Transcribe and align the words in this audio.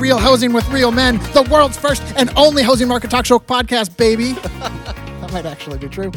Real 0.00 0.16
Housing 0.16 0.54
with 0.54 0.66
Real 0.70 0.90
Men, 0.90 1.18
the 1.34 1.46
world's 1.50 1.76
first 1.76 2.02
and 2.16 2.30
only 2.34 2.62
housing 2.62 2.88
market 2.88 3.10
talk 3.10 3.26
show 3.26 3.38
podcast, 3.38 3.98
baby. 3.98 4.32
that 4.32 5.28
might 5.30 5.44
actually 5.44 5.76
be 5.76 5.88
true. 5.88 6.10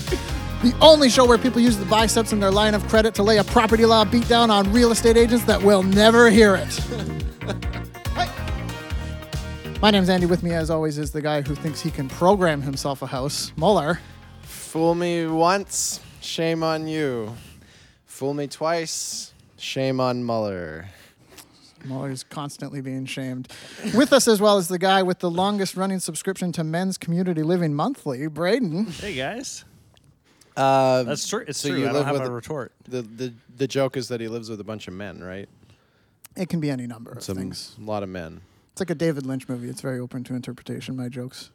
The 0.63 0.73
only 0.79 1.09
show 1.09 1.25
where 1.27 1.37
people 1.37 1.59
use 1.59 1.75
the 1.75 1.83
biceps 1.85 2.31
in 2.31 2.39
their 2.39 2.49
line 2.49 2.75
of 2.75 2.87
credit 2.87 3.13
to 3.15 3.23
lay 3.23 3.39
a 3.39 3.43
property 3.43 3.85
law 3.85 4.05
beatdown 4.05 4.49
on 4.49 4.71
real 4.71 4.93
estate 4.93 5.17
agents 5.17 5.43
that 5.45 5.61
will 5.61 5.83
never 5.83 6.29
hear 6.29 6.55
it. 6.55 6.79
My 9.81 9.91
name's 9.91 10.07
Andy. 10.07 10.27
With 10.27 10.43
me, 10.43 10.51
as 10.53 10.69
always, 10.69 10.97
is 10.97 11.11
the 11.11 11.21
guy 11.21 11.41
who 11.41 11.53
thinks 11.53 11.81
he 11.81 11.91
can 11.91 12.07
program 12.07 12.61
himself 12.61 13.01
a 13.01 13.07
house, 13.07 13.51
Muller. 13.57 13.99
Fool 14.43 14.95
me 14.95 15.27
once, 15.27 15.99
shame 16.21 16.63
on 16.63 16.87
you. 16.87 17.35
Fool 18.05 18.33
me 18.33 18.47
twice, 18.47 19.33
shame 19.57 19.99
on 19.99 20.23
Muller. 20.23 20.87
Muller's 21.85 22.23
constantly 22.23 22.81
being 22.81 23.05
shamed. 23.05 23.47
With 23.95 24.13
us 24.13 24.27
as 24.27 24.39
well 24.41 24.57
as 24.57 24.67
the 24.67 24.79
guy 24.79 25.03
with 25.03 25.19
the 25.19 25.29
longest 25.29 25.75
running 25.75 25.99
subscription 25.99 26.51
to 26.53 26.63
Men's 26.63 26.97
Community 26.97 27.43
Living 27.43 27.73
Monthly, 27.73 28.27
Braden. 28.27 28.85
Hey 28.87 29.15
guys, 29.15 29.65
Uh, 30.55 31.03
that's 31.03 31.27
true. 31.27 31.43
It's 31.47 31.59
so 31.59 31.69
true. 31.69 31.79
you 31.79 31.83
I 31.85 31.87
don't 31.87 31.95
live 31.95 32.05
have 32.05 32.13
with 32.19 32.27
a 32.27 32.31
retort. 32.31 32.71
the, 32.87 33.01
the 33.01 33.33
the 33.57 33.67
joke 33.67 33.97
is 33.97 34.07
that 34.09 34.21
he 34.21 34.27
lives 34.27 34.49
with 34.49 34.59
a 34.59 34.63
bunch 34.63 34.87
of 34.87 34.93
men, 34.93 35.23
right? 35.23 35.49
It 36.35 36.49
can 36.49 36.59
be 36.59 36.69
any 36.71 36.87
number 36.87 37.11
of 37.11 37.23
Some 37.23 37.37
things. 37.37 37.75
a 37.79 37.83
lot 37.83 38.01
of 38.03 38.09
men. 38.09 38.41
It's 38.71 38.81
like 38.81 38.89
a 38.89 38.95
David 38.95 39.25
Lynch 39.25 39.47
movie. 39.47 39.69
It's 39.69 39.81
very 39.81 39.99
open 39.99 40.23
to 40.25 40.33
interpretation, 40.35 40.95
my 40.95 41.07
jokes. 41.09 41.51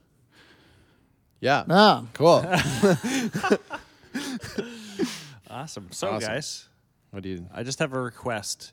Yeah. 1.40 1.64
Ah, 1.68 2.04
Cool. 2.14 2.44
Awesome. 5.50 5.88
So 5.92 6.08
Awesome. 6.10 6.28
guys, 6.28 6.68
what 7.10 7.22
do 7.22 7.28
you? 7.30 7.46
I 7.54 7.62
just 7.62 7.78
have 7.78 7.92
a 7.94 8.00
request 8.00 8.72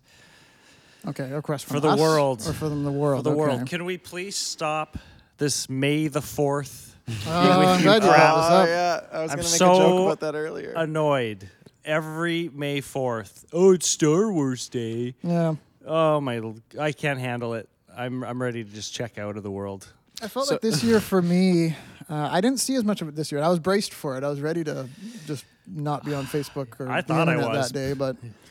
okay. 1.08 1.30
A 1.32 1.36
request 1.36 1.66
For 1.66 1.80
the 1.80 1.90
us 1.90 2.00
world. 2.00 2.42
or 2.48 2.54
for 2.54 2.70
them 2.70 2.84
the 2.84 2.92
for 2.92 2.98
world. 2.98 3.24
the 3.26 3.32
okay. 3.32 3.40
world. 3.40 3.68
Can 3.68 3.86
we 3.86 3.98
please 3.98 4.36
stop 4.36 4.98
this 5.38 5.70
May 5.70 6.08
the 6.08 6.22
fourth? 6.22 6.96
Oh, 7.28 7.32
I'm 7.32 7.78
you 7.80 7.84
glad 7.86 8.02
you 8.04 8.10
brought 8.10 8.36
this 8.36 8.46
up. 8.52 8.68
yeah, 8.68 9.00
I 9.12 9.22
was 9.22 9.32
I'm 9.32 9.38
gonna 9.38 9.50
make 9.50 9.58
so 9.60 9.74
a 9.74 9.78
joke 9.78 10.06
about 10.06 10.20
that 10.22 10.36
earlier. 10.36 10.74
Annoyed 10.76 11.50
every 11.84 12.50
May 12.54 12.82
fourth. 12.82 13.46
Oh, 13.54 13.74
it's 13.74 13.88
Star 13.88 14.32
Wars 14.32 14.68
Day. 14.70 15.14
Yeah. 15.22 15.56
Oh 15.86 16.20
my! 16.20 16.42
I 16.80 16.92
can't 16.92 17.20
handle 17.20 17.54
it. 17.54 17.70
I'm 17.96 18.24
I'm 18.24 18.42
ready 18.42 18.64
to 18.64 18.70
just 18.72 18.92
check 18.94 19.20
out 19.20 19.38
of 19.38 19.44
the 19.44 19.52
world. 19.52 19.88
I 20.22 20.28
felt 20.28 20.48
So- 20.48 20.56
like 20.56 20.62
this 20.62 20.84
year 20.84 21.00
for 21.00 21.22
me, 21.22 21.76
uh, 22.10 22.30
I 22.32 22.42
didn't 22.42 22.60
see 22.60 22.74
as 22.76 22.84
much 22.84 23.02
of 23.04 23.08
it 23.08 23.16
this 23.16 23.32
year. 23.32 23.40
I 23.42 23.50
was 23.50 23.60
braced 23.60 23.94
for 23.94 24.18
it. 24.18 24.24
I 24.24 24.30
was 24.30 24.42
ready 24.42 24.64
to 24.64 24.88
just 25.28 25.46
not 25.68 26.04
be 26.06 26.14
on 26.16 26.26
Facebook 26.26 26.80
or 26.80 26.90
I 26.90 27.02
the 27.02 27.08
thought 27.08 27.30
I 27.30 27.38
was. 27.38 27.70
that 27.70 27.74
day, 27.74 27.94
but 27.94 28.16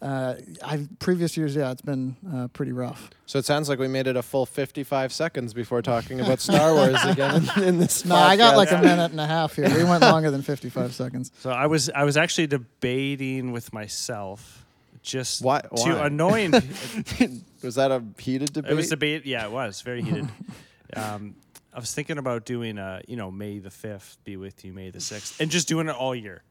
uh, 0.00 0.34
I 0.64 0.86
previous 1.00 1.36
years, 1.36 1.56
yeah, 1.56 1.72
it's 1.72 1.82
been 1.82 2.16
uh, 2.32 2.48
pretty 2.48 2.72
rough. 2.72 3.10
so 3.26 3.38
it 3.38 3.44
sounds 3.44 3.68
like 3.68 3.78
we 3.78 3.88
made 3.88 4.06
it 4.06 4.16
a 4.16 4.22
full 4.22 4.46
55 4.46 5.12
seconds 5.12 5.52
before 5.52 5.82
talking 5.82 6.20
about 6.20 6.40
Star 6.40 6.72
Wars 6.74 7.02
again 7.04 7.48
in, 7.56 7.62
in 7.64 7.78
this. 7.78 8.04
No, 8.04 8.14
I 8.14 8.36
got 8.36 8.54
podcast. 8.54 8.56
like 8.56 8.70
a 8.72 8.78
minute 8.82 9.10
and 9.10 9.20
a 9.20 9.26
half 9.26 9.54
here. 9.56 9.68
We 9.74 9.84
went 9.84 10.02
longer 10.02 10.30
than 10.30 10.42
55 10.42 10.92
seconds. 10.94 11.32
So 11.40 11.50
I 11.50 11.66
was 11.66 11.90
I 11.90 12.04
was 12.04 12.16
actually 12.16 12.46
debating 12.46 13.52
with 13.52 13.72
myself 13.72 14.64
just 15.02 15.42
Why- 15.42 15.62
to 15.62 16.02
annoying. 16.04 16.52
Was 17.62 17.74
that 17.74 17.90
a 17.90 18.02
heated 18.18 18.52
debate? 18.52 18.70
It 18.70 18.74
was 18.74 18.88
debate. 18.88 19.26
Yeah, 19.26 19.44
it 19.46 19.50
was 19.50 19.80
very 19.80 20.02
heated. 20.02 20.28
um, 20.94 21.34
I 21.74 21.80
was 21.80 21.92
thinking 21.92 22.18
about 22.18 22.44
doing, 22.44 22.78
uh, 22.78 23.00
you 23.08 23.16
know, 23.16 23.30
May 23.32 23.58
the 23.58 23.70
fifth 23.70 24.18
be 24.24 24.36
with 24.36 24.64
you, 24.64 24.72
May 24.72 24.90
the 24.90 25.00
sixth, 25.00 25.40
and 25.40 25.50
just 25.50 25.66
doing 25.66 25.88
it 25.88 25.94
all 25.96 26.14
year. 26.14 26.42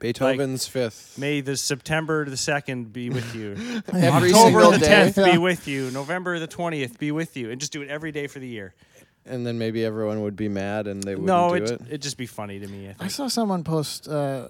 Beethoven's 0.00 0.66
fifth. 0.66 1.16
May 1.18 1.40
the 1.40 1.56
September 1.56 2.24
the 2.24 2.36
second 2.36 2.92
be 2.92 3.10
with 3.10 3.34
you. 3.34 3.52
Every 3.92 4.32
October 4.32 4.76
the 4.76 4.84
tenth 4.84 5.16
be 5.16 5.38
with 5.38 5.68
you. 5.68 5.90
November 5.92 6.38
the 6.38 6.46
twentieth 6.48 6.98
be 6.98 7.12
with 7.12 7.36
you, 7.36 7.50
and 7.50 7.60
just 7.60 7.72
do 7.72 7.82
it 7.82 7.88
every 7.88 8.10
day 8.10 8.26
for 8.26 8.38
the 8.40 8.48
year. 8.48 8.74
and 9.26 9.46
then 9.46 9.58
maybe 9.58 9.84
everyone 9.84 10.22
would 10.22 10.34
be 10.36 10.48
mad 10.48 10.86
and 10.88 11.02
they 11.04 11.14
wouldn't 11.14 11.26
no, 11.26 11.50
do 11.50 11.62
it 11.62 11.70
it. 11.70 11.80
it'd 11.88 12.02
just 12.02 12.16
be 12.16 12.26
funny 12.26 12.58
to 12.58 12.66
me. 12.66 12.88
I 12.98 13.04
I 13.04 13.08
saw 13.08 13.28
someone 13.28 13.62
post 13.62 14.08
uh, 14.08 14.48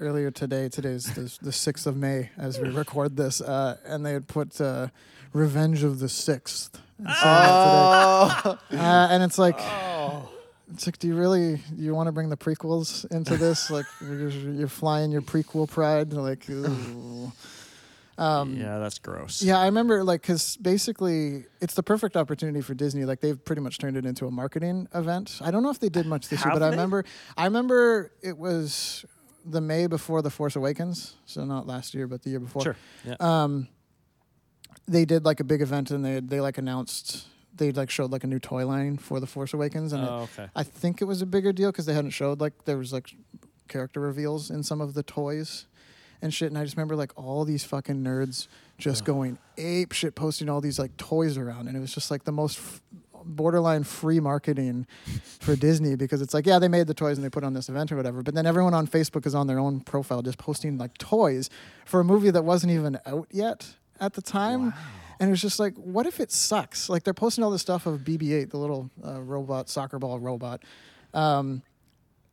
earlier 0.00 0.30
today. 0.30 0.68
Today's 0.70 1.04
the, 1.14 1.22
the 1.44 1.50
6th 1.52 1.86
of 1.86 1.96
May 1.96 2.30
as 2.38 2.58
we 2.58 2.68
record 2.70 3.16
this, 3.16 3.40
uh, 3.40 3.76
and 3.86 4.04
they 4.04 4.12
had 4.14 4.26
put 4.26 4.58
uh, 4.60 4.88
Revenge 5.34 5.82
of 5.84 5.98
the 5.98 6.06
6th. 6.06 6.70
and 6.98 7.08
Oh. 7.08 8.58
Uh, 8.72 9.08
and 9.10 9.22
it's 9.22 9.38
like, 9.38 9.56
Oh, 9.58 10.28
it's 10.72 10.86
like, 10.86 10.98
do 10.98 11.08
you 11.08 11.14
really 11.14 11.60
you 11.76 11.94
want 11.94 12.08
to 12.08 12.12
bring 12.12 12.28
the 12.28 12.36
prequels 12.36 13.10
into 13.10 13.36
this? 13.36 13.70
like, 13.70 13.86
you're, 14.00 14.28
you're 14.30 14.68
flying 14.68 15.10
your 15.10 15.22
prequel 15.22 15.68
pride, 15.68 16.12
like. 16.12 16.46
Um, 18.18 18.56
yeah, 18.56 18.78
that's 18.78 18.98
gross. 18.98 19.42
Yeah, 19.42 19.58
I 19.58 19.66
remember 19.66 20.02
like 20.02 20.22
because 20.22 20.56
basically 20.56 21.44
it's 21.60 21.74
the 21.74 21.82
perfect 21.82 22.16
opportunity 22.16 22.62
for 22.62 22.72
Disney. 22.72 23.04
Like 23.04 23.20
they've 23.20 23.42
pretty 23.44 23.60
much 23.60 23.78
turned 23.78 23.96
it 23.96 24.06
into 24.06 24.26
a 24.26 24.30
marketing 24.30 24.88
event. 24.94 25.38
I 25.42 25.50
don't 25.50 25.62
know 25.62 25.70
if 25.70 25.80
they 25.80 25.90
did 25.90 26.06
much 26.06 26.28
this 26.28 26.40
year, 26.40 26.50
Have 26.50 26.60
but 26.60 26.64
I 26.64 26.70
remember 26.70 27.04
I 27.36 27.44
remember 27.44 28.12
it 28.22 28.38
was 28.38 29.04
the 29.44 29.60
May 29.60 29.86
before 29.86 30.22
the 30.22 30.30
Force 30.30 30.56
Awakens, 30.56 31.16
so 31.26 31.44
not 31.44 31.66
last 31.66 31.94
year, 31.94 32.06
but 32.06 32.22
the 32.22 32.30
year 32.30 32.40
before. 32.40 32.62
sure. 32.62 32.76
Yeah. 33.04 33.16
Um, 33.20 33.68
they 34.88 35.04
did 35.04 35.24
like 35.24 35.40
a 35.40 35.44
big 35.44 35.60
event 35.60 35.90
and 35.90 36.02
they 36.02 36.20
they 36.20 36.40
like 36.40 36.56
announced 36.56 37.26
they 37.56 37.72
like 37.72 37.90
showed 37.90 38.10
like 38.12 38.24
a 38.24 38.26
new 38.26 38.38
toy 38.38 38.66
line 38.66 38.96
for 38.98 39.20
the 39.20 39.26
Force 39.26 39.52
Awakens 39.54 39.92
and 39.92 40.04
it- 40.04 40.08
oh, 40.10 40.28
okay. 40.38 40.48
I 40.54 40.62
think 40.62 41.00
it 41.00 41.04
was 41.06 41.22
a 41.22 41.26
bigger 41.26 41.52
deal 41.52 41.70
because 41.72 41.86
they 41.86 41.94
hadn't 41.94 42.10
showed 42.10 42.40
like 42.40 42.64
there 42.64 42.78
was 42.78 42.92
like 42.92 43.14
character 43.68 44.00
reveals 44.00 44.50
in 44.50 44.62
some 44.62 44.80
of 44.80 44.94
the 44.94 45.02
toys 45.02 45.66
and 46.22 46.32
shit. 46.32 46.48
And 46.48 46.58
I 46.58 46.64
just 46.64 46.76
remember 46.76 46.96
like 46.96 47.12
all 47.16 47.44
these 47.44 47.64
fucking 47.64 48.02
nerds 48.02 48.46
just 48.78 49.04
going 49.04 49.38
ape 49.58 49.92
shit, 49.92 50.14
posting 50.14 50.48
all 50.48 50.60
these 50.60 50.78
like 50.78 50.96
toys 50.96 51.36
around, 51.38 51.66
and 51.68 51.76
it 51.76 51.80
was 51.80 51.94
just 51.94 52.10
like 52.10 52.24
the 52.24 52.32
most 52.32 52.58
f- 52.58 52.80
borderline 53.24 53.82
free 53.82 54.20
marketing 54.20 54.86
for 55.40 55.56
Disney 55.66 55.96
because 55.96 56.20
it's 56.22 56.32
like 56.34 56.46
yeah 56.46 56.58
they 56.60 56.68
made 56.68 56.86
the 56.86 56.94
toys 56.94 57.16
and 57.18 57.24
they 57.24 57.30
put 57.30 57.42
on 57.42 57.54
this 57.54 57.68
event 57.68 57.90
or 57.90 57.96
whatever, 57.96 58.22
but 58.22 58.34
then 58.34 58.46
everyone 58.46 58.72
on 58.74 58.86
Facebook 58.86 59.26
is 59.26 59.34
on 59.34 59.46
their 59.46 59.58
own 59.58 59.80
profile 59.80 60.22
just 60.22 60.38
posting 60.38 60.78
like 60.78 60.96
toys 60.98 61.50
for 61.84 62.00
a 62.00 62.04
movie 62.04 62.30
that 62.30 62.44
wasn't 62.44 62.70
even 62.72 62.98
out 63.06 63.26
yet 63.30 63.74
at 63.98 64.12
the 64.12 64.22
time. 64.22 64.72
And 65.18 65.28
it 65.28 65.30
was 65.30 65.40
just 65.40 65.58
like, 65.58 65.74
what 65.76 66.06
if 66.06 66.20
it 66.20 66.30
sucks? 66.30 66.88
Like 66.88 67.04
they're 67.04 67.14
posting 67.14 67.42
all 67.42 67.50
this 67.50 67.62
stuff 67.62 67.86
of 67.86 68.00
BB-8, 68.00 68.50
the 68.50 68.58
little 68.58 68.90
uh, 69.04 69.22
robot, 69.22 69.68
soccer 69.68 69.98
ball 69.98 70.18
robot, 70.18 70.62
um, 71.14 71.62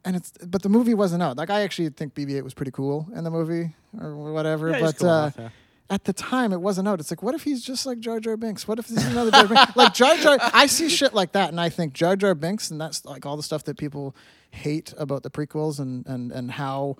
and 0.06 0.16
it's 0.18 0.34
but 0.46 0.62
the 0.62 0.70
movie 0.70 0.94
wasn't 0.94 1.24
out. 1.24 1.38
Like 1.38 1.50
I 1.50 1.62
actually 1.62 1.90
think 1.90 2.14
BB-8 2.14 2.44
was 2.44 2.54
pretty 2.54 2.72
cool 2.72 3.08
in 3.16 3.24
the 3.24 3.32
movie 3.32 3.74
or 4.00 4.34
whatever. 4.34 4.70
Yeah, 4.70 4.82
but 4.82 4.98
cool 4.98 5.10
uh, 5.10 5.22
enough, 5.22 5.36
yeah. 5.40 5.50
at 5.90 6.04
the 6.04 6.12
time, 6.12 6.52
it 6.52 6.60
wasn't 6.60 6.90
out. 6.90 7.00
It's 7.00 7.10
like, 7.10 7.24
what 7.24 7.36
if 7.36 7.44
he's 7.44 7.64
just 7.64 7.86
like 7.86 8.00
Jar 8.00 8.20
Jar 8.20 8.36
Binks? 8.36 8.68
What 8.68 8.80
if 8.80 8.88
this 8.88 8.98
is 8.98 9.12
another 9.12 9.32
Jar 9.32 9.48
Jar 9.48 9.56
Binks? 9.56 9.76
Like 9.78 9.94
Jar 9.94 10.18
Jar, 10.18 10.38
I 10.42 10.66
see 10.66 10.90
shit 10.90 11.14
like 11.14 11.32
that, 11.34 11.50
and 11.50 11.60
I 11.62 11.70
think 11.70 11.94
Jar 11.94 12.18
Jar 12.18 12.36
Binks, 12.36 12.70
and 12.70 12.82
that's 12.82 13.06
like 13.06 13.26
all 13.26 13.38
the 13.38 13.44
stuff 13.44 13.64
that 13.64 13.78
people 13.78 14.14
hate 14.52 14.94
about 14.98 15.24
the 15.24 15.30
prequels 15.30 15.80
and 15.80 16.06
and 16.06 16.32
and 16.34 16.52
how 16.52 16.98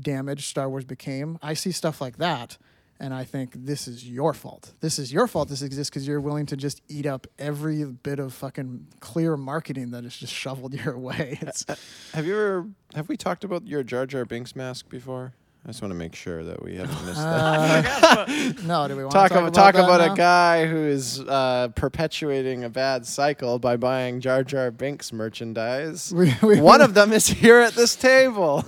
damaged 0.00 0.44
Star 0.44 0.70
Wars 0.70 0.84
became. 0.84 1.38
I 1.42 1.52
see 1.54 1.72
stuff 1.72 2.00
like 2.00 2.16
that. 2.18 2.56
And 2.98 3.12
I 3.12 3.24
think 3.24 3.52
this 3.54 3.86
is 3.88 4.08
your 4.08 4.32
fault. 4.32 4.72
This 4.80 4.98
is 4.98 5.12
your 5.12 5.26
fault. 5.26 5.48
This 5.50 5.60
exists 5.62 5.90
because 5.90 6.08
you're 6.08 6.20
willing 6.20 6.46
to 6.46 6.56
just 6.56 6.80
eat 6.88 7.04
up 7.04 7.26
every 7.38 7.84
bit 7.84 8.18
of 8.18 8.32
fucking 8.32 8.86
clear 9.00 9.36
marketing 9.36 9.90
that 9.90 10.04
is 10.04 10.16
just 10.16 10.32
shoveled 10.32 10.72
your 10.84 10.98
way. 10.98 11.38
It's, 11.42 11.66
have 12.14 12.24
you 12.26 12.34
ever 12.34 12.66
have 12.94 13.08
we 13.08 13.16
talked 13.18 13.44
about 13.44 13.66
your 13.66 13.82
Jar 13.82 14.06
Jar 14.06 14.24
Binks 14.24 14.56
mask 14.56 14.88
before? 14.88 15.34
I 15.64 15.70
just 15.70 15.82
want 15.82 15.90
to 15.90 15.96
make 15.98 16.14
sure 16.14 16.44
that 16.44 16.62
we 16.62 16.76
haven't 16.76 17.04
missed 17.06 17.20
that. 17.20 18.28
uh, 18.28 18.52
no, 18.66 18.86
do 18.86 18.94
we 18.96 19.02
want 19.02 19.12
Talk, 19.12 19.30
to 19.30 19.34
talk 19.34 19.42
about, 19.42 19.52
talk 19.54 19.74
that 19.74 19.84
about 19.84 20.06
now? 20.06 20.12
a 20.12 20.16
guy 20.16 20.64
who 20.66 20.76
is 20.76 21.18
uh, 21.20 21.68
perpetuating 21.74 22.62
a 22.62 22.68
bad 22.70 23.04
cycle 23.04 23.58
by 23.58 23.76
buying 23.76 24.20
Jar 24.20 24.44
Jar 24.44 24.70
Binks 24.70 25.12
merchandise. 25.12 26.12
We- 26.14 26.32
we- 26.40 26.60
One 26.60 26.80
of 26.82 26.94
them 26.94 27.12
is 27.12 27.26
here 27.26 27.58
at 27.58 27.72
this 27.74 27.96
table. 27.96 28.64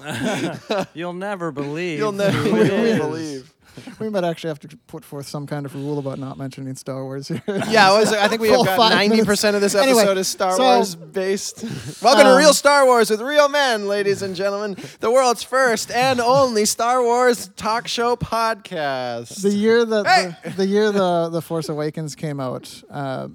You'll 0.93 1.13
never 1.13 1.53
believe. 1.53 1.99
You'll 2.01 2.11
never 2.11 2.37
who 2.37 2.57
it 2.57 2.71
is. 2.73 2.99
believe. 2.99 3.55
we 4.01 4.09
might 4.09 4.25
actually 4.25 4.49
have 4.49 4.59
to 4.61 4.77
put 4.87 5.05
forth 5.05 5.27
some 5.27 5.47
kind 5.47 5.67
of 5.67 5.75
rule 5.75 5.99
about 5.99 6.19
not 6.19 6.39
mentioning 6.39 6.75
Star 6.77 7.05
Wars 7.05 7.29
here. 7.29 7.43
Yeah, 7.69 7.91
I, 7.93 7.99
was, 7.99 8.13
I 8.13 8.29
think 8.29 8.41
we 8.41 8.49
have 8.51 8.65
got 8.65 8.93
ninety 8.93 9.25
percent 9.25 9.55
of 9.57 9.63
this 9.63 9.75
Anyway, 9.75 10.01
episode 10.03 10.19
is 10.19 10.29
Star 10.29 10.53
so- 10.57 10.63
Wars 10.63 10.95
based. 10.95 11.63
Welcome 12.03 12.25
to 12.25 12.31
Um, 12.33 12.39
Real 12.39 12.53
Star 12.55 12.87
Wars 12.87 13.11
with 13.11 13.21
real 13.21 13.49
men, 13.49 13.87
ladies 13.89 14.23
and 14.23 14.35
gentlemen, 14.37 14.77
the 15.01 15.11
world's 15.11 15.43
first 15.43 15.91
and 15.91 16.21
only 16.21 16.65
Star 16.65 17.03
Wars 17.03 17.49
talk 17.57 17.89
show 17.89 18.17
podcast. 18.17 19.43
the 19.43 19.51
year 19.51 19.85
that 19.85 20.07
Hey! 20.07 20.37
the, 20.51 20.57
the 20.57 20.67
year 20.67 20.93
the 20.93 21.29
the 21.31 21.43
Force 21.43 21.69
Awakens 21.69 22.15
came 22.15 22.41
out, 22.41 22.83
uh, 22.91 23.29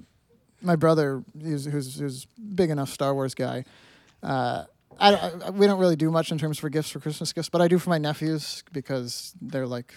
my 0.62 0.76
brother, 0.76 1.22
who's, 1.40 1.64
who's 1.66 1.98
who's 1.98 2.24
big 2.54 2.70
enough 2.70 2.88
Star 2.90 3.14
Wars 3.14 3.34
guy. 3.34 3.64
Uh, 4.22 4.64
I, 4.98 5.14
I, 5.14 5.50
we 5.50 5.66
don't 5.66 5.80
really 5.80 5.96
do 5.96 6.10
much 6.10 6.30
in 6.30 6.38
terms 6.38 6.58
for 6.58 6.68
gifts 6.68 6.88
for 6.88 7.00
Christmas 7.00 7.32
gifts, 7.32 7.48
but 7.48 7.60
I 7.60 7.66
do 7.68 7.78
for 7.78 7.90
my 7.90 7.98
nephews 7.98 8.62
because 8.72 9.34
they're 9.42 9.66
like 9.66 9.92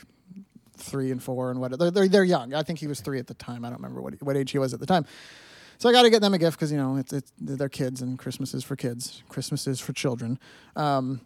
three 0.80 1.12
and 1.12 1.22
four 1.22 1.52
and 1.52 1.60
what 1.60 1.78
they're, 1.78 1.92
they're 1.92 2.08
they're 2.08 2.24
young. 2.24 2.54
I 2.54 2.64
think 2.64 2.80
he 2.80 2.88
was 2.88 3.02
three 3.02 3.20
at 3.20 3.28
the 3.28 3.34
time. 3.34 3.66
I 3.66 3.70
don't 3.70 3.78
remember 3.78 4.02
what 4.02 4.22
what 4.22 4.38
age 4.38 4.52
he 4.52 4.60
was 4.60 4.74
at 4.74 4.80
the 4.80 4.86
time. 4.86 5.06
So 5.80 5.88
I 5.88 5.92
got 5.92 6.04
to 6.04 6.10
get 6.10 6.22
them 6.22 6.34
a 6.34 6.40
gift 6.40 6.58
because 6.58 6.72
you 6.72 6.78
know 6.78 6.98
it's, 6.98 7.14
it's 7.14 7.32
they're 7.40 7.70
kids 7.70 8.02
and 8.02 8.18
Christmas 8.18 8.54
is 8.54 8.64
for 8.64 8.76
kids. 8.76 9.24
Christmas 9.30 9.68
is 9.68 9.80
for 9.80 9.94
children. 9.94 10.40
Um, 10.76 11.22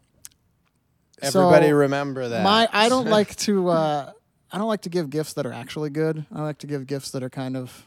Everybody 1.21 1.67
so 1.67 1.75
remember 1.75 2.27
that. 2.29 2.43
My 2.43 2.67
I 2.71 2.89
don't 2.89 3.07
like 3.09 3.35
to 3.37 3.69
uh, 3.69 4.11
I 4.51 4.57
don't 4.57 4.67
like 4.67 4.81
to 4.81 4.89
give 4.89 5.09
gifts 5.09 5.33
that 5.33 5.45
are 5.45 5.53
actually 5.53 5.89
good. 5.89 6.25
I 6.33 6.41
like 6.41 6.57
to 6.59 6.67
give 6.67 6.87
gifts 6.87 7.11
that 7.11 7.23
are 7.23 7.29
kind 7.29 7.55
of 7.55 7.85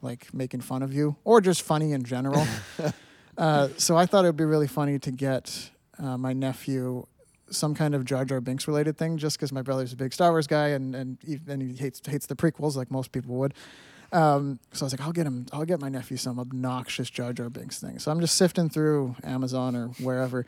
like 0.00 0.32
making 0.34 0.60
fun 0.60 0.82
of 0.82 0.92
you 0.92 1.16
or 1.24 1.40
just 1.40 1.62
funny 1.62 1.92
in 1.92 2.02
general. 2.04 2.46
uh, 3.38 3.68
so 3.76 3.96
I 3.96 4.06
thought 4.06 4.24
it 4.24 4.28
would 4.28 4.36
be 4.36 4.44
really 4.44 4.66
funny 4.66 4.98
to 4.98 5.10
get 5.12 5.70
uh, 5.98 6.16
my 6.16 6.32
nephew 6.32 7.06
some 7.52 7.74
kind 7.74 7.94
of 7.94 8.04
Jar 8.04 8.24
Jar 8.24 8.40
Binks 8.40 8.66
related 8.66 8.96
thing, 8.98 9.18
just 9.18 9.36
because 9.38 9.52
my 9.52 9.62
brother's 9.62 9.92
a 9.92 9.96
big 9.96 10.12
Star 10.12 10.30
Wars 10.30 10.46
guy 10.46 10.68
and 10.68 10.94
and 10.94 11.18
he, 11.24 11.38
and 11.46 11.62
he 11.62 11.76
hates 11.76 12.00
hates 12.06 12.26
the 12.26 12.36
prequels 12.36 12.76
like 12.76 12.90
most 12.90 13.12
people 13.12 13.34
would. 13.36 13.54
Um, 14.12 14.60
so 14.72 14.84
I 14.84 14.86
was 14.86 14.92
like, 14.92 15.00
I'll 15.00 15.12
get 15.12 15.26
him. 15.26 15.46
I'll 15.52 15.64
get 15.64 15.80
my 15.80 15.88
nephew 15.88 16.16
some 16.16 16.38
obnoxious 16.38 17.08
Jar 17.08 17.32
Jar 17.32 17.48
Binks 17.48 17.80
thing. 17.80 17.98
So 17.98 18.10
I'm 18.10 18.20
just 18.20 18.36
sifting 18.36 18.68
through 18.68 19.16
Amazon 19.24 19.74
or 19.74 19.88
wherever, 20.00 20.44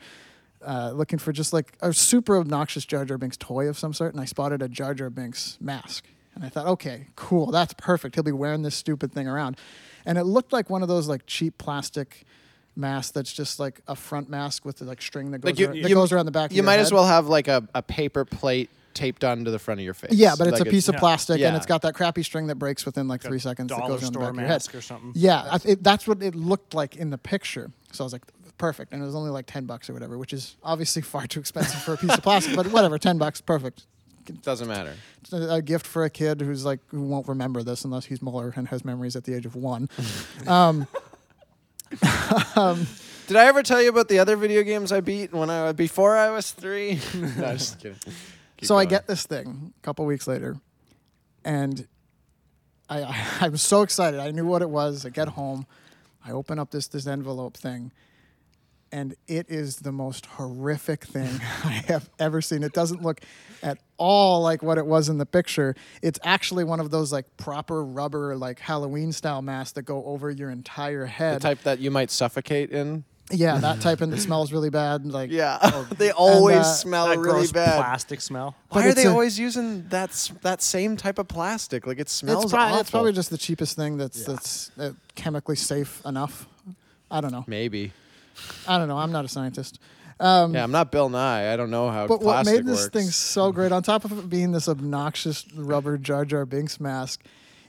uh, 0.63 0.91
looking 0.93 1.17
for 1.17 1.31
just 1.31 1.51
like 1.51 1.73
a 1.81 1.91
super 1.91 2.37
obnoxious 2.37 2.85
Jar 2.85 3.05
Jar 3.05 3.17
Binks 3.17 3.37
toy 3.37 3.67
of 3.67 3.77
some 3.77 3.93
sort, 3.93 4.13
and 4.13 4.21
I 4.21 4.25
spotted 4.25 4.61
a 4.61 4.69
Jar 4.69 4.93
Jar 4.93 5.09
Binks 5.09 5.57
mask, 5.59 6.05
and 6.35 6.43
I 6.43 6.49
thought, 6.49 6.67
okay, 6.67 7.07
cool, 7.15 7.47
that's 7.47 7.73
perfect. 7.73 8.15
He'll 8.15 8.23
be 8.23 8.31
wearing 8.31 8.61
this 8.61 8.75
stupid 8.75 9.11
thing 9.11 9.27
around, 9.27 9.57
and 10.05 10.19
it 10.19 10.25
looked 10.25 10.53
like 10.53 10.69
one 10.69 10.83
of 10.83 10.87
those 10.87 11.07
like 11.07 11.25
cheap 11.25 11.57
plastic 11.57 12.23
masks 12.75 13.11
that's 13.11 13.31
just 13.31 13.59
like 13.59 13.81
a 13.87 13.95
front 13.95 14.29
mask 14.29 14.65
with 14.65 14.77
the 14.77 14.85
like 14.85 15.01
string 15.01 15.31
that 15.31 15.39
goes, 15.39 15.51
Like 15.51 15.59
you- 15.59 15.67
around, 15.67 15.81
that 15.83 15.89
you- 15.89 15.95
goes 15.95 16.11
around 16.11 16.25
the 16.25 16.31
back. 16.31 16.51
of 16.51 16.53
You 16.53 16.57
your 16.57 16.65
might 16.65 16.79
as 16.79 16.91
well 16.91 17.05
have 17.05 17.27
like 17.27 17.47
a, 17.47 17.67
a 17.73 17.81
paper 17.81 18.25
plate 18.25 18.69
taped 18.93 19.23
onto 19.25 19.51
the 19.51 19.59
front 19.59 19.79
of 19.81 19.83
your 19.83 19.93
face. 19.93 20.13
Yeah, 20.13 20.35
but 20.37 20.47
it's 20.47 20.59
Like 20.59 20.67
a 20.67 20.71
piece 20.71 20.87
of 20.87 20.95
plastic, 20.95 21.39
Yeah. 21.39 21.49
and 21.49 21.57
it's 21.57 21.65
got 21.65 21.81
that 21.81 21.95
crappy 21.95 22.23
string 22.23 22.47
that 22.47 22.55
breaks 22.55 22.85
within 22.85 23.07
like 23.09 23.23
Like 23.23 23.29
three 23.29 23.39
seconds. 23.39 23.69
That 23.69 23.79
goes 23.81 23.89
around 23.89 23.99
the 23.99 24.05
store 24.05 24.21
back 24.23 24.29
of 24.31 24.35
your 24.39 24.47
head. 24.47 24.67
or 24.73 24.81
something. 24.81 25.11
Yeah, 25.15 25.41
I, 25.51 25.59
it, 25.65 25.83
that's 25.83 26.07
what 26.07 26.23
it 26.23 26.33
looked 26.33 26.73
like 26.73 26.95
in 26.95 27.09
the 27.09 27.17
picture. 27.17 27.71
So 27.91 28.03
I 28.03 28.05
was 28.05 28.13
like, 28.13 28.21
perfect, 28.57 28.93
and 28.93 29.01
it 29.01 29.05
was 29.05 29.15
only 29.15 29.31
like 29.31 29.47
ten 29.47 29.65
bucks 29.65 29.89
or 29.89 29.93
whatever, 29.93 30.17
which 30.17 30.31
is 30.31 30.55
obviously 30.63 31.01
far 31.13 31.27
too 31.27 31.41
expensive 31.41 31.81
for 31.81 31.93
a 31.93 31.97
piece 31.97 32.13
of 32.13 32.23
plastic. 32.23 32.55
But 32.55 32.67
whatever, 32.71 32.97
ten 32.97 33.17
bucks, 33.17 33.41
perfect. 33.41 33.85
Doesn't 34.43 34.67
matter. 34.69 34.93
A, 35.33 35.55
a 35.55 35.61
gift 35.61 35.85
for 35.85 36.03
a 36.05 36.09
kid 36.09 36.39
who's 36.41 36.63
like 36.65 36.79
who 36.87 37.01
won't 37.01 37.27
remember 37.27 37.63
this 37.63 37.83
unless 37.83 38.05
he's 38.05 38.21
Muller 38.21 38.53
and 38.55 38.69
has 38.69 38.83
memories 38.85 39.15
at 39.17 39.25
the 39.25 39.33
age 39.35 39.45
of 39.45 39.55
one. 39.55 39.89
um, 40.47 40.87
Um, 42.55 42.87
did 43.27 43.37
I 43.37 43.47
ever 43.47 43.63
tell 43.63 43.81
you 43.81 43.89
about 43.89 44.07
the 44.07 44.19
other 44.19 44.35
video 44.37 44.63
games 44.63 44.91
I 44.91 45.01
beat 45.01 45.33
when 45.33 45.49
I 45.49 45.71
before 45.73 46.15
I 46.15 46.29
was 46.29 46.51
three? 46.51 46.99
no, 47.15 47.53
just 47.53 47.79
kidding. 47.81 47.97
Keep 48.57 48.67
so 48.67 48.77
I 48.77 48.85
get 48.85 49.07
this 49.07 49.25
thing 49.25 49.73
a 49.77 49.81
couple 49.81 50.05
weeks 50.05 50.27
later, 50.27 50.57
and 51.43 51.87
I, 52.89 53.03
I 53.03 53.25
I'm 53.41 53.57
so 53.57 53.81
excited. 53.81 54.19
I 54.19 54.31
knew 54.31 54.45
what 54.45 54.61
it 54.61 54.69
was. 54.69 55.05
I 55.05 55.09
get 55.09 55.29
home, 55.29 55.65
I 56.25 56.31
open 56.31 56.59
up 56.59 56.71
this 56.71 56.87
this 56.87 57.07
envelope 57.07 57.57
thing, 57.57 57.91
and 58.95 59.13
it 59.27 59.45
is 59.49 59.77
the 59.77 59.91
most 59.91 60.25
horrific 60.25 61.03
thing 61.03 61.29
I 61.65 61.83
have 61.87 62.09
ever 62.17 62.41
seen. 62.41 62.63
It 62.63 62.71
doesn't 62.73 63.01
look 63.01 63.19
at 63.61 63.77
all 63.97 64.41
like 64.41 64.63
what 64.63 64.77
it 64.77 64.85
was 64.85 65.09
in 65.09 65.17
the 65.17 65.25
picture. 65.25 65.75
It's 66.01 66.19
actually 66.23 66.63
one 66.63 66.79
of 66.79 66.91
those 66.91 67.11
like 67.11 67.25
proper 67.37 67.83
rubber 67.83 68.35
like 68.37 68.59
Halloween 68.59 69.11
style 69.11 69.41
masks 69.41 69.73
that 69.73 69.81
go 69.83 70.03
over 70.05 70.29
your 70.31 70.49
entire 70.49 71.05
head. 71.05 71.35
the 71.37 71.39
type 71.41 71.61
that 71.63 71.79
you 71.79 71.91
might 71.91 72.09
suffocate 72.09 72.69
in. 72.71 73.03
yeah, 73.31 73.57
that 73.57 73.81
type, 73.81 74.01
and 74.01 74.13
it 74.13 74.21
smells 74.21 74.53
really 74.53 74.69
bad. 74.69 75.05
Like 75.05 75.31
Yeah, 75.31 75.57
they 75.97 76.11
always 76.11 76.57
uh, 76.57 76.63
smell 76.63 77.07
that 77.07 77.17
really 77.17 77.31
gross 77.39 77.51
bad. 77.51 77.75
plastic 77.77 78.21
smell. 78.21 78.55
Why 78.69 78.81
But 78.83 78.87
are 78.89 78.93
they 78.93 79.05
a- 79.07 79.09
always 79.11 79.37
using 79.39 79.87
that 79.89 80.11
that 80.43 80.61
same 80.61 80.95
type 80.95 81.17
of 81.19 81.27
plastic? 81.27 81.85
Like 81.87 81.99
it 81.99 82.07
smells 82.07 82.43
it's, 82.45 82.53
prob- 82.53 82.67
awful. 82.69 82.81
it's 82.81 82.91
probably 82.91 83.13
just 83.13 83.29
the 83.31 83.37
cheapest 83.39 83.75
thing 83.75 83.97
that's 83.97 84.19
Yeah. 84.19 84.25
that's 84.27 84.71
uh, 84.77 84.91
chemically 85.15 85.55
safe 85.57 86.01
enough. 86.05 86.47
I 87.09 87.19
don't 87.21 87.31
know. 87.31 87.43
maybe. 87.47 87.91
I 88.67 88.77
don't 88.77 88.87
know. 88.87 88.97
I'm 88.97 89.11
not 89.11 89.25
a 89.25 89.27
scientist. 89.27 89.79
Um, 90.19 90.53
Yeah, 90.53 90.63
I'm 90.63 90.71
not 90.71 90.91
Bill 90.91 91.09
Nye. 91.09 91.51
I 91.51 91.57
don't 91.57 91.69
know 91.69 91.89
how 91.89 92.07
but 92.07 92.21
what 92.21 92.45
made 92.45 92.65
this 92.65 92.83
works. 92.83 92.93
thing 92.93 93.07
so 93.07 93.51
great, 93.51 93.73
on 93.73 93.83
top 93.83 94.05
of 94.05 94.17
it 94.17 94.29
being 94.29 94.53
this 94.53 94.69
obnoxious 94.69 95.45
rubber 95.53 95.97
Jar 95.97 96.23
Jar 96.23 96.45
Binks 96.45 96.79
mask, 96.79 97.21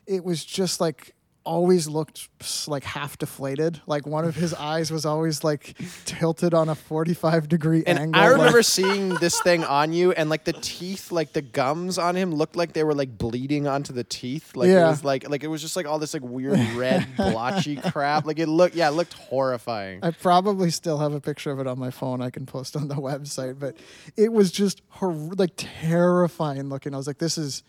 it 0.06 0.24
was 0.24 0.44
just 0.44 0.80
like 0.80 1.15
always 1.46 1.88
looked 1.88 2.28
like 2.69 2.84
half 2.84 3.16
deflated. 3.16 3.81
Like 3.87 4.06
one 4.06 4.25
of 4.25 4.34
his 4.34 4.52
eyes 4.52 4.90
was 4.90 5.06
always 5.06 5.44
like 5.44 5.76
tilted 6.04 6.52
on 6.52 6.69
a 6.69 6.75
45 6.75 7.48
degree 7.48 7.82
And 7.87 7.98
angle. 7.98 8.20
I 8.20 8.26
remember 8.26 8.58
like- 8.58 8.64
seeing 8.66 9.14
this 9.14 9.40
thing 9.43 9.64
on 9.64 9.93
you, 9.93 10.12
and 10.12 10.28
like 10.28 10.44
the 10.44 10.52
teeth, 10.52 11.12
like 11.12 11.32
the 11.32 11.43
gums 11.43 11.96
on 11.98 12.16
him, 12.16 12.34
looked 12.34 12.56
like 12.56 12.72
they 12.72 12.84
were 12.84 12.94
like 12.94 13.16
bleeding 13.16 13.66
onto 13.66 13.93
the 13.93 14.04
teeth. 14.04 14.54
Like 14.56 14.69
Yeah. 14.69 14.87
it 14.87 14.90
was 14.90 15.04
like 15.04 15.28
like 15.31 15.44
it 15.44 15.48
was 15.48 15.62
just 15.62 15.76
like 15.76 15.87
all 15.87 15.98
this 15.98 16.12
like 16.12 16.22
weird 16.22 16.58
red 16.75 17.06
blotchy 17.16 17.76
crap. 17.90 18.26
Like 18.26 18.38
it 18.38 18.49
looked, 18.49 18.75
yeah, 18.75 18.88
it 18.88 18.92
looked 18.92 19.14
horrifying. 19.14 20.00
I 20.02 20.10
probably 20.10 20.70
still 20.70 20.99
have 20.99 21.12
a 21.14 21.20
picture 21.20 21.50
of 21.52 21.60
it 21.60 21.66
on 21.66 21.78
my 21.78 21.90
phone. 21.90 22.20
I 22.20 22.31
can 22.31 22.44
post 22.44 22.76
on 22.76 22.88
the 22.88 22.94
website, 23.10 23.58
but 23.58 23.76
it 24.16 24.32
was 24.32 24.50
just 24.50 24.82
hor- 24.88 25.12
like 25.14 25.52
terrifying 25.56 26.69
looking. 26.69 26.92
I 26.92 26.96
was 26.96 27.06
like, 27.06 27.19
this 27.19 27.38
is 27.38 27.62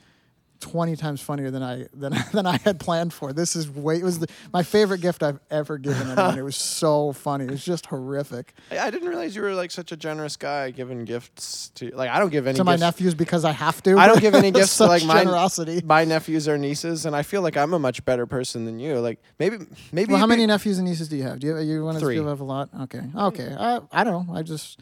twenty 0.59 0.95
times 0.95 1.21
funnier 1.21 1.51
than 1.51 1.63
I 1.63 1.85
than 1.93 2.13
than 2.33 2.45
I 2.45 2.57
had 2.57 2.79
planned 2.79 3.13
for. 3.13 3.33
This 3.33 3.55
is 3.55 3.69
way. 3.69 3.97
It 3.97 4.03
was 4.03 4.19
the, 4.19 4.27
my 4.53 4.63
favorite 4.63 5.01
gift 5.01 5.23
I've 5.23 5.39
ever 5.51 5.77
given 5.77 6.07
anyone. 6.11 6.37
it 6.37 6.43
was 6.43 6.55
so 6.55 7.13
funny. 7.13 7.45
It 7.45 7.51
was 7.51 7.63
just 7.63 7.85
horrific 7.87 8.53
I, 8.71 8.79
I 8.79 8.89
didn't 8.91 9.07
realize 9.07 9.35
you 9.35 9.41
were 9.41 9.53
like 9.53 9.71
such 9.71 9.91
a 9.91 9.97
generous 9.97 10.37
guy 10.37 10.71
giving 10.71 11.05
gifts 11.05 11.69
to 11.75 11.89
like 11.95 12.09
I 12.09 12.19
don't 12.19 12.29
give 12.29 12.47
any 12.47 12.57
to 12.57 12.63
my 12.63 12.73
gifts. 12.73 12.81
nephews 12.81 13.13
because 13.15 13.45
I 13.45 13.51
have 13.51 13.81
to. 13.83 13.97
I 13.97 14.07
don't 14.07 14.21
give 14.21 14.35
any 14.35 14.51
gifts 14.59 14.71
to 14.77 14.85
Such 14.85 14.89
like 14.89 15.05
my 15.05 15.23
generosity. 15.23 15.81
my 15.85 16.05
nephews 16.05 16.47
or 16.47 16.57
nieces, 16.57 17.05
and 17.05 17.15
I 17.15 17.23
feel 17.23 17.41
like 17.41 17.57
I'm 17.57 17.73
a 17.73 17.79
much 17.79 18.03
better 18.05 18.25
person 18.25 18.65
than 18.65 18.79
you. 18.79 18.99
Like 18.99 19.19
maybe 19.39 19.57
maybe 19.91 20.11
Well, 20.11 20.19
how 20.19 20.25
be- 20.25 20.31
many 20.31 20.45
nephews 20.45 20.77
and 20.77 20.87
nieces 20.87 21.07
do 21.09 21.17
you 21.17 21.23
have? 21.23 21.39
Do 21.39 21.47
you 21.47 21.57
you 21.59 21.83
want 21.83 21.97
to 21.99 22.03
Three. 22.03 22.17
have 22.17 22.39
a 22.39 22.43
lot? 22.43 22.69
Okay, 22.83 23.01
okay. 23.15 23.55
I, 23.57 23.79
I 23.91 24.03
don't 24.03 24.27
know. 24.27 24.33
I 24.35 24.41
just 24.43 24.79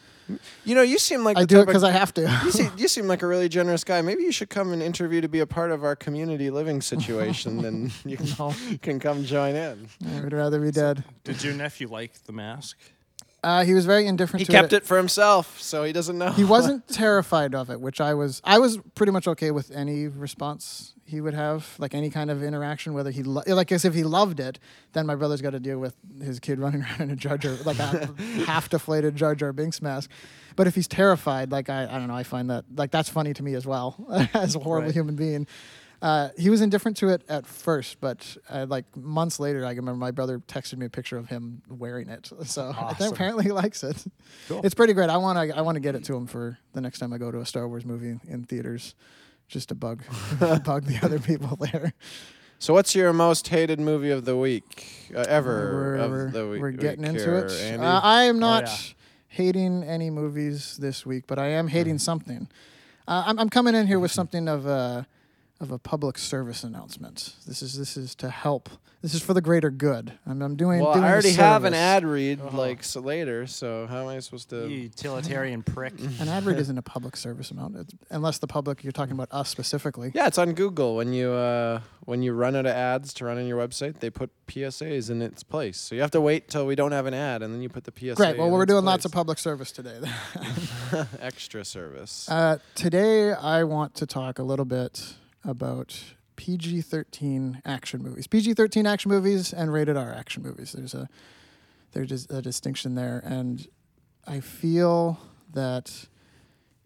you 0.64 0.76
know 0.76 0.82
you 0.82 0.98
seem 0.98 1.24
like 1.24 1.38
I 1.38 1.42
the 1.42 1.48
do 1.48 1.60
it 1.62 1.66
because 1.66 1.84
I 1.84 1.92
have 1.92 2.14
to. 2.16 2.22
you 2.44 2.52
seem, 2.52 2.72
you 2.78 2.88
seem 2.88 3.08
like 3.08 3.22
a 3.22 3.28
really 3.28 3.50
generous 3.50 3.84
guy. 3.84 4.02
Maybe 4.02 4.24
you 4.24 4.32
should 4.32 4.50
come 4.50 4.74
and 4.74 4.82
interview 4.82 5.22
to 5.22 5.28
be 5.28 5.40
a 5.40 5.46
part 5.48 5.72
of 5.72 5.84
our 5.84 5.96
community 5.96 6.50
living 6.50 6.82
situation, 6.82 7.62
then 7.62 7.92
you 8.06 8.18
can, 8.18 8.28
No. 8.40 8.54
can 8.82 9.00
come 9.00 9.24
join 9.26 9.56
in. 9.56 9.88
I 10.16 10.22
would 10.22 10.34
rather 10.34 10.60
be 10.60 10.72
dead. 10.72 11.04
Did 11.24 11.44
your 11.44 11.54
nephew 11.54 11.88
like 11.88 12.24
the 12.26 12.32
mask? 12.34 12.78
Uh, 13.46 13.64
he 13.64 13.74
was 13.76 13.86
very 13.86 14.08
indifferent. 14.08 14.40
He 14.42 14.46
to 14.46 14.52
kept 14.52 14.74
it 14.74 14.86
for 14.86 14.98
himself, 14.98 15.62
so 15.62 15.84
he 15.84 15.94
doesn't 15.94 16.18
know. 16.18 16.32
he 16.32 16.44
wasn't 16.56 16.88
terrified 16.88 17.54
of 17.54 17.70
it, 17.70 17.80
which 17.80 18.02
I 18.02 18.14
was. 18.16 18.42
I 18.44 18.58
was 18.58 18.80
pretty 18.96 19.12
much 19.12 19.28
okay 19.28 19.52
with 19.52 19.70
any 19.72 20.08
response 20.08 20.94
he 21.08 21.22
would 21.22 21.36
have, 21.36 21.76
like 21.78 21.94
any 21.94 22.10
kind 22.10 22.32
of 22.32 22.42
interaction. 22.42 22.96
Whether 22.96 23.12
he, 23.12 23.22
lo- 23.22 23.44
like, 23.46 23.72
as 23.72 23.86
if 23.86 23.94
he 23.94 24.04
loved 24.04 24.40
it, 24.40 24.58
then 24.94 25.06
my 25.06 25.14
brother's 25.14 25.42
got 25.44 25.52
to 25.52 25.60
deal 25.60 25.78
with 25.78 25.94
his 26.20 26.40
kid 26.40 26.58
running 26.66 26.82
around 26.82 27.02
in 27.02 27.12
a 27.12 27.16
Jar 27.16 27.38
Jar, 27.38 27.54
like 27.66 27.78
a 27.78 28.10
half 28.48 28.70
deflated 28.70 29.16
Jar 29.16 29.36
Jar 29.36 29.54
Binks 29.54 29.80
mask. 29.82 30.10
But 30.56 30.66
if 30.66 30.74
he's 30.74 30.88
terrified, 30.88 31.52
like 31.52 31.70
I, 31.70 31.84
I 31.84 32.00
don't 32.00 32.08
know, 32.08 32.16
I 32.16 32.24
find 32.24 32.50
that 32.50 32.66
like 32.76 32.90
that's 32.90 33.10
funny 33.10 33.34
to 33.36 33.44
me 33.44 33.54
as 33.54 33.68
well, 33.68 33.96
as 34.34 34.56
a 34.56 34.60
horrible 34.60 34.88
Right. 34.88 34.96
human 34.96 35.16
being. 35.16 35.46
Uh, 36.06 36.30
he 36.38 36.52
was 36.52 36.62
indifferent 36.62 36.96
to 36.98 37.08
it 37.10 37.24
at 37.28 37.48
first, 37.48 38.00
but 38.00 38.38
uh, 38.50 38.68
like 38.70 38.86
months 38.96 39.40
later, 39.40 39.66
I 39.66 39.70
can 39.70 39.78
remember 39.78 39.98
my 39.98 40.12
brother 40.12 40.38
texted 40.38 40.78
me 40.78 40.86
a 40.86 40.90
picture 40.90 41.18
of 41.18 41.28
him 41.30 41.64
wearing 41.68 42.10
it. 42.10 42.30
So 42.46 42.70
I 42.78 42.90
think 42.94 43.02
Awesome. 43.02 43.14
apparently 43.14 43.44
he 43.46 43.52
likes 43.64 43.84
it. 43.84 44.04
Cool. 44.48 44.62
It's 44.64 44.76
pretty 44.76 44.94
great. 44.94 45.10
I 45.10 45.18
want 45.18 45.38
to 45.50 45.58
I 45.58 45.62
want 45.62 45.78
to 45.78 45.80
get 45.80 45.96
it 45.96 46.04
to 46.06 46.16
him 46.16 46.28
for 46.28 46.60
the 46.74 46.82
next 46.82 47.00
time 47.00 47.12
I 47.12 47.18
go 47.18 47.32
to 47.32 47.40
a 47.40 47.46
Star 47.46 47.68
Wars 47.68 47.86
movie 47.86 48.20
in 48.28 48.44
theaters, 48.44 48.94
just 49.48 49.70
to 49.70 49.76
bug 49.76 50.04
bug 50.64 50.86
the 50.86 51.00
other 51.02 51.18
people 51.20 51.56
there. 51.56 51.94
So, 52.60 52.74
what's 52.76 52.94
your 52.94 53.12
most 53.12 53.48
hated 53.48 53.80
movie 53.80 54.12
of 54.12 54.26
the 54.26 54.38
week 54.38 55.10
uh, 55.16 55.26
ever? 55.28 55.74
we're, 55.74 55.96
of 55.96 56.12
we're, 56.12 56.32
the 56.32 56.48
week, 56.50 56.62
we're 56.62 56.72
getting 56.72 57.02
week 57.02 57.10
into 57.10 57.24
here, 57.24 57.46
it. 57.48 57.80
Uh, 57.80 58.00
I 58.04 58.24
am 58.26 58.38
not 58.40 58.64
yeah. 58.66 58.78
hating 59.28 59.84
any 59.84 60.10
movies 60.12 60.78
this 60.78 61.04
week, 61.06 61.24
but 61.28 61.40
I 61.40 61.48
am 61.48 61.66
Mm. 61.68 61.72
hating 61.72 61.98
something. 62.00 62.48
Uh, 63.08 63.24
I'm, 63.28 63.40
I'm 63.40 63.50
coming 63.50 63.74
in 63.76 63.88
here 63.88 64.00
with 64.00 64.12
something 64.12 64.48
of 64.48 64.66
a 64.68 65.06
of 65.66 65.72
a 65.72 65.80
public 65.80 66.18
service 66.18 66.64
announcement. 66.64 67.34
This 67.48 67.62
is 67.62 67.78
this 67.78 67.98
is 67.98 68.14
to 68.16 68.30
help. 68.30 68.70
This 69.02 69.14
is 69.14 69.22
for 69.22 69.36
the 69.36 69.42
greater 69.42 69.70
good. 69.70 70.14
I'm, 70.26 70.42
I'm 70.42 70.56
doing. 70.56 70.80
well, 70.82 70.94
doing 70.94 71.06
I 71.06 71.10
a 71.10 71.12
already 71.12 71.34
have 71.34 71.64
an 71.64 71.76
ad 71.76 72.04
read 72.06 72.40
Oh. 72.42 72.50
like 72.56 72.84
so 72.84 73.02
later. 73.02 73.46
So 73.46 73.86
how 73.88 74.02
am 74.02 74.08
I 74.08 74.20
supposed 74.20 74.52
You 74.52 74.62
to? 74.68 74.74
utilitarian 74.74 75.62
prick. 75.62 75.94
An 76.20 76.28
ad 76.28 76.44
read 76.46 76.58
isn't 76.58 76.76
a 76.78 76.82
public 76.82 77.16
service 77.16 77.52
amount, 77.52 77.76
it's, 77.76 77.94
unless 78.10 78.40
the 78.40 78.48
public 78.48 78.84
you're 78.84 78.92
talking 78.92 79.14
about 79.14 79.28
us 79.32 79.48
specifically. 79.50 80.12
Yeah, 80.16 80.26
it's 80.26 80.40
on 80.40 80.54
Google. 80.54 80.96
When 80.96 81.14
you 81.14 81.32
uh, 81.32 81.82
when 82.06 82.24
you 82.24 82.34
run 82.34 82.56
out 82.56 82.66
of 82.66 82.72
ads 82.72 83.14
to 83.16 83.26
run 83.26 83.38
on 83.38 83.46
your 83.46 83.60
website, 83.60 84.00
they 84.00 84.10
put 84.10 84.32
PSAs 84.48 85.10
in 85.12 85.22
its 85.22 85.44
place. 85.44 85.78
So 85.80 85.94
you 85.94 86.02
have 86.02 86.12
to 86.12 86.22
wait 86.22 86.48
till 86.48 86.66
we 86.66 86.74
don't 86.76 86.92
have 86.92 87.06
an 87.06 87.14
ad, 87.14 87.44
and 87.44 87.54
then 87.54 87.62
you 87.62 87.70
put 87.70 87.84
the 87.84 87.94
PSA. 87.96 88.16
Great. 88.16 88.38
Well, 88.38 88.48
in 88.48 88.54
we're 88.54 88.64
its 88.64 88.72
doing 88.72 88.86
lots 88.86 89.06
of 89.06 89.12
public 89.12 89.38
service 89.40 89.72
today. 89.72 90.00
extra 91.20 91.64
service. 91.66 92.28
Uh, 92.30 92.58
today, 92.76 93.34
I 93.34 93.64
want 93.66 93.94
to 93.96 94.06
talk 94.08 94.40
a 94.40 94.44
little 94.44 94.66
bit 94.66 95.14
about 95.46 95.98
PG 96.36 96.82
13 96.82 97.62
action 97.66 98.04
movies. 98.04 98.28
PG 98.28 98.54
13 98.56 98.86
action 98.86 99.10
movies 99.10 99.54
and 99.54 99.72
rated 99.72 99.96
R 99.98 100.12
action 100.12 100.44
movies. 100.44 100.74
There's 100.74 100.94
a, 100.94 101.08
there's 101.94 102.28
a 102.30 102.42
distinction 102.42 102.96
there. 102.96 103.22
And 103.26 103.68
I 104.28 104.40
feel 104.40 105.20
that 105.54 106.08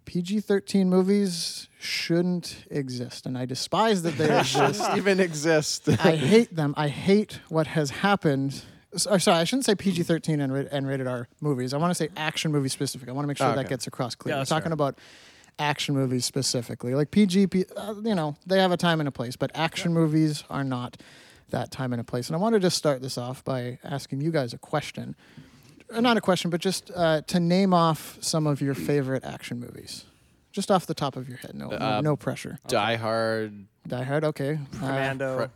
PG 0.05 0.41
13 0.41 0.89
movies 0.89 1.67
shouldn't 1.79 2.65
exist. 2.69 3.25
And 3.25 3.37
I 3.37 3.45
despise 3.45 4.01
that 4.03 4.17
they 4.17 4.39
exist. 4.39 4.83
even 4.95 5.19
exist. 5.19 5.87
I 5.89 6.15
hate 6.15 6.55
them. 6.55 6.73
I 6.77 6.87
hate 6.89 7.39
what 7.49 7.67
has 7.67 7.89
happened. 7.89 8.63
S- 8.93 9.05
Or 9.07 9.19
sorry, 9.19 9.37
I 9.39 9.43
shouldn't 9.43 9.65
say 9.65 9.75
PG 9.75 10.01
thirteen 10.03 10.41
and, 10.41 10.51
and 10.51 10.87
rated 10.87 11.05
R 11.05 11.27
movies. 11.41 11.75
I 11.75 11.77
want 11.77 11.91
to 11.91 11.95
say 11.95 12.09
action 12.17 12.51
movie 12.51 12.69
specific. 12.69 13.07
I 13.07 13.11
want 13.11 13.23
to 13.23 13.27
make 13.27 13.37
sure 13.37 13.45
Okay. 13.47 13.57
that 13.61 13.69
gets 13.69 13.85
across 13.85 14.15
clear. 14.15 14.33
Yeah, 14.35 14.41
We're 14.41 14.45
talking 14.45 14.71
about 14.71 14.97
action 15.59 15.93
movies 15.93 16.25
specifically, 16.25 16.95
like 16.95 17.11
PG. 17.11 17.47
Uh, 17.75 17.93
you 18.03 18.15
know, 18.15 18.35
they 18.47 18.59
have 18.59 18.71
a 18.71 18.77
time 18.77 18.99
and 19.01 19.07
a 19.07 19.11
place, 19.11 19.35
but 19.35 19.51
action 19.53 19.93
movies 19.93 20.43
are 20.49 20.63
not. 20.63 20.97
that 21.51 21.71
time 21.71 21.91
and 21.93 21.99
a 21.99 22.03
place. 22.03 22.27
And 22.27 22.35
I 22.35 22.39
want 22.39 22.53
to 22.53 22.59
just 22.59 22.77
start 22.77 23.01
this 23.01 23.17
off 23.17 23.43
by 23.43 23.79
asking 23.83 24.21
you 24.21 24.29
guys 24.29 24.53
a 24.53 24.59
question. 24.59 25.15
Uh, 25.91 25.99
Not 25.99 26.15
a 26.15 26.21
question, 26.21 26.51
but 26.51 26.61
just 26.61 26.91
uh, 26.95 27.21
to 27.25 27.39
name 27.39 27.73
off 27.73 28.19
some 28.21 28.45
of 28.45 28.61
your 28.61 28.75
favorite 28.75 29.23
action 29.23 29.59
movies. 29.59 30.05
Just 30.51 30.69
off 30.69 30.85
the 30.85 30.93
top 30.93 31.15
of 31.15 31.27
your 31.27 31.39
head. 31.39 31.55
No, 31.55 31.69
no, 31.69 31.77
Uh, 31.77 32.01
no 32.01 32.15
pressure. 32.15 32.59
Die 32.67 32.95
Hard, 32.97 33.65
Die 33.87 34.03
Hard, 34.03 34.23
okay. 34.25 34.59
Uh, 34.75 34.77
Commando. 34.79 35.49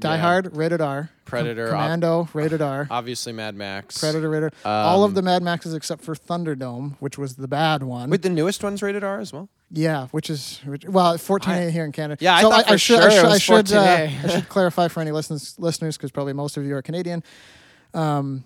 Die 0.00 0.14
yeah. 0.16 0.20
Hard, 0.20 0.56
rated 0.56 0.80
R. 0.80 1.10
Predator, 1.24 1.66
ob- 1.66 1.70
Commando, 1.72 2.28
rated 2.34 2.60
R. 2.62 2.86
obviously 2.90 3.32
Mad 3.32 3.54
Max. 3.54 3.98
Predator, 3.98 4.28
rated 4.28 4.52
All 4.64 5.04
of 5.04 5.10
Um, 5.10 5.14
the 5.14 5.22
Mad 5.22 5.42
Maxes 5.42 5.74
except 5.74 6.02
for 6.02 6.14
Thunderdome, 6.14 6.96
which 7.00 7.16
was 7.18 7.36
the 7.36 7.48
bad 7.48 7.82
one. 7.82 8.10
With 8.10 8.22
the 8.22 8.30
newest 8.30 8.62
ones 8.62 8.82
rated 8.82 9.04
R 9.04 9.20
as 9.20 9.32
well. 9.32 9.48
Yeah, 9.70 10.06
which 10.08 10.30
is 10.30 10.60
which, 10.66 10.84
well, 10.84 11.14
14A 11.16 11.66
I- 11.66 11.70
here 11.70 11.84
in 11.84 11.92
Canada. 11.92 12.22
Yeah, 12.22 12.34
I 12.36 12.42
so 12.42 12.50
thought 12.50 12.66
I, 12.66 12.72
for 12.72 12.78
should, 12.78 13.00
sure 13.00 13.10
I 13.10 13.14
should, 13.14 13.24
I 13.26 13.38
should, 13.38 13.72
uh, 13.72 13.84
14A. 13.86 14.24
I 14.24 14.28
should 14.28 14.48
clarify 14.48 14.88
for 14.88 15.00
any 15.00 15.10
listeners, 15.10 15.54
listeners, 15.58 15.96
because 15.96 16.10
probably 16.10 16.32
most 16.34 16.56
of 16.56 16.64
you 16.64 16.74
are 16.76 16.82
Canadian. 16.82 17.22
Um, 17.92 18.44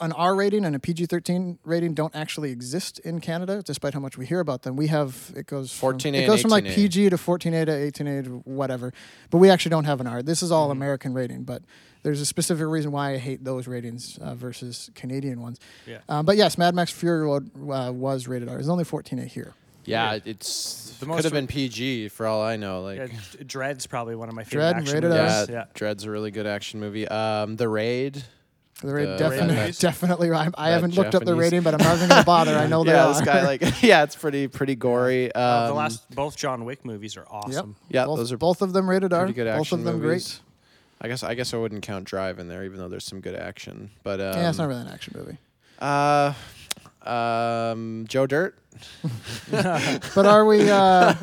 an 0.00 0.12
R 0.12 0.34
rating 0.34 0.64
and 0.64 0.74
a 0.74 0.78
PG-13 0.78 1.58
rating 1.64 1.92
don't 1.94 2.14
actually 2.16 2.50
exist 2.50 2.98
in 3.00 3.20
Canada, 3.20 3.62
despite 3.62 3.92
how 3.94 4.00
much 4.00 4.16
we 4.16 4.24
hear 4.24 4.40
about 4.40 4.62
them. 4.62 4.74
We 4.76 4.86
have 4.86 5.32
it 5.36 5.46
goes 5.46 5.70
from, 5.72 5.98
14A 5.98 6.22
it 6.22 6.26
goes 6.26 6.40
from 6.40 6.50
like 6.50 6.64
18A. 6.64 6.74
PG 6.74 7.10
to 7.10 7.16
14A 7.16 7.66
to 7.66 8.04
18A 8.04 8.24
to 8.24 8.30
whatever, 8.44 8.92
but 9.30 9.38
we 9.38 9.50
actually 9.50 9.70
don't 9.70 9.84
have 9.84 10.00
an 10.00 10.06
R. 10.06 10.22
This 10.22 10.42
is 10.42 10.48
Mm-hmm. 10.50 10.54
all 10.56 10.70
American 10.70 11.12
rating, 11.12 11.42
but 11.42 11.62
there's 12.02 12.20
a 12.20 12.26
specific 12.26 12.66
reason 12.66 12.92
why 12.92 13.12
I 13.12 13.16
hate 13.18 13.44
those 13.44 13.66
ratings 13.66 14.16
uh, 14.18 14.34
versus 14.34 14.90
Canadian 14.94 15.40
ones. 15.42 15.58
Yeah. 15.86 15.98
Um, 16.08 16.24
but 16.24 16.36
yes, 16.36 16.56
Mad 16.56 16.74
Max 16.74 16.90
Fury 16.92 17.22
Road 17.22 17.50
uh, 17.70 17.92
was 17.92 18.26
rated 18.28 18.48
R. 18.48 18.58
It's 18.58 18.68
only 18.68 18.84
14A 18.84 19.26
here. 19.26 19.54
Yeah, 19.84 20.12
Weird. 20.12 20.26
it's 20.26 20.96
The 20.98 21.06
could 21.06 21.24
have 21.24 21.32
been 21.32 21.46
PG 21.46 22.08
for 22.08 22.26
all 22.26 22.42
I 22.42 22.56
know. 22.56 22.82
Like, 22.82 22.98
Yeah, 22.98 23.06
Dredd's 23.44 23.86
probably 23.86 24.16
one 24.16 24.28
of 24.28 24.34
my 24.34 24.42
favorite 24.44 24.64
Dredd, 24.64 24.74
action 24.76 24.94
rated 24.94 25.10
movies. 25.10 25.30
yeah, 25.30 25.46
Yeah. 25.48 25.64
Dredd's 25.74 26.04
a 26.04 26.10
really 26.10 26.30
good 26.30 26.46
action 26.46 26.80
movie. 26.80 27.06
Um, 27.08 27.56
The 27.56 27.68
Raid. 27.68 28.24
The 28.82 28.92
rating 28.92 29.12
The 29.12 29.16
definitely, 29.18 29.56
ratings? 29.56 29.78
definitely. 29.78 30.30
I, 30.32 30.50
I 30.54 30.68
haven't 30.70 30.94
looked 30.94 31.14
up 31.14 31.24
the 31.24 31.34
rating, 31.34 31.62
but 31.62 31.72
I'm 31.74 31.80
not 31.82 31.96
even 31.96 32.08
gonna 32.10 32.24
bother. 32.24 32.54
I 32.56 32.66
know 32.66 32.84
they 32.84 32.92
yeah, 32.92 33.06
are. 33.06 33.14
this 33.14 33.22
guy 33.22 33.42
like 33.42 33.62
yeah, 33.82 34.02
it's 34.02 34.14
pretty 34.16 34.48
pretty 34.48 34.74
gory. 34.86 35.32
Um, 35.34 35.42
Uh, 35.42 35.66
the 35.68 35.74
last 35.74 36.10
both 36.14 36.36
John 36.36 36.64
Wick 36.66 36.84
movies 36.84 37.16
are 37.16 37.26
awesome. 37.30 37.76
yeah, 37.88 38.04
both, 38.04 38.18
those 38.18 38.32
are 38.32 38.36
both 38.36 38.60
of 38.60 38.72
them 38.74 38.88
rated 38.88 39.12
R. 39.14 39.30
good 39.32 39.46
Both 39.56 39.72
of 39.72 39.82
them 39.84 40.00
movies. 40.00 40.40
I 41.00 41.08
guess 41.08 41.22
I 41.22 41.34
guess 41.34 41.54
I 41.54 41.56
wouldn't 41.56 41.82
count 41.82 42.04
Drive 42.04 42.38
in 42.38 42.48
there, 42.48 42.64
even 42.64 42.78
though 42.78 42.88
there's 42.88 43.04
some 43.04 43.20
good 43.20 43.34
action. 43.34 43.90
But 44.02 44.20
um. 44.20 44.34
Yeah, 44.34 44.48
it's 44.50 44.58
not 44.58 44.68
really 44.68 44.80
an 44.82 44.88
action 44.88 45.14
movie. 45.16 45.38
Uh, 45.78 46.32
um, 47.02 48.04
Joe 48.08 48.26
Dirt. 48.26 48.58
But 49.50 50.26
are 50.26 50.44
we? 50.44 50.70
Uh, 50.70 51.14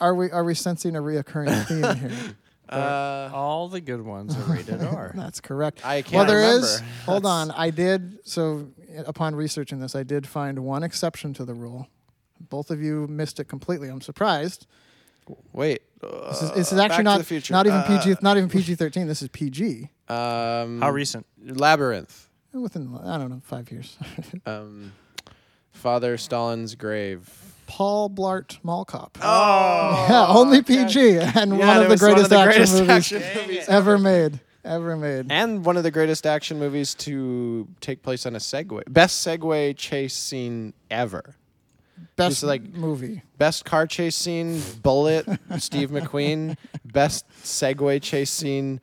are 0.00 0.14
we? 0.14 0.30
Are 0.30 0.44
we 0.44 0.54
sensing 0.54 0.96
a 0.96 1.00
reoccurring 1.00 1.66
theme 1.66 1.96
here? 2.10 2.36
Uh, 2.70 3.30
All 3.32 3.68
the 3.68 3.80
good 3.80 4.02
ones 4.02 4.36
are 4.36 4.52
rated 4.52 4.82
R. 4.82 5.12
That's 5.16 5.40
correct. 5.40 5.84
I 5.84 6.02
can't 6.02 6.14
well, 6.14 6.24
there 6.26 6.38
remember. 6.38 6.66
is. 6.66 6.82
Hold 7.06 7.24
That's- 7.24 7.48
on. 7.48 7.50
I 7.52 7.70
did. 7.70 8.18
So, 8.26 8.68
upon 9.06 9.34
researching 9.34 9.80
this, 9.80 9.94
I 9.94 10.02
did 10.02 10.26
find 10.26 10.58
one 10.60 10.82
exception 10.82 11.34
to 11.34 11.44
the 11.44 11.54
rule. 11.54 11.88
Both 12.40 12.70
of 12.70 12.80
you 12.82 13.06
missed 13.08 13.40
it 13.40 13.44
completely. 13.48 13.88
I'm 13.88 14.00
surprised. 14.00 14.66
Wait. 15.52 15.82
This 16.00 16.42
is, 16.42 16.50
uh, 16.50 16.54
this 16.54 16.72
is 16.72 16.78
Back 16.78 16.90
actually 16.90 16.96
to 16.98 17.02
not 17.04 17.18
the 17.18 17.24
future. 17.24 17.52
not 17.52 17.66
even 17.66 17.78
Uh, 17.80 17.98
PG. 18.02 18.16
Not 18.22 18.36
even 18.36 18.48
PG-13. 18.48 19.06
This 19.06 19.20
is 19.22 19.28
PG. 19.28 19.90
Um, 20.08 20.80
How 20.80 20.90
recent? 20.90 21.26
Labyrinth. 21.44 22.28
Within 22.52 22.96
I 23.04 23.18
don't 23.18 23.28
know 23.30 23.40
five 23.44 23.70
years. 23.70 23.96
Um, 24.46 24.92
Father 25.72 26.16
Stalin's 26.16 26.74
grave. 26.74 27.28
Paul 27.68 28.10
Blart 28.10 28.58
Mall 28.64 28.84
Cop. 28.84 29.16
Oh, 29.22 30.06
yeah, 30.10 30.26
only 30.28 30.62
PG 30.62 31.18
and 31.18 31.56
Yeah, 31.56 31.66
one 31.68 31.76
it 31.76 31.82
of 31.82 31.84
the 31.84 31.88
was 31.90 32.02
one 32.02 32.14
greatest, 32.14 32.24
of 32.24 32.30
the 32.30 32.36
action 32.38 32.52
greatest 32.56 32.74
movies 32.74 32.90
action 32.90 33.22
movies 33.42 33.68
ever 33.68 33.98
made. 33.98 34.40
Ever 34.64 34.96
made. 34.96 35.26
And 35.30 35.64
one 35.64 35.76
of 35.76 35.82
the 35.82 35.90
greatest 35.90 36.26
action 36.26 36.58
movies 36.58 36.94
to 36.96 37.68
take 37.80 38.02
place 38.02 38.26
on 38.26 38.34
a 38.34 38.38
Segway. 38.38 38.82
Best 38.92 39.24
Segway 39.26 39.76
chase 39.76 40.14
scene 40.14 40.74
ever. 40.90 41.36
Best 42.16 42.42
like- 42.42 42.74
movie. 42.74 43.22
Best 43.38 43.64
car 43.64 43.86
chase 43.86 44.16
scene, 44.16 44.60
Bullitt, 44.82 45.26
Steve 45.58 45.90
McQueen. 45.90 46.56
Best 46.84 47.24
Segway 47.42 48.02
chase 48.02 48.30
scene, 48.30 48.80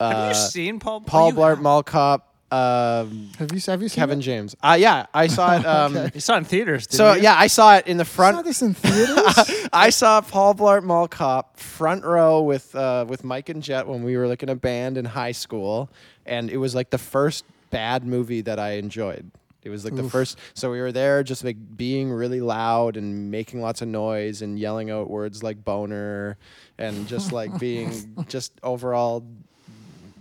Have 0.00 0.16
uh, 0.16 0.28
you 0.28 0.34
seen 0.34 0.78
Paul? 0.80 1.02
Paul 1.02 1.28
you 1.30 1.34
Blart 1.36 1.50
have. 1.56 1.62
Mall 1.62 1.82
Cop, 1.82 2.34
um, 2.50 3.30
Have 3.38 3.52
you 3.52 3.60
have 3.66 3.82
you 3.82 3.88
seen 3.88 4.00
Kevin 4.00 4.18
it? 4.20 4.22
James. 4.22 4.56
Uh, 4.62 4.76
yeah, 4.78 5.06
I 5.12 5.26
saw 5.26 5.56
it. 5.56 5.64
Um, 5.66 5.96
Okay. 5.96 6.10
You 6.14 6.20
saw 6.20 6.34
it 6.34 6.38
in 6.38 6.44
theaters. 6.44 6.86
Didn't 6.86 6.96
So 6.98 7.12
you? 7.14 7.22
yeah, 7.22 7.34
I 7.36 7.46
saw 7.46 7.76
it 7.76 7.86
in 7.86 7.96
the 7.98 8.02
You 8.02 8.06
saw 8.06 8.14
front. 8.16 8.44
this 8.44 8.62
in 8.62 8.74
theaters? 8.74 9.68
I 9.72 9.90
saw 9.90 10.20
Paul 10.20 10.54
Blart 10.54 10.82
Mall 10.82 11.08
Cop 11.08 11.58
front 11.58 12.04
row 12.04 12.42
with 12.42 12.74
uh, 12.74 13.04
with 13.08 13.24
Mike 13.24 13.48
and 13.48 13.62
Jet 13.62 13.86
when 13.86 14.02
we 14.02 14.16
were 14.16 14.26
like 14.26 14.42
in 14.42 14.48
a 14.48 14.56
band 14.56 14.96
in 14.96 15.04
high 15.04 15.32
school, 15.32 15.90
and 16.26 16.48
it 16.50 16.56
was 16.56 16.74
like 16.74 16.90
the 16.90 16.98
first 16.98 17.44
bad 17.70 18.04
movie 18.04 18.40
that 18.42 18.58
I 18.58 18.72
enjoyed. 18.72 19.30
It 19.62 19.70
was 19.70 19.84
like 19.84 19.96
the 19.96 20.04
first. 20.08 20.38
So 20.54 20.70
we 20.70 20.80
were 20.80 20.92
there, 20.92 21.22
just 21.22 21.44
like 21.44 21.56
being 21.76 22.10
really 22.10 22.40
loud 22.40 22.96
and 22.96 23.30
making 23.30 23.60
lots 23.60 23.82
of 23.82 23.88
noise 23.88 24.40
and 24.40 24.58
yelling 24.58 24.90
out 24.90 25.10
words 25.10 25.42
like 25.42 25.62
boner, 25.62 26.38
and 26.78 27.06
just 27.06 27.32
like 27.32 27.58
being 27.58 28.24
just 28.28 28.52
overall 28.62 29.26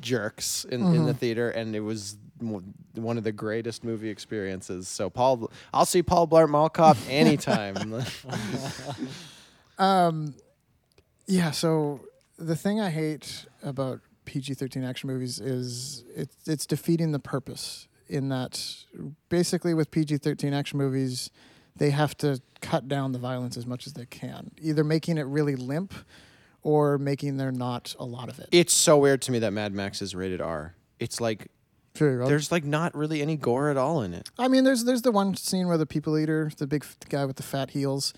jerks 0.08 0.66
in, 0.66 0.82
in 0.96 1.06
the 1.06 1.14
theater, 1.14 1.50
and 1.50 1.76
it 1.76 1.82
was 1.82 2.18
one 2.40 3.18
of 3.18 3.24
the 3.24 3.32
greatest 3.32 3.84
movie 3.84 4.10
experiences. 4.10 4.88
So 4.88 5.10
Paul, 5.10 5.52
I'll 5.74 5.86
see 5.86 6.02
Paul 6.02 6.28
Blart 6.28 6.50
Mall 6.50 6.70
Cop 6.70 6.98
anytime. 7.10 7.76
Um, 9.80 10.34
yeah. 11.28 11.52
So 11.52 12.02
the 12.40 12.56
thing 12.56 12.82
I 12.82 12.90
hate 12.90 13.46
about 13.62 14.00
PG-13 14.26 14.84
action 14.84 15.08
movies 15.08 15.40
is 15.40 16.04
it's 16.16 16.48
it's 16.48 16.66
defeating 16.66 17.12
the 17.12 17.20
purpose. 17.20 17.88
In 18.10 18.30
that, 18.30 18.60
basically, 19.30 19.76
with 19.76 19.92
PG-13 19.92 20.52
action 20.52 20.80
movies, 20.80 21.30
they 21.76 21.92
have 21.92 22.18
to 22.18 22.42
cut 22.60 22.88
down 22.88 23.12
the 23.12 23.20
violence 23.20 23.56
as 23.56 23.68
much 23.68 23.86
as 23.86 23.94
they 23.94 24.08
can, 24.08 24.50
either 24.60 24.84
making 24.84 25.20
it 25.20 25.28
really 25.28 25.56
limp, 25.56 25.94
or 26.68 26.98
making 26.98 27.38
there 27.38 27.50
not 27.50 27.96
a 27.98 28.04
lot 28.04 28.28
of 28.28 28.40
it. 28.40 28.50
it's 28.52 28.74
so 28.74 28.98
weird 28.98 29.22
to 29.22 29.32
me 29.32 29.40
that 29.40 29.54
Mad 29.54 29.74
Max 29.74 30.02
is 30.02 30.14
rated 30.14 30.42
R. 30.42 30.76
It's 31.00 31.22
like 31.22 31.48
there's 32.28 32.52
like 32.52 32.66
not 32.66 32.94
really 32.94 33.22
any 33.22 33.38
gore 33.38 33.70
at 33.70 33.78
all 33.78 34.02
in 34.02 34.14
it. 34.14 34.30
I 34.38 34.50
mean, 34.50 34.66
there's 34.66 34.84
there's 34.84 35.02
the 35.02 35.12
one 35.14 35.34
scene 35.36 35.68
where 35.70 35.78
the 35.78 35.86
people 35.86 36.18
eater, 36.18 36.52
the 36.58 36.68
big 36.68 36.84
f- 36.84 36.98
guy 37.08 37.24
with 37.24 37.38
the 37.38 37.44
fat 37.44 37.70
heels, 37.72 38.14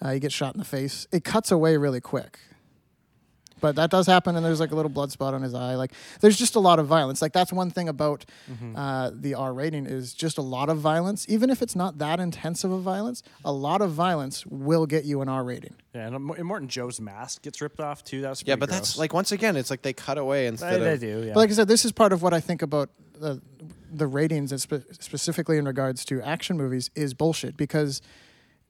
uh, 0.00 0.12
he 0.12 0.20
gets 0.20 0.32
shot 0.32 0.54
in 0.54 0.60
the 0.60 0.64
face. 0.64 1.08
It 1.10 1.24
cuts 1.24 1.50
away 1.50 1.76
really 1.76 2.00
quick, 2.00 2.38
but 3.60 3.76
that 3.76 3.90
does 3.90 4.06
happen, 4.06 4.36
and 4.36 4.44
there's 4.44 4.60
like 4.60 4.72
a 4.72 4.74
little 4.74 4.88
blood 4.90 5.10
spot 5.12 5.34
on 5.34 5.42
his 5.42 5.54
eye. 5.54 5.74
Like, 5.74 5.92
there's 6.20 6.36
just 6.36 6.54
a 6.56 6.60
lot 6.60 6.78
of 6.78 6.86
violence. 6.86 7.20
Like 7.22 7.32
that's 7.32 7.52
one 7.52 7.70
thing 7.70 7.88
about 7.88 8.24
uh, 8.76 9.10
the 9.14 9.34
R 9.34 9.52
rating 9.52 9.86
is 9.86 10.14
just 10.14 10.38
a 10.38 10.42
lot 10.42 10.68
of 10.68 10.78
violence. 10.78 11.26
Even 11.28 11.50
if 11.50 11.62
it's 11.62 11.76
not 11.76 11.98
that 11.98 12.20
intensive 12.20 12.70
of 12.70 12.82
violence, 12.82 13.22
a 13.44 13.52
lot 13.52 13.80
of 13.82 13.90
violence 13.92 14.44
will 14.46 14.86
get 14.86 15.04
you 15.04 15.20
an 15.20 15.28
R 15.28 15.44
rating. 15.44 15.74
Yeah, 15.94 16.06
and, 16.06 16.16
um, 16.16 16.30
and 16.30 16.38
Immortan 16.38 16.68
Joe's 16.68 17.00
mask 17.00 17.42
gets 17.42 17.60
ripped 17.60 17.80
off 17.80 18.04
too. 18.04 18.20
That's 18.20 18.42
Yeah, 18.42 18.54
pretty 18.54 18.60
but 18.60 18.70
that's 18.70 18.98
like 18.98 19.12
once 19.12 19.32
again, 19.32 19.56
it's 19.56 19.70
like 19.70 19.82
they 19.82 19.92
cut 19.92 20.18
away 20.18 20.46
instead 20.46 20.80
they, 20.80 20.84
they 20.84 20.92
of. 20.94 21.00
do. 21.00 21.22
Yeah. 21.26 21.32
But 21.34 21.40
like 21.40 21.50
I 21.50 21.54
said, 21.54 21.68
this 21.68 21.84
is 21.84 21.92
part 21.92 22.12
of 22.12 22.22
what 22.22 22.32
I 22.34 22.40
think 22.40 22.62
about 22.62 22.90
the 23.18 23.40
the 23.90 24.06
ratings, 24.06 24.52
and 24.52 24.60
spe- 24.60 24.92
specifically 25.00 25.56
in 25.56 25.64
regards 25.64 26.04
to 26.04 26.20
action 26.22 26.56
movies, 26.58 26.90
is 26.94 27.14
bullshit. 27.14 27.56
Because, 27.56 28.02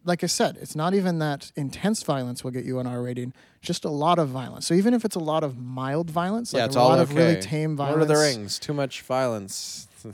like 0.08 0.24
I 0.24 0.26
said, 0.26 0.58
it's 0.60 0.74
not 0.74 0.94
even 0.94 1.18
that 1.18 1.52
intense 1.54 2.02
violence 2.02 2.42
will 2.42 2.50
get 2.50 2.64
you 2.64 2.80
an 2.80 2.86
R 2.86 3.02
rating; 3.02 3.34
just 3.60 3.84
a 3.84 3.90
lot 3.90 4.18
of 4.18 4.28
violence. 4.28 4.66
So 4.66 4.74
even 4.74 4.94
if 4.94 5.04
it's 5.04 5.14
a 5.14 5.20
lot 5.20 5.44
of 5.44 5.58
mild 5.58 6.10
violence, 6.10 6.52
like 6.52 6.60
yeah, 6.60 6.66
it's 6.66 6.76
a 6.76 6.80
all 6.80 6.88
lot 6.88 6.98
okay. 6.98 7.10
of 7.12 7.16
really 7.16 7.40
tame 7.40 7.76
violence, 7.76 7.98
Lord 7.98 8.02
of 8.02 8.08
the 8.08 8.20
Rings, 8.20 8.58
too 8.58 8.72
much 8.72 9.02
violence. 9.02 9.86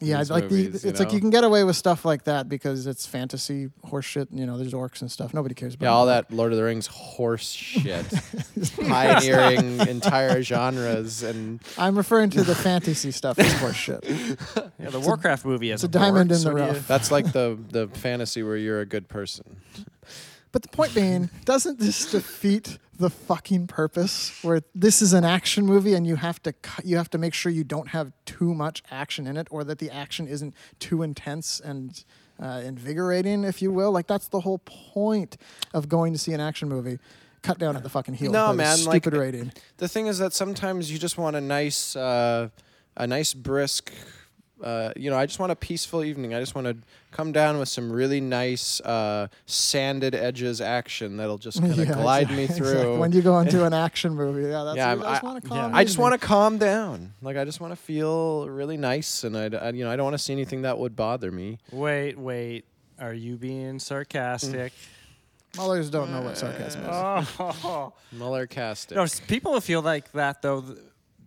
yeah, 0.00 0.18
these 0.18 0.30
like 0.30 0.44
movies, 0.44 0.82
the, 0.82 0.88
you 0.88 0.90
it's 0.90 1.00
like 1.00 1.12
you 1.12 1.20
can 1.20 1.30
get 1.30 1.42
away 1.44 1.64
with 1.64 1.74
stuff 1.76 2.04
like 2.04 2.24
that 2.24 2.48
because 2.48 2.86
it's 2.86 3.04
fantasy 3.06 3.70
horseshit. 3.86 4.28
You 4.30 4.46
know, 4.46 4.56
there's 4.56 4.72
orcs 4.72 5.00
and 5.00 5.10
stuff. 5.10 5.34
Nobody 5.34 5.54
cares 5.54 5.74
about 5.74 5.84
it. 5.84 5.88
Yeah, 5.88 5.92
all 5.94 6.06
that. 6.06 6.28
that 6.28 6.34
Lord 6.34 6.52
of 6.52 6.58
the 6.58 6.64
Rings 6.64 6.86
horse 6.86 7.50
shit, 7.50 8.06
pioneering 8.88 9.80
entire 9.88 10.42
genres, 10.42 11.22
and 11.22 11.60
I'm 11.76 11.96
referring 11.96 12.30
to 12.30 12.42
the 12.44 12.54
fantasy 12.54 13.10
stuff 13.10 13.38
as 13.38 13.52
horseshit. 13.54 14.04
yeah, 14.78 14.90
the 14.90 15.00
Warcraft 15.00 15.44
movie 15.44 15.70
has 15.70 15.82
it's 15.82 15.94
a 15.94 15.98
diamond 15.98 16.30
in 16.30 16.40
the 16.42 16.52
what 16.52 16.58
you- 16.60 16.66
rough. 16.68 16.86
that's 16.88 17.10
like 17.10 17.32
the 17.32 17.58
the 17.70 17.88
fantasy 17.88 18.42
where 18.42 18.56
you're 18.56 18.80
a 18.80 18.86
good 18.86 19.08
person. 19.08 19.56
But 20.52 20.62
the 20.62 20.68
point 20.68 20.94
being, 20.94 21.30
doesn't 21.44 21.78
this 21.78 22.10
defeat 22.10 22.78
the 22.98 23.10
fucking 23.10 23.66
purpose? 23.68 24.38
Where 24.42 24.60
this 24.74 25.02
is 25.02 25.12
an 25.12 25.24
action 25.24 25.66
movie, 25.66 25.94
and 25.94 26.06
you 26.06 26.16
have 26.16 26.42
to 26.44 26.52
cut, 26.52 26.84
you 26.84 26.96
have 26.96 27.10
to 27.10 27.18
make 27.18 27.34
sure 27.34 27.50
you 27.52 27.64
don't 27.64 27.88
have 27.88 28.12
too 28.24 28.54
much 28.54 28.82
action 28.90 29.26
in 29.26 29.36
it, 29.36 29.48
or 29.50 29.64
that 29.64 29.78
the 29.78 29.90
action 29.90 30.26
isn't 30.26 30.54
too 30.78 31.02
intense 31.02 31.60
and 31.60 32.04
uh, 32.42 32.62
invigorating, 32.64 33.44
if 33.44 33.60
you 33.62 33.70
will. 33.72 33.92
Like 33.92 34.06
that's 34.06 34.28
the 34.28 34.40
whole 34.40 34.58
point 34.58 35.36
of 35.74 35.88
going 35.88 36.12
to 36.12 36.18
see 36.18 36.32
an 36.32 36.40
action 36.40 36.68
movie. 36.68 36.98
Cut 37.42 37.58
down 37.58 37.76
at 37.76 37.84
the 37.84 37.88
fucking 37.88 38.14
heel. 38.14 38.32
No, 38.32 38.52
man, 38.52 38.84
like- 38.84 39.02
Stupid 39.04 39.16
rating. 39.18 39.52
The 39.76 39.86
thing 39.88 40.08
is 40.08 40.18
that 40.18 40.32
sometimes 40.32 40.90
you 40.90 40.98
just 40.98 41.16
want 41.16 41.36
a 41.36 41.40
nice, 41.40 41.94
uh, 41.94 42.48
a 42.96 43.06
nice 43.06 43.32
brisk 43.32 43.92
uh, 44.62 44.92
you 44.96 45.10
know, 45.10 45.16
I 45.16 45.26
just 45.26 45.38
want 45.38 45.52
a 45.52 45.56
peaceful 45.56 46.02
evening. 46.04 46.34
I 46.34 46.40
just 46.40 46.54
want 46.54 46.66
to 46.66 46.76
come 47.10 47.32
down 47.32 47.58
with 47.58 47.68
some 47.68 47.90
really 47.92 48.20
nice 48.20 48.80
uh, 48.80 49.28
sanded 49.46 50.14
edges 50.14 50.60
action 50.60 51.16
that'll 51.16 51.38
just 51.38 51.60
kind 51.60 51.72
of 51.72 51.78
Yeah, 51.78 51.84
glide 51.94 52.22
exactly, 52.30 52.36
me 52.36 52.42
exactly. 52.44 52.70
through. 52.82 52.98
When 52.98 53.12
you 53.12 53.22
go 53.22 53.38
into 53.38 53.64
an 53.64 53.72
action 53.72 54.14
movie, 54.14 54.48
yeah, 54.48 54.64
that's 54.64 54.76
Yeah, 54.76 54.94
you 54.94 55.02
I'm- 55.02 55.12
just 55.12 55.22
want 55.22 55.42
to 55.44 55.48
yeah. 55.48 55.54
calm. 55.62 55.74
I 55.74 55.84
just 55.84 55.98
want 55.98 56.20
to 56.20 56.26
calm 56.26 56.58
down. 56.58 57.12
Like 57.22 57.36
I 57.36 57.44
just 57.44 57.60
want 57.60 57.72
to 57.72 57.76
feel 57.76 58.48
really 58.48 58.76
nice, 58.76 59.24
and 59.24 59.36
I, 59.36 59.44
I 59.56 59.70
you 59.70 59.84
know 59.84 59.90
I 59.90 59.96
don't 59.96 60.04
want 60.04 60.14
to 60.14 60.22
see 60.22 60.32
anything 60.32 60.62
that 60.62 60.78
would 60.78 60.96
bother 60.96 61.30
me. 61.30 61.58
Wait, 61.72 62.18
wait. 62.18 62.64
Are 63.00 63.14
you 63.14 63.36
being 63.36 63.78
sarcastic? 63.78 64.72
Mullers 65.56 65.88
don't 65.88 66.10
know 66.12 66.20
what 66.20 66.36
sarcasm 66.36 66.82
is. 66.82 66.88
oh. 66.90 67.92
Muller 68.12 68.46
casting. 68.46 68.96
No, 68.96 69.06
people 69.28 69.58
feel 69.60 69.82
like 69.82 70.12
that 70.12 70.42
though, 70.42 70.64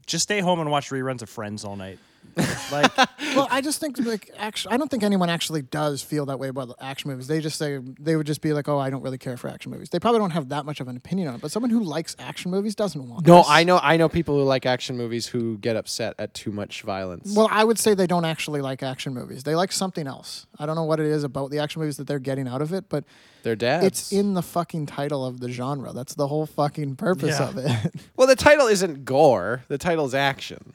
just 0.06 0.24
stay 0.24 0.42
home 0.42 0.60
and 0.60 0.70
watch 0.70 0.90
reruns 0.90 1.22
of 1.22 1.30
Friends 1.30 1.64
all 1.66 1.76
night. 1.76 1.98
like, 2.72 2.96
well, 3.36 3.48
I 3.52 3.62
just 3.62 3.80
think 3.80 3.98
like 4.00 4.30
actually, 4.38 4.74
I 4.74 4.78
don't 4.78 4.90
think 4.90 5.04
anyone 5.04 5.30
actually 5.30 5.62
does 5.62 6.02
feel 6.02 6.26
that 6.28 6.40
way 6.40 6.48
about 6.48 6.76
action 6.80 7.12
movies. 7.12 7.28
They 7.28 7.40
just 7.40 7.58
say 7.58 7.80
they 8.00 8.16
would 8.16 8.28
just 8.28 8.42
be 8.42 8.54
like, 8.54 8.68
"Oh, 8.70 8.78
I 8.80 8.90
don't 8.90 9.02
really 9.02 9.18
care 9.18 9.38
for 9.38 9.48
action 9.50 9.72
movies." 9.72 9.90
They 9.90 10.00
probably 10.00 10.20
don't 10.20 10.32
have 10.32 10.50
that 10.50 10.66
much 10.66 10.80
of 10.80 10.88
an 10.88 10.98
opinion 10.98 11.28
on 11.30 11.36
it. 11.36 11.42
But 11.42 11.52
someone 11.52 11.70
who 11.70 11.84
likes 11.84 12.16
action 12.20 12.52
movies 12.52 12.76
doesn't 12.76 13.08
want. 13.10 13.26
no, 13.28 13.38
this. 13.38 13.48
I 13.50 13.64
know 13.64 13.80
I 13.82 13.98
know 13.98 14.10
people 14.10 14.36
who 14.38 14.44
like 14.44 14.66
action 14.66 14.98
movies 14.98 15.28
who 15.28 15.58
get 15.58 15.76
upset 15.76 16.16
at 16.20 16.34
too 16.34 16.52
much 16.52 16.82
violence. 16.84 17.34
Well, 17.36 17.48
I 17.52 17.64
would 17.64 17.78
say 17.80 17.94
they 17.94 18.08
don't 18.08 18.26
actually 18.26 18.62
like 18.62 18.84
action 18.84 19.14
movies. 19.14 19.44
They 19.44 19.56
like 19.56 19.72
something 19.72 20.08
else. 20.08 20.46
I 20.60 20.66
don't 20.66 20.76
know 20.76 20.84
what 20.86 21.00
it 21.00 21.06
is 21.08 21.24
about 21.24 21.52
the 21.52 21.60
action 21.60 21.80
movies 21.82 21.98
that 21.98 22.08
they're 22.08 22.20
getting 22.20 22.48
out 22.48 22.62
of 22.62 22.72
it, 22.74 22.86
but 22.90 23.04
Their 23.44 23.56
dads. 23.56 23.86
it's 23.86 24.12
in 24.12 24.34
the 24.36 24.42
fucking 24.44 24.86
title 24.86 25.26
of 25.26 25.40
the 25.40 25.50
genre. 25.52 25.92
That's 25.94 26.14
the 26.16 26.28
whole 26.28 26.46
fucking 26.46 26.96
purpose 26.98 27.40
Yeah. 27.40 27.50
of 27.50 27.58
it. 27.58 27.94
Well, 28.16 28.28
the 28.28 28.36
title 28.36 28.68
isn't 28.68 29.04
gore. 29.06 29.64
The 29.68 29.80
title's 29.80 30.14
action. 30.14 30.74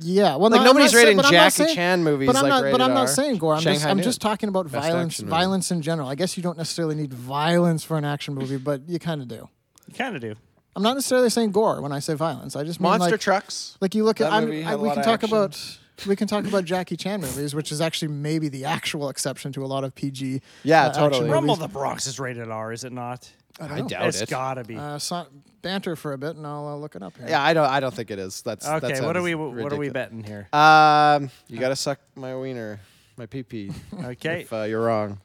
Yeah, 0.00 0.36
well, 0.36 0.50
Like 0.50 0.60
no, 0.60 0.64
nobody's 0.66 0.92
not 0.92 0.98
saying- 0.98 1.04
rating 1.06 1.16
but 1.16 1.30
Jackie 1.30 1.50
saying- 1.50 1.74
Chan 1.74 2.04
movies 2.04 2.26
But 2.26 2.36
I'm 2.36 2.48
not. 2.48 2.62
rated 2.62 2.72
But 2.78 2.84
I'm 2.84 2.94
not 2.94 3.08
saying 3.08 3.38
gore. 3.38 3.54
I'm 3.54 3.60
just. 3.62 3.84
I'm 3.86 4.02
just 4.02 4.20
talking 4.20 4.48
about 4.48 4.70
Best 4.70 4.86
violence. 4.88 5.18
Violence 5.20 5.70
in 5.70 5.82
general. 5.82 6.08
I 6.08 6.14
guess 6.14 6.36
you 6.36 6.42
don't 6.42 6.58
necessarily 6.58 6.94
need 6.94 7.12
violence 7.14 7.82
for 7.84 7.96
an 7.96 8.04
action 8.04 8.34
movie, 8.34 8.56
but 8.58 8.88
you 8.88 8.98
kind 8.98 9.22
of 9.22 9.28
do. 9.28 9.48
you 9.88 9.94
kind 9.94 10.14
of 10.14 10.20
do. 10.22 10.34
I'm 10.74 10.82
not 10.82 10.94
necessarily 10.94 11.30
saying 11.30 11.52
gore 11.52 11.80
when 11.80 11.92
I 11.92 12.00
say 12.00 12.12
violence. 12.14 12.54
I 12.54 12.62
just 12.64 12.80
mean 12.80 12.90
Monster 12.90 13.12
like, 13.12 13.20
trucks. 13.20 13.78
like 13.80 13.94
you 13.94 14.04
look 14.04 14.20
at. 14.20 14.30
I'm, 14.30 14.44
movie 14.44 14.62
had 14.62 14.72
I, 14.72 14.74
a 14.74 14.78
we 14.78 14.88
can 14.90 14.96
talk 15.02 15.22
action. 15.24 15.30
about. 15.30 15.78
We 16.06 16.14
can 16.14 16.28
talk 16.28 16.44
about 16.46 16.66
Jackie 16.66 16.98
Chan 16.98 17.22
movies, 17.22 17.54
which 17.54 17.72
is 17.72 17.80
actually 17.80 18.08
maybe 18.08 18.50
the 18.50 18.66
actual 18.66 19.08
exception 19.08 19.50
to 19.54 19.64
a 19.64 19.66
lot 19.66 19.82
of 19.82 19.94
PG. 19.94 20.42
Yeah, 20.62 20.82
uh, 20.82 20.88
action 20.88 21.02
totally. 21.04 21.30
Rumble 21.30 21.56
the 21.56 21.68
Bronx 21.68 22.06
is 22.06 22.20
rated 22.20 22.50
R, 22.50 22.70
is 22.72 22.84
it 22.84 22.92
not? 22.92 23.30
I, 23.60 23.64
I 23.64 23.68
don't 23.68 23.78
know. 23.78 23.88
doubt 23.88 24.06
it's 24.08 24.18
it. 24.18 24.22
It's 24.24 24.30
gotta 24.30 24.64
be. 24.64 24.76
Uh, 24.76 24.98
so, 24.98 25.26
banter 25.62 25.96
for 25.96 26.12
a 26.12 26.18
bit, 26.18 26.36
and 26.36 26.46
I'll 26.46 26.68
uh, 26.68 26.76
look 26.76 26.94
it 26.94 27.02
up 27.02 27.16
here. 27.16 27.28
Yeah, 27.28 27.42
I 27.42 27.54
don't. 27.54 27.68
I 27.68 27.80
don't 27.80 27.94
think 27.94 28.10
it 28.10 28.18
is. 28.18 28.42
That's 28.42 28.66
okay, 28.66 28.80
That 28.80 28.90
what 29.04 29.16
are 29.16 29.20
sounds 29.20 29.24
we? 29.24 29.34
What 29.34 29.72
are 29.72 29.76
we 29.76 29.88
betting 29.88 30.22
here? 30.22 30.48
Um, 30.52 31.30
you 31.48 31.58
gotta 31.58 31.76
suck 31.76 31.98
my 32.14 32.36
wiener, 32.36 32.80
my 33.16 33.26
pee 33.26 33.42
pee. 33.42 33.72
Okay, 34.04 34.42
if 34.42 34.52
uh, 34.52 34.62
you're 34.62 34.84
wrong. 34.84 35.20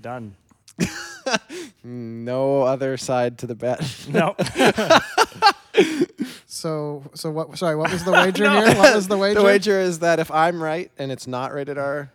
done. 0.00 0.34
No 1.82 2.62
other 2.62 2.96
side 2.96 3.38
to 3.38 3.46
the 3.46 3.54
bet. 3.54 3.80
No, 4.08 4.34
So, 6.46 7.02
so 7.14 7.30
what? 7.30 7.56
Sorry, 7.58 7.76
what 7.76 7.92
was 7.92 8.04
the 8.04 8.12
wager 8.12 8.48
here? 8.48 8.74
What 8.74 8.94
was 8.94 9.08
the 9.08 9.16
wager? 9.16 9.40
the 9.40 9.44
wager 9.44 9.80
is 9.80 10.00
that 10.00 10.18
if 10.18 10.30
I'm 10.30 10.62
right 10.62 10.90
and 10.98 11.12
it's 11.12 11.26
not 11.26 11.52
rated 11.52 11.78
R, 11.78 12.10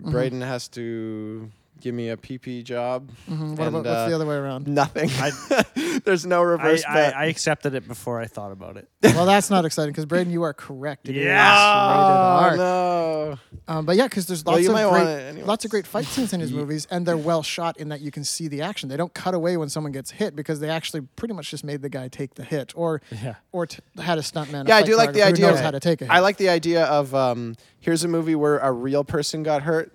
Mm-hmm. 0.00 0.10
Braden 0.10 0.40
has 0.40 0.68
to 0.68 1.50
give 1.82 1.94
me 1.94 2.08
a 2.10 2.16
PP 2.16 2.62
job. 2.64 3.10
Mhm, 3.28 3.40
What 3.40 3.40
and, 3.40 3.60
about 3.60 3.72
what's 3.84 3.86
uh, 3.88 4.08
the 4.08 4.14
other 4.14 4.24
way 4.26 4.36
around? 4.36 4.66
Nothing. 4.68 5.10
I, 5.14 6.00
There's 6.04 6.24
no 6.24 6.40
reverse 6.42 6.84
I, 6.88 6.94
bet. 6.94 7.16
I 7.16 7.24
accepted 7.26 7.74
it 7.74 7.86
before 7.86 8.20
I 8.20 8.26
thought 8.26 8.52
about 8.52 8.76
it. 8.76 8.88
well, 9.02 9.26
that's 9.26 9.50
not 9.50 9.64
exciting 9.64 9.90
because 9.92 10.06
Braden, 10.06 10.32
you 10.32 10.42
are 10.44 10.54
correct. 10.54 11.08
It 11.08 11.16
is 11.16 11.24
Yeah. 11.26 11.54
oh 11.54 12.44
rated 12.44 12.60
R. 12.60 12.64
no! 12.64 13.38
Um, 13.68 13.84
but 13.86 13.96
yeah, 13.96 14.04
because 14.06 14.26
there's 14.26 14.46
lots 14.46 14.62
you 14.62 14.74
of 14.76 14.90
great, 14.92 15.44
lots 15.44 15.64
of 15.64 15.70
great 15.70 15.86
fight 15.86 16.04
scenes 16.06 16.32
in 16.32 16.40
his 16.40 16.52
movies, 16.52 16.86
and 16.90 17.04
they're 17.06 17.16
well 17.16 17.42
shot 17.42 17.76
in 17.78 17.88
that 17.90 18.00
you 18.00 18.10
can 18.10 18.24
see 18.24 18.48
the 18.48 18.62
action. 18.62 18.88
They 18.88 18.96
don't 18.96 19.12
cut 19.14 19.34
away 19.34 19.56
when 19.56 19.68
someone 19.68 19.92
gets 19.92 20.10
hit 20.12 20.34
because 20.36 20.60
they 20.60 20.68
actually 20.70 21.02
pretty 21.16 21.34
much 21.34 21.50
just 21.50 21.64
made 21.64 21.82
the 21.82 21.88
guy 21.88 22.08
take 22.08 22.34
the 22.34 22.44
hit, 22.44 22.72
or 22.76 23.02
Yeah. 23.10 23.34
or 23.52 23.66
t- 23.66 23.78
had 23.98 24.18
a 24.18 24.22
stuntman. 24.22 24.68
Yeah, 24.68 24.76
I 24.76 24.82
do 24.82 24.96
like 24.96 25.12
the 25.12 25.22
idea 25.22 25.50
of- 25.52 25.58
how 25.60 25.70
to 25.72 25.80
take 25.80 26.00
a 26.00 26.04
hit. 26.04 26.12
I 26.12 26.20
like 26.20 26.36
the 26.36 26.48
idea 26.48 26.84
of 26.84 27.14
um, 27.14 27.56
here's 27.80 28.04
a 28.04 28.08
movie 28.08 28.34
where 28.34 28.58
a 28.58 28.70
real 28.72 29.04
person 29.04 29.42
got 29.42 29.62
hurt. 29.62 29.92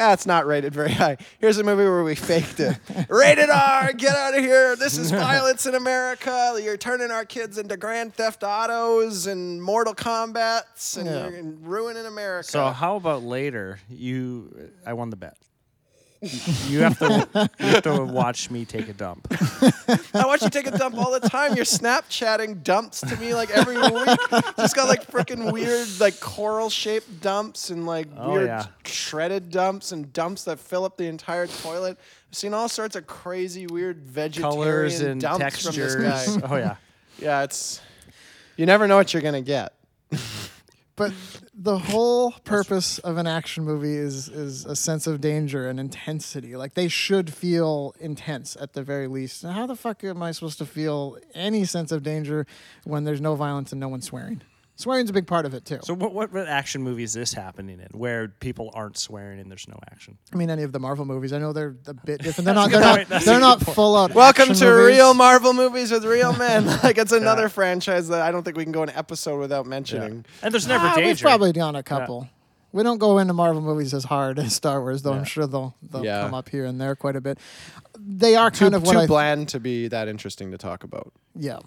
It's 0.00 0.26
not 0.26 0.46
rated 0.46 0.72
very 0.72 0.92
high. 0.92 1.16
Here's 1.40 1.58
a 1.58 1.64
movie 1.64 1.82
where 1.84 2.04
we 2.04 2.14
faked 2.14 2.60
it. 2.60 2.78
rated 3.08 3.50
R, 3.50 3.92
get 3.92 4.14
out 4.14 4.34
of 4.36 4.40
here. 4.44 4.76
This 4.76 4.96
is 4.96 5.10
violence 5.28 5.66
in 5.66 5.74
America. 5.74 6.56
You're 6.62 6.76
turning 6.76 7.10
our 7.10 7.24
kids 7.24 7.58
into 7.58 7.76
Grand 7.76 8.14
Theft 8.14 8.42
Autos 8.44 9.26
and 9.26 9.60
Mortal 9.62 9.94
Kombats 9.94 10.96
and 10.96 11.06
Yeah. 11.06 11.28
you're 11.28 11.42
ruining 11.42 12.06
America. 12.06 12.48
So 12.48 12.66
how 12.66 12.96
about 12.96 13.22
later? 13.24 13.80
You, 13.90 14.70
I 14.86 14.92
won 14.92 15.10
the 15.10 15.16
bet. 15.16 15.36
You 16.20 16.80
have 16.80 16.98
to, 16.98 17.50
you 17.60 17.66
have 17.66 17.82
to 17.84 18.04
watch 18.04 18.50
me 18.50 18.64
take 18.64 18.88
a 18.88 18.92
dump. 18.92 19.28
I 20.12 20.24
watch 20.26 20.42
you 20.42 20.50
take 20.50 20.66
a 20.66 20.76
dump 20.76 20.96
all 20.96 21.12
the 21.12 21.28
time. 21.28 21.54
You're 21.54 21.64
Snapchatting 21.64 22.64
dumps 22.64 23.00
to 23.02 23.16
me 23.18 23.34
like 23.34 23.50
every 23.50 23.76
week. 23.76 24.18
Just 24.56 24.74
got 24.74 24.88
like 24.88 25.06
freaking 25.06 25.52
weird, 25.52 25.86
like 26.00 26.18
coral 26.18 26.70
shaped 26.70 27.20
dumps 27.20 27.70
and 27.70 27.86
like 27.86 28.08
Oh, 28.16 28.32
weird 28.32 28.46
yeah. 28.48 28.66
shredded 28.84 29.50
dumps 29.50 29.92
and 29.92 30.12
dumps 30.12 30.44
that 30.44 30.58
fill 30.58 30.84
up 30.84 30.96
the 30.96 31.06
entire 31.06 31.46
toilet. 31.46 31.98
I've 32.30 32.34
seen 32.36 32.52
all 32.52 32.68
sorts 32.68 32.96
of 32.96 33.06
crazy, 33.06 33.66
weird 33.68 33.98
vegetarian 34.02 34.50
Colors 34.58 35.00
and 35.00 35.20
dumps 35.20 35.38
textures. 35.38 35.94
from 35.94 36.02
this 36.02 36.36
guy. 36.36 36.48
Oh 36.50 36.56
yeah. 36.56 36.76
yeah, 37.18 37.42
it's 37.44 37.80
you 38.56 38.66
never 38.66 38.88
know 38.88 38.96
what 38.96 39.14
you're 39.14 39.22
gonna 39.22 39.40
get. 39.40 39.72
But 40.98 41.12
the 41.54 41.78
whole 41.78 42.32
purpose 42.44 42.98
of 42.98 43.16
an 43.16 43.26
action 43.26 43.64
movie 43.64 43.94
is 43.94 44.28
is 44.28 44.66
a 44.66 44.74
sense 44.74 45.06
of 45.06 45.20
danger 45.20 45.68
and 45.68 45.78
intensity. 45.78 46.56
Like 46.56 46.74
they 46.74 46.88
should 46.88 47.32
feel 47.32 47.94
intense 48.00 48.56
at 48.60 48.72
the 48.72 48.82
very 48.82 49.06
least. 49.06 49.44
And 49.44 49.52
how 49.52 49.66
the 49.66 49.76
fuck 49.76 50.02
am 50.02 50.22
I 50.22 50.32
supposed 50.32 50.58
to 50.58 50.66
feel 50.66 51.16
any 51.34 51.64
sense 51.64 51.92
of 51.92 52.02
danger 52.02 52.46
when 52.84 53.04
there's 53.04 53.20
no 53.20 53.36
violence 53.36 53.70
and 53.72 53.80
no 53.80 53.88
one 53.88 54.02
swearing? 54.02 54.42
Swearing's 54.78 55.10
a 55.10 55.12
big 55.12 55.26
part 55.26 55.44
of 55.44 55.54
it 55.54 55.64
too. 55.64 55.80
So 55.82 55.92
what, 55.92 56.14
what 56.14 56.32
what 56.32 56.46
action 56.46 56.84
movie 56.84 57.02
is 57.02 57.12
this 57.12 57.32
happening 57.34 57.80
in 57.80 57.98
where 57.98 58.28
people 58.28 58.70
aren't 58.74 58.96
swearing 58.96 59.40
and 59.40 59.50
there's 59.50 59.66
no 59.66 59.76
action? 59.90 60.16
I 60.32 60.36
mean, 60.36 60.50
any 60.50 60.62
of 60.62 60.70
the 60.70 60.78
Marvel 60.78 61.04
movies. 61.04 61.32
I 61.32 61.38
know 61.38 61.52
they're 61.52 61.74
a 61.86 61.94
bit 61.94 62.22
different. 62.22 62.44
They're 62.44 62.54
not. 62.54 62.70
They're 62.70 62.80
not. 62.80 62.96
point. 62.98 63.08
That's 63.08 63.24
They're 63.24 63.40
not 63.40 63.60
full 63.60 63.96
out. 63.96 64.14
Welcome 64.14 64.54
to 64.54 64.64
movies. 64.64 64.96
real 64.96 65.14
Marvel 65.14 65.52
movies 65.52 65.90
with 65.90 66.04
real 66.04 66.32
men. 66.32 66.66
like 66.84 66.96
it's 66.96 67.10
another 67.10 67.48
franchise 67.48 68.06
that 68.08 68.22
I 68.22 68.30
don't 68.30 68.44
think 68.44 68.56
we 68.56 68.62
can 68.62 68.70
go 68.70 68.84
an 68.84 68.90
episode 68.90 69.40
without 69.40 69.66
mentioning. 69.66 70.24
And 70.42 70.54
there's 70.54 70.68
never 70.68 70.86
Ah, 70.86 70.94
We've 70.96 71.18
probably 71.20 71.50
done 71.50 71.74
a 71.74 71.82
couple. 71.82 72.28
We 72.70 72.84
don't 72.84 72.98
go 72.98 73.18
into 73.18 73.32
Marvel 73.32 73.62
movies 73.62 73.92
as 73.94 74.04
hard 74.04 74.38
as 74.38 74.54
Star 74.54 74.80
Wars, 74.80 75.02
though. 75.02 75.10
Yeah. 75.12 75.18
I'm 75.18 75.24
sure 75.24 75.48
they'll 75.48 75.74
they'll 75.82 76.04
Yeah. 76.04 76.22
come 76.22 76.34
up 76.34 76.48
here 76.50 76.66
and 76.66 76.80
there 76.80 76.94
quite 76.94 77.16
a 77.16 77.20
bit. 77.20 77.38
They 77.98 78.36
are 78.36 78.48
Too, 78.52 78.66
kind 78.66 78.74
of 78.76 78.84
what 78.84 78.92
too 78.92 78.98
I 79.00 79.06
bland 79.08 79.48
to 79.48 79.58
be 79.58 79.88
that 79.88 80.06
interesting 80.06 80.52
to 80.52 80.56
talk 80.58 80.84
about. 80.84 81.12
yeah. 81.34 81.58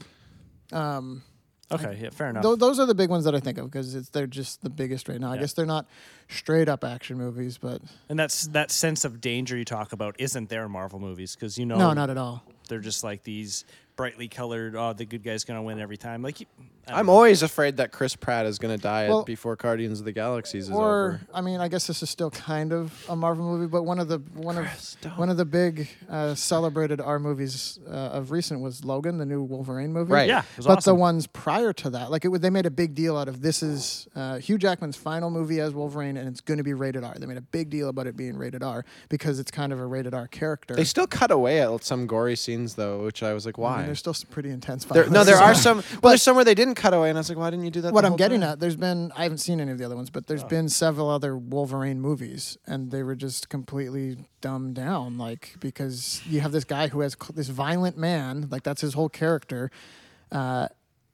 Um, 0.72 1.24
okay, 1.72 1.98
yeah, 2.02 2.10
fair 2.12 2.30
enough. 2.30 2.44
Tho- 2.44 2.56
those 2.56 2.80
are 2.80 2.86
the 2.86 2.96
big 2.96 3.10
ones 3.10 3.26
that 3.26 3.36
I 3.36 3.40
think 3.40 3.58
of 3.58 3.66
because 3.72 3.96
it's 3.96 4.10
they're 4.10 4.28
just 4.28 4.62
the 4.62 4.70
biggest 4.70 5.08
right 5.10 5.20
now. 5.20 5.32
I 5.32 5.36
Yeah. 5.36 5.42
guess 5.42 5.54
they're 5.54 5.66
not 5.66 5.86
straight 6.30 6.70
up 6.70 6.84
action 6.84 7.18
movies, 7.18 7.58
but 7.58 7.82
and 8.10 8.18
that's 8.20 8.48
that 8.48 8.72
sense 8.72 9.06
of 9.06 9.22
danger 9.22 9.58
you 9.58 9.66
talk 9.66 9.94
about 9.94 10.16
isn't 10.20 10.50
there 10.50 10.66
in 10.66 10.72
Marvel 10.72 11.00
movies 11.00 11.36
because 11.36 11.58
you 11.58 11.66
know 11.66 11.78
no, 11.78 11.94
not 11.94 12.10
at 12.10 12.18
all. 12.18 12.44
they're 12.70 12.80
just 12.80 13.04
like 13.04 13.24
these 13.24 13.66
brightly 13.96 14.28
colored. 14.28 14.76
Oh, 14.76 14.94
the 14.94 15.06
good 15.06 15.24
guy's 15.24 15.44
gonna 15.44 15.62
win 15.64 15.80
every 15.80 15.98
time. 15.98 16.22
Like 16.24 16.42
I 16.42 16.46
don't 16.92 17.00
I'm 17.00 17.06
know. 17.06 17.12
always 17.14 17.44
afraid 17.44 17.78
that 17.78 17.92
Chris 17.92 18.16
Pratt 18.16 18.48
is 18.48 18.58
going 18.58 18.76
to 18.76 18.82
die 18.82 19.08
Well- 19.08 19.24
before 19.24 19.56
Guardians 19.56 20.00
of 20.00 20.06
the 20.06 20.12
Galaxies 20.12 20.64
is 20.68 20.72
Or 20.72 20.88
over. 21.10 21.22
I 21.32 21.42
mean, 21.42 21.60
I 21.60 21.68
guess 21.68 21.86
this 21.86 22.02
is 22.02 22.10
still 22.10 22.32
kind 22.32 22.74
of 22.74 23.06
a 23.08 23.16
Marvel 23.16 23.46
movie, 23.46 23.68
but 23.68 23.84
one 23.84 24.00
of 24.00 24.08
the 24.08 24.18
one 24.34 24.56
Chris, 24.56 24.96
of 24.96 25.02
don't. 25.02 25.18
one 25.20 25.30
of 25.30 25.38
the 25.38 25.46
big 25.46 25.88
uh, 26.10 26.34
celebrated 26.34 27.00
R 27.00 27.20
movies 27.20 27.78
uh, 27.88 27.92
of 27.92 28.32
recent 28.32 28.62
was 28.62 28.84
Logan, 28.84 29.20
the 29.20 29.28
new 29.28 29.44
Wolverine 29.44 29.94
movie. 29.94 30.12
Right. 30.12 30.28
yeah, 30.28 30.40
it 30.40 30.46
was 30.58 30.66
but 30.66 30.78
awesome. 30.80 30.96
the 30.96 31.00
ones 31.00 31.28
prior 31.28 31.72
to 31.74 31.92
that, 31.92 32.10
like 32.10 32.26
it, 32.26 32.30
would- 32.30 32.42
they 32.42 32.50
made 32.50 32.66
a 32.66 32.72
big 32.72 32.96
deal 32.96 33.16
out 33.16 33.28
of 33.28 33.42
this 33.44 33.62
is 33.62 34.08
uh, 34.16 34.38
Hugh 34.40 34.58
Jackman's 34.58 34.98
final 34.98 35.30
movie 35.30 35.60
as 35.60 35.74
Wolverine, 35.76 36.18
and 36.18 36.28
it's 36.28 36.42
going 36.42 36.58
to 36.58 36.64
be 36.64 36.74
rated 36.74 37.04
R. 37.04 37.14
They 37.16 37.28
made 37.28 37.38
a 37.38 37.42
big 37.42 37.70
deal 37.70 37.90
about 37.90 38.08
it 38.08 38.18
being 38.18 38.36
rated 38.36 38.64
R 38.64 38.84
because 39.08 39.38
it's 39.40 39.52
kind 39.52 39.72
of 39.72 39.80
a 39.80 39.86
rated 39.86 40.16
R 40.16 40.28
character. 40.28 40.74
They 40.76 40.84
still 40.84 41.08
cut 41.08 41.30
away 41.30 41.62
at 41.62 41.84
some 41.84 42.08
gory 42.08 42.36
scenes 42.36 42.74
though, 42.74 43.04
which 43.06 43.22
I 43.22 43.34
was 43.34 43.46
like, 43.46 43.60
I 43.60 43.62
why? 43.62 43.81
Mean, 43.82 43.88
there's 43.88 44.00
still 44.00 44.14
some 44.14 44.30
pretty 44.30 44.50
intense. 44.50 44.86
There- 44.86 45.10
no, 45.10 45.24
there 45.24 45.36
are 45.38 45.52
well. 45.52 45.56
some. 45.56 45.84
But 46.02 46.10
there's 46.10 46.22
some 46.22 46.36
where 46.36 46.46
they 46.46 46.56
didn't 46.56 46.76
cut 46.76 46.94
away, 46.94 47.10
and 47.10 47.18
I 47.18 47.22
was 47.22 47.30
like, 47.30 47.38
why 47.38 47.50
didn't 47.50 47.66
you 47.66 47.72
do 47.72 47.82
that? 47.82 47.94
What 47.94 48.02
the 48.02 48.08
I'm 48.08 48.12
whole 48.12 48.18
getting 48.18 48.42
time? 48.42 48.52
at, 48.52 48.60
there's 48.60 48.76
been 48.76 49.12
I 49.16 49.24
haven't 49.24 49.40
seen 49.40 49.60
any 49.60 49.72
of 49.72 49.78
the 49.78 49.86
other 49.86 49.96
ones, 49.96 50.10
but 50.10 50.24
Oh. 50.24 50.26
there's 50.28 50.44
been 50.44 50.70
several 50.70 51.10
other 51.10 51.38
Wolverine 51.38 52.00
movies, 52.02 52.58
and 52.66 52.92
they 52.92 53.04
were 53.04 53.16
just 53.16 53.50
completely 53.50 54.18
dumbed 54.42 54.76
down, 54.76 55.18
like 55.18 55.56
because 55.60 56.22
you 56.28 56.40
have 56.42 56.52
this 56.52 56.64
guy 56.64 56.88
who 56.88 57.02
has 57.02 57.16
cl- 57.22 57.34
this 57.36 57.48
violent 57.50 57.98
man, 57.98 58.48
like 58.50 58.64
that's 58.64 58.82
his 58.82 58.94
whole 58.94 59.10
character, 59.10 59.70
uh, 60.32 60.68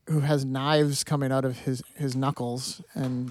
who 0.07 0.21
has 0.21 0.45
knives 0.45 1.03
coming 1.03 1.31
out 1.31 1.43
of 1.45 1.59
his 1.59 1.83
his 1.95 2.15
knuckles, 2.15 2.81
and 2.93 3.29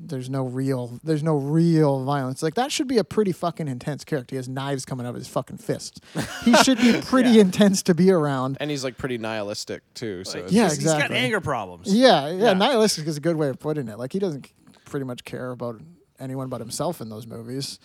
there's 0.00 0.30
no 0.30 0.44
real 0.44 0.98
there's 1.04 1.22
no 1.22 1.36
real 1.36 2.04
violence. 2.04 2.42
Like 2.42 2.54
that 2.54 2.72
should 2.72 2.88
be 2.88 2.98
a 2.98 3.04
pretty 3.04 3.32
fucking 3.32 3.68
intense 3.68 4.04
character. 4.04 4.34
He 4.34 4.36
has 4.36 4.48
knives 4.48 4.84
coming 4.84 5.04
out 5.06 5.10
of 5.10 5.16
his 5.16 5.28
fucking 5.28 5.58
fists. 5.58 6.00
He 6.44 6.54
should 6.62 6.78
be 6.78 7.00
pretty 7.04 7.30
Yeah. 7.30 7.42
intense 7.42 7.82
to 7.84 7.94
be 7.94 8.10
around. 8.10 8.56
And 8.60 8.70
he's 8.70 8.82
like 8.84 8.96
pretty 8.96 9.18
nihilistic 9.18 9.82
too. 9.94 10.24
So 10.24 10.38
it's 10.40 10.52
Yeah, 10.52 10.62
He's- 10.64 10.76
He's 10.76 10.84
got 10.84 10.94
exactly. 10.96 11.18
anger 11.18 11.40
problems. 11.40 11.92
Yeah, 11.92 12.28
yeah, 12.30 12.44
Yeah. 12.44 12.52
nihilistic 12.54 13.06
is 13.06 13.16
a 13.16 13.20
good 13.20 13.36
way 13.36 13.48
of 13.48 13.58
putting 13.58 13.88
it. 13.88 13.98
Like 13.98 14.12
he 14.12 14.18
doesn't 14.18 14.50
pretty 14.86 15.04
much 15.04 15.24
care 15.24 15.50
about 15.50 15.80
anyone 16.18 16.48
but 16.48 16.60
himself 16.60 17.00
in 17.00 17.08
those 17.10 17.26
movies. 17.26 17.78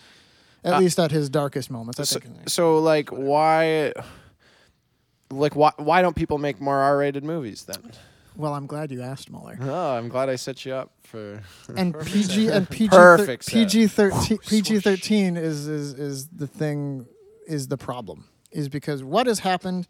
At 0.64 0.74
Uh, 0.74 0.78
least 0.78 0.98
at 1.00 1.10
his 1.10 1.28
darkest 1.28 1.70
moments, 1.70 1.98
I 2.00 2.04
So, 2.04 2.20
think. 2.20 2.48
so 2.48 2.78
like 2.78 3.10
why 3.10 3.92
like 5.30 5.56
why 5.56 5.72
why 5.76 6.02
don't 6.02 6.14
people 6.16 6.38
make 6.38 6.60
more 6.60 6.78
R-rated 6.78 7.24
movies 7.24 7.64
then? 7.64 7.92
Well, 8.36 8.54
I'm 8.54 8.66
glad 8.66 8.90
you 8.90 9.02
asked, 9.02 9.30
Muller. 9.30 9.58
Oh, 9.60 9.96
I'm 9.96 10.08
glad 10.08 10.28
I 10.28 10.36
set 10.36 10.64
you 10.64 10.74
up 10.74 10.92
for 11.02 11.42
and 11.76 11.98
PG 12.00 12.48
and 12.48 12.68
PG. 12.68 12.90
PG 13.46 13.86
thirteen 13.88 14.38
PG 14.38 14.80
thirteen 14.80 15.36
is 15.36 15.66
is 15.68 15.94
is 15.94 16.28
the 16.28 16.46
thing 16.46 17.06
is 17.46 17.68
the 17.68 17.76
problem 17.76 18.28
is 18.50 18.68
because 18.68 19.02
what 19.04 19.26
has 19.26 19.40
happened 19.40 19.88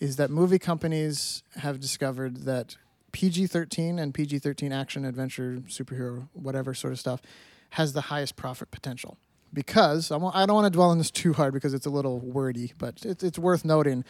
is 0.00 0.16
that 0.16 0.30
movie 0.30 0.58
companies 0.58 1.42
have 1.56 1.80
discovered 1.80 2.44
that 2.44 2.76
PG 3.12 3.46
thirteen 3.46 3.98
and 3.98 4.12
PG 4.12 4.40
thirteen 4.40 4.72
action 4.72 5.04
adventure 5.04 5.62
superhero 5.66 6.28
whatever 6.34 6.74
sort 6.74 6.92
of 6.92 6.98
stuff 7.00 7.22
has 7.70 7.94
the 7.94 8.02
highest 8.02 8.36
profit 8.36 8.70
potential 8.70 9.16
because 9.52 10.10
I 10.10 10.16
I 10.16 10.46
don't 10.46 10.54
want 10.54 10.66
to 10.66 10.76
dwell 10.76 10.90
on 10.90 10.98
this 10.98 11.10
too 11.10 11.32
hard 11.32 11.54
because 11.54 11.72
it's 11.72 11.86
a 11.86 11.90
little 11.90 12.20
wordy 12.20 12.72
but 12.76 13.04
it's 13.04 13.22
it's 13.22 13.38
worth 13.38 13.64
noting 13.64 14.04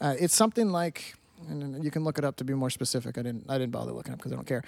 uh, 0.00 0.14
it's 0.18 0.34
something 0.34 0.70
like 0.70 1.14
and 1.48 1.84
you 1.84 1.90
can 1.90 2.04
look 2.04 2.18
it 2.18 2.24
up 2.24 2.36
to 2.36 2.44
be 2.44 2.54
more 2.54 2.70
specific. 2.70 3.18
I 3.18 3.22
didn't 3.22 3.44
I 3.48 3.58
didn't 3.58 3.72
bother 3.72 3.92
looking 3.92 4.12
up 4.12 4.18
because 4.18 4.32
I 4.32 4.36
don't 4.36 4.46
care. 4.46 4.62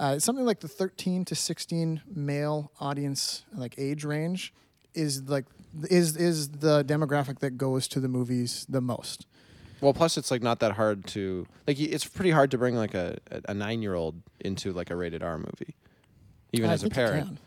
Uh, 0.00 0.18
something 0.18 0.44
like 0.44 0.60
the 0.60 0.68
13 0.68 1.24
to 1.24 1.34
16 1.34 2.02
male 2.14 2.70
audience 2.80 3.44
like 3.54 3.74
age 3.78 4.04
range 4.04 4.52
is 4.94 5.22
like 5.28 5.44
is 5.90 6.16
is 6.16 6.48
the 6.48 6.84
demographic 6.84 7.40
that 7.40 7.58
goes 7.58 7.88
to 7.88 8.00
the 8.00 8.08
movies 8.08 8.64
the 8.68 8.80
most. 8.80 9.26
Well, 9.80 9.92
plus 9.94 10.16
it's 10.18 10.30
like 10.30 10.42
not 10.42 10.58
that 10.60 10.72
hard 10.72 11.06
to 11.08 11.46
like. 11.66 11.78
It's 11.78 12.04
pretty 12.04 12.30
hard 12.30 12.50
to 12.52 12.58
bring 12.58 12.74
like 12.76 12.94
a 12.94 13.18
a- 13.46 13.54
nine 13.54 13.80
year 13.82 13.94
old 13.94 14.16
into 14.40 14.72
like 14.72 14.90
a 14.90 14.96
rated 14.96 15.22
R 15.22 15.38
movie, 15.38 15.74
even 16.52 16.70
I 16.70 16.72
as 16.72 16.82
a 16.84 16.88
parent. 16.90 17.38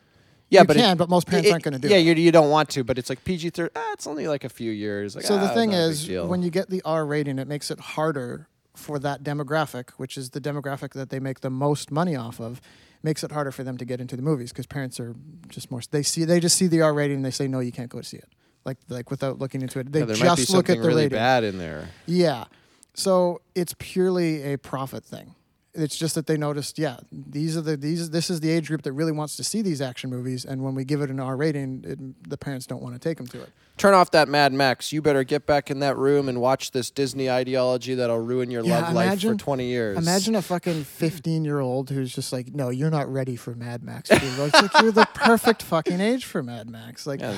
Yeah, 0.50 0.62
You 0.62 0.68
but 0.68 0.76
it- 0.76 0.80
can, 0.80 0.98
but 0.98 1.10
most 1.10 1.28
parents 1.28 1.50
it- 1.50 1.52
aren't 1.52 1.64
gonna 1.64 1.80
do 1.80 1.88
Yeah, 1.90 1.98
it. 1.98 2.06
you 2.06 2.14
you 2.14 2.32
don't 2.32 2.50
want 2.50 2.70
to, 2.72 2.84
but 2.86 2.98
it's 2.98 3.10
like 3.10 3.24
PG 3.26 3.50
thirteen. 3.52 3.72
Ah, 3.76 3.94
it's 3.94 4.08
only 4.08 4.28
like 4.28 4.44
a 4.46 4.50
few 4.50 4.72
years. 4.72 5.16
Like, 5.16 5.26
So 5.26 5.38
the 5.38 5.50
ah, 5.50 5.54
thing 5.54 5.70
a 5.74 5.88
big 5.88 5.92
is, 5.92 6.10
when 6.10 6.42
you 6.42 6.50
get 6.50 6.70
the 6.70 6.82
R 6.86 7.06
rating, 7.06 7.38
it 7.40 7.48
makes 7.48 7.70
it 7.72 7.80
harder 7.80 8.48
for 8.76 9.00
that 9.00 9.24
demographic, 9.24 9.92
which 9.98 10.18
is 10.18 10.32
the 10.32 10.42
demographic 10.42 10.92
that 10.94 11.10
they 11.10 11.20
make 11.20 11.42
the 11.42 11.50
most 11.50 11.92
money 11.92 12.16
off 12.16 12.40
of. 12.40 12.62
Makes 13.04 13.24
it 13.24 13.32
harder 13.32 13.52
for 13.52 13.64
them 13.64 13.78
to 13.78 13.86
get 13.86 14.00
into 14.00 14.16
the 14.16 14.22
movies 14.22 14.52
because 14.52 14.68
parents 14.68 15.00
are 15.00 15.16
just 15.48 15.72
more. 15.72 15.82
They 15.90 16.04
see 16.04 16.24
they 16.24 16.40
just 16.40 16.56
see 16.56 16.68
the 16.68 16.82
R 16.82 16.94
rating 16.94 17.16
and 17.18 17.26
they 17.26 17.32
say 17.32 17.48
no, 17.48 17.60
you 17.60 17.72
can't 17.72 17.90
go 17.90 18.00
see 18.02 18.18
it. 18.18 18.30
Like 18.64 18.78
like 18.90 19.10
without 19.10 19.40
looking 19.40 19.64
into 19.64 19.80
it, 19.80 19.92
they 19.92 20.02
Yeah, 20.02 20.06
there 20.06 20.18
might 20.18 20.36
be 20.36 20.42
just 20.44 20.54
look 20.54 20.70
at 20.70 20.78
the 20.78 20.88
really 20.88 21.04
rating. 21.06 21.18
bad 21.18 21.44
in 21.44 21.58
there. 21.58 21.90
Yeah. 22.06 22.46
So 22.94 23.42
it's 23.56 23.74
purely 23.80 24.54
a 24.54 24.58
profit 24.58 25.04
thing. 25.04 25.34
It's 25.74 25.96
just 25.96 26.16
that 26.16 26.28
they 26.28 26.36
noticed, 26.38 26.78
yeah, 26.78 26.98
these 27.12 27.56
are 27.58 27.62
the 27.62 27.76
these 27.78 28.10
this 28.12 28.30
is 28.30 28.42
the 28.42 28.52
age 28.52 28.68
group 28.68 28.82
that 28.84 28.92
really 28.92 29.14
wants 29.14 29.36
to 29.38 29.44
see 29.44 29.62
these 29.64 29.82
action 29.82 30.10
movies, 30.10 30.44
and 30.46 30.62
when 30.64 30.76
we 30.76 30.84
give 30.84 31.02
it 31.02 31.10
an 31.10 31.20
R 31.20 31.36
rating, 31.38 31.84
it, 31.88 32.30
the 32.30 32.38
parents 32.38 32.68
don't 32.68 32.84
want 32.84 32.94
to 32.94 33.00
take 33.00 33.18
them 33.18 33.26
to 33.28 33.42
it. 33.42 33.50
Turn 33.82 33.96
off 33.96 34.12
that 34.12 34.28
Mad 34.28 34.54
Max. 34.54 34.94
You 34.94 35.02
better 35.02 35.24
get 35.24 35.48
back 35.48 35.72
in 35.72 35.80
that 35.80 35.98
room 35.98 36.30
and 36.30 36.40
watch 36.40 36.70
this 36.70 36.92
Disney 36.92 37.32
ideology 37.32 37.96
that'll 37.96 38.20
ruin 38.20 38.52
your 38.52 38.64
Yeah, 38.64 38.82
love 38.82 38.94
life 38.94 39.22
for 39.22 39.34
20 39.34 39.66
years. 39.66 39.98
Imagine 39.98 40.36
a 40.36 40.44
fucking 40.44 40.84
fifteen 40.84 41.44
year 41.44 41.60
old 41.60 41.90
who's 41.90 42.14
just 42.14 42.32
like, 42.32 42.54
no, 42.54 42.70
you're 42.70 42.92
not 42.92 43.12
ready 43.12 43.36
for 43.36 43.56
Mad 43.56 43.82
Max. 43.82 44.10
dude." 44.10 44.22
It's 44.22 44.54
like 44.54 44.82
you're 44.84 44.92
the 44.92 45.08
perfect 45.16 45.64
fucking 45.64 46.00
age 46.00 46.26
for 46.26 46.44
Mad 46.44 46.70
Max. 46.70 47.08
Like, 47.08 47.22
Yeah, 47.22 47.36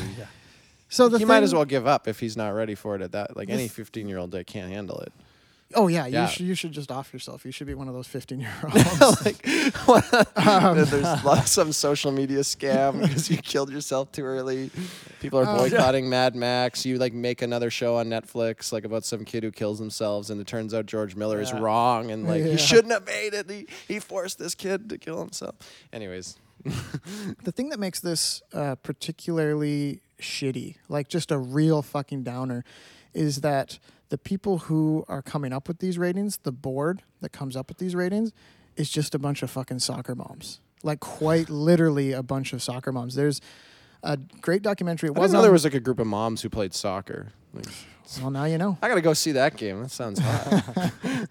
so 0.90 1.08
the 1.08 1.18
he 1.18 1.24
might 1.24 1.44
as 1.44 1.54
well 1.56 1.64
give 1.64 1.88
up 1.88 2.10
if 2.10 2.20
he's 2.20 2.36
not 2.36 2.50
ready 2.50 2.76
for 2.76 2.94
it 2.98 3.02
at 3.02 3.14
that. 3.14 3.38
Like 3.38 3.50
any 3.50 3.70
15 3.70 4.10
year 4.10 4.18
old 4.18 4.32
that 4.32 4.46
can't 4.46 4.70
handle 4.70 5.00
it. 5.00 5.14
Oh 5.76 5.88
yeah, 5.88 6.06
Yeah. 6.06 6.24
you 6.24 6.32
should 6.32 6.46
you 6.46 6.56
should 6.56 6.72
just 6.72 6.92
off 6.92 7.12
yourself. 7.14 7.46
You 7.46 7.52
should 7.52 7.68
be 7.68 7.74
one 7.74 7.88
of 7.88 7.94
those 7.94 8.08
fifteen 8.08 8.40
year 8.42 8.54
olds. 8.64 9.26
like 9.26 9.48
Um, 10.38 10.86
there's 10.86 11.46
some 11.52 11.72
social 11.72 12.12
media 12.12 12.40
scam 12.40 13.02
because 13.02 13.30
you 13.30 13.38
killed 13.38 13.72
yourself 13.72 14.12
too 14.12 14.24
early. 14.24 14.70
People 15.20 15.40
are 15.40 15.46
Oh. 15.48 15.58
boycotting 15.58 16.10
Mad 16.10 16.36
Max. 16.36 16.86
You 16.86 16.98
like 16.98 17.14
make 17.14 17.42
another 17.42 17.70
show 17.70 17.96
on 17.98 18.08
Netflix 18.08 18.72
like 18.72 18.86
about 18.86 19.06
some 19.06 19.26
kid 19.26 19.44
who 19.44 19.52
kills 19.52 19.80
themselves, 19.80 20.30
and 20.30 20.40
it 20.42 20.48
turns 20.48 20.74
out 20.74 20.86
George 20.86 21.16
Miller 21.16 21.40
is 21.42 21.54
wrong, 21.54 22.12
and 22.12 22.28
like 22.28 22.44
Yeah. 22.44 22.52
he 22.52 22.58
shouldn't 22.58 22.92
have 22.94 23.06
made 23.06 23.34
it. 23.34 23.50
He 23.50 23.68
he 23.88 24.00
forced 24.00 24.40
this 24.40 24.56
kid 24.56 24.90
to 24.90 24.98
kill 24.98 25.20
himself. 25.20 25.56
Anyways, 25.92 26.38
the 27.44 27.52
thing 27.52 27.70
that 27.70 27.80
makes 27.80 28.00
this 28.00 28.42
uh, 28.54 28.76
particularly 28.76 30.02
shitty, 30.20 30.76
like 30.90 31.08
just 31.10 31.32
a 31.32 31.38
real 31.38 31.82
fucking 31.82 32.24
downer, 32.24 32.64
is 33.14 33.42
that 33.42 33.80
the 34.14 34.18
people 34.20 34.60
who 34.60 35.04
are 35.08 35.24
coming 35.24 35.52
up 35.52 35.68
with 35.68 35.80
these 35.80 35.98
ratings, 35.98 36.38
the 36.44 36.52
board 36.52 37.02
that 37.22 37.32
comes 37.32 37.56
up 37.56 37.68
with 37.68 37.80
these 37.80 37.96
ratings, 37.96 38.32
is 38.76 38.88
just 38.88 39.16
a 39.16 39.18
bunch 39.18 39.42
of 39.42 39.50
fucking 39.50 39.80
soccer 39.80 40.14
moms. 40.14 40.62
Like 40.84 41.00
quite 41.00 41.50
literally 41.50 42.12
a 42.12 42.22
bunch 42.22 42.54
of 42.54 42.62
soccer 42.62 42.92
moms. 42.92 43.16
There's 43.16 43.42
a 44.04 44.18
great 44.40 44.62
documentary. 44.62 45.10
It 45.10 45.18
I 45.18 45.22
didn't 45.22 45.34
know 45.34 45.42
there 45.42 45.52
was 45.52 45.64
like 45.64 45.74
a 45.74 45.80
group 45.80 45.98
of 45.98 46.06
moms 46.06 46.44
who 46.44 46.50
played 46.52 46.76
soccer. 46.76 47.30
Like, 47.56 47.66
well 48.22 48.30
now 48.30 48.44
you 48.44 48.60
know. 48.60 48.78
I 48.84 48.88
gotta 48.88 49.02
go 49.02 49.14
see 49.14 49.32
that 49.32 49.58
game. 49.58 49.82
That 49.82 49.90
sounds 49.90 50.20
hot. 50.20 50.92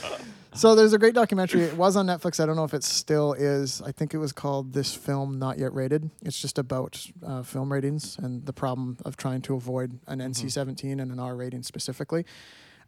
So 0.54 0.74
there's 0.76 0.92
a 0.92 0.98
great 0.98 1.14
documentary. 1.14 1.62
It 1.62 1.76
was 1.76 1.96
on 1.96 2.06
Netflix. 2.06 2.38
I 2.40 2.46
don't 2.46 2.54
know 2.54 2.64
if 2.64 2.74
it 2.74 2.84
still 2.84 3.32
is. 3.32 3.82
I 3.82 3.90
think 3.90 4.14
it 4.14 4.18
was 4.18 4.32
called 4.32 4.72
"This 4.72 4.94
Film 4.94 5.38
Not 5.38 5.58
Yet 5.58 5.72
Rated." 5.74 6.10
It's 6.22 6.40
just 6.40 6.58
about 6.58 7.04
uh, 7.26 7.42
film 7.42 7.72
ratings 7.72 8.16
and 8.18 8.46
the 8.46 8.52
problem 8.52 8.96
of 9.04 9.16
trying 9.16 9.42
to 9.42 9.54
avoid 9.56 9.98
an 10.06 10.20
NC-17 10.20 11.00
and 11.02 11.10
an 11.10 11.18
R 11.18 11.34
rating 11.34 11.62
specifically. 11.64 12.24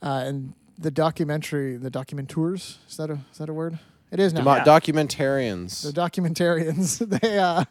Uh, 0.01 0.23
and 0.27 0.55
the 0.79 0.91
documentary, 0.93 1.77
the 1.77 1.91
documenteurs, 1.91 2.79
is 2.89 2.97
that 2.99 3.11
a 3.11 3.19
is 3.33 3.39
that 3.39 3.49
a 3.49 3.53
word? 3.55 3.79
It 4.13 4.21
is 4.21 4.33
now. 4.33 4.41
Domo- 4.45 4.57
Yeah. 4.59 4.65
Documentarians. 4.65 5.83
The 5.83 6.01
documentarians 6.01 7.21
they 7.21 7.39
uh, 7.39 7.65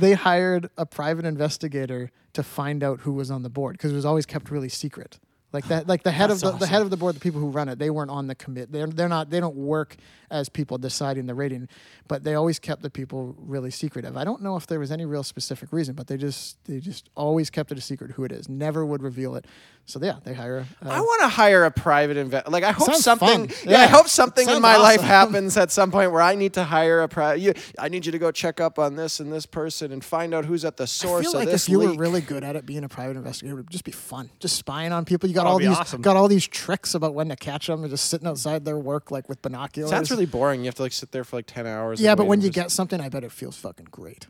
they 0.00 0.14
hired 0.14 0.68
a 0.76 0.84
private 0.84 1.24
investigator 1.24 2.10
to 2.32 2.42
find 2.42 2.82
out 2.82 3.00
who 3.00 3.12
was 3.12 3.30
on 3.30 3.42
the 3.44 3.48
board 3.50 3.74
because 3.74 3.92
it 3.92 3.94
was 3.94 4.04
always 4.04 4.26
kept 4.26 4.50
really 4.50 4.68
secret. 4.68 5.20
Like 5.50 5.68
that, 5.68 5.86
like 5.86 6.02
the 6.02 6.10
head 6.10 6.30
of 6.30 6.40
the, 6.40 6.50
the 6.52 6.66
head 6.66 6.82
of 6.82 6.90
the 6.90 6.96
board, 6.98 7.16
the 7.16 7.20
people 7.20 7.40
who 7.40 7.48
run 7.48 7.70
it, 7.70 7.78
they 7.78 7.88
weren't 7.88 8.10
on 8.10 8.26
the 8.26 8.34
commit. 8.34 8.70
They're 8.70 8.86
they're 8.86 9.08
not. 9.08 9.30
They 9.30 9.40
don't 9.40 9.56
work 9.56 9.96
as 10.30 10.50
people 10.50 10.76
deciding 10.76 11.24
the 11.26 11.34
rating, 11.34 11.68
but 12.06 12.22
they 12.22 12.34
always 12.34 12.58
kept 12.58 12.82
the 12.82 12.90
people 12.90 13.34
really 13.38 13.70
secretive. 13.70 14.14
I 14.16 14.24
don't 14.24 14.42
know 14.42 14.56
if 14.56 14.66
there 14.66 14.78
was 14.78 14.92
any 14.92 15.06
real 15.06 15.22
specific 15.22 15.72
reason, 15.72 15.94
but 15.94 16.06
they 16.06 16.18
just 16.18 16.62
they 16.66 16.80
just 16.80 17.08
always 17.14 17.48
kept 17.48 17.72
it 17.72 17.78
a 17.78 17.80
secret 17.80 18.10
who 18.10 18.24
it 18.24 18.32
is. 18.32 18.46
Never 18.46 18.84
would 18.84 19.02
reveal 19.02 19.36
it. 19.36 19.46
So 19.86 19.98
yeah, 20.02 20.16
they 20.22 20.34
hire. 20.34 20.66
I 20.82 21.00
want 21.00 21.22
to 21.22 21.28
hire 21.28 21.64
a 21.64 21.70
private 21.70 22.18
invest. 22.18 22.48
Like 22.48 22.62
I 22.62 22.72
hope 22.72 22.94
something. 22.96 23.48
fun. 23.48 23.70
Yeah. 23.70 23.80
I 23.80 23.86
hope 23.86 24.06
something 24.08 24.46
in 24.46 24.60
my 24.60 24.76
life 24.76 25.00
happens 25.00 25.56
at 25.56 25.70
some 25.70 25.90
point 25.90 26.12
where 26.12 26.20
I 26.20 26.34
need 26.34 26.52
to 26.54 26.64
hire 26.64 27.00
a 27.00 27.08
private. 27.08 27.58
I 27.78 27.88
need 27.88 28.04
you 28.04 28.12
to 28.12 28.18
go 28.18 28.30
check 28.30 28.60
up 28.60 28.78
on 28.78 28.96
this 28.96 29.18
and 29.18 29.32
this 29.32 29.46
person 29.46 29.92
and 29.92 30.04
find 30.04 30.34
out 30.34 30.44
who's 30.44 30.66
at 30.66 30.76
the 30.76 30.82
I 30.82 30.86
source 30.86 31.24
feel 31.24 31.36
of 31.36 31.40
like 31.40 31.48
this 31.48 31.64
if 31.64 31.70
you 31.70 31.78
were 31.78 31.94
really 31.94 32.20
good 32.20 32.44
at 32.44 32.54
it, 32.54 32.66
being 32.66 32.84
a 32.84 32.88
private 32.88 33.16
investigator 33.16 33.56
would 33.56 33.70
just 33.70 33.84
be 33.84 33.92
fun. 33.92 34.28
Just 34.40 34.56
spying 34.56 34.92
on 34.92 35.06
people. 35.06 35.26
You 35.26 35.34
got 35.38 35.46
all 35.46 35.58
these 35.58 35.68
awesome. 35.68 36.02
got 36.02 36.16
all 36.16 36.28
these 36.28 36.46
tricks 36.46 36.94
about 36.94 37.14
when 37.14 37.28
to 37.28 37.36
catch 37.36 37.66
them, 37.66 37.82
and 37.82 37.90
just 37.90 38.06
sitting 38.06 38.26
outside 38.26 38.64
their 38.64 38.78
work 38.78 39.10
like 39.10 39.28
with 39.28 39.40
binoculars. 39.42 39.90
Sounds 39.90 40.10
really 40.10 40.26
boring. 40.26 40.60
You 40.60 40.66
have 40.66 40.74
to 40.76 40.82
like 40.82 40.92
sit 40.92 41.12
there 41.12 41.24
for 41.24 41.36
like 41.36 41.46
ten 41.46 41.66
hours. 41.66 42.00
yeah, 42.00 42.14
but 42.14 42.26
when 42.26 42.40
you 42.40 42.50
get 42.50 42.70
something, 42.70 43.00
I 43.00 43.08
bet 43.08 43.24
it 43.24 43.32
feels 43.32 43.56
fucking 43.56 43.88
great. 43.90 44.26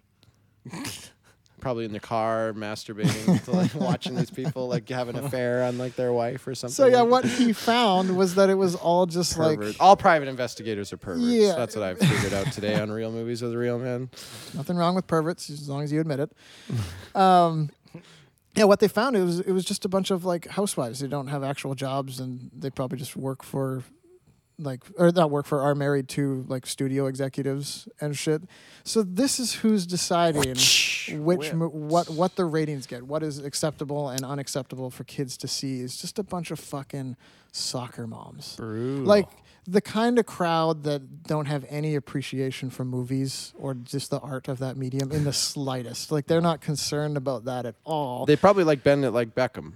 probably 1.60 1.84
in 1.84 1.92
the 1.92 2.00
car 2.00 2.52
masturbating, 2.52 3.44
to, 3.44 3.50
like 3.50 3.74
watching 3.74 4.14
these 4.14 4.30
people 4.30 4.68
like 4.68 4.88
have 4.88 5.08
an 5.08 5.16
affair 5.16 5.64
on 5.64 5.78
like 5.78 5.96
their 5.96 6.12
wife 6.12 6.46
or 6.46 6.54
something. 6.54 6.74
So 6.74 6.86
yeah, 6.86 7.00
like 7.00 7.10
what 7.10 7.24
he 7.24 7.52
found 7.52 8.16
was 8.16 8.34
that 8.36 8.50
it 8.50 8.54
was 8.54 8.74
all 8.74 9.06
just 9.06 9.36
Pervert. 9.36 9.66
like 9.66 9.76
all 9.80 9.96
private 9.96 10.28
investigators 10.28 10.92
are 10.92 10.96
perverts. 10.96 11.26
Yeah. 11.26 11.54
That's 11.56 11.76
what 11.76 11.84
I've 11.84 11.98
figured 11.98 12.32
out 12.32 12.52
today 12.52 12.80
on 12.80 12.90
Real 12.90 13.12
Movies 13.12 13.42
with 13.42 13.54
Real 13.54 13.78
Men. 13.78 14.10
nothing 14.54 14.76
wrong 14.76 14.94
with 14.94 15.06
perverts 15.06 15.50
as 15.50 15.68
long 15.68 15.82
as 15.82 15.92
you 15.92 16.00
admit 16.00 16.20
it. 16.20 16.32
Um, 17.14 17.70
yeah, 18.58 18.64
what 18.64 18.80
they 18.80 18.88
found 18.88 19.16
it 19.16 19.22
was 19.22 19.40
it 19.40 19.52
was 19.52 19.64
just 19.64 19.84
a 19.84 19.88
bunch 19.88 20.10
of 20.10 20.24
like 20.24 20.48
housewives. 20.48 20.98
They 20.98 21.06
don't 21.06 21.28
have 21.28 21.44
actual 21.44 21.74
jobs, 21.74 22.18
and 22.18 22.50
they 22.52 22.70
probably 22.70 22.98
just 22.98 23.16
work 23.16 23.44
for 23.44 23.84
like 24.58 24.82
or 24.96 25.12
not 25.12 25.30
work 25.30 25.46
for 25.46 25.62
are 25.62 25.76
married 25.76 26.08
to 26.08 26.44
like 26.48 26.66
studio 26.66 27.06
executives 27.06 27.88
and 28.00 28.18
shit. 28.18 28.42
So 28.82 29.02
this 29.02 29.38
is 29.38 29.54
who's 29.54 29.86
deciding 29.86 30.56
which 31.24 31.52
mo- 31.54 31.68
what 31.68 32.10
what 32.10 32.34
the 32.34 32.44
ratings 32.44 32.86
get, 32.86 33.04
what 33.04 33.22
is 33.22 33.38
acceptable 33.38 34.08
and 34.08 34.24
unacceptable 34.24 34.90
for 34.90 35.04
kids 35.04 35.36
to 35.38 35.48
see 35.48 35.80
is 35.80 35.96
just 35.96 36.18
a 36.18 36.24
bunch 36.24 36.50
of 36.50 36.58
fucking 36.58 37.16
soccer 37.52 38.08
moms. 38.08 38.56
Brutal. 38.56 39.04
Like 39.04 39.28
the 39.70 39.80
kind 39.82 40.18
of 40.18 40.24
crowd 40.26 40.84
that 40.84 41.24
don't 41.24 41.44
have 41.46 41.64
any 41.68 41.94
appreciation 41.94 42.70
for 42.70 42.84
movies 42.84 43.52
or 43.58 43.74
just 43.74 44.10
the 44.10 44.18
art 44.20 44.48
of 44.48 44.58
that 44.60 44.76
medium 44.76 45.12
in 45.12 45.24
the 45.24 45.32
slightest. 45.48 46.10
Like 46.10 46.26
they're 46.26 46.40
not 46.40 46.60
concerned 46.60 47.16
about 47.16 47.44
that 47.44 47.66
at 47.66 47.74
all. 47.84 48.24
They 48.26 48.36
probably 48.36 48.64
like 48.64 48.82
bend 48.82 49.04
it 49.04 49.10
like 49.10 49.34
Beckham. 49.34 49.72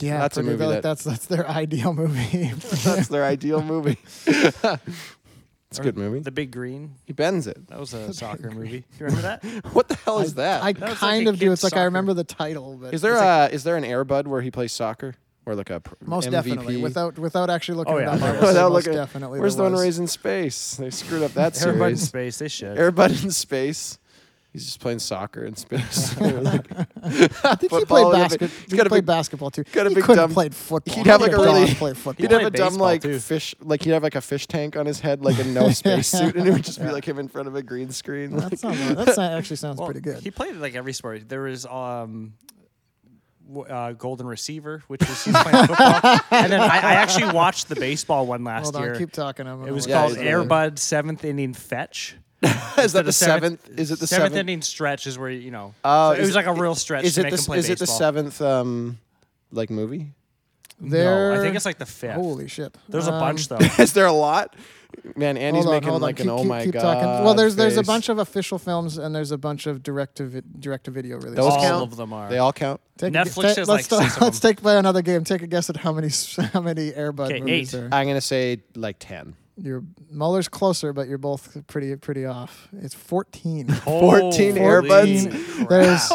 yeah, 0.00 0.18
that's 0.18 0.36
a 0.36 0.40
pretty- 0.40 0.50
movie 0.50 0.58
they're 0.58 0.68
like, 0.68 0.76
that- 0.82 0.88
that's 0.88 1.04
that's 1.04 1.26
their 1.26 1.48
ideal 1.62 1.94
movie. 1.94 2.50
That's 2.84 3.08
their 3.08 3.24
ideal 3.24 3.62
movie. 3.62 3.98
it's 4.26 5.78
a 5.78 5.82
good 5.82 5.96
movie. 5.96 6.18
The 6.20 6.30
Big 6.30 6.50
Green. 6.50 6.96
He 7.06 7.12
bends 7.14 7.46
it. 7.46 7.66
That 7.68 7.80
was 7.80 7.94
a 7.94 8.12
soccer 8.12 8.50
movie. 8.50 8.84
You 8.98 9.06
remember 9.06 9.22
that? 9.22 9.44
What 9.72 9.88
the 9.88 9.94
hell 9.96 10.18
is 10.18 10.32
I, 10.34 10.42
that? 10.42 10.62
I 10.62 10.72
That 10.74 10.80
was 10.82 10.90
like 10.90 10.98
kind 10.98 11.28
of 11.28 11.38
do. 11.38 11.46
kid's 11.46 11.64
It's 11.64 11.72
like 11.72 11.80
I 11.80 11.84
remember 11.84 12.12
the 12.12 12.24
title, 12.24 12.76
but 12.80 12.92
is 12.92 13.00
there 13.00 13.14
a 13.14 13.18
like- 13.44 13.52
is 13.54 13.64
there 13.64 13.76
an 13.76 13.84
Airbud 13.84 14.26
where 14.26 14.42
he 14.42 14.50
plays 14.50 14.72
soccer 14.72 15.14
or 15.46 15.54
like 15.54 15.70
a 15.70 15.80
pr- 15.80 15.94
most 16.04 16.28
MVP? 16.28 16.30
definitely 16.32 16.76
without 16.76 17.18
without 17.18 17.50
actually 17.50 17.78
looking 17.78 17.94
Oh, 17.94 17.98
it 17.98 18.02
yeah. 18.02 18.10
up. 18.12 18.22
I 18.22 18.40
Without 18.46 18.72
looking- 18.72 18.92
definitely. 18.92 19.40
Where's 19.40 19.56
the 19.56 19.62
one 19.62 19.72
was. 19.72 19.80
raised 19.82 19.98
in 20.00 20.06
space? 20.06 20.76
They 20.76 20.90
screwed 20.90 21.22
up 21.22 21.32
that 21.34 21.56
series. 21.56 21.66
Everybody 21.74 21.92
in 21.94 21.98
space. 21.98 22.38
They 22.38 22.48
should. 22.48 22.76
Airbud 22.78 23.24
in 23.24 23.30
space. 23.30 23.98
He's 24.52 24.66
just 24.66 24.80
playing 24.80 24.98
soccer 24.98 25.46
in 25.46 25.56
space. 25.56 26.14
like, 26.20 26.70
I 27.42 27.54
think 27.54 27.72
he 27.72 27.84
played 27.86 28.12
basketball. 28.12 28.12
have 28.12 28.28
basket. 28.28 28.38
been- 28.40 28.50
He 28.68 28.76
got 28.76 28.86
a 28.86 28.90
played 28.90 28.98
big- 28.98 29.06
basketball 29.06 29.50
too. 29.50 29.64
got 29.72 29.86
a 29.86 29.88
he 29.88 29.94
big 29.94 30.04
couldn't 30.04 30.18
dumb- 30.24 30.34
played 30.34 30.54
football. 30.54 30.94
he'd 30.94 31.06
have, 31.06 31.22
like, 31.22 31.32
a 31.32 31.36
really- 31.38 31.74
play 31.74 31.94
football. 31.94 32.22
He'd 32.22 32.30
have 32.32 32.42
a 32.42 32.50
dumb 32.50 32.74
like 32.74 33.00
too. 33.00 33.18
fish, 33.18 33.54
like 33.62 33.82
he'd 33.82 33.92
have 33.92 34.02
like 34.02 34.14
a 34.14 34.20
fish 34.20 34.46
tank 34.46 34.76
on 34.76 34.84
his 34.84 35.00
head, 35.00 35.24
like 35.24 35.38
a 35.38 35.44
no 35.44 35.70
space 35.70 36.08
suit, 36.08 36.36
and 36.36 36.46
it 36.46 36.52
would 36.52 36.64
just 36.64 36.82
be 36.82 36.90
like 36.90 37.06
him 37.06 37.18
in 37.18 37.28
front 37.28 37.48
of 37.48 37.54
a 37.54 37.62
green 37.62 37.92
screen. 37.92 38.36
That 38.36 38.50
like- 38.50 38.58
sounds. 38.58 39.16
That 39.16 39.18
actually 39.38 39.56
sounds 39.56 39.78
Well, 39.78 39.86
pretty 39.86 40.00
good. 40.02 40.22
He 40.22 40.30
played 40.30 40.56
like 40.56 40.74
every 40.74 40.92
sport. 40.92 41.30
There 41.30 41.40
was 41.40 41.64
um, 41.64 42.34
w- 42.48 42.61
uh, 43.68 43.92
golden 43.92 44.26
receiver, 44.26 44.82
which 44.88 45.00
was 45.00 45.24
he's 45.24 45.36
playing 45.36 45.66
football, 45.66 46.00
and 46.30 46.52
then 46.52 46.60
I, 46.60 46.76
I 46.78 46.92
actually 46.94 47.32
watched 47.32 47.68
the 47.68 47.76
baseball 47.76 48.26
one 48.26 48.44
last 48.44 48.64
Hold 48.64 48.76
on, 48.76 48.82
year. 48.84 48.94
keep 48.96 49.12
talking. 49.12 49.46
I'm 49.46 49.66
it 49.66 49.72
was 49.72 49.86
Yeah, 49.86 50.00
called 50.02 50.16
yeah. 50.16 50.24
Airbud 50.32 50.78
Seventh 50.78 51.24
Inning 51.24 51.54
Fetch. 51.54 52.16
is 52.42 52.92
that 52.92 52.92
The 52.92 53.02
the 53.04 53.12
seventh? 53.12 53.68
Is 53.78 53.90
it 53.92 54.00
the 54.00 54.06
seventh 54.06 54.32
seventh? 54.32 54.34
inning 54.36 54.62
stretch? 54.62 55.06
Is 55.06 55.16
where 55.18 55.30
you 55.30 55.50
know. 55.52 55.74
Oh, 55.84 56.10
so 56.12 56.18
it 56.18 56.20
is 56.22 56.28
was 56.28 56.36
like 56.36 56.46
a 56.46 56.52
real 56.54 56.74
stretch 56.74 57.04
Is 57.04 57.14
to 57.14 57.20
it 57.20 57.24
make 57.24 57.32
the 57.34 57.38
him 57.38 57.44
play 57.44 57.58
is 57.58 57.70
it 57.70 57.78
the 57.78 57.86
seventh 57.86 58.40
um 58.42 58.98
like 59.52 59.70
movie? 59.70 60.08
There. 60.80 61.30
No, 61.34 61.38
I 61.38 61.42
think 61.42 61.54
it's 61.54 61.64
like 61.64 61.78
the 61.78 61.86
fifth. 61.86 62.14
Holy 62.16 62.48
shit! 62.48 62.76
There's 62.88 63.06
a 63.06 63.12
Um, 63.12 63.20
bunch 63.20 63.46
though. 63.46 63.58
is 63.78 63.92
there 63.92 64.06
a 64.06 64.12
lot? 64.12 64.56
Man, 65.16 65.36
Andy's 65.36 65.64
hold 65.64 65.74
on, 65.74 65.80
making 65.80 65.88
hold 65.90 66.02
on. 66.02 66.06
like 66.06 66.16
keep, 66.16 66.24
an 66.26 66.30
oh 66.30 66.38
keep- 66.38 66.46
my 66.46 66.64
keep 66.64 66.72
god. 66.74 66.80
talking. 66.82 67.24
Well, 67.24 67.34
there's 67.34 67.56
there's 67.56 67.76
a 67.76 67.80
face. 67.80 67.86
bunch 67.86 68.08
of 68.08 68.18
official 68.18 68.58
films 68.58 68.98
and 68.98 69.14
there's 69.14 69.30
a 69.30 69.38
bunch 69.38 69.66
of 69.66 69.82
direct 69.82 70.16
to 70.16 70.24
vi- 70.24 70.42
direct 70.60 70.84
to 70.84 70.90
video 70.90 71.16
releases. 71.16 71.36
Those 71.36 71.52
All 71.52 71.60
count? 71.62 71.82
of 71.92 71.96
them 71.96 72.12
are. 72.12 72.28
They 72.30 72.38
all 72.38 72.52
count. 72.52 72.80
Take 72.98 73.14
a 73.14 73.18
Netflix 73.18 73.54
ta- 73.54 73.60
has, 73.60 73.68
let's 73.68 73.68
like, 73.68 73.88
ta- 73.88 74.00
six 74.04 74.16
of 74.16 74.22
let's 74.22 74.38
them. 74.40 74.50
take 74.50 74.60
play 74.62 74.76
another 74.78 75.02
game. 75.02 75.24
Take 75.24 75.42
a 75.42 75.46
guess 75.46 75.68
at 75.70 75.76
how 75.76 75.92
many 75.92 76.06
s- 76.08 76.36
how 76.52 76.60
many 76.60 76.92
Airbud 76.92 77.26
Okay, 77.26 77.40
movies 77.40 77.74
eight. 77.74 77.78
there. 77.78 77.88
I'm 77.92 78.06
gonna 78.06 78.20
say 78.20 78.62
like 78.74 78.96
ten. 78.98 79.34
You're 79.60 79.82
Muller's 80.10 80.48
closer, 80.48 80.94
but 80.94 81.08
you're 81.08 81.18
both 81.18 81.66
pretty 81.66 81.94
pretty 81.96 82.24
off. 82.24 82.68
It's 82.72 82.94
14. 82.94 83.68
14 83.84 84.54
Airbuds? 84.56 85.66
crap. 85.66 85.68
There's 85.68 86.08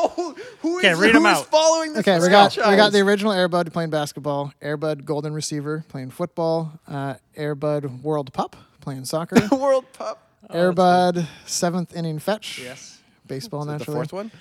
who 0.62 0.80
Okay, 0.80 0.96
read 0.96 1.16
'em 1.16 1.22
who 1.22 1.28
is 1.28 1.38
out. 1.38 1.46
following 1.46 1.94
this 1.94 2.00
okay. 2.08 2.20
We 2.20 2.30
got 2.30 2.56
we 2.58 2.76
got 2.76 2.92
the 2.92 3.00
original 3.02 3.34
Airbud 3.34 3.72
playing 3.72 3.92
basketball. 3.92 4.54
Airbud 4.62 5.06
Golden 5.06 5.34
Receiver 5.34 5.86
playing 5.88 6.10
football. 6.10 6.72
Uh, 6.88 7.16
Airbud 7.38 8.02
World 8.02 8.34
Pup 8.34 8.56
playing 8.88 9.04
soccer. 9.04 9.36
World 9.52 9.84
Pup. 9.92 10.18
Oh, 10.50 10.56
Airbud 10.56 11.28
Seventh 11.46 11.94
Inning 11.94 12.20
Fetch. 12.20 12.60
Yes. 12.64 13.00
Baseball 13.28 13.62
Is 13.64 13.68
that 13.68 13.72
the 13.74 13.78
naturally. 13.80 13.96
fourth 13.98 14.14
one? 14.14 14.32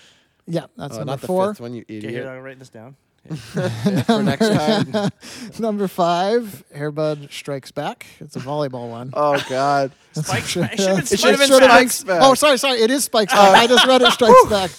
Yeah, 0.46 0.66
that's 0.76 0.94
Oh, 0.94 0.98
number 0.98 1.10
not 1.12 1.20
the 1.20 1.26
four. 1.26 1.52
fifth 1.52 1.60
one, 1.60 1.74
you 1.74 1.82
Okay, 1.82 1.98
here 2.00 2.08
idiot. 2.10 2.26
I'm 2.28 2.42
writing 2.44 2.60
this 2.60 2.68
down. 2.68 2.94
For 3.26 4.22
next 4.22 4.48
time. 4.48 5.10
Number 5.58 5.88
five, 5.88 6.62
Airbud 6.72 7.32
Strikes 7.32 7.72
Back. 7.72 8.06
It's 8.20 8.36
a 8.36 8.38
volleyball 8.38 8.88
one. 8.88 9.10
Oh 9.14 9.44
God. 9.48 9.90
Spikes. 10.12 10.54
Yeah. 10.54 10.68
It 10.70 10.78
should 10.78 10.86
have 10.86 10.96
been 10.96 11.00
It 11.00 11.08
should've 11.08 11.18
Spikes 11.18 11.38
been 11.38 11.48
Should've 11.48 11.60
Back. 11.68 11.70
Spikes 11.90 12.04
Back. 12.04 12.20
Oh, 12.22 12.34
sorry, 12.34 12.56
sorry. 12.58 12.78
It 12.82 12.92
is 12.92 13.02
Spikes 13.02 13.32
uh, 13.32 13.36
Back. 13.52 13.62
I 13.64 13.66
just 13.66 13.84
read 13.84 14.02
it 14.02 14.12
Strikes 14.12 14.44
Back. 14.48 14.70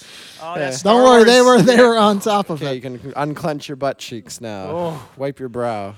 Oh, 0.42 0.54
Yeah. 0.54 0.60
that's 0.60 0.82
Don't 0.82 1.04
worry, 1.04 1.26
they 1.26 1.42
were 1.42 1.56
Wars. 1.56 1.66
they 1.66 1.82
were 1.82 1.98
on 1.98 2.22
top 2.22 2.50
of 2.50 2.62
Okay, 2.64 2.76
you 2.76 2.78
it. 2.78 3.02
can 3.02 3.14
unclench 3.18 3.68
your 3.68 3.76
butt 3.76 3.98
cheeks 3.98 4.40
now. 4.40 4.68
Oh. 4.70 5.10
Wipe 5.18 5.40
your 5.40 5.50
brow. 5.50 5.96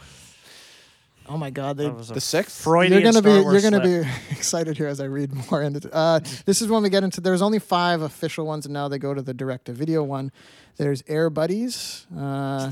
Oh 1.31 1.37
my 1.37 1.51
God, 1.51 1.77
they. 1.77 1.83
That 1.85 1.95
was 1.95 2.09
a 2.09 2.15
The 2.15 2.21
sixth? 2.21 2.63
Freudian 2.63 2.91
You're 3.01 3.11
gonna 3.11 3.21
be 3.21 3.29
Wars 3.41 3.53
you're 3.63 3.71
gonna 3.71 3.83
slip. 3.85 4.03
be 4.05 4.09
excited 4.35 4.77
here 4.77 4.87
as 4.87 4.99
I 4.99 5.05
read 5.05 5.31
more 5.51 5.61
into. 5.61 5.93
Uh, 5.93 6.19
this 6.45 6.61
is 6.61 6.67
when 6.69 6.81
we 6.81 6.89
get 6.89 7.03
into. 7.03 7.21
There's 7.21 7.43
only 7.43 7.59
five 7.59 8.01
official 8.01 8.45
ones, 8.47 8.65
and 8.65 8.73
now 8.73 8.87
they 8.87 8.97
go 8.97 9.13
to 9.13 9.21
the 9.21 9.33
direct 9.33 9.65
to 9.65 9.73
video 9.73 10.03
one. 10.03 10.31
There's 10.77 11.03
Air 11.07 11.29
Buddies. 11.29 12.07
Uh, 12.17 12.71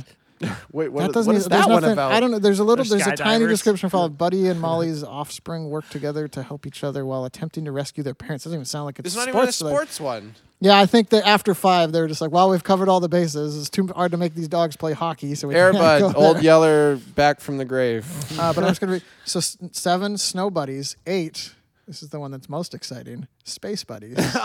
Wait, 0.71 0.89
what, 0.89 1.01
that 1.01 1.09
is- 1.09 1.13
doesn't. 1.13 1.27
what 1.27 1.33
even- 1.33 1.35
is 1.35 1.47
there's 1.47 1.65
that 1.65 1.69
one 1.71 1.81
nothing- 1.81 1.93
about? 1.93 2.11
I 2.11 2.19
don't 2.19 2.31
know. 2.31 2.39
There's 2.39 2.59
a 2.59 2.63
little. 2.63 2.85
They're 2.85 2.97
There's 2.99 3.07
a 3.07 3.15
tiny 3.23 3.45
skydivers. 3.45 3.49
description 3.49 3.89
called 3.89 4.17
Buddy 4.17 4.47
and 4.47 4.59
Molly's 4.67 5.03
offspring 5.03 5.69
work 5.69 5.89
together 5.89 6.27
to 6.29 6.43
help 6.43 6.65
each 6.67 6.83
other 6.83 7.05
while 7.05 7.25
attempting 7.25 7.65
to 7.65 7.71
rescue 7.71 8.03
their 8.03 8.13
parents. 8.13 8.43
Doesn't 8.43 8.55
even 8.57 8.65
sound 8.65 8.85
like 8.85 8.99
it's 8.99 9.07
It's 9.07 9.15
not 9.15 9.27
even 9.29 9.47
a 9.47 9.51
sports. 9.51 9.99
like- 9.99 10.21
one. 10.21 10.35
Yeah, 10.59 10.75
I 10.79 10.87
think 10.87 11.09
that 11.09 11.23
after 11.27 11.53
five, 11.53 11.91
they 11.91 12.01
were 12.01 12.07
just 12.07 12.19
like, 12.19 12.31
"Well, 12.31 12.49
we've 12.49 12.63
covered 12.63 12.89
all 12.89 12.99
the 12.99 13.07
bases. 13.09 13.55
It's 13.55 13.69
too 13.69 13.87
hard 13.95 14.09
to 14.11 14.17
make 14.17 14.33
these 14.33 14.47
dogs 14.47 14.75
play 14.75 14.93
hockey." 14.93 15.35
So 15.35 15.47
we 15.47 15.53
can't 15.53 15.73
go 15.73 15.79
Airbud, 15.79 16.15
old. 16.15 16.41
Yeller, 16.41 16.95
back 17.15 17.39
from 17.41 17.57
the 17.57 17.65
grave. 17.65 18.05
Uh, 18.39 18.53
but 18.53 18.63
I'm 18.63 18.69
just 18.71 18.81
gonna 18.81 18.93
read. 18.93 19.03
So 19.23 19.37
s- 19.37 19.55
seven, 19.71 20.17
snow 20.17 20.49
buddies. 20.49 20.95
Eight. 21.05 21.51
This 21.87 22.03
is 22.03 22.09
the 22.09 22.19
one 22.19 22.31
that's 22.31 22.49
most 22.49 22.73
exciting. 22.73 23.27
Space 23.43 23.83
buddies. 23.83 24.17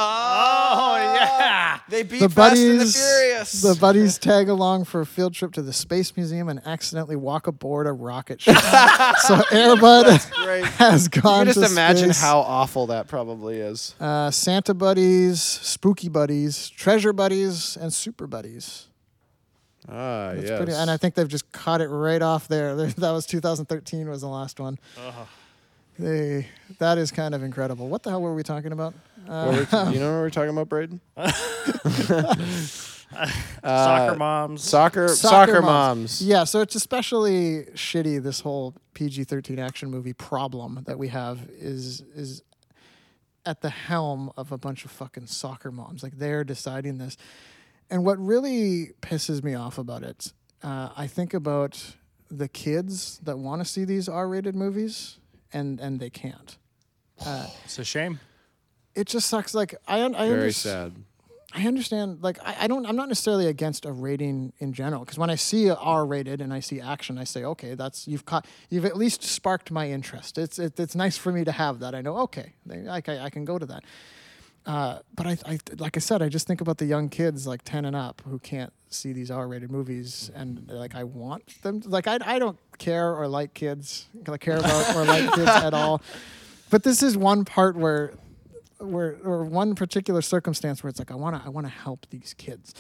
Oh 0.74 0.94
yeah. 0.96 1.81
They 1.88 2.02
beat 2.02 2.20
the 2.20 2.28
Fast 2.31 2.57
and 2.57 2.70
the 2.70 2.76
buddies. 2.78 2.96
Furious. 2.96 3.62
The 3.62 3.74
buddies 3.74 4.18
tag 4.18 4.48
along 4.48 4.85
for 4.85 5.00
a 5.02 5.07
field 5.07 5.35
trip 5.35 5.52
to 5.52 5.62
the 5.62 5.72
space 5.72 6.16
museum 6.16 6.48
and 6.48 6.66
accidentally 6.66 7.16
walk 7.16 7.46
aboard 7.46 7.87
a 7.87 7.92
rocket 7.92 8.40
ship. 8.40 8.57
so 8.57 9.37
Airbud 9.50 10.31
Great. 10.44 10.64
has 10.78 11.11
You 11.14 11.20
gone 11.20 11.44
can 11.46 11.55
just 11.55 11.66
to 11.66 11.70
imagine 11.72 12.12
space. 12.14 12.22
how 12.22 12.38
awful 12.38 12.87
that 12.87 13.07
probably 13.07 13.59
is. 13.59 13.94
Uh, 14.00 14.31
Santa 14.31 14.72
buddies, 14.72 15.42
spooky 15.42 16.09
buddies, 16.09 16.70
treasure 16.70 17.12
buddies, 17.12 17.76
and 17.76 17.92
super 17.92 18.26
buddies. 18.26 18.87
Ah, 19.88 20.33
That's 20.35 20.48
yes. 20.48 20.57
pretty, 20.59 20.72
and 20.72 20.90
I 20.90 20.96
think 20.96 21.16
they've 21.16 21.28
just 21.28 21.50
caught 21.52 21.81
it 21.83 21.88
right 21.88 22.22
off 22.22 22.48
there. 22.48 22.74
That 22.76 23.11
was 23.11 23.26
2013 23.26 24.09
was 24.09 24.22
the 24.22 24.28
last 24.28 24.59
one. 24.59 24.78
They, 25.98 26.46
that 26.78 26.98
is 26.98 27.11
kind 27.12 27.35
of 27.35 27.42
incredible. 27.42 27.88
What 27.88 28.02
the 28.02 28.11
hell 28.11 28.22
were 28.22 28.35
we 28.35 28.42
talking 28.42 28.72
about? 28.72 28.94
Uh, 29.28 29.64
What 29.70 29.88
we- 29.88 29.94
you 29.94 30.00
know 30.00 30.12
what 30.14 30.20
we're 30.20 30.31
talking 30.31 30.50
about, 30.50 30.68
Braden? 30.68 31.00
Soccer 33.62 34.16
moms. 34.16 34.62
Soccer, 34.64 35.09
Soccer 35.09 35.52
soccer, 35.52 35.62
moms. 35.62 35.98
moms. 36.20 36.22
yeah, 36.22 36.44
so 36.44 36.61
it's 36.61 36.74
especially 36.74 37.64
shitty. 37.74 38.22
This 38.22 38.40
whole 38.40 38.74
PG-13 38.94 39.59
action 39.59 39.90
movie 39.90 40.12
problem 40.14 40.83
that 40.87 40.98
we 40.98 41.09
have 41.09 41.40
is 41.59 42.00
is 42.14 42.42
at 43.44 43.61
the 43.61 43.70
helm 43.70 44.31
of 44.37 44.50
a 44.52 44.59
bunch 44.59 44.85
of 44.85 44.90
fucking 44.90 45.26
soccer 45.26 45.70
moms. 45.70 46.02
Like 46.02 46.16
they're 46.18 46.42
deciding 46.44 46.98
this, 46.98 47.16
and 47.90 48.05
what 48.05 48.18
really 48.18 48.92
pisses 49.02 49.42
me 49.44 49.55
off 49.55 49.76
about 49.78 50.02
it, 50.02 50.33
uh, 50.62 50.88
I 50.96 51.07
think 51.07 51.35
about 51.35 51.96
the 52.31 52.48
kids 52.48 53.20
that 53.24 53.38
want 53.38 53.61
to 53.62 53.68
see 53.68 53.85
these 53.85 54.09
R-rated 54.09 54.55
movies 54.57 55.18
and 55.53 55.81
and 55.81 56.01
they 56.01 56.11
can't. 56.11 56.57
Uh, 57.25 57.47
It's 57.65 57.79
a 57.79 57.85
shame. 57.85 58.21
it 58.95 59.07
just 59.07 59.29
sucks. 59.29 59.55
Like 59.55 59.75
I, 59.87 60.03
un- 60.03 60.15
I 60.15 60.29
Very 60.29 60.51
underst- 60.51 60.55
sad. 60.62 60.93
I 61.55 61.67
understand. 61.67 62.23
Like, 62.23 62.38
I, 62.43 62.57
I 62.61 62.67
don't. 62.67 62.87
I'm 62.87 62.97
not 62.97 63.09
necessarily 63.09 63.47
against 63.47 63.85
a 63.85 63.93
rating 63.93 64.55
in 64.59 64.73
general 64.73 65.01
because 65.05 65.19
when 65.19 65.29
I 65.29 65.35
see 65.35 65.69
a 65.69 65.75
R 65.75 66.07
rated 66.07 66.41
and 66.41 66.51
I 66.53 66.61
see 66.61 66.81
action, 66.81 67.19
I 67.19 67.25
say, 67.25 67.45
okay, 67.45 67.75
that's 67.75 68.09
you've 68.09 68.25
caught. 68.25 68.47
You've 68.71 68.87
at 68.87 68.97
least 68.97 69.23
sparked 69.23 69.71
my 69.71 69.91
interest. 69.91 70.38
It's 70.38 70.59
it, 70.59 70.81
it's 70.81 70.95
nice 70.95 71.19
for 71.19 71.31
me 71.31 71.45
to 71.45 71.53
have 71.53 71.81
that. 71.81 71.95
I 71.95 72.01
know, 72.01 72.17
okay, 72.21 72.55
they- 72.65 72.88
I, 72.88 73.03
I 73.27 73.29
can 73.29 73.45
go 73.45 73.59
to 73.59 73.67
that. 73.67 73.85
Uh, 74.64 75.01
but 75.14 75.27
I, 75.27 75.37
I, 75.44 75.59
like 75.79 75.96
I 75.96 76.01
said, 76.01 76.22
I 76.22 76.29
just 76.29 76.46
think 76.46 76.61
about 76.61 76.79
the 76.79 76.85
young 76.85 77.09
kids 77.09 77.46
like 77.46 77.62
ten 77.64 77.85
and 77.85 77.96
up 77.96 78.22
who 78.25 78.38
can't 78.38 78.72
see 78.88 79.12
these 79.12 79.31
R-rated 79.31 79.70
movies, 79.70 80.31
and 80.35 80.68
like 80.70 80.94
I 80.94 81.05
want 81.05 81.62
them. 81.62 81.83
Like 81.85 82.07
I, 82.07 82.18
I 82.25 82.38
don't 82.38 82.59
care 82.79 83.14
or 83.14 83.27
like 83.27 83.55
kids, 83.55 84.09
I 84.29 84.37
care 84.37 84.59
about 84.59 84.94
or 84.94 85.05
like 85.05 85.33
kids 85.35 85.48
at 85.48 85.75
all. 85.75 86.01
But 86.70 86.85
this 86.85 87.03
is 87.03 87.16
one 87.16 87.44
part 87.44 87.77
where 87.77 88.14
where 88.79 89.16
or 89.25 89.44
one 89.44 89.75
particular 89.75 90.22
circumstance 90.22 90.83
where 90.83 90.90
it's 90.90 90.98
like 90.98 91.11
I 91.11 91.16
want 91.16 91.37
to 91.37 91.42
I 91.44 91.48
want 91.48 91.66
to 91.66 91.72
help 91.72 92.07
these 92.11 92.35
kids. 92.38 92.75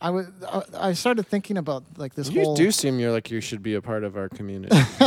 I 0.00 0.10
was 0.10 0.26
I, 0.50 0.62
I 0.88 0.92
started 0.94 1.26
thinking 1.26 1.58
about 1.58 1.84
like 1.96 2.14
this 2.14 2.30
You 2.30 2.42
whole 2.42 2.56
do 2.56 2.70
seem 2.70 2.98
you're 2.98 3.12
like 3.12 3.30
you 3.30 3.40
should 3.40 3.62
be 3.62 3.74
a 3.74 3.82
part 3.82 4.02
of 4.04 4.16
our 4.16 4.28
community. 4.28 4.74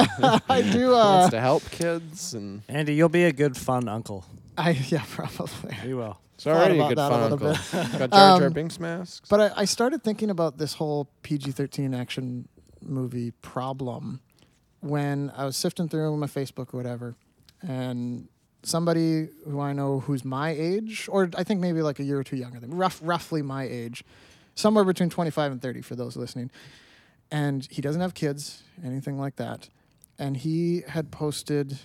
I 0.50 0.62
do 0.72 0.94
uh 0.94 1.16
Wants 1.18 1.32
to 1.32 1.42
help 1.42 1.70
kids, 1.72 2.34
and 2.34 2.62
Andy, 2.68 2.94
you'll 2.94 3.10
be 3.10 3.24
a 3.24 3.32
good 3.34 3.58
fun 3.58 3.88
uncle. 3.88 4.26
I 4.58 4.72
yeah 4.90 5.04
probably. 5.10 5.76
You 5.86 5.98
will. 5.98 6.18
it's 6.36 6.46
already 6.46 6.80
a 6.80 6.88
good 6.90 6.98
that 6.98 7.08
a 7.08 7.10
fun 7.10 7.32
little 7.32 7.48
uncle. 7.48 8.00
Got 8.00 8.12
Jar 8.12 8.38
Jar 8.38 8.48
Um, 8.48 8.54
Binks 8.54 8.80
masks. 8.80 9.28
But 9.30 9.42
I, 9.42 9.62
I 9.62 9.66
started 9.66 10.04
thinking 10.04 10.30
about 10.30 10.58
this 10.58 10.76
whole 10.76 11.10
PG-13 11.24 11.98
action 11.98 12.48
movie 12.82 13.32
problem 13.42 14.20
when 14.82 15.32
I 15.36 15.46
was 15.46 15.56
sifting 15.58 15.90
through 15.90 16.16
my 16.18 16.28
Facebook 16.28 16.74
or 16.74 16.78
whatever, 16.78 17.16
and 17.62 18.28
somebody 18.62 19.30
who 19.50 19.60
I 19.60 19.74
know 19.74 20.02
who's 20.02 20.24
my 20.24 20.52
age, 20.52 21.08
or 21.12 21.30
I 21.36 21.44
think 21.44 21.62
maybe 21.62 21.82
like 21.82 22.00
a 22.00 22.04
year 22.04 22.20
or 22.20 22.24
two 22.24 22.36
younger 22.38 22.60
than 22.60 22.70
me, 22.70 22.76
rough, 22.76 23.00
roughly 23.04 23.42
my 23.42 23.64
age, 23.64 24.04
somewhere 24.56 24.84
between 24.84 25.10
25 25.10 25.52
and 25.54 25.62
30 25.62 25.82
for 25.82 25.96
those 25.96 26.16
listening, 26.16 26.50
and 27.32 27.68
he 27.72 27.82
doesn't 27.82 28.02
have 28.02 28.14
kids, 28.14 28.64
anything 28.84 29.18
like 29.20 29.36
that, 29.38 29.70
and 30.20 30.38
he 30.38 30.84
had 30.88 31.12
posted 31.12 31.80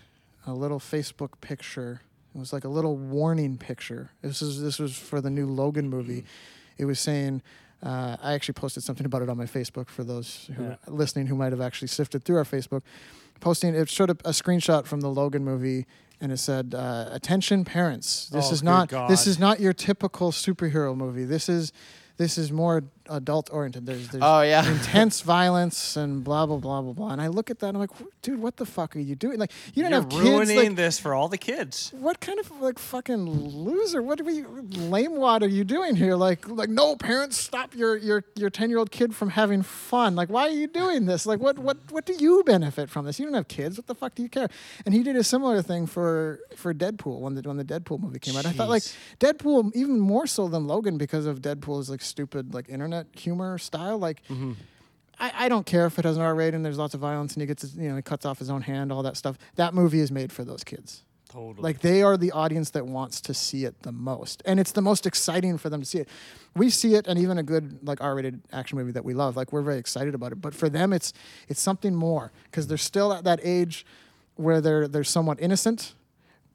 a 0.47 0.53
little 0.55 0.79
Facebook 0.79 1.41
picture. 1.41 2.03
It 2.35 2.39
was 2.39 2.53
like 2.53 2.65
a 2.65 2.69
little 2.69 2.97
warning 2.97 3.57
picture. 3.57 4.11
This 4.23 4.43
is 4.43 4.61
this 4.63 4.79
was 4.79 4.97
for 4.97 5.21
the 5.21 5.31
new 5.31 5.47
Logan 5.47 5.89
movie. 5.89 6.25
It 6.77 6.85
was 6.85 7.01
saying, 7.01 7.43
uh, 7.83 8.17
I 8.23 8.35
actually 8.35 8.55
posted 8.55 8.83
something 8.83 9.07
about 9.07 9.23
it 9.23 9.29
on 9.29 9.37
my 9.37 9.47
Facebook 9.47 9.89
for 9.89 10.05
those 10.05 10.51
who 10.55 10.63
Yeah. 10.65 10.77
listening 10.87 11.27
who 11.27 11.35
might 11.35 11.53
have 11.53 11.61
actually 11.61 11.89
sifted 11.89 12.25
through 12.25 12.37
our 12.37 12.45
Facebook. 12.45 12.83
Posting 13.41 13.75
it 13.75 13.89
showed 13.89 14.11
a, 14.11 14.17
a 14.25 14.31
screenshot 14.33 14.85
from 14.87 15.01
the 15.01 15.09
Logan 15.09 15.45
movie, 15.45 15.87
and 16.21 16.33
it 16.33 16.39
said, 16.39 16.75
uh, 16.77 17.09
"Attention 17.13 17.65
parents, 17.65 18.29
this 18.29 18.49
Oh, 18.49 18.53
is 18.53 18.63
not 18.63 18.89
God. 18.89 19.09
this 19.11 19.27
is 19.27 19.39
not 19.39 19.59
your 19.61 19.73
typical 19.73 20.31
superhero 20.33 20.97
movie. 20.97 21.25
This 21.25 21.49
is 21.49 21.73
this 22.19 22.37
is 22.37 22.53
more 22.53 22.85
adult 23.09 23.51
oriented. 23.53 23.87
There's 23.87 24.09
there's 24.09 24.23
Oh 24.25 24.43
yeah. 24.43 24.69
intense 24.71 25.21
violence 25.23 25.97
and 25.97 26.23
blah 26.25 26.47
blah 26.47 26.57
blah 26.59 26.83
blah 26.83 26.93
blah. 26.93 27.11
And 27.11 27.21
I 27.21 27.29
look 27.29 27.51
at 27.51 27.59
that 27.61 27.69
and 27.69 27.77
I'm 27.77 27.81
like, 27.81 27.91
dude, 28.23 28.41
what 28.41 28.57
the 28.57 28.67
fuck 28.67 28.95
are 28.97 29.01
you 29.01 29.15
doing? 29.15 29.39
Like, 29.39 29.53
you 29.75 29.83
don't 29.83 29.93
You're 29.93 30.01
have 30.03 30.11
kids. 30.11 30.23
ruining 30.23 30.57
Like, 30.59 30.77
this 30.77 30.99
for 30.99 31.15
all 31.15 31.29
the 31.29 31.39
kids. 31.39 31.93
what 31.99 32.21
kind 32.21 32.39
of 32.39 32.51
like 32.61 32.79
fucking 32.79 33.29
loser? 33.29 34.03
What 34.03 34.21
are 34.21 34.25
we 34.25 34.43
lame 34.45 35.17
wad 35.17 35.43
are 35.43 35.49
you 35.49 35.65
doing 35.65 35.97
here? 35.97 36.15
Like 36.17 36.49
like 36.49 36.69
no 36.69 36.97
parents 36.97 37.37
stop 37.37 37.75
your 37.75 37.97
your 37.97 38.25
your 38.37 38.51
ten 38.51 38.71
year 38.71 38.79
old 38.79 38.91
kid 38.91 39.15
from 39.15 39.31
having 39.31 39.63
fun. 39.63 40.15
Like 40.17 40.29
why 40.29 40.43
are 40.43 40.51
you 40.51 40.67
doing 40.67 41.07
this? 41.07 41.27
Like 41.27 41.41
what 41.41 41.59
what 41.59 41.79
what 41.91 42.07
do 42.07 42.15
you 42.15 42.43
benefit 42.45 42.91
from 42.91 43.05
this? 43.07 43.19
You 43.19 43.27
don't 43.27 43.35
have 43.35 43.49
kids. 43.49 43.77
What 43.77 43.87
the 43.87 43.95
fuck 43.95 44.15
do 44.15 44.23
you 44.23 44.29
care? 44.29 44.49
And 44.85 44.95
he 44.95 45.03
did 45.03 45.17
a 45.17 45.25
similar 45.25 45.63
thing 45.63 45.87
for 45.87 46.41
for 46.57 46.75
Deadpool 46.75 47.21
when 47.21 47.35
the 47.35 47.43
when 47.43 47.57
the 47.57 47.65
Deadpool 47.65 48.01
movie 48.01 48.19
came 48.19 48.37
out. 48.37 48.47
I 48.47 48.53
thought 48.53 48.69
like 48.69 48.83
Deadpool 49.21 49.73
even 49.75 49.99
more 50.01 50.27
so 50.27 50.49
than 50.49 50.67
Logan 50.67 50.99
because 50.99 51.27
of 51.27 51.41
Deadpool's 51.41 51.89
like 51.91 52.01
stupid 52.03 52.55
like 52.55 52.69
internet 52.69 52.98
humor 53.13 53.59
style. 53.59 53.99
Like 53.99 54.23
mm-hmm. 54.25 54.53
I, 55.19 55.33
I 55.35 55.49
don't 55.49 55.67
care 55.67 55.87
if 55.87 55.99
it 55.99 56.05
has 56.05 56.17
an 56.17 56.23
R 56.23 56.35
rating 56.35 56.57
and 56.57 56.65
there's 56.65 56.79
lots 56.79 56.95
of 56.95 57.01
violence 57.01 57.35
and 57.35 57.41
he 57.41 57.47
gets 57.47 57.63
his, 57.63 57.77
you 57.77 57.89
know 57.89 57.97
he 57.97 58.03
cuts 58.03 58.25
off 58.25 58.39
his 58.39 58.51
own 58.51 58.63
hand, 58.63 58.93
all 58.93 59.03
that 59.03 59.17
stuff. 59.17 59.39
That 59.57 59.75
movie 59.75 60.01
is 60.01 60.11
made 60.11 60.33
for 60.33 60.45
those 60.45 60.65
kids. 60.65 61.05
Totally. 61.29 61.63
Like 61.63 61.81
they 61.81 62.03
are 62.03 62.17
the 62.17 62.33
audience 62.33 62.71
that 62.71 62.87
wants 62.87 63.21
to 63.23 63.35
see 63.35 63.67
it 63.67 63.83
the 63.83 63.93
most, 63.93 64.43
and 64.47 64.59
it's 64.59 64.73
the 64.73 64.81
most 64.81 65.07
exciting 65.07 65.59
for 65.59 65.69
them 65.69 65.81
to 65.81 65.87
see 65.87 65.99
it. 65.99 66.09
We 66.57 66.71
see 66.71 66.95
it, 66.95 67.07
and 67.07 67.19
even 67.19 67.37
a 67.37 67.43
good 67.43 67.87
like 67.87 68.01
R-rated 68.01 68.41
action 68.51 68.79
movie 68.79 68.93
that 68.93 69.05
we 69.05 69.13
love, 69.13 69.37
like 69.37 69.53
we're 69.53 69.63
very 69.63 69.77
excited 69.77 70.15
about 70.15 70.33
it. 70.33 70.41
But 70.41 70.55
for 70.55 70.71
them, 70.71 70.93
it's 70.93 71.13
it's 71.47 71.61
something 71.61 71.95
more 71.95 72.33
because 72.45 72.67
they're 72.67 72.79
still 72.79 73.13
at 73.13 73.25
that 73.25 73.41
age 73.43 73.85
where 74.37 74.63
they're 74.63 74.89
they're 74.89 75.05
somewhat 75.05 75.39
innocent, 75.39 75.93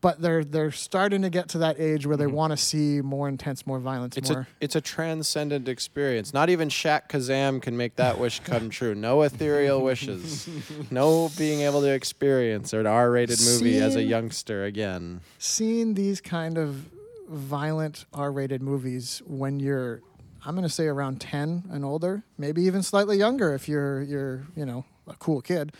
but 0.03 0.21
they're 0.21 0.43
they're 0.43 0.69
starting 0.69 1.21
to 1.21 1.29
get 1.29 1.47
to 1.47 1.59
that 1.59 1.79
age 1.79 2.05
where 2.05 2.17
they 2.17 2.25
mm-hmm. 2.25 2.35
want 2.35 2.51
to 2.51 2.57
see 2.57 2.99
more 3.01 3.29
intense, 3.29 3.65
more 3.65 3.79
violence, 3.79 4.17
It's 4.17 4.29
more. 4.29 4.41
a 4.41 4.47
it's 4.59 4.75
a 4.75 4.81
transcendent 4.81 5.69
experience. 5.69 6.33
Not 6.33 6.49
even 6.49 6.67
Shaq 6.67 7.07
Kazaam 7.07 7.61
can 7.61 7.77
make 7.77 7.95
that 7.95 8.19
wish 8.19 8.41
come 8.41 8.69
true. 8.69 8.93
No 8.93 9.21
ethereal 9.29 9.81
wishes. 9.81 10.49
No 10.91 11.31
being 11.37 11.61
able 11.61 11.79
to 11.81 11.93
experience 11.93 12.73
an 12.73 12.85
R-rated 12.85 13.39
movie 13.41 13.77
as 13.77 13.95
a 13.95 14.03
youngster 14.03 14.65
again. 14.65 15.21
seeing 15.39 15.93
these 15.93 16.19
kind 16.19 16.57
of 16.57 16.89
violent 17.29 18.05
R-rated 18.13 18.61
movies 18.61 19.21
when 19.25 19.61
you're 19.61 20.01
I'm 20.45 20.53
going 20.55 20.67
to 20.67 20.73
say 20.73 20.87
around 20.87 21.21
10 21.21 21.69
and 21.71 21.85
older, 21.85 22.23
maybe 22.37 22.63
even 22.63 22.83
slightly 22.83 23.17
younger 23.17 23.53
if 23.53 23.69
you're 23.69 24.01
you're, 24.01 24.43
you 24.53 24.65
know, 24.65 24.83
a 25.07 25.13
cool 25.13 25.41
kid. 25.41 25.71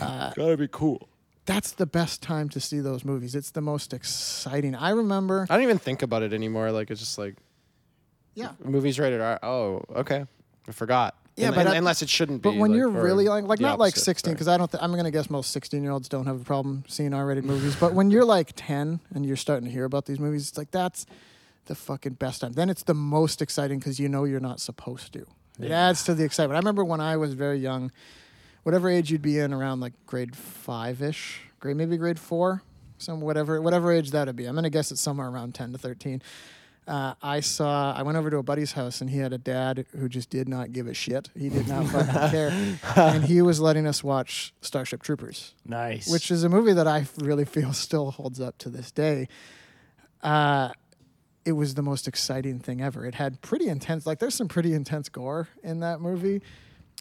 Uh, 0.00 0.32
Gotta 0.34 0.56
be 0.56 0.68
cool. 0.72 1.08
That's 1.46 1.72
the 1.72 1.86
best 1.86 2.22
time 2.22 2.48
to 2.50 2.60
see 2.60 2.80
those 2.80 3.04
movies. 3.04 3.34
It's 3.34 3.50
the 3.50 3.60
most 3.60 3.92
exciting. 3.92 4.74
I 4.74 4.90
remember 4.90 5.46
I 5.50 5.54
don't 5.54 5.62
even 5.64 5.78
think 5.78 6.02
about 6.02 6.22
it 6.22 6.32
anymore. 6.32 6.70
Like 6.72 6.90
it's 6.90 7.00
just 7.00 7.18
like 7.18 7.36
yeah. 8.34 8.52
movies 8.62 8.98
rated 8.98 9.20
R. 9.20 9.38
Oh, 9.42 9.82
okay. 9.96 10.24
I 10.66 10.72
forgot. 10.72 11.14
Yeah, 11.36 11.48
Un- 11.48 11.54
but 11.54 11.66
un- 11.66 11.72
I- 11.74 11.76
unless 11.76 12.02
it 12.02 12.08
shouldn't 12.08 12.42
be. 12.42 12.50
But 12.50 12.58
when 12.58 12.70
like, 12.70 12.78
you're 12.78 12.88
really 12.88 13.28
like, 13.28 13.44
like 13.44 13.60
not 13.60 13.78
like 13.78 13.96
16, 13.96 14.32
because 14.32 14.48
I 14.48 14.56
don't. 14.56 14.70
Th- 14.70 14.82
I'm 14.82 14.94
gonna 14.94 15.10
guess 15.10 15.28
most 15.28 15.50
16 15.50 15.82
year 15.82 15.92
olds 15.92 16.08
don't 16.08 16.26
have 16.26 16.40
a 16.40 16.44
problem 16.44 16.84
seeing 16.88 17.12
R-rated 17.12 17.44
movies. 17.44 17.76
But 17.76 17.92
when 17.92 18.10
you're 18.10 18.24
like 18.24 18.52
10 18.56 19.00
and 19.14 19.26
you're 19.26 19.36
starting 19.36 19.66
to 19.66 19.70
hear 19.72 19.84
about 19.84 20.06
these 20.06 20.20
movies, 20.20 20.48
it's 20.48 20.58
like 20.58 20.70
that's 20.70 21.06
the 21.66 21.74
fucking 21.74 22.14
best 22.14 22.40
time. 22.40 22.52
Then 22.52 22.70
it's 22.70 22.84
the 22.84 22.94
most 22.94 23.42
exciting 23.42 23.78
because 23.78 23.98
you 23.98 24.08
know 24.08 24.24
you're 24.24 24.40
not 24.40 24.60
supposed 24.60 25.12
to. 25.14 25.26
It 25.60 25.70
adds 25.70 26.02
to 26.04 26.14
the 26.14 26.24
excitement. 26.24 26.56
I 26.56 26.58
remember 26.58 26.84
when 26.84 27.00
I 27.00 27.16
was 27.16 27.34
very 27.34 27.58
young, 27.58 27.92
whatever 28.64 28.90
age 28.90 29.10
you'd 29.10 29.22
be 29.22 29.38
in, 29.38 29.52
around 29.54 29.80
like 29.80 29.92
grade 30.04 30.36
five 30.36 31.00
ish, 31.00 31.40
grade 31.60 31.76
maybe 31.76 31.96
grade 31.96 32.18
four, 32.18 32.62
some 32.98 33.20
whatever 33.20 33.62
whatever 33.62 33.92
age 33.92 34.10
that'd 34.10 34.36
be. 34.36 34.46
I'm 34.46 34.54
gonna 34.56 34.70
guess 34.70 34.90
it's 34.90 35.00
somewhere 35.00 35.28
around 35.28 35.54
10 35.54 35.72
to 35.72 35.78
13 35.78 36.20
uh, 36.86 37.14
I 37.22 37.40
saw. 37.40 37.94
I 37.96 38.02
went 38.02 38.18
over 38.18 38.30
to 38.30 38.38
a 38.38 38.42
buddy's 38.42 38.72
house, 38.72 39.00
and 39.00 39.08
he 39.08 39.18
had 39.18 39.32
a 39.32 39.38
dad 39.38 39.86
who 39.98 40.08
just 40.08 40.30
did 40.30 40.48
not 40.48 40.72
give 40.72 40.86
a 40.86 40.94
shit. 40.94 41.30
He 41.36 41.48
did 41.48 41.66
not 41.66 41.86
fucking 41.86 42.30
care, 42.30 42.52
and 42.96 43.24
he 43.24 43.42
was 43.42 43.60
letting 43.60 43.86
us 43.86 44.04
watch 44.04 44.52
Starship 44.60 45.02
Troopers, 45.02 45.54
nice. 45.64 46.10
which 46.10 46.30
is 46.30 46.44
a 46.44 46.48
movie 46.48 46.74
that 46.74 46.86
I 46.86 47.06
really 47.18 47.44
feel 47.44 47.72
still 47.72 48.10
holds 48.10 48.40
up 48.40 48.58
to 48.58 48.68
this 48.68 48.90
day. 48.90 49.28
Uh, 50.22 50.70
it 51.44 51.52
was 51.52 51.74
the 51.74 51.82
most 51.82 52.08
exciting 52.08 52.58
thing 52.58 52.80
ever. 52.80 53.06
It 53.06 53.14
had 53.14 53.40
pretty 53.40 53.68
intense. 53.68 54.06
Like, 54.06 54.18
there's 54.18 54.34
some 54.34 54.48
pretty 54.48 54.74
intense 54.74 55.08
gore 55.08 55.48
in 55.62 55.80
that 55.80 56.00
movie. 56.00 56.42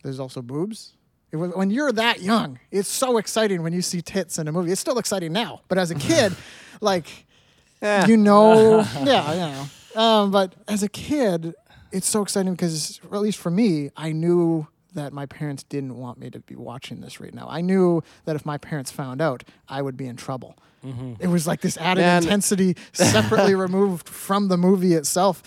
There's 0.02 0.20
also 0.20 0.42
boobs. 0.42 0.94
It 1.34 1.38
was, 1.38 1.52
when 1.56 1.70
you're 1.72 1.92
that 1.92 2.22
young, 2.22 2.60
it's 2.72 2.88
so 2.88 3.18
exciting 3.18 3.64
when 3.64 3.74
you 3.74 3.82
see 3.82 4.02
tits 4.04 4.38
in 4.38 4.48
a 4.48 4.52
movie. 4.52 4.72
It's 4.72 4.80
still 4.80 5.00
exciting 5.00 5.34
now, 5.34 5.62
but 5.68 5.78
as 5.80 5.90
a 5.92 5.96
kid, 5.96 6.34
like 6.82 7.08
Eh. 7.82 8.06
you 8.08 8.16
know, 8.16 8.80
yeah, 9.04 9.34
you 9.34 9.40
know. 9.96 10.02
Um, 10.02 10.32
but 10.32 10.54
as 10.70 10.84
a 10.84 10.88
kid, 10.90 11.54
it's 11.92 12.08
so 12.08 12.22
exciting 12.22 12.54
because, 12.54 13.02
at 13.12 13.20
least 13.20 13.40
for 13.40 13.50
me, 13.52 13.90
I 13.98 14.12
knew 14.14 14.68
that 14.94 15.12
my 15.12 15.26
parents 15.26 15.64
didn't 15.64 15.98
want 15.98 16.18
me 16.20 16.30
to 16.30 16.40
be 16.40 16.56
watching 16.56 17.02
this 17.02 17.20
right 17.20 17.34
now. 17.34 17.48
I 17.50 17.62
knew 17.62 18.02
that 18.26 18.36
if 18.36 18.46
my 18.46 18.58
parents 18.60 18.92
found 18.92 19.22
out, 19.22 19.44
I 19.68 19.82
would 19.82 19.98
be 19.98 20.06
in 20.06 20.16
trouble. 20.16 20.56
It 21.20 21.28
was 21.28 21.48
like 21.48 21.62
this 21.62 21.78
added 21.78 22.02
Man. 22.02 22.24
intensity 22.24 22.76
separately 22.92 23.56
removed 23.68 24.08
from 24.08 24.50
the 24.50 24.58
movie 24.58 24.94
itself. 24.94 25.42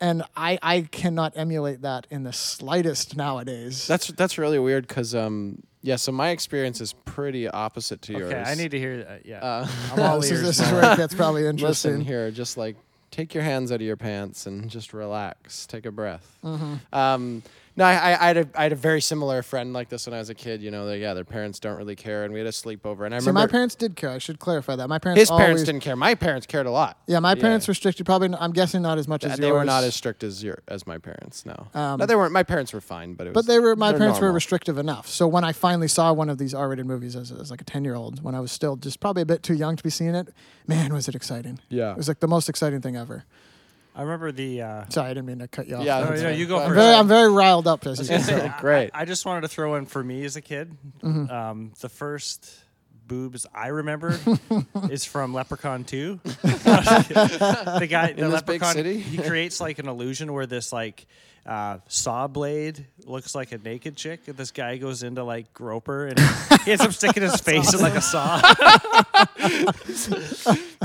And 0.00 0.24
I, 0.36 0.58
I 0.62 0.80
cannot 0.82 1.34
emulate 1.36 1.82
that 1.82 2.06
in 2.10 2.24
the 2.24 2.32
slightest 2.32 3.16
nowadays. 3.16 3.86
That's 3.86 4.08
that's 4.08 4.36
really 4.38 4.58
weird 4.58 4.86
because 4.88 5.14
um 5.14 5.62
yeah. 5.82 5.96
So 5.96 6.10
my 6.12 6.30
experience 6.30 6.80
is 6.80 6.92
pretty 7.04 7.48
opposite 7.48 8.02
to 8.02 8.12
yours. 8.12 8.32
okay, 8.32 8.42
I 8.44 8.54
need 8.54 8.70
to 8.72 8.78
hear. 8.78 9.04
that. 9.04 9.26
yeah, 9.26 9.38
Uh, 9.40 9.68
I'm 9.92 10.00
all 10.02 10.20
this, 10.20 10.30
is, 10.30 10.42
ears. 10.42 10.58
this 10.58 10.66
is 10.66 10.72
where 10.72 10.92
it 10.92 10.96
gets 10.96 11.14
probably 11.22 11.46
interesting. 11.46 11.92
Listen 11.92 12.04
here, 12.04 12.30
just 12.30 12.56
like 12.56 12.76
take 13.10 13.34
your 13.34 13.42
hands 13.44 13.70
out 13.70 13.76
of 13.76 13.82
your 13.82 13.96
pants 13.96 14.46
and 14.46 14.68
just 14.70 14.92
relax, 14.92 15.66
take 15.66 15.86
a 15.86 15.90
breath. 15.92 16.38
Mm-hmm. 16.42 16.74
Um, 16.92 17.42
no, 17.76 17.84
I, 17.84 17.90
I, 17.90 18.26
had 18.26 18.36
a, 18.36 18.48
I 18.54 18.62
had 18.64 18.72
a 18.72 18.76
very 18.76 19.00
similar 19.00 19.42
friend 19.42 19.72
like 19.72 19.88
this 19.88 20.06
when 20.06 20.14
I 20.14 20.18
was 20.18 20.28
a 20.30 20.34
kid. 20.34 20.62
You 20.62 20.70
know, 20.70 20.86
they, 20.86 21.00
yeah, 21.00 21.14
their 21.14 21.24
parents 21.24 21.58
don't 21.58 21.76
really 21.76 21.96
care, 21.96 22.24
and 22.24 22.32
we 22.32 22.38
had 22.40 22.46
a 22.46 22.50
sleepover. 22.52 23.06
And 23.06 23.14
I 23.14 23.18
See, 23.18 23.26
remember 23.26 23.40
my 23.40 23.46
parents 23.46 23.74
did 23.74 23.96
care. 23.96 24.10
I 24.10 24.18
should 24.18 24.38
clarify 24.38 24.76
that. 24.76 24.88
My 24.88 24.98
parents 24.98 25.20
his 25.20 25.30
parents 25.30 25.62
didn't 25.62 25.80
care. 25.80 25.96
My 25.96 26.14
parents 26.14 26.46
cared 26.46 26.66
a 26.66 26.70
lot. 26.70 26.98
Yeah, 27.06 27.18
my 27.20 27.34
parents 27.34 27.68
restricted. 27.68 28.04
Probably, 28.06 28.30
I'm 28.38 28.52
guessing 28.52 28.82
not 28.82 28.98
as 28.98 29.08
much 29.08 29.24
as 29.24 29.38
they 29.38 29.46
yours. 29.46 29.54
were 29.60 29.64
not 29.64 29.84
as 29.84 29.94
strict 29.94 30.22
as 30.22 30.42
your 30.42 30.62
as 30.68 30.86
my 30.86 30.98
parents. 30.98 31.46
No, 31.46 31.68
Um, 31.74 31.98
no, 31.98 32.06
they 32.06 32.14
weren't. 32.16 32.32
My 32.32 32.42
parents 32.42 32.72
were 32.72 32.80
fine, 32.80 33.14
but 33.14 33.26
it 33.26 33.34
was. 33.34 33.46
But 33.46 33.52
they 33.52 33.58
were. 33.58 33.74
My 33.76 33.92
parents 33.92 34.20
were 34.20 34.32
restrictive 34.32 34.78
enough. 34.78 35.08
So 35.08 35.26
when 35.26 35.44
I 35.44 35.52
finally 35.52 35.88
saw 35.88 36.12
one 36.12 36.28
of 36.28 36.38
these 36.38 36.54
R-rated 36.54 36.86
movies 36.86 37.16
as, 37.16 37.32
as 37.32 37.50
like 37.50 37.60
a 37.60 37.64
ten 37.64 37.84
year 37.84 37.94
old, 37.94 38.22
when 38.22 38.34
I 38.34 38.40
was 38.40 38.52
still 38.52 38.76
just 38.76 39.00
probably 39.00 39.22
a 39.22 39.26
bit 39.26 39.42
too 39.42 39.54
young 39.54 39.76
to 39.76 39.82
be 39.82 39.90
seeing 39.90 40.14
it, 40.14 40.28
man, 40.66 40.92
was 40.92 41.08
it 41.08 41.14
exciting! 41.14 41.58
Yeah. 41.68 41.92
It 41.92 41.96
was 41.96 42.08
like 42.08 42.20
the 42.20 42.28
most 42.28 42.48
exciting 42.48 42.80
thing 42.80 42.96
ever. 42.96 43.24
I 43.94 44.02
remember 44.02 44.32
the. 44.32 44.62
Uh, 44.62 44.84
Sorry, 44.88 45.06
I 45.10 45.14
didn't 45.14 45.26
mean 45.26 45.38
to 45.40 45.48
cut 45.48 45.68
you 45.68 45.76
off. 45.76 45.84
Yeah, 45.84 46.00
No, 46.00 46.06
that's 46.06 46.22
no, 46.22 46.30
you 46.30 46.46
go 46.46 46.58
I'm 46.58 46.68
first. 46.68 46.74
very, 46.76 46.94
I'm 46.94 47.08
very 47.08 47.30
riled 47.30 47.66
up 47.66 47.86
as 47.86 47.98
you 48.08 48.14
I 48.14 48.18
was 48.18 48.26
can 48.26 48.34
gonna 48.36 48.48
tell. 48.48 48.56
say, 48.56 48.60
Great. 48.60 48.90
I, 48.94 49.02
I 49.02 49.04
just 49.04 49.26
wanted 49.26 49.42
to 49.42 49.48
throw 49.48 49.74
in 49.74 49.86
for 49.86 50.02
me 50.02 50.24
as 50.24 50.36
a 50.36 50.40
kid. 50.40 50.76
Mm-hmm. 51.02 51.30
Um, 51.30 51.72
the 51.80 51.88
first 51.90 52.50
boobs 53.06 53.46
I 53.54 53.66
remember 53.68 54.18
is 54.90 55.04
from 55.04 55.34
Leprechaun 55.34 55.84
2. 55.84 56.20
the 56.24 57.86
guy, 57.90 58.12
the 58.12 58.24
In 58.24 58.30
this 58.30 58.42
big 58.42 58.62
leprechaun, 58.62 58.74
city? 58.74 58.98
he 58.98 59.18
creates 59.18 59.60
like 59.60 59.78
an 59.78 59.88
illusion 59.88 60.32
where 60.32 60.46
this 60.46 60.72
like 60.72 61.06
uh, 61.44 61.78
saw 61.88 62.28
blade 62.28 62.86
looks 63.04 63.34
like 63.34 63.50
a 63.52 63.58
naked 63.58 63.96
chick, 63.96 64.20
and 64.28 64.36
this 64.36 64.52
guy 64.52 64.76
goes 64.76 65.02
into 65.02 65.24
like 65.24 65.52
Groper 65.52 66.06
and 66.06 66.18
he 66.64 66.70
ends 66.72 66.84
up 66.84 66.92
sticking 66.92 67.22
his 67.22 67.40
face 67.40 67.74
in 67.74 67.80
like 67.80 67.94
a 67.94 68.00
saw. 68.00 68.40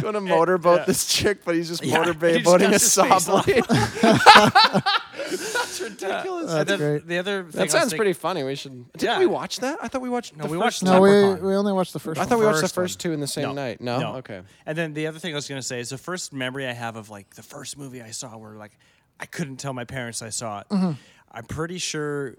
going 0.02 0.14
to 0.14 0.22
motorboat 0.22 0.80
yeah. 0.80 0.86
this 0.86 1.08
chick, 1.08 1.44
but 1.46 1.56
he's 1.56 1.68
just 1.68 1.84
Yeah, 1.84 2.04
he 2.04 2.12
motorboating 2.12 2.44
just 2.44 2.58
a 2.58 2.70
cuts 2.70 2.84
his 2.84 2.92
saw 2.92 3.04
face 3.20 3.30
off. 3.30 3.46
blade. 3.46 3.64
That's 5.30 5.82
ridiculous. 5.82 6.52
That's 6.52 6.72
the, 6.72 6.78
great. 6.78 7.08
The 7.08 7.18
other 7.18 7.44
thing 7.44 7.50
I 7.50 7.52
that 7.52 7.64
was 7.64 7.72
sounds 7.72 7.84
thinking- 7.86 7.98
pretty 7.98 8.14
funny. 8.14 8.44
We 8.44 8.56
should. 8.56 8.92
Didn't 8.94 9.14
Yeah. 9.14 9.20
we 9.20 9.26
watch 9.26 9.60
that? 9.60 9.80
I 9.82 9.88
thought 9.88 10.02
we 10.02 10.10
watched. 10.10 10.36
No, 10.38 10.46
the 10.46 10.52
we 10.52 10.58
first 10.58 10.82
watched 10.82 10.84
No, 10.84 11.02
we, 11.02 11.10
Leprechaun. 11.10 11.48
we 11.48 11.56
only 11.56 11.74
watched 11.74 11.94
the 11.94 12.00
first 12.00 12.18
I 12.18 12.22
one. 12.22 12.30
thought 12.30 12.40
we 12.40 12.46
watched 12.46 12.58
the 12.58 12.62
First 12.64 12.78
one. 12.78 12.84
first 12.86 13.00
two 13.00 13.14
in 13.14 13.20
the 13.20 13.28
same 13.28 13.44
No. 13.44 13.54
night. 13.54 13.82
No? 13.82 14.00
No. 14.00 14.16
Okay. 14.18 14.42
And 14.66 14.78
then 14.78 14.94
the 14.94 15.08
other 15.08 15.20
thing 15.20 15.34
I 15.34 15.36
was 15.36 15.48
going 15.48 15.60
to 15.62 15.68
say 15.68 15.80
is 15.80 15.90
the 15.90 15.98
first 15.98 16.34
memory 16.34 16.68
I 16.68 16.74
have 16.74 16.96
of 16.96 17.10
like 17.10 17.36
the 17.36 17.44
first 17.44 17.78
movie 17.78 18.02
I 18.02 18.12
saw 18.12 18.38
where 18.38 18.54
like 18.54 18.72
I 19.20 19.26
couldn't 19.26 19.58
tell 19.58 19.74
my 19.74 19.84
parents 19.86 20.22
I 20.22 20.30
saw 20.30 20.60
it. 20.62 20.70
Mm-hmm. 20.70 20.92
I'm 21.32 21.46
pretty 21.46 21.78
sure 21.78 22.36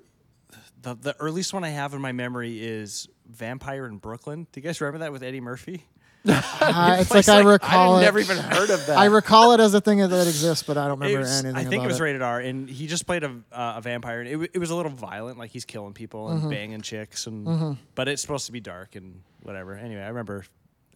the 0.82 0.94
the 0.94 1.16
earliest 1.20 1.52
one 1.52 1.64
I 1.64 1.70
have 1.70 1.94
in 1.94 2.00
my 2.00 2.12
memory 2.12 2.60
is 2.64 3.08
Vampire 3.28 3.86
in 3.86 3.98
Brooklyn. 3.98 4.46
Do 4.52 4.60
you 4.60 4.64
guys 4.64 4.80
remember 4.80 4.98
that 4.98 5.12
with 5.12 5.22
Eddie 5.22 5.40
Murphy? 5.40 5.84
Uh, 6.28 6.96
it's 7.00 7.08
Place 7.08 7.28
like 7.28 7.36
I 7.36 7.42
like- 7.42 7.62
recall 7.62 7.94
I've 7.96 8.02
never 8.02 8.18
even 8.18 8.36
heard 8.36 8.68
of 8.70 8.84
that. 8.86 8.98
I 8.98 9.04
recall 9.06 9.52
it 9.52 9.60
as 9.60 9.72
a 9.72 9.80
thing 9.80 9.98
that 9.98 10.26
exists, 10.26 10.64
but 10.66 10.76
I 10.76 10.88
don't 10.88 10.98
remember 10.98 11.20
was- 11.20 11.44
anything 11.44 11.56
I 11.56 11.64
think 11.64 11.84
it 11.84 11.86
was 11.86 12.00
it. 12.00 12.02
rated 12.02 12.22
R, 12.22 12.40
and 12.40 12.68
he 12.68 12.86
just 12.88 13.06
played 13.06 13.22
a, 13.22 13.28
uh, 13.52 13.74
a 13.76 13.80
vampire. 13.80 14.18
And 14.20 14.28
it, 14.28 14.32
w- 14.32 14.50
it 14.52 14.58
was 14.58 14.70
a 14.70 14.74
little 14.74 14.90
violent, 14.90 15.38
like 15.38 15.52
he's 15.52 15.64
killing 15.64 15.94
people 15.94 16.26
Mm-hmm. 16.28 16.38
and 16.42 16.50
banging 16.50 16.80
chicks, 16.82 17.26
and 17.28 17.78
but 17.94 18.08
it's 18.08 18.20
supposed 18.20 18.46
to 18.46 18.52
be 18.52 18.60
dark 18.60 18.96
and 18.96 19.22
whatever. 19.42 19.74
Anyway, 19.74 20.02
I 20.02 20.08
remember, 20.08 20.44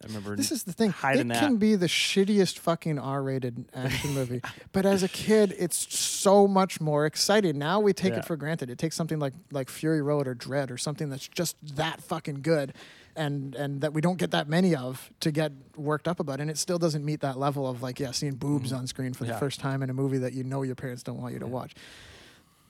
I 0.03 0.07
remember. 0.07 0.35
This 0.35 0.51
is 0.51 0.63
the 0.63 0.73
thing. 0.73 0.91
hiding 0.91 1.29
it 1.31 1.33
that. 1.33 1.39
can 1.39 1.57
be 1.57 1.75
the 1.75 1.87
shittiest 1.87 2.59
fucking 2.59 2.99
R-rated 2.99 3.65
action 3.73 4.13
movie, 4.13 4.41
but 4.71 4.85
as 4.85 5.03
a 5.03 5.07
kid, 5.07 5.53
it's 5.57 5.93
so 5.95 6.47
much 6.47 6.79
more 6.81 7.05
exciting. 7.05 7.57
Now 7.57 7.79
we 7.79 7.93
take 7.93 8.13
Yeah. 8.13 8.19
it 8.19 8.25
for 8.25 8.35
granted. 8.35 8.69
It 8.69 8.77
takes 8.77 8.95
something 8.95 9.19
like 9.19 9.33
like 9.51 9.69
Fury 9.69 10.01
Road 10.01 10.27
or 10.27 10.35
Dredd 10.35 10.69
or 10.71 10.77
something 10.77 11.09
that's 11.09 11.27
just 11.27 11.55
that 11.75 12.01
fucking 12.01 12.41
good, 12.41 12.73
and 13.15 13.55
and 13.55 13.81
that 13.81 13.93
we 13.93 14.01
don't 14.01 14.17
get 14.17 14.31
that 14.31 14.47
many 14.49 14.75
of 14.75 15.11
to 15.21 15.31
get 15.31 15.51
worked 15.75 16.07
up 16.07 16.19
about, 16.19 16.39
and 16.39 16.49
it 16.49 16.57
still 16.57 16.77
doesn't 16.79 17.03
meet 17.05 17.21
that 17.21 17.37
level 17.37 17.67
of 17.67 17.81
like 17.81 17.99
yeah, 17.99 18.11
seeing 18.11 18.35
boobs 18.35 18.71
on 18.73 18.87
screen 18.87 19.13
for 19.13 19.23
the 19.25 19.31
Mm-hmm. 19.31 19.39
First 19.39 19.59
time 19.59 19.81
in 19.83 19.89
a 19.89 19.93
movie 19.93 20.19
that 20.19 20.33
you 20.33 20.43
know 20.43 20.61
your 20.63 20.75
parents 20.75 21.01
don't 21.03 21.19
want 21.19 21.33
you 21.33 21.39
to 21.39 21.47
watch. 21.47 21.73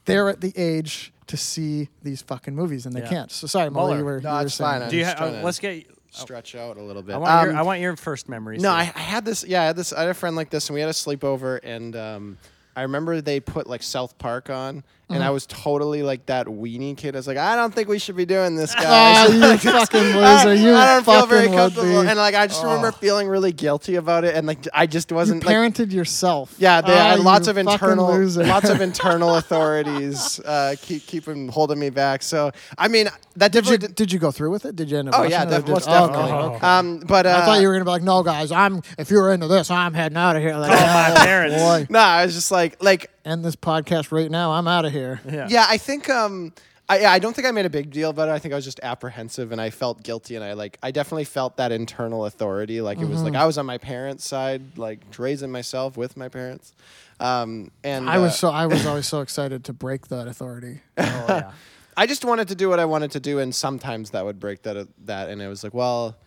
they're 0.05 0.27
at 0.29 0.41
the 0.41 0.51
age 0.57 1.13
to 1.27 1.37
see 1.37 1.87
these 2.01 2.21
fucking 2.21 2.53
movies 2.53 2.85
and 2.85 2.93
they 2.93 2.99
Yeah. 3.01 3.07
can't. 3.07 3.31
So 3.31 3.47
sorry, 3.47 3.69
Molly, 3.69 3.91
Muller. 3.93 3.97
you 3.99 4.05
were, 4.05 4.19
No, 4.21 4.29
you 4.31 4.35
were 4.35 4.41
it's 4.43 4.55
saying. 4.55 4.81
fine. 4.81 4.89
Do 4.89 4.97
you 4.97 5.05
ha- 5.05 5.15
uh, 5.17 5.41
let's 5.43 5.59
get. 5.59 5.85
Stretch 6.13 6.55
out 6.55 6.77
a 6.77 6.83
little 6.83 7.01
bit. 7.01 7.15
I 7.15 7.17
want, 7.17 7.43
your, 7.43 7.51
Um, 7.53 7.57
I 7.59 7.61
want 7.63 7.81
your 7.81 7.95
first 7.95 8.29
memories. 8.29 8.61
No. 8.61 8.69
I, 8.71 8.91
I 8.95 8.99
had 8.99 9.25
this. 9.25 9.43
Yeah, 9.43 9.61
I 9.63 9.65
had 9.65 9.75
this. 9.75 9.93
I 9.93 10.01
had 10.01 10.09
a 10.09 10.13
friend 10.13 10.35
like 10.35 10.49
this, 10.49 10.69
and 10.69 10.73
we 10.75 10.79
had 10.81 10.89
a 10.89 10.93
sleepover, 10.93 11.59
and 11.63 11.95
um, 11.95 12.37
I 12.75 12.83
remember 12.83 13.21
they 13.21 13.39
put 13.39 13.67
like 13.67 13.83
South 13.83 14.17
Park 14.17 14.49
on, 14.49 14.83
and 15.09 15.17
Mm-hmm. 15.19 15.27
I 15.27 15.29
was 15.31 15.45
totally 15.45 16.01
like 16.01 16.25
that 16.27 16.47
weenie 16.47 16.97
kid. 16.97 17.15
I 17.15 17.19
was 17.19 17.27
like, 17.27 17.37
I 17.37 17.55
don't 17.55 17.73
think 17.73 17.87
we 17.87 17.99
should 17.99 18.15
be 18.15 18.25
doing 18.25 18.55
this, 18.55 18.73
guys. 18.75 19.31
you 19.33 19.39
fucking 19.71 19.99
I 20.01 20.43
loser! 20.43 20.55
don't, 20.55 20.61
You 20.63 20.73
I 20.73 20.85
don't 20.95 21.05
feel 21.05 21.25
very 21.27 21.47
comfortable, 21.49 22.01
be. 22.03 22.07
and 22.07 22.17
like 22.17 22.35
I 22.35 22.47
just 22.47 22.63
remember 22.63 22.87
Oh. 22.87 22.91
feeling 22.91 23.27
really 23.27 23.51
guilty 23.51 23.95
about 23.95 24.23
it, 24.23 24.33
and 24.35 24.47
like 24.47 24.65
I 24.73 24.87
just 24.87 25.11
wasn't 25.11 25.45
like. 25.45 25.55
parented 25.55 25.91
yourself. 25.91 26.55
Yeah, 26.57 26.81
they 26.81 26.93
Ah, 26.93 27.11
had 27.11 27.19
lots 27.19 27.47
of 27.47 27.57
internal, 27.57 28.07
lots 28.27 28.69
of 28.69 28.81
internal 28.81 29.35
authorities 29.35 30.39
uh, 30.39 30.75
keep 30.81 31.05
keeping 31.05 31.47
holding 31.49 31.79
me 31.79 31.89
back. 31.89 32.23
So 32.23 32.51
I 32.77 32.87
mean, 32.87 33.07
that 33.35 33.51
Did 33.51 33.67
you 33.67 33.77
did 33.77 34.11
you 34.11 34.19
go 34.19 34.31
through 34.31 34.51
with 34.51 34.65
it? 34.65 34.75
Did 34.75 34.89
you 34.89 34.97
end 34.99 35.09
up? 35.09 35.15
Oh 35.15 35.19
watching 35.19 35.31
yeah, 35.31 35.45
def- 35.45 35.65
did- 35.65 35.71
most 35.73 35.87
oh, 35.89 36.07
definitely. 36.07 36.31
okay, 36.31 36.55
okay. 36.57 36.65
Um, 36.67 36.99
but 36.99 37.25
uh, 37.25 37.39
I 37.41 37.45
thought 37.45 37.61
you 37.61 37.67
were 37.67 37.73
gonna 37.73 37.85
be 37.85 37.91
like, 37.91 38.03
no, 38.03 38.23
guys, 38.23 38.51
I'm 38.51 38.81
if 38.97 39.09
you're 39.11 39.31
into 39.33 39.47
this, 39.47 39.69
I'm 39.69 39.93
heading 39.93 40.17
out 40.17 40.35
of 40.35 40.41
here. 40.41 40.55
Like, 40.55 40.71
Call 40.77 40.87
my 40.87 41.11
"Oh, 41.11 41.25
parents." 41.25 41.55
Boy, 41.57 41.87
No, 41.89 41.99
I 41.99 42.25
was 42.25 42.33
just 42.33 42.51
like, 42.51 42.81
like 42.83 43.09
end 43.25 43.43
this 43.45 43.55
podcast 43.55 44.11
right 44.11 44.29
now. 44.29 44.51
I'm 44.51 44.67
out 44.67 44.85
of 44.85 44.91
here. 44.91 45.21
yeah. 45.29 45.47
Yeah, 45.49 45.65
I 45.67 45.77
think 45.77 46.09
um 46.09 46.53
I 46.89 47.05
I 47.05 47.19
don't 47.19 47.33
think 47.35 47.47
I 47.47 47.51
made 47.51 47.65
a 47.65 47.69
big 47.69 47.91
deal 47.91 48.09
about 48.09 48.27
it. 48.29 48.31
I 48.31 48.39
think 48.39 48.53
I 48.53 48.55
was 48.55 48.65
just 48.65 48.79
apprehensive 48.83 49.51
and 49.51 49.61
I 49.61 49.69
felt 49.69 50.03
guilty 50.03 50.35
and 50.35 50.43
I 50.43 50.53
like 50.53 50.77
I 50.83 50.91
definitely 50.91 51.23
felt 51.25 51.57
that 51.57 51.71
internal 51.71 52.25
authority. 52.25 52.81
Like 52.81 52.97
it 52.99 53.05
was 53.05 53.17
Mm-hmm. 53.17 53.25
like 53.25 53.35
I 53.35 53.45
was 53.45 53.57
on 53.57 53.65
my 53.65 53.77
parents' 53.77 54.25
side, 54.27 54.77
like 54.77 54.99
raising 55.17 55.51
myself 55.51 55.95
with 55.97 56.17
my 56.17 56.29
parents. 56.29 56.73
Um 57.19 57.71
and 57.83 58.09
I 58.09 58.17
was 58.17 58.31
uh, 58.31 58.35
so 58.35 58.49
I 58.49 58.65
was 58.65 58.85
always 58.89 59.07
so 59.07 59.21
excited 59.21 59.63
to 59.65 59.73
break 59.73 60.07
that 60.09 60.27
authority. 60.27 60.81
Oh, 60.97 61.25
yeah. 61.29 61.51
I 61.95 62.07
just 62.07 62.25
wanted 62.25 62.47
to 62.47 62.55
do 62.55 62.69
what 62.69 62.79
I 62.79 62.85
wanted 62.85 63.11
to 63.11 63.19
do 63.19 63.39
and 63.39 63.53
sometimes 63.53 64.09
that 64.11 64.25
would 64.25 64.39
break 64.39 64.63
that 64.63 64.87
that 65.05 65.29
and 65.29 65.41
it 65.41 65.47
was 65.47 65.63
like, 65.63 65.73
well, 65.75 66.17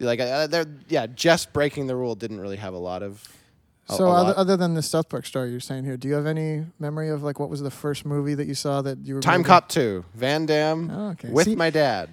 like 0.00 0.18
uh, 0.20 0.48
there 0.48 0.66
yeah, 0.88 1.06
just 1.06 1.52
breaking 1.52 1.86
the 1.86 1.94
rule 1.96 2.16
didn't 2.16 2.40
really 2.40 2.56
have 2.56 2.74
a 2.74 2.78
lot 2.78 3.02
of 3.04 3.22
a- 3.88 3.94
So 3.94 4.06
a 4.06 4.10
other, 4.10 4.28
lot. 4.28 4.36
other 4.36 4.56
than 4.56 4.74
the 4.74 4.82
South 4.82 5.08
Park 5.08 5.26
story 5.26 5.50
you're 5.50 5.60
saying 5.60 5.84
here, 5.84 5.96
do 5.96 6.08
you 6.08 6.14
have 6.14 6.26
any 6.26 6.64
memory 6.78 7.08
of 7.10 7.22
like 7.22 7.38
what 7.40 7.50
was 7.50 7.60
the 7.60 7.70
first 7.70 8.04
movie 8.06 8.34
that 8.34 8.46
you 8.46 8.54
saw 8.54 8.82
that 8.82 8.98
you 9.04 9.14
were 9.16 9.20
Timecop 9.20 9.68
2, 9.68 10.04
Van 10.14 10.46
Damme 10.46 10.90
Oh, 10.90 11.08
okay. 11.10 11.28
with 11.30 11.46
See- 11.46 11.56
my 11.56 11.70
dad. 11.70 12.10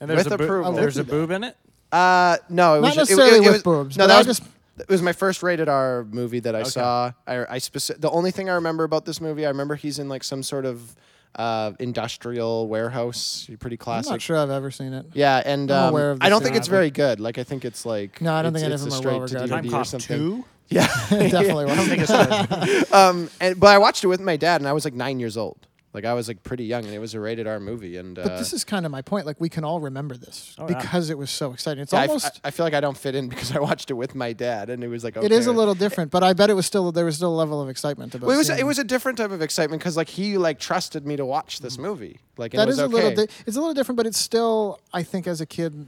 And 0.00 0.10
there's 0.10 0.24
With 0.24 0.34
a 0.34 0.38
boob. 0.38 0.44
approval. 0.44 0.72
There's 0.72 0.96
a 0.98 1.00
I'll 1.00 1.04
look 1.04 1.10
boob 1.10 1.30
in 1.30 1.44
it. 1.44 1.56
Uh, 1.90 2.36
no, 2.50 2.74
it 2.74 2.80
Not 2.80 2.88
was 2.88 2.94
just, 2.94 3.10
it- 3.10 3.16
necessarily 3.16 3.36
it, 3.36 3.48
it, 3.48 3.52
with 3.52 3.52
was, 3.52 3.62
boobs, 3.62 3.96
No, 3.98 4.04
but 4.04 4.08
that 4.08 4.14
I 4.14 4.18
was 4.18 4.26
just- 4.26 4.42
It 4.78 4.88
was 4.88 5.02
my 5.02 5.12
first 5.12 5.42
rated 5.42 5.68
R 5.68 6.06
movie 6.10 6.40
that 6.40 6.54
I 6.54 6.60
Okay. 6.60 6.70
saw. 6.70 7.12
I, 7.26 7.40
I 7.54 7.58
speci- 7.58 8.00
the 8.00 8.10
only 8.10 8.30
thing 8.30 8.48
I 8.50 8.54
remember 8.54 8.84
about 8.84 9.04
this 9.04 9.20
movie, 9.20 9.44
I 9.44 9.48
remember 9.50 9.74
he's 9.74 9.98
in 9.98 10.08
like 10.08 10.24
some 10.24 10.42
sort 10.42 10.64
of 10.64 10.94
uh, 11.36 11.72
industrial 11.78 12.68
warehouse. 12.68 13.48
Pretty 13.60 13.76
classic. 13.76 13.98
I'm 13.98 14.02
classic. 14.04 14.10
not 14.10 14.22
sure 14.22 14.36
I've 14.38 14.50
ever 14.50 14.70
seen 14.70 14.92
it. 14.92 15.06
Yeah, 15.14 15.42
and 15.44 15.70
I'm 15.70 15.84
um, 15.84 15.88
aware 15.90 16.10
of 16.10 16.18
I 16.20 16.26
the 16.26 16.30
don't 16.30 16.42
think 16.42 16.54
scene, 16.54 16.60
it's 16.60 16.68
but- 16.68 16.74
very 16.74 16.90
good. 16.90 17.20
Like 17.20 17.38
I 17.38 17.44
think 17.44 17.64
it's 17.64 17.86
like 17.86 18.20
No, 18.20 18.34
I 18.34 18.42
don't 18.42 18.54
it's, 18.54 18.62
think 18.62 18.66
any 18.66 18.74
it's 18.74 18.82
of 18.82 18.88
a 18.88 18.90
them 18.90 18.98
are 18.98 19.02
straight 19.02 19.18
well 19.18 19.28
to 19.28 19.34
regarded. 19.34 19.50
Time 19.50 19.64
DVD 19.64 19.68
or 19.68 19.70
Cop 19.72 19.86
something. 19.86 20.18
two. 20.18 20.44
Yeah, 20.68 20.86
Definitely 21.10 21.66
I 21.66 21.74
don't 21.74 21.86
think 21.86 22.00
wasn't. 22.08 22.48
it's 22.50 22.90
good. 22.90 22.92
um, 22.94 23.30
and, 23.40 23.58
but 23.60 23.68
I 23.68 23.78
watched 23.78 24.04
it 24.04 24.08
with 24.08 24.20
my 24.20 24.36
dad, 24.36 24.60
and 24.60 24.68
I 24.68 24.72
was 24.72 24.84
like 24.84 24.94
nine 24.94 25.20
years 25.20 25.36
old. 25.36 25.66
Like 25.94 26.06
I 26.06 26.14
was 26.14 26.26
like 26.26 26.42
pretty 26.42 26.64
young, 26.64 26.86
and 26.86 26.94
it 26.94 26.98
was 27.00 27.12
a 27.12 27.20
rated 27.20 27.46
R 27.46 27.60
movie. 27.60 27.98
And 27.98 28.18
uh, 28.18 28.22
But 28.22 28.38
this 28.38 28.54
is 28.54 28.64
kind 28.64 28.86
of 28.86 28.92
my 28.92 29.02
point. 29.02 29.26
Like 29.26 29.38
we 29.38 29.50
can 29.50 29.62
all 29.62 29.78
remember 29.78 30.16
this 30.16 30.56
Oh, 30.58 30.66
yeah. 30.66 30.78
because 30.78 31.10
it 31.10 31.18
was 31.18 31.30
so 31.30 31.52
exciting. 31.52 31.82
It's 31.82 31.92
yeah, 31.92 32.02
almost 32.02 32.40
I, 32.42 32.48
I 32.48 32.50
feel 32.50 32.64
like 32.64 32.72
I 32.72 32.80
don't 32.80 32.96
fit 32.96 33.14
in 33.14 33.28
because 33.28 33.54
I 33.54 33.58
watched 33.58 33.90
it 33.90 33.94
with 33.94 34.14
my 34.14 34.32
dad, 34.32 34.70
and 34.70 34.82
it 34.82 34.88
was 34.88 35.04
like 35.04 35.18
okay. 35.18 35.26
it 35.26 35.32
is 35.32 35.46
a 35.46 35.52
little 35.52 35.74
different, 35.74 36.10
but 36.10 36.22
I 36.22 36.32
bet 36.32 36.48
it 36.48 36.54
was 36.54 36.64
still 36.64 36.92
there 36.92 37.04
was 37.04 37.16
still 37.16 37.34
a 37.34 37.36
level 37.36 37.60
of 37.60 37.68
excitement 37.68 38.14
about. 38.14 38.26
Well, 38.26 38.36
it 38.36 38.38
was 38.38 38.48
it 38.48 38.64
was 38.64 38.78
a 38.78 38.84
different 38.84 39.18
type 39.18 39.32
of 39.32 39.42
excitement 39.42 39.82
because 39.82 39.98
like 39.98 40.08
he 40.08 40.38
like 40.38 40.58
trusted 40.58 41.06
me 41.06 41.16
to 41.16 41.26
watch 41.26 41.60
this 41.60 41.76
movie. 41.76 42.20
Like 42.38 42.54
and 42.54 42.60
that 42.60 42.64
it 42.64 42.66
was 42.68 42.78
is 42.78 42.84
a 42.84 42.88
little. 42.88 43.14
Di- 43.14 43.32
it's 43.46 43.56
a 43.56 43.60
little 43.60 43.74
different, 43.74 43.98
but 43.98 44.06
it's 44.06 44.18
still. 44.18 44.80
I 44.94 45.02
think 45.02 45.26
as 45.26 45.42
a 45.42 45.46
kid, 45.46 45.86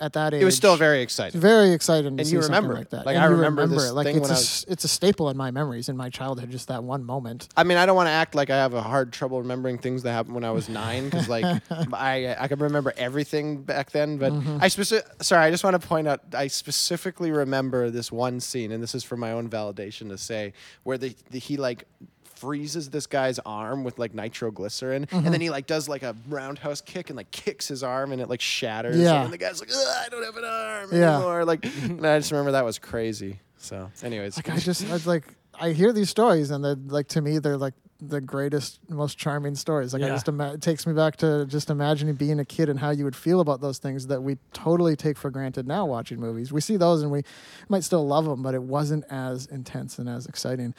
at 0.00 0.12
that 0.14 0.34
age, 0.34 0.42
it 0.42 0.44
was 0.44 0.56
still 0.56 0.76
very 0.76 1.00
exciting. 1.02 1.40
very 1.40 1.72
exciting 1.72 2.16
to 2.16 2.20
And 2.22 2.26
see 2.28 2.34
you 2.34 2.40
remember 2.42 2.74
like 2.74 2.90
that. 2.90 3.06
Like, 3.06 3.16
And 3.16 3.24
I 3.24 3.28
you 3.28 3.34
remember 3.34 3.66
this 3.66 3.90
it. 3.90 3.92
Like 3.92 4.06
thing 4.06 4.16
it's 4.16 4.28
a, 4.28 4.32
I 4.32 4.36
s- 4.36 4.64
it's 4.68 4.84
a 4.84 4.88
staple 4.88 5.30
in 5.30 5.36
my 5.36 5.50
memories 5.50 5.88
in 5.88 5.96
my 5.96 6.10
childhood. 6.10 6.50
Just 6.50 6.68
that 6.68 6.82
one 6.84 7.04
moment. 7.04 7.48
I 7.56 7.64
mean, 7.64 7.78
I 7.78 7.86
don't 7.86 7.96
want 7.96 8.08
to 8.08 8.12
act 8.12 8.34
like 8.34 8.50
I 8.50 8.56
have 8.56 8.74
a 8.74 8.82
hard 8.82 9.12
trouble 9.12 9.40
remembering 9.40 9.78
things 9.78 10.02
that 10.02 10.12
happened 10.12 10.34
when 10.34 10.44
I 10.44 10.50
was 10.50 10.68
nine 10.68 11.04
because 11.04 11.28
like 11.28 11.44
I 11.92 12.34
I 12.38 12.48
can 12.48 12.58
remember 12.58 12.92
everything 12.96 13.62
back 13.62 13.90
then. 13.92 14.18
But 14.18 14.32
Mm-hmm. 14.32 14.58
I 14.60 14.68
specific 14.68 15.06
sorry, 15.22 15.44
I 15.44 15.50
just 15.50 15.62
want 15.64 15.80
to 15.80 15.86
point 15.86 16.08
out 16.08 16.20
I 16.34 16.48
specifically 16.48 17.30
remember 17.30 17.90
this 17.90 18.10
one 18.10 18.40
scene, 18.40 18.72
and 18.72 18.82
this 18.82 18.94
is 18.94 19.04
for 19.04 19.16
my 19.16 19.32
own 19.32 19.48
validation 19.48 20.08
to 20.08 20.18
say 20.18 20.52
where 20.82 20.98
the, 20.98 21.14
the 21.30 21.38
he 21.38 21.56
like 21.56 21.84
freezes 22.44 22.90
this 22.90 23.06
guy's 23.06 23.38
arm 23.40 23.84
with 23.84 23.98
like 23.98 24.14
nitroglycerin 24.14 25.06
Mm-hmm. 25.06 25.16
and 25.24 25.34
then 25.34 25.40
he 25.40 25.50
like 25.50 25.66
does 25.66 25.88
like 25.88 26.02
a 26.02 26.14
roundhouse 26.28 26.80
kick 26.80 27.10
and 27.10 27.16
like 27.16 27.30
kicks 27.30 27.68
his 27.68 27.82
arm 27.82 28.12
and 28.12 28.20
it 28.20 28.28
like 28.28 28.40
shatters 28.40 28.96
Yeah. 28.96 29.24
and 29.24 29.32
the 29.32 29.38
guy's 29.38 29.60
like 29.60 29.70
"Ugh, 29.70 29.96
I 30.04 30.08
don't 30.08 30.24
have 30.24 30.36
an 30.36 30.44
arm 30.44 30.88
Yeah. 30.92 31.16
anymore 31.16 31.44
like 31.44 31.64
and 31.82 32.06
I 32.06 32.18
just 32.18 32.30
remember 32.32 32.52
that 32.52 32.64
was 32.64 32.78
crazy 32.78 33.40
so 33.58 33.90
anyways 34.02 34.36
Like 34.36 34.50
I 34.50 34.58
just 34.58 34.86
I 34.88 34.92
was 34.92 35.06
like 35.06 35.24
I 35.58 35.70
hear 35.72 35.92
these 35.92 36.10
stories 36.10 36.50
and 36.50 36.64
they're 36.64 36.74
like 36.86 37.08
to 37.08 37.20
me 37.20 37.38
they're 37.38 37.56
like 37.56 37.74
the 38.00 38.20
greatest, 38.20 38.80
most 38.90 39.16
charming 39.16 39.54
stories. 39.54 39.94
Like 39.94 40.02
I 40.02 40.08
just 40.08 40.28
ima- 40.28 40.54
it 40.54 40.60
takes 40.60 40.86
me 40.86 40.92
back 40.92 41.16
to 41.18 41.46
just 41.46 41.70
imagining 41.70 42.14
being 42.16 42.38
a 42.38 42.44
kid 42.44 42.68
and 42.68 42.78
how 42.78 42.90
you 42.90 43.04
would 43.04 43.16
feel 43.16 43.40
about 43.40 43.62
those 43.62 43.78
things 43.78 44.08
that 44.08 44.20
we 44.22 44.36
totally 44.52 44.94
take 44.94 45.16
for 45.16 45.30
granted 45.30 45.66
now 45.66 45.86
watching 45.86 46.20
movies. 46.20 46.52
We 46.52 46.60
see 46.60 46.76
those 46.76 47.00
and 47.02 47.10
we 47.10 47.22
might 47.70 47.82
still 47.84 48.06
love 48.06 48.26
them, 48.26 48.42
but 48.42 48.52
it 48.52 48.62
wasn't 48.62 49.04
as 49.10 49.46
intense 49.46 49.98
and 49.98 50.06
as 50.06 50.26
exciting. 50.26 50.74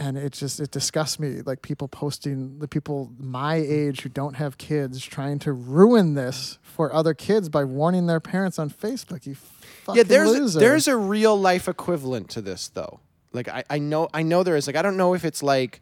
And 0.00 0.16
it 0.16 0.32
just 0.32 0.58
it 0.58 0.70
disgusts 0.70 1.20
me 1.20 1.42
like 1.42 1.60
people 1.60 1.86
posting 1.86 2.58
the 2.58 2.66
people 2.66 3.12
my 3.18 3.56
age 3.56 4.00
who 4.00 4.08
don't 4.08 4.34
have 4.34 4.56
kids 4.56 5.04
trying 5.04 5.38
to 5.40 5.52
ruin 5.52 6.14
this 6.14 6.58
for 6.62 6.92
other 6.92 7.14
kids 7.14 7.48
by 7.48 7.64
warning 7.64 8.06
their 8.06 8.20
parents 8.20 8.58
on 8.58 8.70
Facebook. 8.70 9.26
You 9.26 9.36
fucking 9.80 9.98
yeah 9.98 10.02
there's 10.04 10.30
loser. 10.30 10.58
there's 10.58 10.88
a 10.88 10.96
real 10.96 11.38
life 11.38 11.68
equivalent 11.68 12.28
to 12.30 12.40
this 12.40 12.68
though 12.68 13.00
like 13.32 13.48
I, 13.48 13.64
I 13.70 13.78
know 13.78 14.08
i 14.12 14.22
know 14.22 14.42
there 14.42 14.56
is 14.56 14.66
like 14.66 14.76
i 14.76 14.82
don't 14.82 14.96
know 14.96 15.14
if 15.14 15.24
it's 15.24 15.42
like 15.42 15.80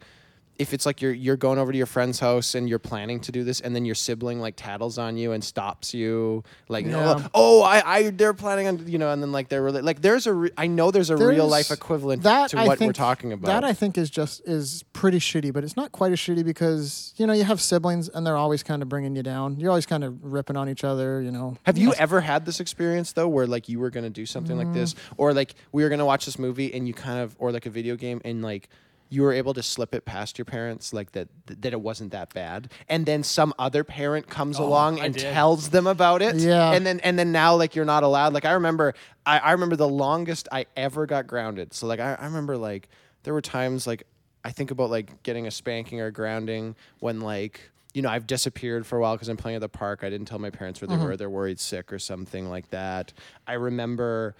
if 0.59 0.73
it's 0.73 0.85
like 0.85 1.01
you're 1.01 1.13
you're 1.13 1.37
going 1.37 1.57
over 1.57 1.71
to 1.71 1.77
your 1.77 1.87
friend's 1.87 2.19
house 2.19 2.53
and 2.53 2.67
you're 2.69 2.77
planning 2.79 3.19
to 3.21 3.31
do 3.31 3.43
this 3.43 3.61
and 3.61 3.73
then 3.75 3.85
your 3.85 3.95
sibling 3.95 4.39
like 4.41 4.55
tattles 4.57 4.97
on 4.97 5.17
you 5.17 5.31
and 5.31 5.41
stops 5.43 5.93
you 5.93 6.43
like 6.67 6.85
Yeah. 6.85 7.15
oh, 7.17 7.29
oh 7.33 7.61
I, 7.63 7.81
I 7.85 8.09
they're 8.09 8.33
planning 8.33 8.67
on 8.67 8.85
you 8.87 8.97
know 8.97 9.09
and 9.11 9.21
then 9.23 9.31
like 9.31 9.47
they're 9.49 9.63
really 9.63 9.81
like 9.81 10.01
there's 10.01 10.27
a 10.27 10.33
re- 10.33 10.51
I 10.57 10.67
know 10.67 10.91
there's 10.91 11.09
a 11.09 11.15
real 11.17 11.27
There's- 11.47 11.69
life 11.69 11.71
equivalent 11.71 12.23
that 12.23 12.49
to 12.51 12.59
I 12.59 12.67
what 12.67 12.79
we're 12.79 12.91
talking 12.93 13.31
about 13.33 13.47
That 13.47 13.63
I 13.63 13.71
think 13.73 13.97
is 13.97 14.09
just 14.09 14.41
is 14.47 14.83
pretty 14.93 15.19
shitty, 15.19 15.53
but 15.53 15.63
it's 15.63 15.77
not 15.77 15.91
quite 15.93 16.11
as 16.11 16.19
shitty 16.19 16.43
because 16.43 17.13
you 17.17 17.25
know 17.25 17.33
you 17.33 17.45
have 17.45 17.61
siblings 17.61 18.09
and 18.09 18.27
they're 18.27 18.37
always 18.37 18.61
kind 18.61 18.81
of 18.81 18.89
bringing 18.89 19.15
you 19.15 19.23
down. 19.23 19.59
You're 19.59 19.69
always 19.71 19.85
kind 19.85 20.03
of 20.03 20.21
ripping 20.23 20.57
on 20.57 20.67
each 20.67 20.83
other. 20.83 21.21
You 21.21 21.31
know. 21.31 21.57
Have 21.63 21.77
you 21.77 21.93
ever 21.93 22.19
had 22.21 22.45
this 22.45 22.59
experience 22.59 23.13
though, 23.13 23.27
where 23.29 23.47
like 23.47 23.69
you 23.69 23.79
were 23.79 23.89
gonna 23.89 24.09
do 24.09 24.25
something 24.25 24.57
like 24.57 24.73
this, 24.73 24.93
Mm. 24.93 24.97
or 25.17 25.33
like 25.33 25.55
we 25.71 25.83
were 25.83 25.89
gonna 25.89 26.05
watch 26.05 26.25
this 26.25 26.37
movie 26.37 26.73
and 26.73 26.85
you 26.87 26.93
kind 26.93 27.19
of, 27.19 27.35
or 27.39 27.51
like 27.51 27.65
a 27.65 27.69
video 27.69 27.95
game, 27.95 28.19
and 28.25 28.41
like 28.41 28.67
you 29.09 29.23
were 29.23 29.33
able 29.33 29.55
to 29.55 29.63
slip 29.63 29.95
it 29.95 30.05
past 30.05 30.37
your 30.37 30.45
parents, 30.45 30.93
like 30.93 31.11
that 31.13 31.27
that 31.47 31.73
it 31.73 31.81
wasn't 31.81 32.11
that 32.11 32.33
bad, 32.33 32.71
and 32.87 33.05
then 33.05 33.23
some 33.23 33.53
other 33.57 33.83
parent 33.83 34.27
comes 34.27 34.59
oh, 34.59 34.65
along 34.65 34.99
I 34.99 35.05
and 35.05 35.13
did. 35.15 35.33
tells 35.33 35.69
them 35.69 35.87
about 35.87 36.21
it, 36.21 36.35
Yeah. 36.35 36.71
and 36.71 36.85
then 36.85 36.99
and 37.01 37.17
then 37.17 37.31
now 37.31 37.55
like 37.55 37.75
you're 37.75 37.85
not 37.85 38.03
allowed. 38.03 38.33
Like 38.33 38.45
I 38.45 38.51
remember, 38.51 38.93
I, 39.25 39.39
I 39.39 39.51
remember 39.53 39.75
the 39.75 39.89
longest 39.89 40.47
I 40.51 40.67
ever 40.77 41.05
got 41.07 41.25
grounded. 41.25 41.73
So 41.73 41.87
like 41.87 41.99
I, 41.99 42.13
I 42.13 42.25
remember 42.25 42.55
like 42.55 42.87
there 43.23 43.33
were 43.33 43.41
times 43.41 43.87
like 43.87 44.03
I 44.43 44.51
think 44.51 44.71
about 44.71 44.91
like 44.91 45.23
getting 45.23 45.47
a 45.47 45.51
spanking 45.51 45.99
or 45.99 46.11
grounding 46.11 46.75
when 46.99 47.19
like 47.19 47.71
you 47.93 48.03
know 48.03 48.09
I've 48.09 48.27
disappeared 48.27 48.85
for 48.85 48.97
a 48.99 49.01
while 49.01 49.15
because 49.15 49.29
I'm 49.29 49.37
playing 49.37 49.55
at 49.55 49.61
the 49.61 49.69
park. 49.69 50.03
I 50.03 50.09
didn't 50.11 50.27
tell 50.27 50.39
my 50.39 50.51
parents 50.51 50.81
where 50.81 50.87
they 50.87 50.95
mm-hmm. 50.95 51.03
were. 51.03 51.17
They're 51.17 51.29
worried 51.29 51.59
sick 51.59 51.91
or 51.91 51.99
something 51.99 52.47
like 52.47 52.69
that. 52.69 53.11
I 53.47 53.53
remember 53.53 54.35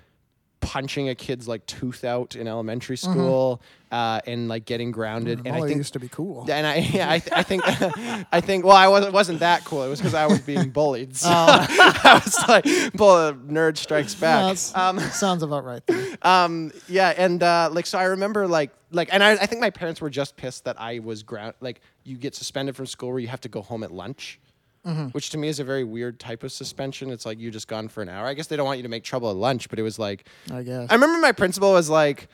punching 0.61 1.07
a 1.09 1.15
kid's 1.15 1.47
like 1.47 1.65
tooth 1.65 2.03
out 2.03 2.35
in 2.35 2.47
elementary 2.47 2.97
school 2.97 3.61
uh, 3.91 4.19
and 4.27 4.47
like 4.49 4.65
getting 4.65 4.91
grounded. 4.91 5.39
and 5.39 5.47
I 5.47 5.51
Molly 5.51 5.69
think 5.69 5.77
used 5.77 5.93
to 5.93 5.99
be 5.99 6.09
cool. 6.09 6.45
and 6.51 6.67
I, 6.67 6.75
yeah, 6.93 7.09
I, 7.09 7.19
th- 7.19 7.31
I 7.33 7.43
think, 7.43 7.63
I 8.31 8.41
think. 8.41 8.65
Well, 8.65 8.75
I 8.75 8.87
wasn't 8.87 9.13
wasn't 9.13 9.39
that 9.39 9.63
cool. 9.65 9.83
It 9.83 9.89
was 9.89 9.99
because 9.99 10.13
I 10.13 10.27
was 10.27 10.39
being 10.41 10.69
bullied. 10.71 11.15
So 11.15 11.29
I 11.31 12.21
was 12.23 12.37
like, 12.47 12.65
"Bull, 12.93 13.33
nerd 13.33 13.77
strikes 13.77 14.13
back." 14.15 14.41
That's- 14.41 14.75
um, 14.75 14.99
sounds 14.99 15.43
about 15.43 15.63
right. 15.63 15.81
Um, 16.25 16.71
yeah, 16.87 17.13
and 17.17 17.41
uh, 17.41 17.69
like, 17.71 17.85
so 17.85 17.97
I 17.97 18.03
remember 18.05 18.47
like, 18.47 18.71
like, 18.91 19.09
and 19.13 19.23
I, 19.23 19.31
I 19.31 19.45
think 19.45 19.61
my 19.61 19.69
parents 19.69 20.01
were 20.01 20.09
just 20.09 20.35
pissed 20.35 20.65
that 20.65 20.79
I 20.79 20.99
was 20.99 21.23
ground. 21.23 21.53
Like, 21.61 21.81
you 22.03 22.17
get 22.17 22.35
suspended 22.35 22.75
from 22.75 22.85
school 22.85 23.09
where 23.11 23.19
you 23.19 23.27
have 23.29 23.41
to 23.41 23.49
go 23.49 23.61
home 23.61 23.83
at 23.83 23.91
lunch. 23.91 24.39
Mm-hmm. 24.85 25.07
Which 25.07 25.29
to 25.31 25.37
me 25.37 25.49
is 25.49 25.59
a 25.59 25.63
very 25.63 25.83
weird 25.83 26.19
type 26.19 26.43
of 26.43 26.51
suspension. 26.51 27.09
It's 27.11 27.25
like 27.25 27.37
you 27.37 27.51
just 27.51 27.67
gone 27.67 27.89
for 27.89 28.01
an 28.01 28.09
hour. 28.09 28.25
I 28.27 28.33
guess 28.33 28.47
they 28.47 28.55
don't 28.55 28.65
want 28.65 28.77
you 28.77 28.83
to 28.83 28.89
make 28.89 29.03
trouble 29.03 29.29
at 29.29 29.35
lunch, 29.35 29.69
but 29.69 29.77
it 29.77 29.83
was 29.83 29.99
like 29.99 30.25
I 30.51 30.63
guess. 30.63 30.89
I 30.89 30.93
remember 30.93 31.19
my 31.19 31.33
principal 31.33 31.73
was 31.73 31.89
like, 31.89 32.29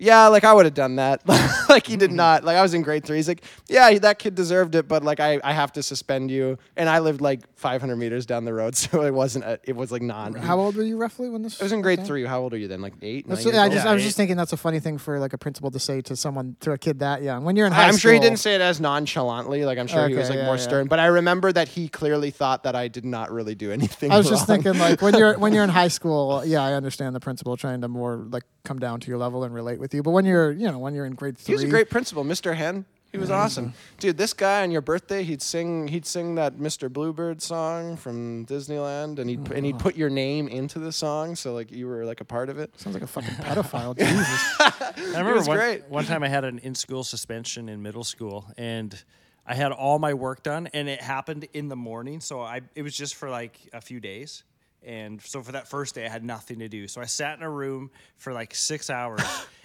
yeah, 0.00 0.28
like 0.28 0.44
I 0.44 0.54
would 0.54 0.64
have 0.64 0.74
done 0.74 0.96
that. 0.96 1.20
like 1.68 1.86
he 1.86 1.96
did 1.96 2.08
mm-hmm. 2.08 2.16
not. 2.16 2.42
Like 2.42 2.56
I 2.56 2.62
was 2.62 2.72
in 2.72 2.80
grade 2.80 3.04
three. 3.04 3.18
He's 3.18 3.28
like, 3.28 3.44
yeah, 3.68 3.98
that 3.98 4.18
kid 4.18 4.34
deserved 4.34 4.74
it, 4.74 4.88
but 4.88 5.04
like 5.04 5.20
I, 5.20 5.38
I 5.44 5.52
have 5.52 5.72
to 5.72 5.82
suspend 5.82 6.30
you. 6.30 6.58
And 6.74 6.88
I 6.88 7.00
lived 7.00 7.20
like 7.20 7.42
500 7.56 7.96
meters 7.96 8.24
down 8.24 8.46
the 8.46 8.54
road, 8.54 8.76
so 8.76 9.02
it 9.02 9.12
wasn't. 9.12 9.44
A, 9.44 9.60
it 9.62 9.76
was 9.76 9.92
like 9.92 10.00
non. 10.00 10.34
How 10.34 10.58
old 10.58 10.74
were 10.74 10.82
you 10.82 10.96
roughly 10.96 11.28
when 11.28 11.42
this? 11.42 11.60
I 11.60 11.64
was 11.64 11.72
in 11.72 11.82
grade 11.82 11.98
okay? 11.98 12.08
three. 12.08 12.24
How 12.24 12.40
old 12.40 12.54
are 12.54 12.56
you 12.56 12.66
then? 12.66 12.80
Like 12.80 12.94
eight, 13.02 13.28
nine 13.28 13.36
That's, 13.36 13.44
years 13.44 13.58
I 13.58 13.68
just 13.68 13.84
Yeah, 13.84 13.90
I 13.90 13.94
was 13.94 14.02
eight. 14.02 14.06
just 14.06 14.16
thinking 14.16 14.38
that's 14.38 14.54
a 14.54 14.56
funny 14.56 14.80
thing 14.80 14.96
for 14.96 15.18
like 15.20 15.34
a 15.34 15.38
principal 15.38 15.70
to 15.70 15.78
say 15.78 16.00
to 16.00 16.16
someone 16.16 16.56
to 16.60 16.72
a 16.72 16.78
kid 16.78 17.00
that 17.00 17.22
young. 17.22 17.44
When 17.44 17.54
you're 17.56 17.66
in 17.66 17.72
high 17.72 17.82
school, 17.82 17.88
I'm 17.88 17.92
school, 17.92 18.00
sure 18.00 18.12
he 18.14 18.20
didn't 18.20 18.38
say 18.38 18.54
it 18.54 18.62
as 18.62 18.80
nonchalantly. 18.80 19.66
Like 19.66 19.78
I'm 19.78 19.86
sure 19.86 20.08
he 20.08 20.14
was 20.14 20.30
like 20.30 20.38
yeah, 20.38 20.46
more 20.46 20.56
yeah. 20.56 20.62
stern. 20.62 20.86
But 20.86 20.98
I 20.98 21.06
remember 21.06 21.52
that 21.52 21.68
he 21.68 21.88
clearly 21.88 22.30
thought 22.30 22.62
that 22.62 22.74
I 22.74 22.88
did 22.88 23.04
not 23.04 23.30
really 23.30 23.54
do 23.54 23.70
anything. 23.78 24.10
I 24.12 24.16
was 24.16 24.30
just 24.30 24.46
thinking 24.46 24.78
like 24.78 25.02
when 25.02 25.14
you're 25.14 25.38
when 25.38 25.52
you're 25.52 25.64
in 25.64 25.68
high 25.68 25.88
school, 25.88 26.42
yeah, 26.46 26.62
I 26.62 26.72
understand 26.72 27.14
the 27.14 27.20
principal 27.20 27.58
trying 27.58 27.82
to 27.82 27.88
more 27.88 28.16
like 28.30 28.44
come 28.64 28.78
down 28.78 29.00
to 29.00 29.08
your 29.08 29.18
level 29.18 29.44
and 29.44 29.54
relate 29.54 29.78
with 29.78 29.89
you. 29.96 30.02
But 30.02 30.10
when 30.10 30.24
you're 30.24 30.52
you 30.52 30.70
know 30.70 30.78
when 30.78 30.94
you're 30.94 31.06
in 31.06 31.14
grade 31.14 31.36
three, 31.38 31.52
He 31.52 31.56
was 31.56 31.64
a 31.64 31.68
great 31.68 31.90
principal, 31.90 32.24
Mr. 32.24 32.54
Hen. 32.54 32.84
He 33.12 33.18
was 33.18 33.28
awesome, 33.28 33.74
dude. 33.98 34.16
This 34.16 34.32
guy 34.32 34.62
on 34.62 34.70
your 34.70 34.82
birthday, 34.82 35.24
he'd 35.24 35.42
sing, 35.42 35.88
he'd 35.88 36.06
sing 36.06 36.36
that 36.36 36.58
Mr. 36.58 36.88
Bluebird 36.88 37.42
song 37.42 37.96
from 37.96 38.46
Disneyland, 38.46 39.18
and 39.18 39.28
he'd 39.28 39.50
oh, 39.50 39.54
and 39.56 39.66
he'd 39.66 39.80
put 39.80 39.96
your 39.96 40.10
name 40.10 40.46
into 40.46 40.78
the 40.78 40.92
song, 40.92 41.34
so 41.34 41.52
like 41.52 41.72
you 41.72 41.88
were 41.88 42.04
like 42.04 42.20
a 42.20 42.24
part 42.24 42.48
of 42.48 42.58
it. 42.60 42.70
sounds 42.78 42.94
like 42.94 43.02
a 43.02 43.08
fucking 43.08 43.34
pedophile. 43.34 43.98
Jesus. 43.98 44.60
I 44.60 44.92
remember 45.08 45.34
was 45.34 45.48
one, 45.48 45.56
great. 45.56 45.88
one 45.88 46.04
time 46.04 46.22
I 46.22 46.28
had 46.28 46.44
an 46.44 46.60
in-school 46.60 47.02
suspension 47.02 47.68
in 47.68 47.82
middle 47.82 48.04
school, 48.04 48.46
and 48.56 48.96
I 49.44 49.54
had 49.56 49.72
all 49.72 49.98
my 49.98 50.14
work 50.14 50.44
done, 50.44 50.68
and 50.72 50.88
it 50.88 51.00
happened 51.02 51.48
in 51.52 51.66
the 51.68 51.74
morning. 51.76 52.20
So 52.20 52.40
I 52.40 52.60
it 52.76 52.82
was 52.82 52.96
just 52.96 53.16
for 53.16 53.28
like 53.28 53.58
a 53.72 53.80
few 53.80 53.98
days, 53.98 54.44
and 54.84 55.20
so 55.20 55.42
for 55.42 55.52
that 55.52 55.68
first 55.68 55.94
day, 55.94 56.06
I 56.06 56.08
had 56.08 56.24
nothing 56.24 56.60
to 56.60 56.68
do. 56.68 56.88
So 56.88 57.00
I 57.00 57.04
sat 57.04 57.36
in 57.38 57.44
a 57.44 57.50
room 57.50 57.90
for 58.16 58.32
like 58.32 58.54
six 58.54 58.90
hours, 58.90 59.22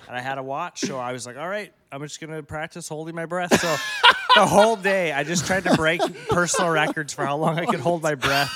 and 0.07 0.16
I 0.16 0.22
had 0.22 0.38
a 0.38 0.43
watch. 0.43 0.82
So 0.82 0.97
I 0.99 1.13
was 1.13 1.26
like, 1.26 1.38
all 1.38 1.47
right, 1.47 1.72
I'm 1.91 2.01
just 2.01 2.20
gonna 2.20 2.43
practice 2.43 2.88
holding 2.88 3.16
my 3.16 3.26
breath. 3.26 3.59
So 3.59 3.76
the 4.36 4.45
whole 4.45 4.76
day, 4.76 5.11
I 5.13 5.24
just 5.24 5.45
tried 5.45 5.63
to 5.63 5.76
break 5.76 6.01
personal 6.28 6.70
records 6.70 7.13
for 7.13 7.26
how 7.26 7.38
long 7.38 7.57
I 7.57 7.66
could 7.66 7.80
hold 7.80 8.03
my 8.03 8.16
breath. 8.16 8.51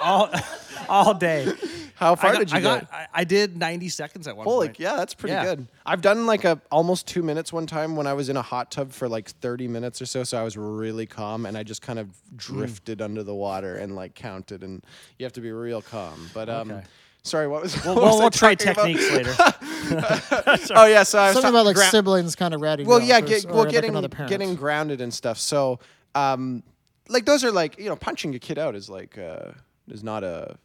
All, 0.00 0.30
all 0.88 1.14
day. 1.14 1.52
How 1.96 2.14
far 2.16 2.32
got, 2.32 2.38
did 2.40 2.50
you 2.50 2.58
I 2.58 2.60
get? 2.60 2.80
got, 2.90 2.92
I, 2.92 3.06
I 3.14 3.24
did 3.24 3.56
90 3.56 3.88
seconds 3.88 4.26
at 4.26 4.36
one 4.36 4.44
Holy, 4.46 4.68
point. 4.68 4.80
yeah, 4.80 4.96
that's 4.96 5.14
pretty 5.14 5.34
Yeah. 5.34 5.44
good. 5.44 5.68
I've 5.86 6.00
done 6.02 6.26
like 6.26 6.44
a 6.44 6.60
almost 6.70 7.06
two 7.06 7.22
minutes 7.22 7.52
one 7.52 7.66
time 7.66 7.94
when 7.96 8.06
I 8.06 8.12
was 8.14 8.28
in 8.28 8.36
a 8.36 8.42
hot 8.42 8.70
tub 8.70 8.90
for 8.92 9.08
like 9.08 9.28
30 9.28 9.68
minutes 9.68 10.02
or 10.02 10.06
so. 10.06 10.24
So 10.24 10.36
I 10.38 10.42
was 10.42 10.56
really 10.56 11.06
calm 11.06 11.46
and 11.46 11.56
I 11.56 11.62
just 11.62 11.82
kind 11.82 11.98
of 12.00 12.08
drifted 12.36 13.00
under 13.00 13.22
the 13.22 13.34
water 13.34 13.76
and 13.76 13.94
like 13.94 14.14
counted. 14.14 14.64
And 14.64 14.84
you 15.18 15.24
have 15.24 15.32
to 15.34 15.40
be 15.40 15.52
real 15.52 15.82
calm. 15.82 16.30
But 16.34 16.48
um, 16.48 16.70
Okay. 16.72 16.82
sorry, 17.22 17.46
what 17.46 17.62
was? 17.62 17.74
We'll, 17.84 17.94
what 17.94 18.02
we'll, 18.02 18.12
was 18.12 18.20
I 18.20 18.24
we'll 18.24 18.30
try 18.30 18.54
talking 18.56 18.72
about? 18.72 18.86
techniques 18.86 19.10
later. 19.12 20.70
Oh 20.74 20.86
yeah, 20.86 21.02
so 21.02 21.18
I 21.18 21.26
was 21.28 21.34
Something 21.34 21.42
talking 21.42 21.48
about 21.50 21.66
like 21.66 21.76
gra- 21.76 21.84
siblings 21.90 22.34
kind 22.36 22.54
of 22.54 22.60
ratting. 22.60 22.86
well 22.86 23.00
yeah 23.00 23.16
off 23.18 23.22
or 23.22 23.26
get, 23.26 23.36
s- 23.36 23.44
or, 23.44 23.48
well 23.52 23.58
like, 23.64 23.70
getting 23.70 23.90
another 23.90 24.08
parent. 24.08 24.30
getting 24.30 24.54
grounded 24.54 25.00
and 25.00 25.12
stuff 25.12 25.38
so 25.38 25.78
um 26.14 26.62
like 27.08 27.24
those 27.26 27.44
are 27.44 27.52
like 27.52 27.78
you 27.78 27.88
know 27.88 27.96
punching 27.96 28.34
a 28.34 28.38
kid 28.38 28.58
out 28.58 28.74
is 28.74 28.88
like 28.88 29.18
uh 29.18 29.50
is 29.88 30.02
not 30.02 30.24
a 30.24 30.56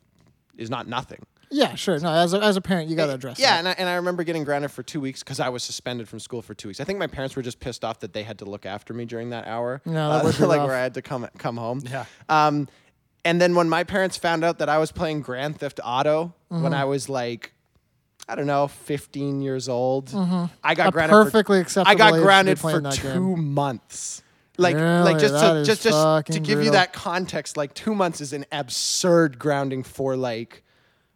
is 0.60 0.70
not 0.70 0.88
nothing 0.88 1.20
Yeah, 1.51 1.74
sure. 1.76 1.97
No, 1.99 2.12
as 2.12 2.34
a, 2.34 2.39
as 2.41 2.57
a 2.57 2.62
parent, 2.62 2.89
you 2.89 2.95
got 2.95 3.07
to 3.07 3.14
address. 3.14 3.39
yeah 3.39 3.53
that. 3.53 3.60
and 3.60 3.68
I, 3.68 3.72
and 3.80 3.89
I 3.89 3.95
remember 3.95 4.24
getting 4.24 4.43
grounded 4.43 4.70
for 4.72 4.84
two 4.84 4.99
weeks 5.01 5.24
because 5.24 5.39
i 5.39 5.49
was 5.49 5.64
suspended 5.64 6.07
from 6.07 6.20
school 6.20 6.41
for 6.41 6.53
two 6.53 6.68
weeks 6.70 6.80
i 6.80 6.84
think 6.84 6.99
my 6.99 7.07
parents 7.07 7.36
were 7.36 7.41
just 7.41 7.60
pissed 7.60 7.84
off 7.84 7.99
that 8.01 8.14
they 8.14 8.24
had 8.24 8.38
to 8.39 8.45
look 8.45 8.66
after 8.66 8.93
me 8.93 9.05
during 9.05 9.32
that 9.32 9.47
hour 9.47 9.82
No, 9.86 10.10
that 10.12 10.22
uh, 10.22 10.26
would 10.26 10.39
like 10.47 10.60
rough. 10.60 10.68
where 10.68 10.76
i 10.76 10.82
had 10.84 10.93
to 10.95 11.01
come 11.01 11.28
come 11.38 11.57
home 11.57 11.82
Yeah. 11.89 12.05
um 12.30 12.68
and 13.26 13.41
then 13.41 13.55
when 13.55 13.68
my 13.70 13.84
parents 13.84 14.16
found 14.18 14.43
out 14.43 14.60
that 14.60 14.70
i 14.70 14.78
was 14.78 14.91
playing 14.91 15.22
grand 15.22 15.60
theft 15.60 15.80
auto 15.84 16.34
Mm-hmm. 16.51 16.64
when 16.64 16.74
i 16.74 16.86
was 16.86 17.10
like 17.10 17.53
I 18.28 18.36
don't 18.36 18.45
know, 18.45 18.68
15 18.68 19.41
years 19.41 19.68
old. 19.68 20.10
I 20.10 20.14
got 20.14 20.20
Mm-hmm. 20.22 20.88
A 20.88 20.91
grounded. 20.91 21.10
for- 21.16 21.24
perfectly 21.26 21.60
acceptable 21.62 21.91
I 21.91 21.95
got 21.95 22.07
age 22.10 22.14
to 22.14 22.20
be 22.20 22.24
grounded 22.24 22.60
for 22.60 22.82
two 22.91 23.07
game. 23.36 23.53
months. 23.55 24.22
Like, 24.60 24.76
Really? 24.76 25.03
like 25.03 25.20
just 25.20 25.34
That 25.34 25.53
to 25.53 25.64
just 25.64 25.84
just 25.84 25.84
to 25.84 25.91
fucking 25.91 26.43
give 26.43 26.64
you 26.64 26.72
that 26.72 26.93
context. 26.93 27.57
Like, 27.57 27.74
two 27.74 27.95
months 27.95 28.22
is 28.22 28.34
an 28.34 28.45
absurd 28.51 29.39
grounding 29.39 29.84
for 29.84 30.16
like. 30.16 30.64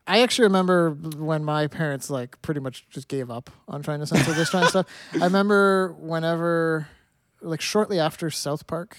I 0.05 0.21
actually 0.21 0.45
remember 0.45 0.89
when 0.91 1.43
my 1.45 1.67
parents 1.67 2.09
like 2.09 2.41
pretty 2.41 2.59
much 2.59 2.85
just 2.89 3.07
gave 3.07 3.31
up 3.31 3.49
on 3.69 3.81
trying 3.83 3.99
to 4.01 4.05
censor 4.05 4.33
this 4.33 4.49
kind 4.49 4.63
of 4.65 4.69
stuff. 4.69 4.85
I 5.13 5.23
remember 5.25 5.93
whenever, 5.99 6.87
like 7.41 7.61
shortly 7.61 7.99
after 7.99 8.29
South 8.29 8.67
Park 8.67 8.97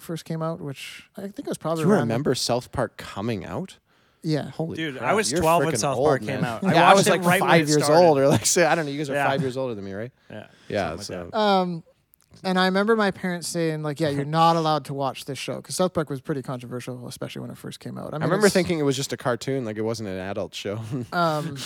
first 0.00 0.24
came 0.24 0.40
out, 0.42 0.60
which 0.60 1.08
I 1.16 1.22
think 1.22 1.40
it 1.40 1.46
was 1.48 1.58
probably 1.58 1.82
Do 1.84 1.88
you 1.88 1.92
around- 1.92 2.02
remember 2.04 2.34
South 2.34 2.72
Park 2.72 2.96
coming 2.96 3.44
out? 3.44 3.76
Yeah. 4.22 4.50
Holy 4.50 4.76
Dude, 4.76 4.98
I 4.98 5.12
was 5.14 5.30
you're 5.30 5.40
12 5.40 5.64
when 5.66 5.76
South 5.76 5.98
old, 5.98 6.06
Park 6.08 6.22
man. 6.22 6.36
came 6.38 6.44
out. 6.44 6.64
I 6.64 6.72
Yeah, 6.72 6.80
I 6.80 6.86
watched 6.86 6.96
was 6.96 7.06
it 7.06 7.10
like 7.10 7.24
right 7.24 7.40
five 7.40 7.68
years 7.68 7.84
started. 7.84 8.02
old, 8.06 8.18
or 8.18 8.26
like 8.26 8.44
say, 8.46 8.64
I 8.66 8.74
don't 8.74 8.86
know. 8.86 8.90
You 8.92 8.98
guys 8.98 9.10
are 9.10 9.14
Yeah. 9.14 9.28
five 9.28 9.40
years 9.42 9.56
older 9.58 9.74
than 9.74 9.84
me, 9.84 9.92
right? 9.92 10.12
Yeah. 10.30 10.46
Yeah. 10.68 10.96
Something 10.96 11.24
like 11.26 11.32
So 11.34 11.38
Um, 11.38 11.84
and 12.44 12.58
I 12.58 12.66
remember 12.66 12.96
my 12.96 13.10
parents 13.10 13.48
saying 13.48 13.82
like, 13.82 14.00
"Yeah, 14.00 14.08
you're 14.10 14.24
not 14.24 14.56
allowed 14.56 14.84
to 14.86 14.94
watch 14.94 15.24
this 15.24 15.38
show," 15.38 15.56
because 15.56 15.76
South 15.76 15.92
Park 15.94 16.10
was 16.10 16.20
pretty 16.20 16.42
controversial, 16.42 17.06
especially 17.08 17.40
when 17.42 17.50
it 17.50 17.58
first 17.58 17.80
came 17.80 17.96
out. 17.98 18.08
I, 18.14 18.18
mean, 18.18 18.22
I 18.22 18.24
remember 18.26 18.48
thinking 18.48 18.78
it 18.78 18.82
was 18.84 18.96
just 18.96 19.12
a 19.12 19.16
cartoon, 19.16 19.64
like 19.64 19.76
it 19.76 19.82
wasn't 19.82 20.08
an 20.08 20.18
adult 20.18 20.54
show. 20.54 20.80
Um, 21.12 21.56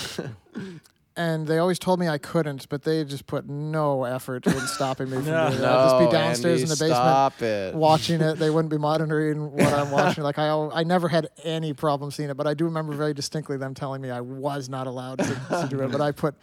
and 1.17 1.47
they 1.47 1.59
always 1.59 1.79
told 1.79 1.99
me 2.01 2.09
I 2.09 2.19
couldn't, 2.19 2.69
but 2.69 2.83
they 2.83 3.05
just 3.05 3.27
put 3.27 3.49
no 3.49 4.05
effort 4.05 4.47
in 4.47 4.59
stopping 4.61 5.11
me 5.11 5.17
from 5.17 5.27
No. 5.27 5.51
doing 5.51 5.63
it. 5.63 5.67
I'd 5.67 5.85
just 5.91 5.99
be 5.99 6.13
downstairs 6.17 6.61
Andy, 6.61 6.63
in 6.63 6.69
the 6.69 6.75
basement 6.77 6.91
Stop 6.95 7.43
it. 7.43 7.75
watching 7.75 8.21
it. 8.21 8.39
They 8.39 8.49
wouldn't 8.49 8.71
be 8.71 8.79
monitoring 8.79 9.51
what 9.53 9.73
I'm 9.73 9.91
watching. 9.91 10.23
Like 10.25 10.39
I, 10.39 10.49
I 10.73 10.85
never 10.85 11.09
had 11.09 11.29
any 11.43 11.73
problem 11.75 12.11
seeing 12.11 12.31
it, 12.31 12.37
but 12.37 12.47
I 12.47 12.55
do 12.55 12.65
remember 12.65 12.95
very 12.95 13.13
distinctly 13.13 13.57
them 13.57 13.75
telling 13.75 14.01
me 14.01 14.11
I 14.11 14.21
was 14.21 14.69
not 14.69 14.87
allowed 14.87 15.19
to, 15.19 15.35
to 15.51 15.67
do 15.69 15.81
it. 15.83 15.91
But 15.91 16.01
I 16.01 16.13
put 16.13 16.37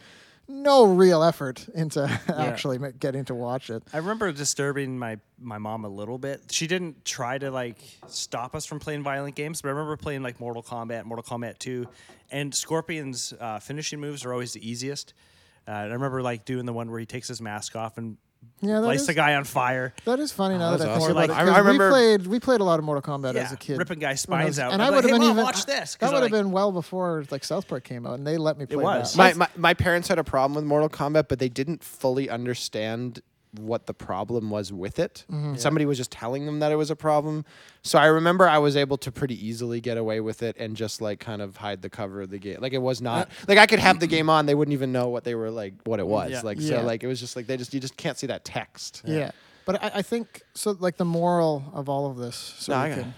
no 0.48 0.84
real 0.84 1.22
effort 1.22 1.68
into 1.74 2.04
actually 2.28 2.78
getting 2.98 3.24
to 3.26 3.34
watch 3.34 3.70
it. 3.70 3.82
I 3.92 3.98
remember 3.98 4.32
disturbing 4.32 4.98
my, 4.98 5.18
my 5.38 5.58
mom 5.58 5.84
a 5.84 5.88
little 5.88 6.18
bit. 6.18 6.42
She 6.50 6.66
didn't 6.66 7.04
try 7.04 7.38
to 7.38 7.50
like 7.50 7.78
stop 8.06 8.54
us 8.54 8.64
from 8.64 8.80
playing 8.80 9.02
violent 9.02 9.34
games, 9.34 9.60
but 9.60 9.68
I 9.68 9.72
remember 9.72 9.96
playing 9.96 10.22
like 10.22 10.40
Mortal 10.40 10.62
Kombat, 10.62 11.04
Mortal 11.04 11.22
Kombat 11.22 11.58
2, 11.58 11.86
and 12.30 12.54
Scorpion's 12.54 13.34
uh, 13.38 13.58
finishing 13.58 14.00
moves 14.00 14.24
are 14.24 14.32
always 14.32 14.54
the 14.54 14.68
easiest. 14.68 15.12
Uh, 15.66 15.72
and 15.72 15.90
I 15.90 15.94
remember 15.94 16.22
like 16.22 16.46
doing 16.46 16.64
the 16.64 16.72
one 16.72 16.90
where 16.90 16.98
he 16.98 17.06
takes 17.06 17.28
his 17.28 17.42
mask 17.42 17.76
off 17.76 17.98
and 17.98 18.16
Yeah, 18.60 18.80
that 18.80 18.86
lights 18.88 19.02
is, 19.02 19.06
the 19.06 19.14
guy 19.14 19.34
on 19.36 19.44
fire. 19.44 19.94
that 20.04 20.18
is 20.18 20.32
funny 20.32 20.56
oh, 20.56 20.58
now 20.58 20.68
Oh, 20.74 20.76
that 20.78 20.88
I 20.88 20.92
that's 20.94 21.04
think 21.04 21.16
awesome. 21.16 21.16
about 21.16 21.28
Like, 21.28 21.46
it. 21.48 21.52
I- 21.54 21.58
remember- 21.58 21.84
we 21.88 21.90
played 21.92 22.26
we 22.26 22.40
played 22.40 22.60
a 22.60 22.64
lot 22.64 22.80
of 22.80 22.84
Mortal 22.84 23.02
Kombat 23.02 23.34
Yeah, 23.34 23.42
as 23.42 23.52
a 23.52 23.56
kid. 23.56 23.78
ripping 23.78 24.00
guys' 24.00 24.26
when 24.26 24.40
spines 24.40 24.48
was- 24.48 24.58
out. 24.58 24.72
and 24.72 24.82
I'm 24.82 24.86
I 24.86 24.90
like, 24.90 24.96
would 24.96 25.04
have 25.04 25.10
"Hey, 25.10 25.12
been 25.18 25.20
Mom, 25.28 25.30
even 25.36 25.44
watch 25.44 25.64
this. 25.66 25.94
That 25.94 26.06
I 26.06 26.08
would 26.08 26.14
have 26.14 26.22
like- 26.22 26.32
been 26.32 26.50
well 26.50 26.72
before 26.72 27.24
like 27.30 27.44
South 27.44 27.68
Park 27.68 27.84
came 27.84 28.04
out, 28.04 28.14
and 28.18 28.26
they 28.26 28.36
let 28.36 28.58
me 28.58 28.66
play 28.66 28.76
was. 28.76 29.14
that. 29.14 29.36
my, 29.36 29.46
my 29.46 29.48
my 29.56 29.74
parents 29.74 30.08
had 30.08 30.18
a 30.18 30.24
problem 30.24 30.56
with 30.56 30.64
Mortal 30.64 30.88
Kombat, 30.88 31.26
but 31.28 31.38
they 31.38 31.48
didn't 31.48 31.84
fully 31.84 32.28
understand 32.28 33.22
what 33.52 33.86
the 33.86 33.94
problem 33.94 34.50
was 34.50 34.72
with 34.72 34.98
it. 34.98 35.24
Mm-hmm. 35.30 35.56
Somebody 35.56 35.86
was 35.86 35.96
just 35.96 36.10
telling 36.10 36.46
them 36.46 36.58
that 36.60 36.70
it 36.72 36.76
was 36.76 36.90
a 36.90 36.96
problem. 36.96 37.44
So 37.82 37.98
I 37.98 38.06
remember 38.06 38.46
I 38.48 38.58
was 38.58 38.76
able 38.76 38.96
to 38.98 39.10
pretty 39.10 39.34
easily 39.46 39.80
get 39.80 39.96
away 39.96 40.20
with 40.20 40.42
it 40.42 40.56
and 40.58 40.76
just 40.76 41.00
like 41.00 41.20
kind 41.20 41.40
of 41.40 41.56
hide 41.56 41.80
the 41.82 41.88
cover 41.90 42.20
of 42.22 42.30
the 42.30 42.38
game. 42.38 42.58
Like 42.60 42.72
it 42.72 42.82
was 42.82 43.00
not 43.00 43.30
like 43.46 43.58
I 43.58 43.66
could 43.66 43.78
have 43.78 44.00
the 44.00 44.06
game 44.06 44.28
on, 44.28 44.46
they 44.46 44.54
wouldn't 44.54 44.72
even 44.74 44.92
know 44.92 45.08
what 45.08 45.24
they 45.24 45.34
were 45.34 45.50
like 45.50 45.74
what 45.84 45.98
it 46.00 46.06
was. 46.06 46.30
Yeah. 46.30 46.40
Like 46.42 46.58
Yeah. 46.60 46.80
so 46.80 46.82
like 46.82 47.02
it 47.02 47.06
was 47.06 47.20
just 47.20 47.36
like 47.36 47.46
they 47.46 47.56
just 47.56 47.72
you 47.72 47.80
just 47.80 47.96
can't 47.96 48.18
see 48.18 48.26
that 48.28 48.44
text. 48.44 49.02
yeah. 49.06 49.30
But 49.64 49.82
I, 49.82 49.90
I 49.96 50.02
think 50.02 50.42
so. 50.54 50.76
Like 50.78 50.96
the 50.96 51.04
moral 51.04 51.62
of 51.74 51.88
all 51.90 52.10
of 52.10 52.16
this, 52.16 52.36
so 52.36 52.72
No, 52.72 52.78
we 52.78 52.84
I 52.84 52.88
got- 52.88 52.98
can. 53.04 53.14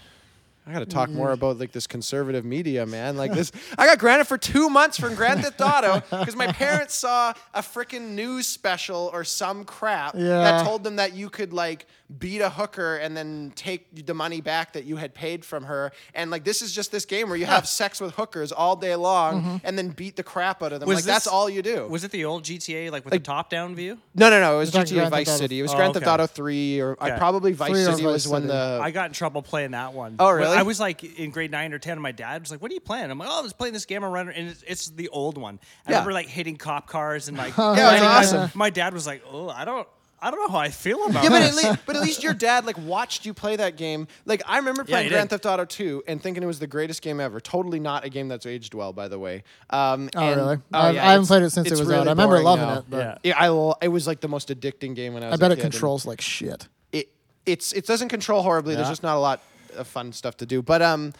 I 0.71 0.73
got 0.73 0.79
to 0.79 0.85
talk 0.85 1.09
more 1.09 1.31
mm. 1.31 1.33
about 1.33 1.59
like 1.59 1.73
this 1.73 1.85
conservative 1.85 2.45
media, 2.45 2.85
man. 2.85 3.17
Like 3.17 3.33
this, 3.33 3.51
I 3.77 3.85
got 3.85 3.99
granted 3.99 4.23
for 4.23 4.37
two 4.37 4.69
months 4.69 4.97
from 4.97 5.15
Grand 5.15 5.43
Theft 5.43 5.59
Auto 5.59 5.99
because 6.09 6.33
my 6.37 6.47
parents 6.47 6.93
saw 6.93 7.33
a 7.53 7.61
freaking 7.61 8.11
news 8.11 8.47
special 8.47 9.09
or 9.11 9.25
some 9.25 9.65
crap 9.65 10.15
Yeah. 10.15 10.41
that 10.43 10.63
told 10.63 10.85
them 10.85 10.95
that 10.95 11.13
you 11.13 11.29
could 11.29 11.51
like 11.51 11.87
beat 12.19 12.41
a 12.41 12.49
hooker 12.49 12.97
and 12.97 13.15
then 13.15 13.53
take 13.55 14.05
the 14.05 14.13
money 14.13 14.41
back 14.41 14.73
that 14.73 14.83
you 14.85 14.97
had 14.97 15.13
paid 15.13 15.45
from 15.45 15.63
her. 15.63 15.91
And 16.13 16.29
like 16.31 16.43
this 16.43 16.61
is 16.61 16.73
just 16.73 16.91
this 16.91 17.05
game 17.05 17.29
where 17.29 17.37
you 17.37 17.45
have 17.45 17.67
sex 17.67 18.01
with 18.01 18.13
hookers 18.15 18.51
all 18.51 18.75
day 18.75 18.95
long 18.95 19.41
Mm-hmm. 19.41 19.57
and 19.63 19.77
then 19.77 19.89
beat 19.89 20.15
the 20.17 20.23
crap 20.23 20.61
out 20.61 20.73
of 20.73 20.79
them. 20.79 20.89
Was 20.89 20.97
like 20.99 21.05
that's 21.05 21.27
all 21.27 21.49
you 21.49 21.61
do. 21.61 21.87
Was 21.87 22.03
it 22.03 22.11
the 22.11 22.25
old 22.25 22.43
GTA 22.43 22.91
like 22.91 23.05
with 23.05 23.13
Like- 23.13 23.23
the 23.23 23.25
top 23.25 23.49
down 23.49 23.75
view? 23.75 23.97
no, 24.15 24.29
no, 24.29 24.39
no. 24.41 24.55
It 24.55 24.59
was 24.59 24.73
You're 24.73 24.83
GTA 24.83 24.95
Grand 24.95 25.09
Vice 25.11 25.27
Theft 25.27 25.39
City. 25.39 25.59
It 25.59 25.61
was 25.61 25.71
Oh, 25.73 25.77
Grand 25.77 25.93
Theft 25.93 26.05
okay. 26.05 26.13
Auto 26.13 26.27
three, 26.27 26.79
or 26.81 26.97
I 26.99 27.09
Okay. 27.11 27.17
probably 27.17 27.53
Vice 27.53 27.69
Three 27.71 27.81
or 27.85 27.91
City 27.91 28.05
was 28.05 28.25
Vice 28.25 28.31
when 28.31 28.47
the 28.47 28.79
I 28.81 28.91
got 28.91 29.07
in 29.07 29.13
trouble 29.13 29.41
playing 29.41 29.71
that 29.71 29.93
one. 29.93 30.15
Oh, 30.19 30.27
When 30.27 30.35
really? 30.37 30.57
I 30.57 30.63
was 30.63 30.79
like 30.79 31.03
in 31.03 31.31
grade 31.31 31.51
nine 31.51 31.71
or 31.73 31.79
ten, 31.79 31.93
and 31.93 32.01
my 32.01 32.11
dad 32.11 32.41
was 32.41 32.51
like, 32.51 32.61
"What 32.61 32.71
are 32.71 32.73
you 32.73 32.79
playing?" 32.81 33.09
I'm 33.09 33.17
like, 33.19 33.29
"Oh, 33.31 33.39
I 33.39 33.41
was 33.41 33.53
playing 33.53 33.73
this 33.73 33.85
game 33.85 34.03
on 34.03 34.11
Runner, 34.11 34.31
and 34.31 34.49
it's, 34.49 34.63
it's 34.67 34.89
the 34.89 35.07
old 35.09 35.37
one." 35.37 35.59
I 35.87 35.91
Yeah. 35.91 35.97
remember 35.97 36.13
like 36.13 36.27
hitting 36.27 36.57
cop 36.57 36.87
cars 36.87 37.27
and 37.29 37.37
like, 37.37 37.55
Yeah, 37.57 37.71
it's 37.73 37.81
lighting 37.81 38.03
up. 38.05 38.11
awesome. 38.11 38.51
My 38.55 38.69
dad 38.69 38.93
was 38.93 39.07
like, 39.07 39.23
"Oh, 39.31 39.49
I 39.49 39.63
don't, 39.65 39.87
I 40.23 40.29
don't 40.29 40.39
know 40.39 40.49
how 40.49 40.59
I 40.59 40.69
feel 40.69 41.03
about 41.07 41.23
it. 41.23 41.23
Yeah, 41.23 41.29
but 41.31 41.41
at, 41.41 41.55
least, 41.55 41.85
but 41.87 41.95
at 41.95 42.01
least 42.03 42.21
your 42.23 42.33
dad 42.35 42.65
like 42.65 42.77
watched 42.77 43.25
you 43.25 43.33
play 43.33 43.55
that 43.55 43.75
game. 43.75 44.07
Like 44.25 44.43
I 44.45 44.57
remember 44.57 44.83
playing 44.83 45.05
he 45.05 45.09
Grand 45.09 45.29
did. 45.29 45.41
Theft 45.41 45.45
Auto 45.47 45.65
2 45.65 46.03
and 46.07 46.21
thinking 46.21 46.43
it 46.43 46.45
was 46.45 46.59
the 46.59 46.67
greatest 46.67 47.01
game 47.01 47.19
ever. 47.19 47.39
Totally 47.39 47.79
not 47.79 48.05
a 48.05 48.09
game 48.09 48.27
that's 48.27 48.45
aged 48.45 48.73
well, 48.75 48.93
by 48.93 49.07
the 49.07 49.17
way. 49.17 49.43
Um, 49.71 50.09
Oh, 50.15 50.19
and- 50.21 50.35
really? 50.41 50.55
oh, 50.73 50.79
I've- 50.79 50.95
yeah, 50.95 51.01
I 51.07 51.11
haven't 51.13 51.23
it's- 51.23 51.27
played 51.27 51.43
it 51.43 51.49
since 51.49 51.67
it 51.67 51.71
it's 51.71 51.79
was 51.79 51.89
really 51.89 52.01
out. 52.01 52.07
I 52.07 52.11
remember 52.11 52.35
boring 52.35 52.45
loving 52.45 52.65
now. 52.67 52.77
it, 52.79 52.85
but 52.89 52.97
Yeah. 53.23 53.31
Yeah, 53.39 53.73
I 53.81 53.85
it 53.85 53.87
was 53.87 54.05
like 54.05 54.19
the 54.19 54.27
most 54.27 54.49
addicting 54.49 54.93
game 54.95 55.13
when 55.15 55.23
I 55.23 55.27
was. 55.27 55.31
I 55.31 55.33
was. 55.33 55.39
bet 55.39 55.51
a 55.51 55.53
it 55.53 55.55
kid, 55.57 55.63
and 55.65 55.73
controls 55.73 56.05
like 56.05 56.21
shit. 56.21 56.67
It 56.91 57.09
it's 57.47 57.73
it 57.73 57.87
doesn't 57.87 58.09
control 58.09 58.43
horribly. 58.43 58.75
There's 58.75 58.85
Yeah. 58.87 58.91
just 58.91 59.03
not 59.03 59.17
a 59.17 59.19
lot 59.19 59.41
of 59.75 59.87
fun 59.87 60.13
stuff 60.13 60.37
to 60.37 60.45
do. 60.45 60.61
But 60.61 60.81
um, 60.83 61.13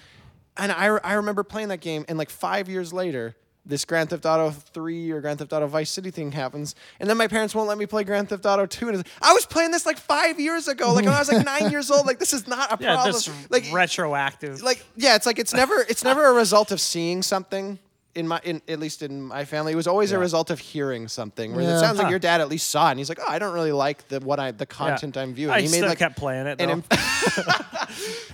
and 0.57 0.71
I 0.71 0.85
I 1.03 1.13
remember 1.13 1.43
playing 1.43 1.69
that 1.69 1.79
game 1.81 2.05
and 2.07 2.17
like 2.19 2.29
five 2.29 2.69
years 2.69 2.93
later. 2.93 3.35
This 3.65 3.85
Grand 3.85 4.09
Theft 4.09 4.25
Auto 4.25 4.49
3 4.49 5.11
or 5.11 5.21
Grand 5.21 5.37
Theft 5.39 5.53
Auto 5.53 5.67
Vice 5.67 5.89
City 5.91 6.09
thing 6.09 6.31
happens, 6.31 6.73
and 6.99 7.07
then 7.09 7.15
my 7.17 7.27
parents 7.27 7.53
won't 7.53 7.67
let 7.69 7.77
me 7.77 7.85
play 7.85 8.03
Grand 8.03 8.27
Theft 8.29 8.45
Auto 8.45 8.65
2. 8.65 8.87
And 8.89 8.99
it's, 8.99 9.09
I 9.21 9.33
was 9.33 9.45
playing 9.45 9.69
this 9.71 9.85
like 9.85 9.97
five 9.99 10.39
years 10.39 10.67
ago, 10.67 10.93
like 10.93 11.05
when 11.05 11.13
I 11.13 11.19
was 11.19 11.31
like 11.31 11.45
nine 11.59 11.69
years 11.71 11.91
old. 11.91 12.05
Like 12.07 12.17
this 12.19 12.33
is 12.33 12.47
not 12.47 12.71
a 12.71 12.83
Yeah, 12.83 12.95
problem. 12.95 13.13
that's 13.13 13.51
like 13.51 13.65
retroactive. 13.71 14.61
like 14.63 14.83
yeah, 14.95 15.15
it's 15.15 15.25
like 15.25 15.37
it's 15.39 15.53
never 15.53 15.75
it's 15.87 16.03
never 16.03 16.25
a 16.25 16.33
result 16.33 16.71
of 16.71 16.81
seeing 16.81 17.21
something. 17.21 17.77
In 18.13 18.27
my, 18.27 18.41
in 18.43 18.61
at 18.67 18.77
least 18.77 19.03
in 19.03 19.21
my 19.21 19.45
family, 19.45 19.71
it 19.71 19.77
was 19.77 19.87
always 19.87 20.11
a 20.11 20.19
result 20.19 20.49
of 20.49 20.59
hearing 20.59 21.07
something. 21.07 21.55
Where 21.55 21.63
Yeah. 21.63 21.77
it 21.77 21.79
sounds 21.79 21.97
like 21.97 22.09
your 22.09 22.19
dad 22.19 22.41
at 22.41 22.49
least 22.49 22.67
saw 22.69 22.87
it, 22.87 22.91
and 22.91 22.99
he's 22.99 23.07
like, 23.07 23.19
"Oh, 23.21 23.25
I 23.29 23.39
don't 23.39 23.53
really 23.53 23.71
like 23.71 24.05
the 24.09 24.19
what 24.19 24.37
I 24.37 24.51
the 24.51 24.63
Yeah. 24.69 24.75
content 24.89 25.15
I'm 25.15 25.33
viewing." 25.33 25.53
I 25.53 25.61
he 25.61 25.67
still 25.67 25.87
like 25.87 25.97
kept 25.99 26.17
playing 26.17 26.45
it. 26.47 26.59
an 26.59 26.67
though. 26.67 26.73
im- 26.73 26.83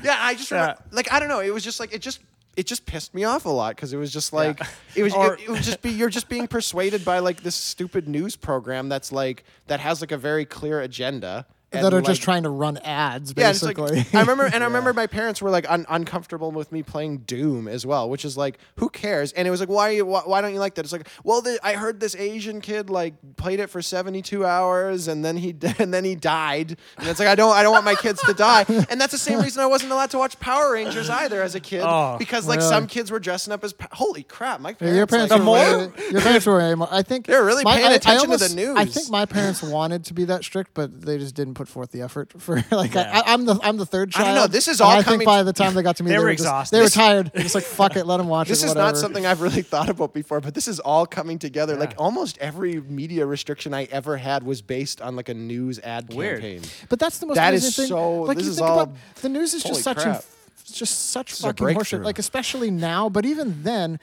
yeah, 0.04 0.18
I 0.20 0.34
just 0.36 0.50
remember, 0.50 0.78
like 0.92 1.12
I 1.12 1.20
don't 1.20 1.30
know. 1.30 1.42
It 1.42 1.54
was 1.54 1.64
just 1.64 1.80
like 1.80 1.94
it 1.94 2.02
just 2.02 2.22
it 2.58 2.66
just 2.66 2.86
pissed 2.88 3.14
me 3.14 3.24
off 3.24 3.46
a 3.46 3.50
lot 3.50 3.76
because 3.76 3.94
it 3.94 3.98
was 3.98 4.12
just 4.12 4.34
like 4.34 4.60
it 4.96 5.04
was 5.04 5.14
Or- 5.14 5.36
it, 5.36 5.42
it 5.42 5.50
would 5.50 5.62
just 5.64 5.82
be 5.82 5.92
you're 5.92 6.10
just 6.10 6.28
being 6.28 6.48
persuaded 6.48 7.06
by 7.06 7.20
like 7.20 7.44
this 7.44 7.56
stupid 7.56 8.08
news 8.10 8.36
program 8.36 8.90
that's 8.90 9.12
like 9.12 9.46
that 9.68 9.80
has 9.80 10.02
like 10.02 10.12
a 10.12 10.18
very 10.18 10.44
clear 10.44 10.82
agenda 10.82 11.46
that 11.72 11.94
are 11.94 12.02
just 12.02 12.22
trying 12.22 12.44
to 12.44 12.50
run 12.50 12.78
ads, 12.78 13.34
yeah, 13.36 13.50
it's 13.50 13.60
basically. 13.62 13.98
like 13.98 14.16
I 14.16 14.22
remember, 14.22 14.46
and 14.46 14.64
I 14.64 14.68
remember 14.68 14.94
my 14.94 15.06
parents 15.08 15.42
were 15.42 15.50
like 15.50 15.70
un- 15.70 15.86
uncomfortable 15.90 16.52
with 16.52 16.72
me 16.72 16.82
playing 16.84 17.20
Doom 17.20 17.68
as 17.68 17.86
well, 17.86 18.10
which 18.10 18.24
is 18.24 18.38
like, 18.38 18.58
who 18.78 18.90
cares? 18.90 19.34
And 19.34 19.48
it 19.48 19.52
was 19.52 19.60
like, 19.60 19.68
why, 19.70 20.00
why, 20.02 20.22
why 20.26 20.42
don't 20.42 20.54
you 20.54 20.60
like 20.60 20.76
that? 20.76 20.86
It's 20.86 20.94
like, 20.94 21.08
well, 21.26 21.42
the, 21.42 21.60
I 21.62 21.74
heard 21.74 22.00
this 22.00 22.16
Asian 22.16 22.62
kid 22.62 22.90
like 22.90 23.16
played 23.36 23.60
it 23.60 23.70
for 23.70 23.82
seventy 23.82 24.22
two 24.22 24.46
hours, 24.46 25.08
and 25.10 25.26
then 25.26 25.36
he 25.38 25.52
d- 25.54 25.74
and 25.80 25.94
then 25.94 26.06
he 26.06 26.16
died, 26.16 26.78
and 26.98 27.08
it's 27.08 27.20
like, 27.20 27.28
I 27.28 27.36
don't, 27.36 27.54
I 27.54 27.64
don't 27.64 27.74
want 27.74 27.86
my 27.86 27.96
kids 27.96 28.22
to 28.24 28.34
die, 28.34 28.66
and 28.90 29.00
that's 29.02 29.12
the 29.12 29.18
same 29.18 29.40
reason 29.42 29.62
I 29.62 29.66
wasn't 29.68 29.92
allowed 29.92 30.12
to 30.12 30.18
watch 30.18 30.40
Power 30.40 30.72
Rangers 30.74 31.10
either 31.10 31.42
as 31.42 31.54
a 31.56 31.60
kid 31.60 31.82
Oh, 31.84 32.16
because 32.18 32.48
like 32.48 32.60
really? 32.60 32.70
some 32.70 32.88
kids 32.88 33.12
were 33.12 33.20
dressing 33.20 33.52
up 33.52 33.64
as, 33.64 33.74
pa- 33.74 33.88
holy 33.92 34.24
crap, 34.24 34.62
my 34.62 34.70
Yeah, 34.70 34.76
parents, 34.76 34.98
your 34.98 35.08
parents 35.08 35.32
like, 35.32 35.40
were 35.40 35.46
more? 35.46 35.56
way- 35.56 35.92
your 36.12 36.22
parents 36.22 36.46
were 36.46 36.58
way 36.58 36.76
more. 36.76 36.88
I 36.92 37.02
think 37.02 37.26
They're 37.26 37.44
really 37.44 37.64
my- 37.66 37.76
paying 37.76 37.88
I- 37.88 37.92
I 37.92 37.96
attention 37.96 38.30
to 38.32 38.38
the 38.38 38.56
news. 38.56 38.78
I 38.78 38.86
think 38.86 39.10
my 39.10 39.26
parents 39.26 39.62
wanted 39.62 40.06
to 40.06 40.14
be 40.14 40.24
that 40.26 40.44
strict, 40.46 40.74
but 40.74 41.02
they 41.02 41.18
just 41.18 41.36
didn't 41.36 41.57
put 41.58 41.68
forth 41.68 41.92
the 41.92 42.02
effort 42.02 42.32
for 42.42 42.64
like. 42.72 42.94
Yeah. 42.94 43.12
I, 43.26 43.34
I'm 43.34 43.46
the 43.46 43.60
I'm 43.64 43.78
the 43.78 43.86
third 43.86 44.10
I 44.10 44.18
child. 44.18 44.26
don't 44.28 44.36
know, 44.36 44.48
this 44.48 44.68
is 44.68 44.80
all 44.80 44.92
I 44.92 45.04
coming- 45.04 45.20
think 45.20 45.26
by 45.28 45.44
the 45.44 45.54
time 45.54 45.74
they 45.74 45.82
got 45.82 45.98
to 45.98 46.04
me, 46.04 46.10
They 46.12 46.16
they, 46.16 46.20
were 46.20 46.26
were 46.26 46.32
just, 46.32 46.42
exhausted. 46.44 46.76
They 46.78 46.82
were 46.82 46.90
tired. 46.90 47.32
They're 47.34 47.44
just 47.44 47.56
like 47.56 47.64
fuck 47.64 47.96
it, 47.96 48.06
let 48.06 48.18
them 48.18 48.28
watch 48.28 48.48
This 48.50 48.62
it. 48.64 48.68
is 48.68 48.70
whatever. 48.72 48.88
not 48.94 48.98
something 48.98 49.26
I've 49.26 49.42
really 49.42 49.62
thought 49.64 49.90
about 49.90 50.14
before, 50.14 50.40
but 50.40 50.54
this 50.54 50.68
is 50.68 50.80
all 50.80 51.06
coming 51.06 51.40
together. 51.40 51.76
Like 51.76 51.96
almost 51.98 52.38
every 52.38 52.80
media 52.82 53.26
restriction 53.26 53.74
I 53.74 53.86
ever 53.86 54.18
had 54.18 54.44
was 54.44 54.62
based 54.62 55.02
on 55.02 55.16
like 55.16 55.30
a 55.30 55.34
news 55.34 55.80
ad 55.80 56.14
Weird. 56.14 56.42
campaign. 56.42 56.62
But 56.90 57.00
that's 57.00 57.18
the 57.20 57.26
most 57.26 57.36
That 57.36 57.54
is 57.54 57.64
amazing 57.64 57.84
thing. 57.84 57.90
so- 57.90 58.22
Like 58.22 58.38
this 58.38 58.46
you 58.46 58.52
is 58.52 58.58
think 58.60 58.70
all- 58.70 58.80
about 58.82 58.96
the 59.22 59.30
news 59.30 59.54
is 59.54 59.64
just 59.64 59.82
such 59.84 59.98
crap. 59.98 60.22
a, 60.22 60.24
it's 60.62 60.72
just 60.78 61.10
such 61.12 61.32
is 61.34 61.40
a 61.44 61.48
fucking 61.48 61.68
horseshit. 61.76 62.04
Like 62.04 62.20
especially 62.20 62.70
now, 62.72 63.10
but 63.10 63.26
even 63.26 63.64
then, 63.64 64.00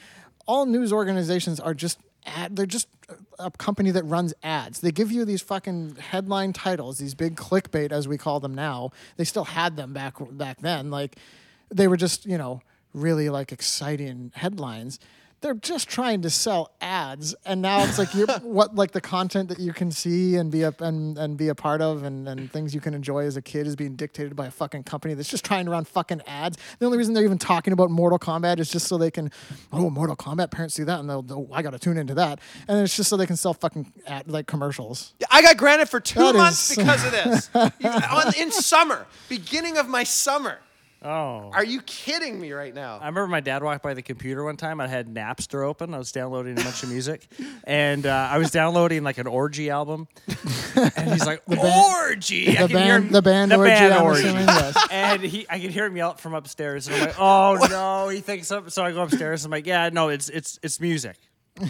all 0.46 0.66
news 0.66 0.92
organizations 0.92 1.60
are 1.60 1.72
just 1.74 1.98
ad. 2.26 2.56
They're 2.56 2.66
just 2.66 2.88
a 3.38 3.50
company 3.50 3.90
that 3.90 4.04
runs 4.04 4.34
ads. 4.42 4.80
They 4.80 4.92
give 4.92 5.12
you 5.12 5.24
these 5.24 5.42
fucking 5.42 5.96
headline 5.96 6.52
titles, 6.52 6.98
these 6.98 7.14
big 7.14 7.36
clickbait 7.36 7.92
as 7.92 8.08
we 8.08 8.18
call 8.18 8.40
them 8.40 8.54
now. 8.54 8.90
They 9.16 9.24
still 9.24 9.44
had 9.44 9.76
them 9.76 9.92
back 9.92 10.14
back 10.30 10.60
then. 10.60 10.90
Like 10.90 11.16
they 11.70 11.88
were 11.88 11.96
just 11.96 12.26
you 12.26 12.38
know 12.38 12.62
really 12.92 13.28
like 13.28 13.52
exciting 13.52 14.32
headlines. 14.34 14.98
They're 15.44 15.52
just 15.52 15.90
trying 15.90 16.22
to 16.22 16.30
sell 16.30 16.70
ads, 16.80 17.34
and 17.44 17.60
now 17.60 17.84
it's 17.84 17.98
like 17.98 18.14
you're 18.14 18.26
what 18.42 18.74
like 18.74 18.92
the 18.92 19.00
content 19.02 19.50
that 19.50 19.58
you 19.58 19.74
can 19.74 19.90
see 19.90 20.36
and 20.36 20.50
be 20.50 20.62
a 20.62 20.74
and, 20.80 21.18
and 21.18 21.36
be 21.36 21.48
a 21.48 21.54
part 21.54 21.82
of, 21.82 22.02
and, 22.02 22.26
and 22.26 22.50
things 22.50 22.74
you 22.74 22.80
can 22.80 22.94
enjoy 22.94 23.26
as 23.26 23.36
a 23.36 23.42
kid 23.42 23.66
is 23.66 23.76
being 23.76 23.94
dictated 23.94 24.34
by 24.34 24.46
a 24.46 24.50
fucking 24.50 24.84
company 24.84 25.12
that's 25.12 25.28
just 25.28 25.44
trying 25.44 25.66
to 25.66 25.70
run 25.70 25.84
fucking 25.84 26.22
ads. 26.26 26.56
The 26.78 26.86
only 26.86 26.96
reason 26.96 27.12
they're 27.12 27.24
even 27.24 27.36
talking 27.36 27.74
about 27.74 27.90
Mortal 27.90 28.18
Kombat 28.18 28.58
is 28.58 28.70
just 28.70 28.88
so 28.88 28.96
they 28.96 29.10
can, 29.10 29.30
oh 29.70 29.90
Mortal 29.90 30.16
Kombat, 30.16 30.50
parents 30.50 30.76
see 30.76 30.84
that 30.84 30.98
and 30.98 31.10
they'll, 31.10 31.20
they'll 31.20 31.46
I 31.52 31.60
gotta 31.60 31.78
tune 31.78 31.98
into 31.98 32.14
that, 32.14 32.40
and 32.66 32.80
it's 32.80 32.96
just 32.96 33.10
so 33.10 33.18
they 33.18 33.26
can 33.26 33.36
sell 33.36 33.52
fucking 33.52 33.92
ad, 34.06 34.30
like 34.30 34.46
commercials. 34.46 35.12
I 35.30 35.42
got 35.42 35.58
granted 35.58 35.90
for 35.90 36.00
two 36.00 36.20
That 36.20 36.36
months 36.36 36.70
is- 36.70 36.78
because 36.78 37.04
of 37.04 37.12
this. 37.12 38.34
In 38.40 38.50
summer, 38.50 39.06
beginning 39.28 39.76
of 39.76 39.88
my 39.88 40.04
summer. 40.04 40.60
Oh. 41.04 41.50
Are 41.52 41.64
you 41.64 41.80
kidding 41.82 42.40
me 42.40 42.52
right 42.52 42.74
now? 42.74 42.94
I 42.96 43.06
remember 43.06 43.26
my 43.28 43.40
dad 43.40 43.62
walked 43.62 43.82
by 43.82 43.94
the 43.94 44.02
computer 44.02 44.42
one 44.44 44.56
time. 44.56 44.80
I 44.80 44.88
had 44.88 45.06
Napster 45.12 45.64
open. 45.66 45.94
I 45.94 45.98
was 45.98 46.10
downloading 46.12 46.58
a 46.58 46.64
bunch 46.64 46.82
of 46.82 46.88
music, 46.90 47.26
and 47.64 48.06
uh, 48.06 48.28
I 48.30 48.38
was 48.38 48.50
downloading 48.50 49.02
like 49.04 49.18
an 49.18 49.26
orgy 49.26 49.70
album. 49.70 50.08
And 50.76 51.12
he's 51.12 51.26
like, 51.26 51.42
"Orgy!" 51.46 52.58
I 52.58 52.62
The 52.66 52.68
can 52.68 52.82
hear 52.82 53.00
band, 53.00 53.14
the 53.14 53.22
band 53.22 53.50
the 53.52 53.56
orgy, 53.56 53.70
band 53.70 54.02
orgy. 54.02 54.22
assuming, 54.26 54.46
yes. 54.46 54.86
And 54.90 55.22
he, 55.22 55.46
I 55.48 55.60
could 55.60 55.70
hear 55.70 55.86
him 55.86 55.96
yell 55.96 56.14
from 56.14 56.34
upstairs, 56.34 56.88
and 56.88 56.96
I'm 56.96 57.02
like, 57.06 57.18
"Oh 57.18 57.66
no!" 57.70 58.08
He 58.08 58.20
thinks 58.20 58.48
so. 58.48 58.66
So 58.68 58.84
I 58.84 58.92
go 58.92 59.02
upstairs. 59.02 59.44
I'm 59.44 59.50
like, 59.50 59.66
"Yeah, 59.66 59.90
no, 59.92 60.08
it's 60.08 60.28
it's 60.28 60.58
it's 60.62 60.80
music. 60.80 61.16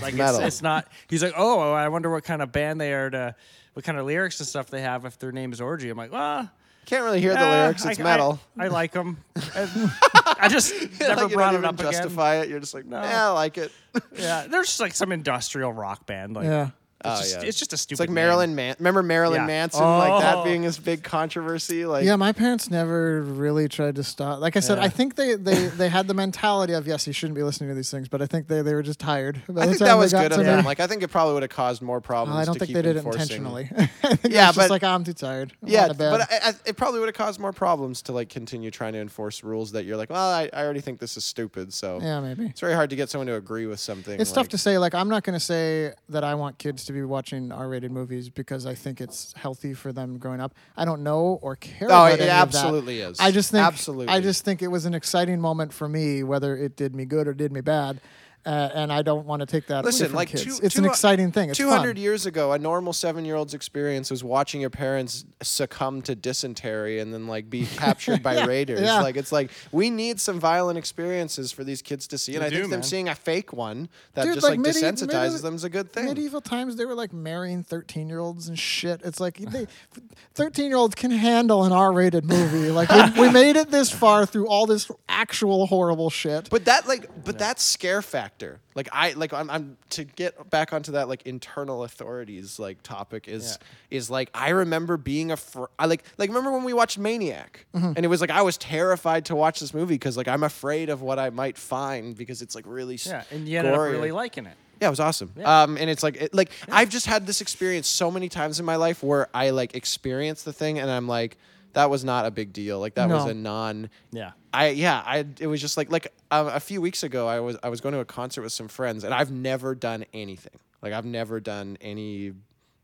Like 0.01 0.15
it's, 0.15 0.39
it's 0.39 0.63
not." 0.63 0.89
He's 1.09 1.23
like, 1.23 1.35
"Oh, 1.37 1.73
I 1.73 1.89
wonder 1.89 2.11
what 2.11 2.25
kind 2.25 2.41
of 2.41 2.53
band 2.53 2.81
they 2.81 2.93
are 2.95 3.11
to, 3.11 3.35
what 3.75 3.85
kind 3.85 3.99
of 3.99 4.07
lyrics 4.07 4.41
and 4.41 4.49
stuff 4.49 4.71
they 4.71 4.81
have 4.81 5.05
if 5.05 5.19
their 5.19 5.33
name 5.33 5.53
is 5.53 5.61
orgy." 5.61 5.91
I'm 5.91 5.99
like, 5.99 6.13
"Well." 6.13 6.51
Can't 6.87 7.05
really 7.05 7.21
hear 7.21 7.33
the 7.35 7.41
eh, 7.41 7.63
lyrics. 7.63 7.85
It's 7.85 8.01
I, 8.01 8.03
metal. 8.03 8.41
I, 8.59 8.65
I 8.65 8.69
like 8.69 8.93
them. 8.93 9.19
I 9.37 10.49
just 10.51 10.73
never 11.01 11.23
like 11.23 11.31
you 11.31 11.37
brought 11.37 11.53
don't 11.53 11.55
it 11.55 11.59
even 11.59 11.65
up 11.65 11.81
again. 11.81 11.93
justify 11.93 12.37
it. 12.37 12.49
You're 12.49 12.61
just 12.61 12.75
like, 12.75 12.85
No. 12.87 13.01
yeah, 13.01 13.29
I 13.29 13.33
like 13.33 13.59
it. 13.59 13.73
Yeah, 14.17 14.47
there's 14.49 14.67
just 14.67 14.81
like 14.81 14.95
some 14.95 15.13
industrial 15.13 15.73
rock 15.73 16.07
band. 16.07 16.35
Like, 16.35 16.45
Yeah. 16.45 16.71
It's, 17.05 17.21
Oh, 17.21 17.23
just, 17.23 17.35
yeah. 17.43 17.49
it's 17.49 17.59
just 17.59 17.73
a 17.73 17.77
stupid. 17.77 17.93
It's 17.93 18.01
like. 18.01 18.11
Marilyn 18.11 18.55
Man. 18.55 18.77
Remember 18.79 19.03
Marilyn 19.03 19.43
Yeah. 19.43 19.47
Manson? 19.47 19.83
Like 19.85 20.23
that 20.23 20.37
Oh. 20.39 20.45
being 20.45 20.63
his 20.63 20.79
big 20.79 21.03
controversy. 21.03 21.87
Like 21.87 22.05
Yeah, 22.05 22.17
my 22.17 22.33
parents 22.33 22.71
never 22.71 23.23
really 23.23 23.69
tried 23.69 23.97
to 23.97 24.05
stop. 24.05 24.41
Like 24.41 24.57
I 24.57 24.61
said, 24.61 24.79
Yeah. 24.79 24.85
I 24.85 24.89
think 24.89 25.17
they, 25.17 25.35
they, 25.35 25.67
they 25.67 25.89
had 25.89 26.07
the 26.09 26.15
mentality 26.15 26.73
of 26.73 26.87
yes, 26.87 27.07
you 27.07 27.13
shouldn't 27.13 27.35
be 27.37 27.43
listening 27.43 27.69
to 27.71 27.75
these 27.75 27.91
things, 27.91 28.09
but 28.09 28.23
I 28.23 28.27
think 28.27 28.49
they, 28.49 28.63
they 28.63 28.75
were 28.75 28.83
just 28.83 28.99
tired. 29.01 29.43
I 29.57 29.67
think 29.67 29.79
that 29.79 29.95
was 29.95 30.13
good 30.13 30.33
of 30.33 30.39
me- 30.39 30.45
them. 30.45 30.65
Like 30.65 30.81
I 30.81 30.87
think 30.87 31.03
it 31.03 31.09
probably 31.09 31.35
would 31.35 31.43
have 31.43 31.51
caused 31.51 31.83
more 31.83 31.99
uh, 31.99 32.01
problems. 32.01 32.35
Well, 32.35 32.43
I 32.43 32.45
don't 32.45 32.55
to 32.55 32.59
think 32.61 32.69
keep 32.69 32.75
they 32.77 32.83
did 32.83 32.97
enforcing. 32.97 33.21
it 33.21 33.25
intentionally. 33.25 33.69
I 33.77 33.87
think 34.17 34.25
it 34.27 34.31
Yeah, 34.33 34.47
was 34.49 34.57
just 34.57 34.69
but- 34.69 34.71
like 34.71 34.83
oh, 34.85 34.89
I'm 34.89 35.05
too 35.05 35.13
tired. 35.13 35.53
I 35.65 35.69
Yeah, 35.69 35.81
want 35.83 35.93
a 35.93 35.95
bed. 35.95 36.11
but 36.11 36.21
I, 36.33 36.49
I, 36.51 36.53
it 36.67 36.77
probably 36.77 37.01
would 37.01 37.09
have 37.09 37.15
caused 37.17 37.41
more 37.41 37.53
problems 37.53 38.03
to 38.03 38.13
like 38.13 38.29
continue 38.29 38.71
trying 38.71 38.93
to 38.95 39.01
enforce 39.01 39.43
rules 39.45 39.73
that 39.73 39.85
you're 39.85 39.97
like, 39.97 40.11
well, 40.11 40.31
I, 40.31 40.49
I 40.53 40.63
already 40.65 40.81
think 40.81 41.01
this 41.01 41.17
is 41.17 41.25
stupid. 41.25 41.73
So 41.73 41.99
yeah, 42.01 42.21
maybe. 42.21 42.47
it's 42.47 42.61
very 42.61 42.75
hard 42.75 42.91
to 42.91 42.97
get 42.97 43.11
someone 43.11 43.27
to 43.27 43.35
agree 43.35 43.67
with 43.67 43.81
something. 43.81 44.19
It's 44.21 44.31
like, 44.31 44.35
tough 44.37 44.49
to 44.51 44.59
say. 44.59 44.79
Like, 44.79 44.95
I'm 44.95 45.09
not 45.09 45.23
going 45.25 45.35
to 45.35 45.45
say 45.45 45.93
that 46.09 46.25
I 46.25 46.35
want 46.35 46.59
kids 46.59 46.85
to 46.87 46.93
be 46.95 47.05
watching 47.05 47.53
R-rated 47.53 47.91
movies 47.91 48.29
because 48.29 48.67
I 48.67 48.75
think 48.75 49.01
it's 49.01 49.33
healthy 49.37 49.75
for 49.75 49.93
them 49.93 50.19
growing 50.19 50.41
up. 50.41 50.55
I 50.77 50.85
don't 50.85 51.03
know 51.03 51.39
or 51.43 51.57
care. 51.57 51.89
Oh, 51.91 52.07
about 52.07 52.21
it 52.21 52.29
absolutely 52.29 53.01
is. 53.01 53.21
I 53.21 53.31
just 53.31 53.51
think 53.51 53.65
Absolutely. 53.65 54.09
I 54.09 54.21
just 54.21 54.45
think 54.45 54.63
it 54.63 54.69
was 54.69 54.87
an 54.87 54.95
exciting 54.95 55.41
moment 55.41 55.73
for 55.73 55.89
me, 55.89 56.23
whether 56.23 56.57
it 56.57 56.77
did 56.77 56.95
me 56.95 57.05
good 57.05 57.29
or 57.29 57.35
did 57.35 57.53
me 57.53 57.61
bad. 57.61 58.01
Uh, 58.47 58.69
and 58.75 58.93
I 58.93 59.03
don't 59.03 59.25
want 59.27 59.41
to 59.41 59.47
take 59.47 59.67
that 59.69 59.77
away 59.77 59.85
Listen, 59.87 60.09
from 60.09 60.17
like 60.17 60.29
kids. 60.29 60.45
two- 60.45 60.59
it's 60.63 60.77
an 60.77 60.85
exciting 60.85 61.33
thing. 61.33 61.53
200 61.53 61.97
years 61.97 62.27
ago, 62.27 62.53
a 62.53 62.59
normal 62.59 62.93
seven 62.93 63.25
year 63.25 63.37
old's 63.37 63.55
experience 63.55 64.11
was 64.11 64.23
watching 64.23 64.61
your 64.61 64.69
parents 64.71 65.25
succumb 65.43 66.03
to 66.03 66.15
dysentery 66.15 67.01
and 67.01 67.13
then 67.15 67.27
like 67.27 67.49
be 67.49 67.65
captured 67.77 68.23
by 68.23 68.35
Yeah, 68.35 68.45
raiders. 68.47 68.81
yeah. 68.81 69.01
Like 69.01 69.17
it's 69.17 69.33
like 69.33 69.51
we 69.73 69.89
need 69.89 70.21
some 70.21 70.39
violent 70.39 70.79
experiences 70.79 71.53
for 71.53 71.65
these 71.65 71.81
kids 71.81 72.07
to 72.09 72.19
see, 72.19 72.35
and 72.35 72.43
We 72.43 72.47
I 72.49 72.51
think 72.51 72.65
do, 72.65 72.69
them 72.71 72.83
seeing 72.83 73.09
a 73.09 73.15
fake 73.15 73.53
one 73.53 73.89
that 74.15 74.25
Dude, 74.25 74.35
just 74.35 74.45
like 74.45 74.59
like, 74.59 74.61
medi- 74.61 74.81
desensitizes 74.81 75.31
medi- 75.31 75.39
them 75.43 75.55
is 75.55 75.65
a 75.65 75.71
good 75.71 75.93
thing. 75.93 76.05
Medieval 76.07 76.41
times, 76.41 76.77
they 76.77 76.85
were 76.85 76.95
like 76.95 77.13
marrying 77.15 77.63
13 77.63 78.09
year 78.09 78.19
olds 78.19 78.49
and 78.49 78.59
shit. 78.59 79.01
It's 79.05 79.21
like 79.21 79.41
13 80.35 80.67
year 80.67 80.77
olds 80.77 80.95
can 80.95 81.11
handle 81.11 81.65
an 81.65 81.73
R 81.73 81.93
rated 81.93 82.25
movie. 82.25 82.65
Like, 82.75 82.91
we, 83.17 83.23
we 83.27 83.31
made 83.31 83.55
it 83.57 83.71
this 83.71 83.91
far 83.91 84.27
through 84.27 84.49
all 84.49 84.67
this 84.67 84.91
actual 85.09 85.67
horrible 85.67 86.11
shit. 86.11 86.51
But 86.51 86.65
that 86.65 86.89
like, 86.89 87.09
but 87.25 87.39
that 87.39 87.61
scare 87.61 88.03
factor, 88.03 88.34
like 88.75 88.89
I 88.93 89.13
like 89.13 89.33
I'm, 89.33 89.49
I'm 89.51 89.77
to 89.91 90.05
get 90.05 90.51
back 90.51 90.73
onto 90.73 90.93
that 90.93 91.09
like 91.09 91.23
internal 91.27 91.85
authorities 91.85 92.59
like 92.59 92.83
topic 92.83 93.29
is 93.29 93.59
is 93.91 94.11
like 94.11 94.31
I 94.35 94.51
remember 94.51 94.97
being 94.97 95.31
a 95.31 95.37
fr- 95.37 95.65
I 95.79 95.87
like 95.87 96.05
like 96.19 96.29
remember 96.29 96.53
when 96.53 96.65
we 96.65 96.73
watched 96.73 96.99
Maniac 96.99 97.67
Mm-hmm. 97.75 97.93
and 97.97 98.05
it 98.05 98.09
was 98.09 98.21
like 98.21 98.31
I 98.31 98.43
was 98.43 98.57
terrified 98.57 99.25
to 99.27 99.35
watch 99.37 99.61
this 99.61 99.73
movie 99.75 99.95
because 99.95 100.17
like 100.17 100.29
I'm 100.29 100.43
afraid 100.43 100.89
of 100.91 101.03
what 101.03 101.19
I 101.19 101.31
might 101.31 101.57
find 101.59 102.17
because 102.17 102.43
it's 102.43 102.55
like 102.55 102.65
really 102.67 102.99
Yeah, 103.05 103.25
and 103.31 103.49
you 103.49 103.59
ended 103.59 103.73
really 103.79 104.13
liking 104.13 104.47
it. 104.47 104.57
Yeah, 104.81 104.89
it 104.89 104.91
was 104.91 105.01
awesome. 105.01 105.33
Um, 105.45 105.77
and 105.79 105.89
it's 105.89 106.03
like, 106.03 106.17
it, 106.17 106.35
like 106.35 106.51
I've 106.71 106.89
just 106.91 107.07
had 107.07 107.27
this 107.29 107.41
experience 107.41 107.87
so 107.87 108.11
many 108.11 108.29
times 108.29 108.59
in 108.59 108.67
my 108.67 108.75
life 108.77 109.03
where 109.05 109.29
I 109.33 109.51
like 109.51 109.75
experience 109.77 110.43
the 110.43 110.53
thing 110.53 110.79
and 110.81 110.91
I'm 110.91 111.07
like, 111.07 111.37
that 111.75 111.91
was 111.91 112.05
not 112.05 112.27
a 112.27 112.31
big 112.31 112.53
deal. 112.53 112.81
Like 112.81 112.95
that 112.95 113.09
was 113.09 113.27
a 113.27 113.35
non. 113.35 113.91
Yeah. 114.13 114.33
I 114.53 114.69
yeah, 114.71 115.03
I 115.05 115.27
it 115.41 115.47
was 115.47 115.61
just 115.61 115.77
like 115.77 115.91
like 115.91 116.13
um, 116.31 116.49
a 116.49 116.61
few 116.61 116.81
weeks 116.81 117.03
ago 117.03 117.27
I 117.29 117.41
was 117.41 117.57
I 117.63 117.69
was 117.69 117.81
going 117.81 117.93
to 117.95 118.01
a 118.01 118.05
concert 118.05 118.43
with 118.43 118.53
some 118.53 118.69
friends 118.69 119.05
and 119.05 119.13
I've 119.13 119.31
never 119.31 119.75
done 119.75 120.05
anything. 120.15 120.59
Like 120.83 120.93
I've 120.93 121.05
never 121.05 121.41
done 121.41 121.77
any 121.81 122.33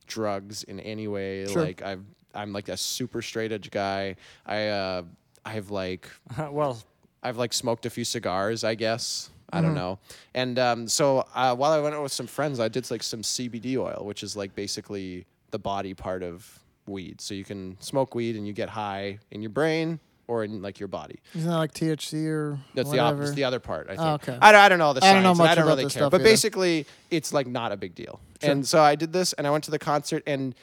drugs 0.07 0.62
in 0.64 0.80
any 0.80 1.09
way. 1.09 1.47
Sure. 1.47 1.62
Like 1.62 1.82
I've 1.82 2.05
I'm 2.34 2.53
like 2.53 2.68
a 2.68 2.76
super 2.76 3.22
straight 3.22 3.53
edge 3.53 3.70
guy. 3.70 4.16
I 4.47 4.68
uh 4.68 5.03
I've 5.45 5.70
like 5.70 6.09
well, 6.51 6.78
I've 7.22 7.36
like 7.36 7.53
smoked 7.53 7.86
a 7.86 7.91
few 7.91 8.05
cigars, 8.05 8.64
I 8.64 8.74
guess. 8.74 9.30
I 9.53 9.57
Mm-hmm. 9.57 9.66
don't 9.66 9.74
know. 9.74 9.99
And 10.32 10.59
um, 10.61 10.86
so 10.86 11.26
uh, 11.34 11.57
while 11.57 11.72
I 11.72 11.80
went 11.80 11.97
out 11.97 12.05
with 12.05 12.12
some 12.12 12.28
friends, 12.28 12.61
I 12.61 12.68
did 12.68 12.88
like 12.88 13.03
some 13.03 13.22
CBD 13.22 13.76
oil, 13.78 14.05
which 14.07 14.22
is 14.22 14.36
like 14.36 14.55
basically 14.55 15.26
the 15.51 15.59
body 15.59 15.93
part 15.93 16.22
of 16.22 16.60
weed. 16.91 17.20
So 17.20 17.32
you 17.34 17.45
can 17.45 17.76
smoke 17.80 18.14
weed 18.14 18.36
and 18.36 18.47
you 18.47 18.53
get 18.53 18.68
high 18.68 19.18
in 19.30 19.41
your 19.43 19.51
brain 19.51 20.01
or 20.26 20.45
in 20.45 20.61
like 20.62 20.78
your 20.78 20.88
body. 20.88 21.18
Isn't 21.34 21.49
that 21.51 21.57
like 21.57 21.72
THC 21.72 22.26
or 22.26 22.59
That's 22.74 22.91
the 22.91 22.99
whatever? 22.99 23.22
opposite. 23.22 23.36
The 23.36 23.45
other 23.45 23.59
part. 23.61 23.86
I 23.88 23.97
think. 23.97 24.01
Oh, 24.01 24.14
okay. 24.14 24.38
I, 24.41 24.53
don't- 24.53 24.61
I 24.61 24.68
don't 24.68 24.78
know 24.78 24.93
the 24.93 25.05
I 25.05 25.12
don't 25.12 25.22
know 25.22 25.34
much 25.34 25.49
I 25.49 25.55
don't 25.55 25.64
about 25.64 25.70
really 25.72 25.84
this 25.84 25.95
care. 25.95 26.03
stuff 26.03 26.11
But 26.12 26.20
either. 26.20 26.30
basically, 26.30 26.86
it's 27.11 27.32
like 27.32 27.47
not 27.47 27.72
a 27.72 27.76
big 27.76 27.95
deal. 27.95 28.20
And 28.43 28.66
so 28.66 28.80
I 28.80 28.95
did 28.95 29.12
this, 29.12 29.32
and 29.34 29.47
I 29.47 29.51
went 29.51 29.64
to 29.64 29.70
the 29.70 29.78
concert, 29.78 30.22
and 30.26 30.55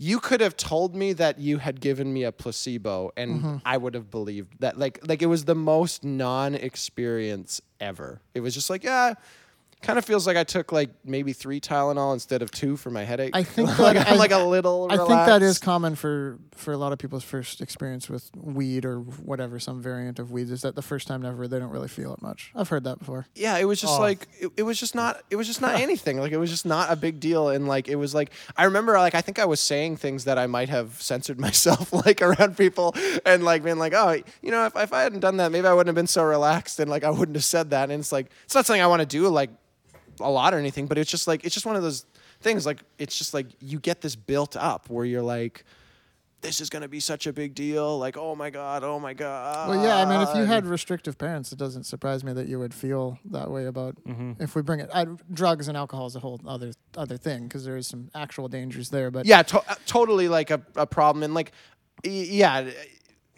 you 0.00 0.20
could 0.20 0.40
have 0.40 0.56
told 0.56 0.94
me 0.94 1.12
that 1.14 1.38
you 1.40 1.58
had 1.58 1.80
given 1.80 2.12
me 2.12 2.22
a 2.24 2.30
placebo, 2.32 3.10
and 3.16 3.40
Mm-hmm. 3.40 3.56
I 3.64 3.76
would 3.78 3.94
have 3.94 4.10
believed 4.10 4.60
that. 4.60 4.78
Like, 4.78 5.00
like 5.08 5.22
it 5.22 5.26
was 5.26 5.44
the 5.46 5.54
most 5.56 6.04
non-experience 6.04 7.60
ever. 7.80 8.20
It 8.34 8.40
was 8.40 8.54
just 8.54 8.70
like, 8.70 8.84
yeah. 8.84 9.14
Kind 9.80 9.98
of 9.98 10.04
feels 10.04 10.26
like 10.26 10.36
I 10.36 10.42
took 10.44 10.72
like 10.72 10.90
maybe 11.04 11.32
three 11.32 11.60
Tylenol 11.60 12.12
instead 12.12 12.42
of 12.42 12.50
two 12.50 12.76
for 12.76 12.90
my 12.90 13.04
headache. 13.04 13.30
I 13.34 13.44
think 13.44 13.68
like 13.78 13.96
that- 13.96 14.08
I'm 14.08 14.14
I- 14.14 14.16
like 14.16 14.32
a 14.32 14.38
little. 14.38 14.88
I 14.90 14.96
think 14.96 15.08
that 15.10 15.40
is 15.42 15.58
common 15.58 15.94
for 15.94 16.38
for 16.56 16.72
a 16.72 16.76
lot 16.76 16.92
of 16.92 16.98
people's 16.98 17.22
first 17.22 17.60
experience 17.60 18.10
with 18.10 18.28
weed 18.36 18.84
or 18.84 18.98
whatever, 18.98 19.60
some 19.60 19.80
variant 19.80 20.18
of 20.18 20.32
weed. 20.32 20.50
Is 20.50 20.62
that 20.62 20.74
the 20.74 20.82
first 20.82 21.06
time 21.06 21.24
ever 21.24 21.46
they 21.46 21.60
don't 21.60 21.70
really 21.70 21.86
feel 21.88 22.12
it 22.12 22.20
much? 22.20 22.50
I've 22.56 22.68
heard 22.68 22.82
that 22.84 22.98
before. 22.98 23.26
yeah 23.36 23.56
it 23.58 23.64
was 23.64 23.80
just 23.80 23.96
Oh. 23.98 24.00
like 24.00 24.26
it, 24.40 24.50
it 24.56 24.62
was 24.64 24.78
just 24.80 24.94
not 24.96 25.22
it 25.30 25.36
was 25.36 25.46
just 25.46 25.60
not 25.60 25.80
anything 25.80 26.18
like 26.18 26.32
it 26.32 26.38
was 26.38 26.50
just 26.50 26.66
not 26.66 26.90
a 26.92 26.96
big 26.96 27.20
deal 27.20 27.48
and 27.48 27.68
like 27.68 27.86
it 27.88 27.94
was 27.96 28.14
like 28.14 28.30
i 28.56 28.64
remember 28.64 28.92
like 28.98 29.14
i 29.14 29.20
think 29.20 29.38
i 29.38 29.44
was 29.44 29.60
saying 29.60 29.96
things 29.96 30.24
that 30.24 30.36
i 30.38 30.46
might 30.46 30.68
have 30.68 31.00
censored 31.00 31.38
myself 31.46 31.92
like 31.92 32.20
around 32.20 32.56
people 32.56 32.94
and 33.24 33.44
like 33.44 33.62
being 33.62 33.78
like 33.78 33.94
oh 33.94 34.20
you 34.42 34.50
know 34.50 34.66
if, 34.66 34.76
if 34.76 34.92
i 34.92 35.02
hadn't 35.02 35.20
done 35.20 35.36
that 35.36 35.52
maybe 35.52 35.66
i 35.66 35.72
wouldn't 35.72 35.86
have 35.88 35.94
been 35.94 36.06
so 36.08 36.22
relaxed 36.24 36.80
and 36.80 36.90
like 36.90 37.04
i 37.04 37.10
wouldn't 37.10 37.36
have 37.36 37.44
said 37.44 37.70
that 37.70 37.90
and 37.90 38.00
it's 38.00 38.10
like 38.12 38.26
it's 38.44 38.54
not 38.54 38.66
something 38.66 38.82
i 38.82 38.86
want 38.86 39.00
to 39.00 39.06
do 39.06 39.28
like 39.28 39.50
a 40.20 40.28
lot 40.30 40.54
or 40.54 40.58
anything 40.58 40.86
but 40.86 40.98
it's 40.98 41.10
just 41.10 41.26
like 41.28 41.44
it's 41.44 41.54
just 41.54 41.66
one 41.66 41.76
of 41.76 41.82
those 41.82 42.04
things 42.40 42.64
like 42.66 42.80
it's 42.98 43.16
just 43.18 43.34
like 43.34 43.46
you 43.60 43.78
get 43.80 44.00
this 44.00 44.14
built 44.16 44.56
up 44.56 44.88
where 44.90 45.04
you're 45.04 45.22
like 45.22 45.64
this 46.40 46.60
is 46.60 46.70
going 46.70 46.82
to 46.82 46.88
be 46.88 47.00
such 47.00 47.26
a 47.26 47.32
big 47.32 47.52
deal 47.54 47.98
like 47.98 48.16
oh 48.16 48.36
my 48.36 48.48
god 48.48 48.84
oh 48.84 49.00
my 49.00 49.12
god 49.12 49.68
Well, 49.70 49.82
yeah, 49.82 49.96
I 49.96 50.04
mean, 50.04 50.20
if 50.20 50.36
you 50.36 50.44
had 50.44 50.66
restrictive 50.66 51.18
parents, 51.18 51.50
it 51.50 51.58
doesn't 51.58 51.82
surprise 51.82 52.22
me 52.22 52.32
that 52.34 52.46
you 52.46 52.60
would 52.60 52.72
feel 52.72 53.18
that 53.32 53.50
way 53.50 53.66
about. 53.66 53.96
If 54.38 54.54
we 54.54 54.62
bring 54.62 54.78
it, 54.78 54.88
I, 54.94 55.06
drugs 55.32 55.66
and 55.66 55.76
alcohol 55.76 56.06
is 56.06 56.14
a 56.14 56.20
whole 56.20 56.40
other 56.46 56.70
other 56.96 57.16
thing 57.16 57.48
because 57.48 57.64
there 57.64 57.76
is 57.76 57.88
some 57.88 58.08
actual 58.14 58.46
dangers 58.46 58.88
there. 58.90 59.10
But 59.10 59.26
yeah, 59.26 59.42
to- 59.42 59.68
uh, 59.68 59.74
totally 59.86 60.28
like 60.28 60.52
a, 60.52 60.62
a 60.76 60.86
problem. 60.86 61.24
And 61.24 61.34
like, 61.34 61.50
yeah, 62.04 62.60
y- 62.60 62.74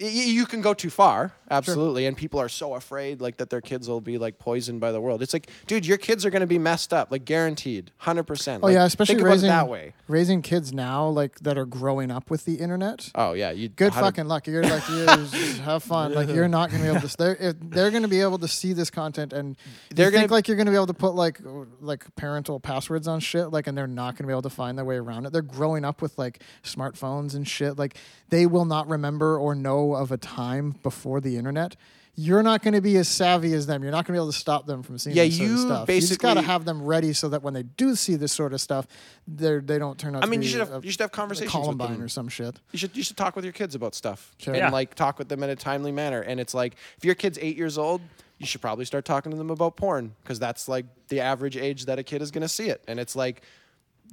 you 0.01 0.47
can 0.47 0.63
go 0.63 0.73
too 0.73 0.89
far, 0.91 1.33
absolutely. 1.51 2.07
And 2.07 2.17
people 2.17 2.41
are 2.41 2.49
so 2.49 2.75
afraid 2.75 3.21
like 3.21 3.37
that 3.37 3.51
their 3.51 3.61
kids 3.61 3.87
will 3.89 4.01
be 4.01 4.17
like 4.19 4.39
poisoned 4.39 4.81
by 4.81 4.93
the 4.93 5.01
world. 5.01 5.21
It's 5.23 5.33
like, 5.35 5.51
dude, 5.67 5.85
your 5.85 5.99
kids 5.99 6.25
are 6.25 6.31
going 6.31 6.41
to 6.41 6.47
be 6.47 6.59
messed 6.59 6.93
up, 6.95 7.11
like 7.11 7.25
guaranteed, 7.27 7.91
hundred 7.99 8.25
percent. 8.25 8.63
oh 8.65 8.69
yeah, 8.69 8.85
especially 8.87 9.17
think 9.17 9.21
about 9.21 9.29
it 9.29 9.35
raising 9.35 9.49
that 9.49 9.69
way. 9.69 9.93
raising 10.09 10.41
kids 10.43 10.73
now 10.73 11.07
like 11.09 11.39
that 11.41 11.59
are 11.59 11.67
growing 11.67 12.11
up 12.11 12.31
with 12.31 12.47
the 12.47 12.55
internet. 12.55 13.11
Oh 13.15 13.35
yeah, 13.35 13.51
you 13.51 13.69
Good 13.69 13.91
100 13.93 14.07
fucking 14.07 14.27
luck. 14.27 14.47
You're 14.47 14.63
like, 14.63 14.89
you 14.89 14.97
have 15.65 15.83
fun. 15.83 16.15
Like, 16.15 16.29
you're 16.29 16.49
not 16.49 16.71
gonna 16.71 16.83
be 16.85 16.89
able 16.89 17.07
to. 17.07 17.17
They're 17.17 17.53
they're 17.53 17.91
gonna 17.91 18.09
be 18.09 18.21
able 18.23 18.39
to 18.39 18.49
see 18.49 18.73
this 18.73 18.91
content, 18.91 19.33
and 19.35 19.57
They're 19.91 19.97
they're 20.07 20.11
gonna- 20.13 20.21
think 20.23 20.31
like 20.31 20.49
you're 20.49 20.57
gonna 20.57 20.71
be 20.71 20.77
able 20.77 20.87
to 20.87 20.95
put 20.95 21.15
like 21.15 21.41
like 21.81 22.07
parental 22.17 22.59
passwords 22.59 23.07
on 23.07 23.21
shit. 23.21 23.51
Like, 23.51 23.67
and 23.67 23.77
they're 23.77 23.87
not 23.87 24.17
gonna 24.17 24.29
be 24.29 24.33
able 24.33 24.43
to 24.43 24.51
find 24.51 24.79
their 24.79 24.85
way 24.85 24.97
around 24.97 25.27
it. 25.27 25.33
They're 25.33 25.43
growing 25.43 25.85
up 25.85 26.01
with 26.01 26.17
like 26.19 26.43
smartphones 26.63 27.35
and 27.35 27.47
shit. 27.47 27.77
Like, 27.79 27.97
they 28.31 28.47
will 28.47 28.65
not 28.65 28.89
remember 28.89 29.39
or 29.39 29.55
know 29.55 29.90
of 29.97 30.13
a 30.13 30.17
time 30.17 30.75
before 30.83 31.21
the 31.21 31.37
internet. 31.37 31.77
You're 32.17 32.43
not 32.43 32.63
going 32.63 32.75
to 32.75 32.81
be 32.83 32.97
as 32.97 33.09
savvy 33.09 33.55
as 33.55 33.67
them. 33.67 33.83
You're 33.83 33.93
not 33.93 34.05
going 34.05 34.15
to 34.15 34.21
be 34.21 34.23
able 34.23 34.33
to 34.33 34.39
stop 34.39 34.67
them 34.67 34.83
from 34.83 34.99
seeing 34.99 35.17
Yeah, 35.17 35.25
this 35.25 35.37
sort 35.39 35.47
of 35.49 35.51
you 35.57 35.59
stuff. 35.63 35.89
you 35.89 36.01
just 36.01 36.19
got 36.21 36.35
to 36.35 36.43
have 36.43 36.65
them 36.65 36.83
ready 36.83 37.13
so 37.13 37.29
that 37.31 37.43
when 37.43 37.55
they 37.55 37.63
do 37.63 37.95
see 37.95 38.17
this 38.17 38.33
sort 38.33 38.53
of 38.53 38.61
stuff, 38.61 38.87
they 39.29 39.59
they 39.61 39.79
don't 39.79 39.97
turn 39.99 40.15
out. 40.17 40.23
I 40.23 40.27
to 40.27 40.31
mean, 40.31 40.41
be 40.41 40.47
you 40.47 40.51
should 40.53 40.61
have 40.61 40.73
a- 40.73 40.81
you 40.85 40.91
should 40.91 41.01
have 41.01 41.11
a 41.11 41.13
conversations 41.13 41.55
with 41.55 41.63
Columbine 41.63 41.93
them. 41.95 42.03
or 42.03 42.09
some 42.09 42.29
shit. 42.29 42.57
You 42.73 42.79
should 42.79 42.97
you 42.97 43.03
should 43.05 43.17
talk 43.17 43.37
with 43.37 43.45
your 43.45 43.53
kids 43.55 43.75
about 43.75 43.95
stuff 43.95 44.35
Sure. 44.39 44.53
and 44.53 44.61
Yeah. 44.61 44.71
like 44.71 44.95
talk 44.97 45.19
with 45.19 45.29
them 45.29 45.43
in 45.43 45.51
a 45.51 45.57
timely 45.57 45.93
manner. 45.93 46.21
And 46.21 46.41
it's 46.41 46.53
like 46.53 46.75
if 46.99 47.05
your 47.05 47.15
kid's 47.15 47.39
eight 47.41 47.57
years 47.57 47.79
old, 47.79 48.03
you 48.39 48.45
should 48.47 48.61
probably 48.61 48.85
start 48.85 49.05
talking 49.05 49.31
to 49.31 49.39
them 49.39 49.49
about 49.51 49.77
porn 49.77 50.13
because 50.23 50.39
that's 50.39 50.69
like 50.69 50.87
the 51.09 51.21
average 51.21 51.57
age 51.57 51.87
that 51.87 51.99
a 51.99 52.03
kid 52.03 52.21
is 52.23 52.31
going 52.31 52.43
to 52.43 52.49
see 52.49 52.69
it. 52.71 52.83
And 52.89 52.99
it's 53.01 53.15
like, 53.17 53.43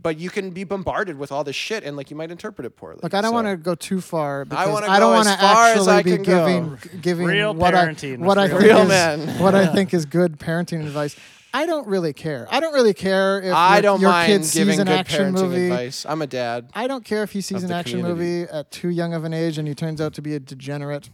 but 0.01 0.17
you 0.19 0.29
can 0.29 0.51
be 0.51 0.63
bombarded 0.63 1.17
with 1.17 1.31
all 1.31 1.43
this 1.43 1.55
shit 1.55 1.83
and 1.83 1.97
like 1.97 2.09
you 2.09 2.15
might 2.15 2.31
interpret 2.31 2.65
it 2.65 2.71
poorly. 2.75 2.99
Look, 3.03 3.13
I 3.13 3.21
don't 3.21 3.29
So- 3.29 3.33
want 3.33 3.47
to 3.47 3.57
go 3.57 3.75
too 3.75 4.01
far 4.01 4.45
because 4.45 4.67
I, 4.67 4.71
wanna 4.71 4.87
don't 4.99 5.13
want 5.13 5.27
to 5.27 5.33
as 5.33 5.39
far 5.39 5.67
as 5.73 5.87
actually 5.87 6.03
be 6.03 6.11
can 6.17 6.23
go. 6.23 6.45
giving 6.45 7.01
giving 7.01 7.25
Real 7.27 7.53
what 7.53 7.73
I 7.75 7.85
what 8.17 8.37
I 8.37 8.43
with 8.43 8.51
think 8.51 8.61
real 8.63 8.79
is 8.81 8.87
men. 8.89 9.39
what 9.39 9.55
I 9.55 9.67
think 9.73 9.93
is 9.93 10.05
good 10.05 10.39
parenting 10.39 10.81
advice. 10.85 11.15
I 11.53 11.65
don't 11.65 11.87
really 11.87 12.13
care. 12.13 12.45
I 12.51 12.59
don't 12.59 12.73
really 12.73 12.93
care 12.93 13.41
if 13.41 13.53
I 13.53 13.75
your, 13.75 13.81
don't 13.81 14.01
your 14.01 14.11
mind 14.11 14.31
kid 14.31 14.45
sees 14.45 14.53
giving 14.65 14.79
an 14.81 14.85
good 14.87 14.93
action 14.93 15.33
parenting 15.33 15.41
movie. 15.49 15.63
advice. 15.69 16.05
I'm 16.07 16.21
a 16.21 16.27
dad. 16.27 16.69
I 16.73 16.87
don't 16.87 17.03
care 17.05 17.23
if 17.23 17.31
he 17.31 17.41
sees 17.41 17.63
an 17.63 17.71
action 17.71 18.01
community. 18.01 18.41
movie 18.41 18.51
at 18.51 18.69
too 18.69 18.89
young 18.89 19.13
of 19.13 19.23
an 19.23 19.33
age 19.33 19.57
and 19.57 19.67
he 19.67 19.73
turns 19.73 19.99
out 20.01 20.13
to 20.15 20.21
be 20.21 20.35
a 20.35 20.39
degenerate. 20.39 21.09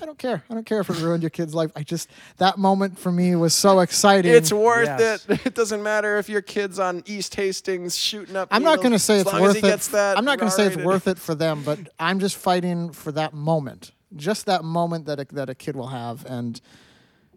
I 0.00 0.06
don't 0.06 0.18
care. 0.18 0.42
I 0.50 0.54
don't 0.54 0.64
care 0.66 0.80
if 0.80 0.90
it 0.90 0.98
ruined 1.00 1.22
your 1.22 1.30
kid's 1.30 1.54
life. 1.54 1.70
I 1.76 1.82
just 1.82 2.08
that 2.38 2.58
moment 2.58 2.98
for 2.98 3.10
me 3.12 3.34
was 3.36 3.54
so 3.54 3.80
exciting. 3.80 4.32
It's 4.32 4.52
worth 4.52 4.86
Yes. 4.86 5.26
it. 5.28 5.46
It 5.46 5.54
doesn't 5.54 5.82
matter 5.82 6.18
if 6.18 6.28
your 6.28 6.42
kid's 6.42 6.78
on 6.78 7.02
East 7.06 7.34
Hastings 7.34 7.96
shooting 7.96 8.36
up. 8.36 8.48
I'm 8.50 8.62
not 8.62 8.78
going 8.78 8.92
to 8.92 8.98
say 8.98 9.16
as 9.16 9.22
it's 9.22 9.32
long 9.32 9.36
as 9.42 9.48
worth 9.48 9.56
he 9.56 9.58
it. 9.66 9.70
gets 9.70 9.88
that 9.88 10.16
I'm 10.18 10.24
not 10.24 10.38
going 10.38 10.50
to 10.50 10.56
say 10.56 10.66
it's 10.66 10.76
worth 10.76 11.08
it 11.08 11.18
for 11.28 11.34
them, 11.34 11.62
but 11.64 11.78
I'm 11.98 12.18
just 12.20 12.36
fighting 12.36 12.92
for 12.92 13.12
that 13.12 13.32
moment, 13.34 13.92
just 14.16 14.46
that 14.46 14.64
moment 14.64 15.06
that 15.06 15.20
a, 15.20 15.26
that 15.32 15.48
a 15.50 15.54
kid 15.54 15.76
will 15.76 15.88
have, 15.88 16.24
and 16.26 16.60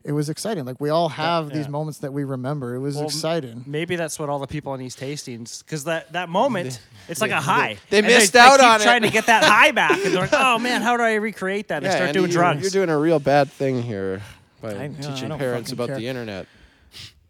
it 0.03 0.11
was 0.13 0.29
exciting. 0.29 0.65
Like 0.65 0.79
we 0.81 0.89
all 0.89 1.09
have 1.09 1.49
these 1.51 1.67
moments 1.67 1.99
that 1.99 2.11
we 2.11 2.23
remember. 2.23 2.73
It 2.75 2.79
was 2.79 2.95
Well, 2.95 3.05
exciting. 3.05 3.63
Maybe 3.67 3.95
that's 3.95 4.17
what 4.19 4.29
all 4.29 4.39
the 4.39 4.47
people 4.47 4.73
in 4.73 4.81
East 4.81 4.99
Hastings, 4.99 5.61
because 5.63 5.83
that, 5.83 6.11
that 6.13 6.27
moment, 6.29 6.79
it's 7.07 7.21
like 7.21 7.31
a 7.31 7.39
high. 7.41 7.77
they 7.89 7.99
And 7.99 8.07
missed 8.07 8.33
they 8.33 8.39
out 8.39 8.59
keep 8.59 8.67
on 8.67 8.81
it. 8.81 8.83
trying 8.83 9.01
to 9.03 9.09
get 9.09 9.27
that 9.27 9.43
high 9.43 9.71
back, 9.71 9.91
and 10.03 10.13
they're 10.13 10.21
like, 10.21 10.29
"Oh 10.33 10.57
man, 10.59 10.81
how 10.81 10.97
do 10.97 11.03
I 11.03 11.13
recreate 11.15 11.67
that?" 11.67 11.77
And 11.77 11.85
Yeah, 11.85 11.91
they 11.91 11.95
start 11.97 12.07
Andy, 12.09 12.19
doing 12.19 12.31
you're- 12.31 12.41
drugs. 12.41 12.61
You're 12.63 12.85
doing 12.85 12.89
a 12.89 12.97
real 12.99 13.19
bad 13.19 13.51
thing 13.51 13.83
here 13.83 14.21
by 14.61 14.73
I 14.75 14.87
know, 14.87 14.97
I 14.97 15.01
teaching 15.01 15.29
don't 15.29 15.39
parents 15.39 15.71
about 15.71 15.87
care. 15.89 15.97
the 15.97 16.07
internet. 16.07 16.47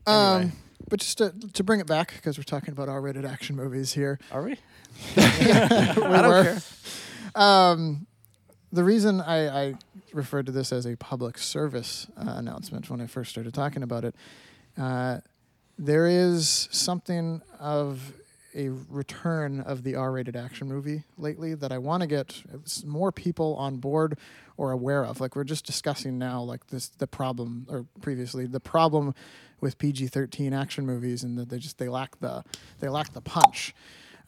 Um, 0.08 0.54
but 0.90 1.00
just 1.00 1.18
to, 1.20 1.34
to 1.54 1.64
bring 1.64 1.80
it 1.80 1.88
back 1.88 2.14
because 2.16 2.38
we're 2.38 2.44
talking 2.44 2.72
about 2.74 2.90
R-rated 2.90 3.24
action 3.26 3.56
movies 3.56 3.94
here. 3.94 4.20
Are 4.32 4.42
we? 4.44 4.50
we 5.16 5.24
I 5.24 5.94
don't 5.96 6.28
were. 6.28 6.44
care. 6.44 6.62
Um, 7.36 8.08
the 8.74 8.84
reason 8.84 9.22
I, 9.22 9.68
I 9.68 9.76
referred 10.14 10.46
to 10.46 10.52
this 10.52 10.72
as 10.72 10.86
a 10.86 10.96
public 10.98 11.38
service 11.38 12.08
uh, 12.18 12.34
announcement 12.36 12.90
when 12.90 13.02
I 13.02 13.08
first 13.08 13.32
started 13.32 13.54
talking 13.54 13.84
about 13.84 14.06
it, 14.06 14.16
uh, 14.78 15.20
there 15.78 16.08
is 16.08 16.68
something 16.72 17.42
of 17.60 18.14
a 18.54 18.70
return 18.90 19.62
of 19.62 19.84
the 19.84 19.96
R-rated 19.96 20.36
action 20.36 20.68
movie 20.68 21.04
lately 21.18 21.54
that 21.56 21.72
I 21.72 21.78
want 21.78 22.02
to 22.02 22.08
get 22.08 22.44
more 22.86 23.12
people 23.12 23.56
on 23.56 23.78
board 23.78 24.18
or 24.58 24.72
aware 24.72 25.06
of. 25.06 25.22
Like 25.22 25.36
we're 25.36 25.44
just 25.44 25.66
discussing 25.66 26.18
now, 26.18 26.42
like 26.42 26.68
this 26.68 26.90
the 26.90 27.08
problem 27.08 27.66
or 27.70 27.86
previously 28.02 28.46
the 28.46 28.60
problem 28.60 29.16
with 29.62 29.78
PG-13 29.78 30.54
action 30.54 30.86
movies 30.86 31.24
and 31.24 31.38
that 31.38 31.50
they 31.50 31.60
just 31.60 31.78
they 31.78 31.88
lack 31.88 32.20
the 32.20 32.44
they 32.80 32.90
lack 32.90 33.14
the 33.14 33.22
punch. 33.22 33.74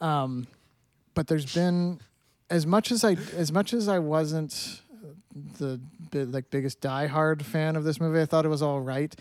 Um, 0.00 0.46
but 1.14 1.26
there's 1.26 1.54
been 1.54 2.00
as 2.50 2.66
much 2.66 2.90
as 2.90 3.04
I 3.04 3.16
as 3.36 3.52
much 3.52 3.72
as 3.72 3.88
I 3.88 3.98
wasn't 3.98 4.80
the 5.58 5.80
like 6.12 6.50
biggest 6.50 6.80
diehard 6.80 7.42
fan 7.42 7.76
of 7.76 7.84
this 7.84 8.00
movie, 8.00 8.20
I 8.20 8.26
thought 8.26 8.44
it 8.44 8.50
was 8.50 8.62
all 8.62 8.80
right. 8.80 9.14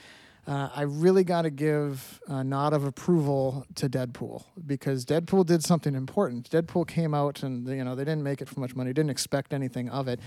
Uh, 0.45 0.67
I 0.75 0.81
really 0.81 1.23
got 1.23 1.43
to 1.43 1.49
give 1.49 2.19
a 2.27 2.43
nod 2.43 2.73
of 2.73 2.83
approval 2.83 3.65
to 3.75 3.87
Deadpool 3.87 4.43
because 4.67 5.05
Deadpool 5.05 5.45
did 5.45 5.63
something 5.63 5.95
important. 5.95 6.49
Deadpool 6.49 6.85
came 6.85 7.13
out 7.13 7.43
and 7.43 7.65
you 7.67 7.83
know 7.83 7.95
they 7.95 8.03
didn't 8.03 8.23
make 8.23 8.41
it 8.41 8.49
for 8.49 8.59
much 8.59 8.75
money, 8.75 8.91
didn't 8.91 9.09
expect 9.09 9.53
anything 9.53 9.87
of 9.89 10.09
it, 10.09 10.19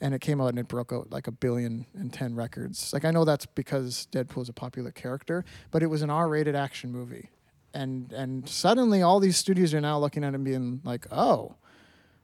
and 0.00 0.14
it 0.14 0.22
came 0.22 0.40
out 0.40 0.48
and 0.48 0.58
it 0.58 0.68
broke 0.68 0.90
out 0.90 1.10
like 1.10 1.26
a 1.26 1.32
billion 1.32 1.84
and 1.94 2.12
ten 2.12 2.34
records. 2.34 2.94
Like 2.94 3.04
I 3.04 3.10
know 3.10 3.26
that's 3.26 3.44
because 3.44 4.08
Deadpool 4.10 4.42
is 4.42 4.48
a 4.48 4.54
popular 4.54 4.90
character, 4.90 5.44
but 5.70 5.82
it 5.82 5.86
was 5.88 6.00
an 6.00 6.08
R-rated 6.08 6.56
action 6.56 6.90
movie, 6.90 7.28
and 7.74 8.10
and 8.14 8.48
suddenly 8.48 9.02
all 9.02 9.20
these 9.20 9.36
studios 9.36 9.74
are 9.74 9.82
now 9.82 9.98
looking 9.98 10.24
at 10.24 10.32
it 10.32 10.36
and 10.36 10.44
being 10.46 10.80
like, 10.82 11.06
oh, 11.12 11.56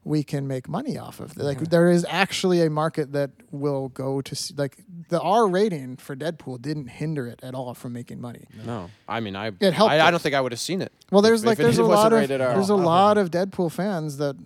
we 0.04 0.22
can 0.22 0.46
make 0.46 0.68
money 0.68 0.98
off 0.98 1.18
of. 1.20 1.36
Like 1.36 1.58
there 1.58 1.88
is 1.88 2.06
actually 2.08 2.62
a 2.62 2.70
market 2.70 3.12
that 3.12 3.30
will 3.50 3.88
go 3.88 4.20
to 4.20 4.34
see, 4.34 4.54
like 4.56 4.76
the 5.08 5.20
R 5.20 5.48
rating 5.48 5.96
for 5.96 6.14
Deadpool 6.14 6.60
didn't 6.60 6.88
hinder 6.88 7.26
it 7.26 7.40
at 7.42 7.54
all 7.54 7.74
from 7.74 7.94
making 7.94 8.20
money. 8.20 8.44
No, 8.64 8.90
I 9.08 9.20
mean, 9.20 9.34
I 9.34 9.52
It 9.60 9.72
helped 9.72 9.92
I, 9.92 10.06
I 10.06 10.10
don't 10.10 10.20
think 10.20 10.34
I 10.34 10.40
would 10.40 10.52
have 10.52 10.60
seen 10.60 10.82
it. 10.82 10.92
Well, 11.10 11.22
there's 11.22 11.42
if- 11.42 11.46
like 11.46 11.58
if 11.58 11.60
it 11.60 11.62
there's 11.64 11.78
a 11.78 11.84
lot 11.84 12.12
of 12.12 12.28
there's 12.28 12.70
a 12.70 12.74
uh-huh. 12.74 12.84
lot 12.84 13.18
of 13.18 13.30
Deadpool 13.30 13.72
fans 13.72 14.18
that, 14.18 14.36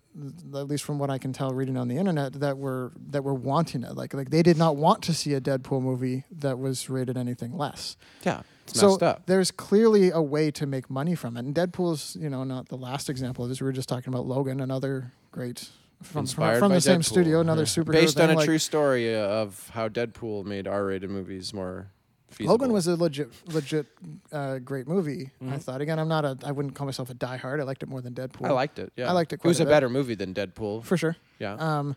at 0.55 0.69
least 0.69 0.85
from 0.85 0.99
what 0.99 1.11
I 1.11 1.19
can 1.19 1.33
tell 1.33 1.51
reading 1.51 1.77
on 1.77 1.89
the 1.89 1.97
internet, 1.97 2.35
that 2.35 2.59
were 2.59 2.93
that 3.11 3.25
were 3.25 3.35
wanting 3.35 3.83
it. 3.83 3.97
Like 3.97 4.15
like 4.15 4.31
they 4.31 4.43
did 4.43 4.57
not 4.57 4.77
want 4.77 5.03
to 5.05 5.15
see 5.15 5.35
a 5.35 5.41
Deadpool 5.41 5.83
movie 5.83 6.25
that 6.31 6.59
was 6.59 6.89
rated 6.89 7.17
anything 7.17 7.57
less. 7.57 7.97
yeah, 8.25 8.43
so 8.67 8.91
messed 8.91 9.03
up. 9.03 9.27
there's 9.27 9.51
clearly 9.51 10.11
a 10.11 10.23
way 10.23 10.51
to 10.53 10.67
make 10.67 10.91
money 10.91 11.15
from 11.15 11.37
it. 11.37 11.41
And 11.41 11.55
Deadpool's, 11.55 12.17
you 12.17 12.29
know, 12.29 12.45
not 12.45 12.69
the 12.69 12.77
last 12.77 13.11
example 13.11 13.45
of 13.45 13.49
this. 13.49 13.61
We 13.61 13.65
were 13.65 13.73
just 13.73 13.89
talking 13.89 14.13
about 14.13 14.27
Logan, 14.27 14.61
another 14.61 15.13
great 15.31 15.69
from, 16.03 16.05
from, 16.05 16.21
Inspired 16.21 16.59
from 16.61 16.69
by 16.71 16.77
the 16.77 16.81
same 16.81 17.01
Deadpool. 17.01 17.05
studio, 17.05 17.41
another 17.41 17.65
superhero 17.65 17.93
Based 17.93 18.21
on 18.21 18.29
thing, 18.29 18.37
a 18.37 18.39
like- 18.39 18.47
true 18.47 18.59
story 18.59 19.15
uh, 19.15 19.19
of 19.21 19.69
how 19.75 19.89
Deadpool 19.89 20.45
made 20.45 20.69
R-rated 20.69 21.11
movies 21.11 21.53
more 21.53 21.91
feasible. 22.31 22.53
Logan 22.55 22.73
was 22.73 22.87
a 22.87 22.95
legit, 22.95 23.31
legit, 23.53 23.87
uh, 24.33 24.59
great 24.59 24.87
movie. 24.87 25.31
Mm-hmm. 25.43 25.55
I 25.55 25.59
thought. 25.59 25.81
Again, 25.81 25.99
I'm 25.99 26.07
not 26.09 26.25
a. 26.25 26.39
I 26.45 26.53
wouldn't 26.53 26.75
call 26.75 26.85
myself 26.87 27.11
a 27.11 27.15
diehard. 27.15 27.59
I 27.61 27.65
liked 27.65 27.83
it 27.83 27.89
more 27.89 28.01
than 28.01 28.15
Deadpool. 28.15 28.47
I 28.47 28.53
liked 28.53 28.79
it. 28.79 28.93
Yeah, 28.97 29.09
I 29.09 29.13
liked 29.13 29.33
it 29.33 29.41
It 29.43 29.45
was 29.45 29.57
quite 29.57 29.65
a 29.65 29.67
a 29.67 29.67
bit. 29.67 29.71
better 29.73 29.89
movie 29.89 30.15
than 30.15 30.35
Deadpool. 30.35 30.85
for 30.85 30.97
sure. 30.97 31.17
yeah, 31.41 31.55
Um, 31.55 31.97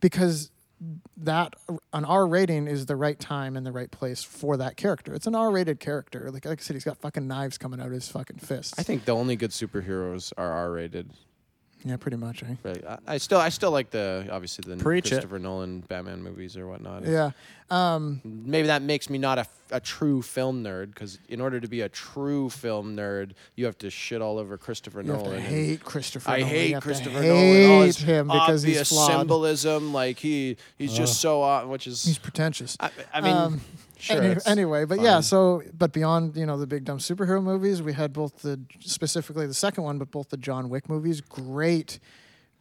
because 0.00 0.50
that 1.16 1.54
an 1.92 2.04
R 2.04 2.26
rating 2.26 2.66
is 2.66 2.86
the 2.86 2.96
right 2.96 3.18
time 3.20 3.56
and 3.56 3.64
the 3.66 3.70
right 3.70 3.90
place 3.90 4.22
for 4.24 4.56
that 4.56 4.76
character. 4.76 5.14
It's 5.14 5.26
an 5.26 5.34
R 5.34 5.50
rated 5.50 5.78
character. 5.78 6.30
Like, 6.32 6.44
like 6.44 6.58
I 6.58 6.62
said, 6.62 6.74
he's 6.74 6.84
got 6.84 6.96
fucking 6.96 7.28
knives 7.28 7.58
coming 7.58 7.80
out 7.80 7.86
of 7.86 7.92
his 7.92 8.08
fucking 8.08 8.38
fists. 8.38 8.74
I 8.78 8.82
think 8.82 9.04
the 9.04 9.14
only 9.14 9.36
good 9.36 9.50
superheroes 9.50 10.32
are 10.38 10.50
R 10.50 10.72
rated. 10.72 11.10
Yeah, 11.84 11.96
pretty 11.96 12.16
much. 12.16 12.42
Eh? 12.42 12.54
Right. 12.62 12.84
I, 12.86 12.98
I 13.06 13.18
still 13.18 13.38
I 13.38 13.48
still 13.48 13.70
like 13.70 13.90
the 13.90 14.28
obviously 14.30 14.70
the 14.70 14.82
Preach 14.82 15.06
it. 15.06 15.10
Christopher 15.10 15.38
Nolan 15.38 15.80
Batman 15.80 16.22
movies 16.22 16.56
or 16.56 16.66
whatnot. 16.66 17.04
Yeah. 17.04 17.32
Um, 17.72 18.20
Maybe 18.24 18.66
that 18.66 18.82
makes 18.82 19.08
me 19.08 19.16
not 19.18 19.38
a, 19.38 19.46
a 19.70 19.80
true 19.80 20.20
film 20.20 20.62
nerd 20.62 20.88
because 20.88 21.18
in 21.28 21.40
order 21.40 21.58
to 21.60 21.68
be 21.68 21.80
a 21.80 21.88
true 21.88 22.50
film 22.50 22.94
nerd, 22.96 23.32
you 23.56 23.64
have 23.64 23.78
to 23.78 23.88
shit 23.90 24.20
all 24.20 24.38
over 24.38 24.58
Christopher 24.58 25.00
you 25.02 25.10
have 25.12 25.22
Nolan. 25.22 25.38
to 25.40 25.46
and- 25.46 25.46
hate 25.46 25.84
Christopher 25.84 26.30
I 26.30 26.38
Nolan. 26.40 26.48
You 26.52 26.58
hate 26.58 26.70
have 26.72 26.82
to 26.82 26.86
Christopher 26.86 27.22
hate 27.22 27.28
Nolan. 27.28 27.70
All 27.70 27.82
his 27.82 27.96
him 27.98 28.26
because 28.28 28.62
he's 28.62 28.72
obvious 28.74 28.88
flawed. 28.90 29.10
symbolism, 29.20 29.92
like 29.92 30.18
he 30.18 30.56
he's 30.76 30.92
just 30.92 31.20
so 31.20 31.42
uh, 31.42 31.64
which 31.64 31.86
is 31.86 32.04
He's 32.04 32.18
pretentious. 32.18 32.76
I, 32.78 32.90
I 33.14 33.20
mean 33.22 33.32
Um, 33.36 33.60
sure 33.98 34.20
Any- 34.22 34.32
it's 34.34 34.46
anyway, 34.46 34.84
but 34.84 35.00
yeah, 35.00 35.20
so 35.20 35.62
but 35.76 35.92
beyond 35.92 36.36
you 36.36 36.44
know 36.44 36.58
the 36.58 36.66
big 36.66 36.84
dumb 36.84 36.98
superhero 36.98 37.42
movies, 37.42 37.80
we 37.80 37.94
had 37.94 38.12
both 38.12 38.42
the 38.42 38.60
specifically 38.80 39.46
the 39.46 39.54
second 39.54 39.84
one, 39.84 39.98
but 39.98 40.10
both 40.10 40.28
the 40.28 40.36
John 40.36 40.68
Wick 40.68 40.88
movies. 40.90 41.20
Great, 41.22 41.98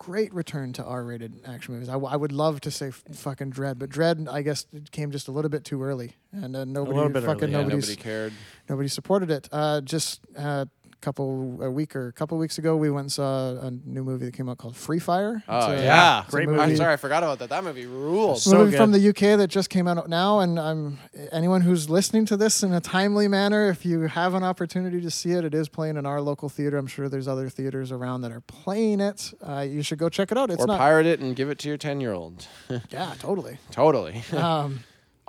great 0.02 0.34
return 0.34 0.74
to 0.74 0.84
R-rated 0.84 1.42
action 1.46 1.76
movies. 1.76 1.88
I, 1.88 1.94
w- 1.94 2.12
I 2.12 2.16
would 2.16 2.32
love 2.32 2.60
to 2.62 2.72
say 2.72 2.88
f- 2.88 3.04
fucking 3.14 3.52
Dredd, 3.52 3.78
but 3.78 3.90
Dredd 3.92 4.28
I 4.28 4.42
guess 4.42 4.66
it 4.74 4.90
came 4.92 5.12
just 5.12 5.28
a 5.28 5.32
little 5.32 5.50
bit 5.50 5.64
too 5.64 5.84
early, 5.84 6.16
and 6.32 6.56
uh, 6.56 6.66
nobody 6.66 6.98
fucking 7.20 7.44
early, 7.44 7.52
yeah, 7.52 7.58
nobody's 7.60 7.88
nobody 7.88 8.02
cared. 8.02 8.34
nobody 8.68 8.88
supported 8.90 9.30
it. 9.30 9.48
Uh, 9.52 9.80
just 9.82 10.22
a 10.36 10.68
couple 11.02 11.60
a 11.62 11.70
week 11.70 11.96
or 11.96 12.08
a 12.08 12.14
couple 12.14 12.38
weeks 12.38 12.58
ago, 12.58 12.78
we 12.78 12.90
went 12.90 13.06
and 13.06 13.12
saw 13.12 13.58
a 13.60 13.72
new 13.86 14.04
movie 14.04 14.26
that 14.26 14.34
came 14.34 14.48
out 14.48 14.58
called 14.58 14.76
Free 14.76 15.00
Fire. 15.00 15.44
Oh 15.48 15.72
It's 15.72 15.82
a- 15.82 15.84
yeah, 15.84 16.22
it's 16.22 16.30
Great 16.32 16.48
movie- 16.48 16.62
I'm 16.62 16.76
sorry, 16.78 16.94
I 16.94 16.98
forgot 16.98 17.24
about 17.24 17.40
that. 17.40 17.50
That 17.50 17.64
movie 17.64 17.86
rules. 17.86 18.44
So 18.44 18.58
movie 18.60 18.72
good. 18.72 18.78
from 18.78 18.92
the 18.92 19.10
UK 19.10 19.38
that 19.38 19.48
just 19.50 19.70
came 19.70 19.88
out 19.88 20.08
now, 20.10 20.40
and 20.40 20.60
I'm 20.60 21.00
anyone 21.32 21.62
who's 21.62 21.90
listening 21.90 22.26
to 22.28 22.38
this 22.38 22.64
in 22.64 22.74
a 22.74 22.80
timely 22.82 23.28
manner. 23.28 23.70
If 23.70 23.86
you 23.86 24.02
have 24.02 24.34
an 24.34 24.44
opportunity 24.44 25.02
to 25.02 25.12
see 25.12 25.32
it, 25.32 25.44
it 25.44 25.54
is 25.54 25.68
playing 25.70 25.98
in 25.98 26.06
our 26.06 26.22
local 26.22 26.50
theater. 26.50 26.78
I'm 26.78 26.88
sure 26.88 27.10
there's 27.10 27.28
other 27.28 27.50
theaters 27.50 27.92
around 27.92 28.22
that 28.22 28.32
are 28.32 28.42
playing 28.42 29.00
it. 29.02 29.34
Uh, 29.42 29.62
you 29.68 29.82
should 29.82 29.98
go 29.98 30.08
check 30.10 30.32
it 30.32 30.38
out. 30.38 30.50
It's 30.52 30.64
or 30.64 30.68
not, 30.68 30.78
pirate 30.80 31.06
it 31.08 31.20
and 31.20 31.36
give 31.36 31.50
it 31.50 31.60
to 31.60 31.68
your 31.68 31.78
ten 31.78 32.00
year 32.00 32.14
old. 32.14 32.48
yeah, 32.90 33.14
totally. 33.20 33.58
totally. 33.72 34.24
Um, 34.32 34.82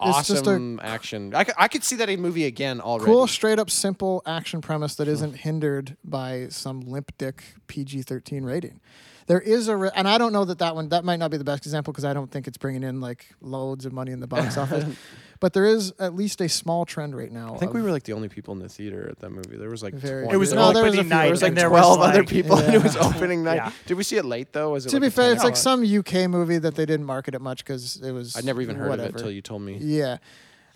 Just 0.04 0.30
a 0.30 0.32
awesome 0.34 0.80
action. 0.82 1.34
I, 1.34 1.44
I 1.56 1.68
could 1.68 1.84
see 1.84 1.96
that 1.96 2.08
a 2.08 2.16
movie 2.16 2.44
again 2.44 2.80
already. 2.80 3.04
cool, 3.04 3.26
straight 3.26 3.58
up, 3.58 3.70
simple 3.70 4.22
action 4.26 4.60
premise 4.60 4.94
that 4.96 5.06
isn't 5.06 5.36
hindered 5.36 5.96
by 6.02 6.48
some 6.48 6.80
limp 6.80 7.12
dick 7.18 7.44
PG-13 7.68 8.44
rating. 8.44 8.80
There 9.26 9.40
is 9.40 9.68
a, 9.68 9.76
re- 9.76 9.90
and 9.94 10.08
I 10.08 10.18
don't 10.18 10.32
know 10.32 10.44
that 10.44 10.58
that 10.58 10.74
one 10.74 10.88
that 10.88 11.04
might 11.04 11.18
not 11.18 11.30
be 11.30 11.36
the 11.36 11.44
best 11.44 11.64
example 11.64 11.92
because 11.92 12.04
I 12.04 12.12
don't 12.12 12.30
think 12.30 12.48
it's 12.48 12.58
bringing 12.58 12.82
in 12.82 13.00
like 13.00 13.26
loads 13.40 13.86
of 13.86 13.92
money 13.92 14.12
in 14.12 14.20
the 14.20 14.26
box 14.26 14.56
office. 14.58 14.96
But 15.42 15.54
there 15.54 15.66
is 15.66 15.92
at 15.98 16.14
least 16.14 16.40
a 16.40 16.48
small 16.48 16.86
trend 16.86 17.16
right 17.16 17.32
now. 17.32 17.56
I 17.56 17.58
think 17.58 17.74
we 17.74 17.82
were 17.82 17.90
like 17.90 18.04
the 18.04 18.12
only 18.12 18.28
people 18.28 18.54
in 18.54 18.60
the 18.60 18.68
theater 18.68 19.08
at 19.10 19.18
that 19.18 19.30
movie. 19.30 19.56
There 19.56 19.68
was 19.70 19.82
like 19.82 19.92
Very 19.92 20.22
20 20.22 20.34
It 20.34 20.36
was 20.38 20.52
No, 20.52 20.72
there 20.72 20.84
was 20.84 20.94
a 20.94 20.98
opening 20.98 21.00
few. 21.02 21.10
night. 21.10 21.22
There 21.24 21.30
was 21.32 21.42
like 21.42 21.48
and 21.48 21.58
there 21.58 21.68
twelve 21.68 21.98
was 21.98 22.08
other 22.10 22.20
like- 22.20 22.28
people, 22.28 22.58
and 22.58 22.72
it 22.72 22.80
was 22.80 22.96
opening 22.96 23.42
night. 23.42 23.56
Yeah. 23.56 23.72
Did 23.86 23.96
we 23.96 24.04
see 24.04 24.16
it 24.18 24.24
late 24.24 24.52
though? 24.52 24.70
Was 24.70 24.86
it 24.86 24.90
To 24.90 24.96
like 24.96 25.02
be 25.02 25.10
fair, 25.10 25.32
it's 25.32 25.42
like 25.42 25.54
hour- 25.54 25.56
some 25.56 25.82
UK 25.84 26.28
movie 26.30 26.58
that 26.58 26.76
they 26.76 26.86
didn't 26.86 27.06
market 27.06 27.34
it 27.34 27.40
much 27.40 27.64
because 27.64 28.00
it 28.00 28.12
was. 28.12 28.36
I'd 28.36 28.44
never 28.44 28.62
even 28.62 28.76
heard 28.76 28.88
whatever. 28.90 29.08
of 29.08 29.14
it 29.16 29.18
until 29.18 29.32
you 29.32 29.42
told 29.42 29.62
me. 29.62 29.78
Yeah, 29.80 30.18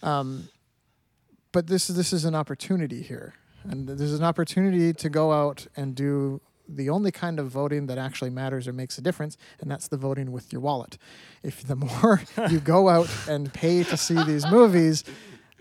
um, 0.03 0.49
but 1.53 1.69
this 1.69 1.87
this 1.87 2.12
is 2.12 2.25
an 2.25 2.35
opportunity 2.35 3.03
here, 3.03 3.35
and 3.62 3.89
there's 3.89 4.14
an 4.14 4.25
opportunity 4.25 4.93
to 4.95 5.09
go 5.09 5.33
out 5.33 5.69
and 5.77 5.95
do 5.95 6.41
the 6.69 6.91
only 6.91 7.11
kind 7.11 7.39
of 7.39 7.49
voting 7.49 7.87
that 7.87 7.99
actually 7.99 8.31
matters 8.31 8.67
or 8.67 8.73
makes 8.73 8.99
a 8.99 9.03
difference, 9.03 9.37
and 9.61 9.71
that's 9.71 9.89
the 9.89 9.97
voting 9.97 10.33
with 10.33 10.53
your 10.53 10.61
wallet. 10.61 10.99
If 11.43 11.62
the 11.62 11.77
more 12.03 12.23
you 12.51 12.61
go 12.61 12.89
out 12.89 13.09
and 13.29 13.53
pay 13.53 13.83
to 13.85 13.97
see 13.97 14.23
these 14.25 14.47
movies, 14.51 15.05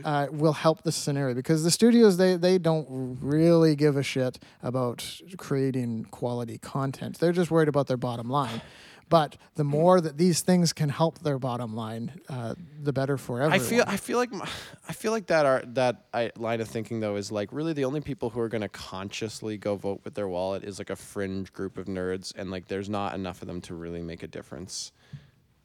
uh, 0.04 0.28
will 0.30 0.54
help 0.54 0.84
the 0.84 0.92
scenario 0.92 1.34
because 1.34 1.64
the 1.64 1.72
studios 1.72 2.18
they 2.18 2.36
they 2.36 2.58
don't 2.58 3.18
really 3.22 3.76
give 3.76 3.96
a 3.96 4.04
shit 4.04 4.40
about 4.62 5.22
creating 5.38 6.06
quality 6.12 6.58
content. 6.58 7.20
They're 7.20 7.32
just 7.32 7.52
worried 7.52 7.70
about 7.70 7.88
their 7.88 7.98
bottom 7.98 8.30
line. 8.30 8.62
But 9.08 9.38
the 9.56 9.64
more 9.64 10.02
that 10.02 10.18
these 10.18 10.42
things 10.42 10.74
can 10.74 10.90
help 10.90 11.20
their 11.20 11.38
bottom 11.38 11.76
line, 11.76 12.20
uh, 12.28 12.56
the 12.82 12.92
better 12.92 13.18
for 13.18 13.42
everyone. 13.42 13.60
I 13.60 13.70
feel 13.70 13.84
I 13.88 13.98
feel 13.98 14.18
like 14.18 14.32
I 14.90 14.94
feel 14.94 15.12
like 15.12 15.28
that 15.28 15.46
are, 15.46 15.64
that 15.68 16.06
I, 16.14 16.32
line 16.38 16.62
of 16.62 16.68
thinking 16.68 17.00
though 17.00 17.16
is 17.16 17.32
like 17.32 17.50
really 17.52 17.74
the 17.74 17.86
only 17.86 18.02
people 18.02 18.30
who 18.30 18.40
are 18.40 18.50
going 18.50 18.62
to 18.62 18.70
consciously 18.70 19.58
go 19.58 19.76
vote 19.76 20.02
with 20.04 20.16
their 20.16 20.28
wallet 20.28 20.64
is 20.64 20.80
like 20.80 20.90
a 20.90 20.96
fringe 20.96 21.54
group 21.54 21.78
of 21.78 21.86
nerds 21.86 22.34
and 22.36 22.50
like 22.50 22.68
there's 22.68 22.90
not 22.90 23.14
enough 23.14 23.42
of 23.42 23.48
them 23.48 23.62
to 23.62 23.76
really 23.76 24.02
make 24.02 24.24
a 24.24 24.28
difference. 24.28 24.92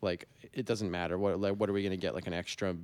Like 0.03 0.29
it 0.53 0.67
doesn't 0.67 0.91
matter 0.91 1.19
what 1.19 1.41
like 1.41 1.55
what 1.55 1.71
are 1.71 1.73
we 1.73 1.83
going 1.83 1.91
to 1.93 1.97
get 1.97 2.15
like 2.15 2.27
an 2.27 2.35
extra 2.35 2.77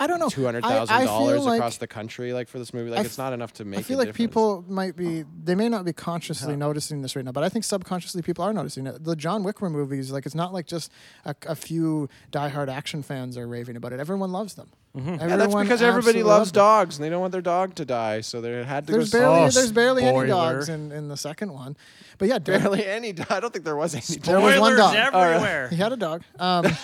I 0.00 0.06
don't 0.06 0.18
know. 0.18 0.28
Two 0.28 0.44
hundred 0.44 0.64
thousand 0.64 1.04
dollars 1.06 1.44
like- 1.44 1.58
across 1.58 1.76
the 1.76 1.86
country 1.86 2.32
like 2.32 2.48
for 2.48 2.58
this 2.58 2.74
movie 2.74 2.90
like 2.90 3.00
I 3.00 3.02
it's 3.04 3.18
not 3.18 3.32
enough 3.32 3.52
to 3.54 3.64
make. 3.64 3.78
I 3.80 3.82
feel 3.82 3.98
a 3.98 4.00
like 4.00 4.08
difference. 4.08 4.16
people 4.30 4.64
might 4.68 4.96
be 4.96 5.24
they 5.44 5.54
may 5.54 5.68
not 5.68 5.84
be 5.84 5.92
consciously 5.92 6.56
noticing 6.56 7.02
this 7.02 7.14
right 7.14 7.24
now, 7.24 7.30
but 7.32 7.44
I 7.44 7.48
think 7.48 7.64
subconsciously 7.64 8.22
people 8.22 8.44
are 8.44 8.52
noticing 8.52 8.86
it. 8.86 9.04
The 9.04 9.14
John 9.14 9.44
Wick 9.44 9.60
movies, 9.62 10.10
like 10.10 10.26
it's 10.26 10.34
not 10.34 10.52
like 10.52 10.66
just 10.66 10.90
a, 11.24 11.36
a 11.46 11.54
few 11.54 12.08
diehard 12.32 12.68
action 12.68 13.02
fans 13.02 13.36
are 13.36 13.46
raving 13.46 13.76
about 13.76 13.92
it. 13.92 14.00
Everyone 14.00 14.32
loves 14.32 14.54
them. 14.54 14.70
Yeah, 14.94 15.36
that's 15.36 15.54
because 15.54 15.80
everybody 15.80 16.22
loves 16.22 16.38
loves 16.38 16.52
them. 16.52 16.60
dogs 16.60 16.96
and 16.96 17.04
they 17.04 17.08
don't 17.08 17.20
want 17.20 17.32
their 17.32 17.40
dog 17.40 17.74
to 17.76 17.84
die, 17.86 18.20
so 18.22 18.40
they 18.42 18.62
had 18.64 18.86
to 18.88 18.92
There's 18.92 19.10
go. 19.10 19.20
barely 19.20 19.40
Oh, 19.40 19.48
there's 19.50 19.72
barely 19.72 20.02
any 20.04 20.26
dogs 20.28 20.68
in, 20.68 20.90
in 20.92 21.08
the 21.08 21.16
second 21.16 21.52
one, 21.52 21.76
but 22.18 22.28
yeah, 22.28 22.38
Derek- 22.38 22.62
barely 22.62 22.86
any. 22.86 23.12
Dog. 23.12 23.26
I 23.30 23.40
don't 23.40 23.52
think 23.52 23.64
there 23.64 23.76
was 23.76 23.94
any. 23.94 24.20
There 24.20 24.38
was 24.40 24.58
one 24.58 24.74
Spoilers 24.74 24.78
dog. 24.78 24.94
everywhere. 24.96 25.68
He 25.68 25.76
had 25.76 25.92
a 25.92 25.96
dog. 25.96 26.22
Um, 26.38 26.66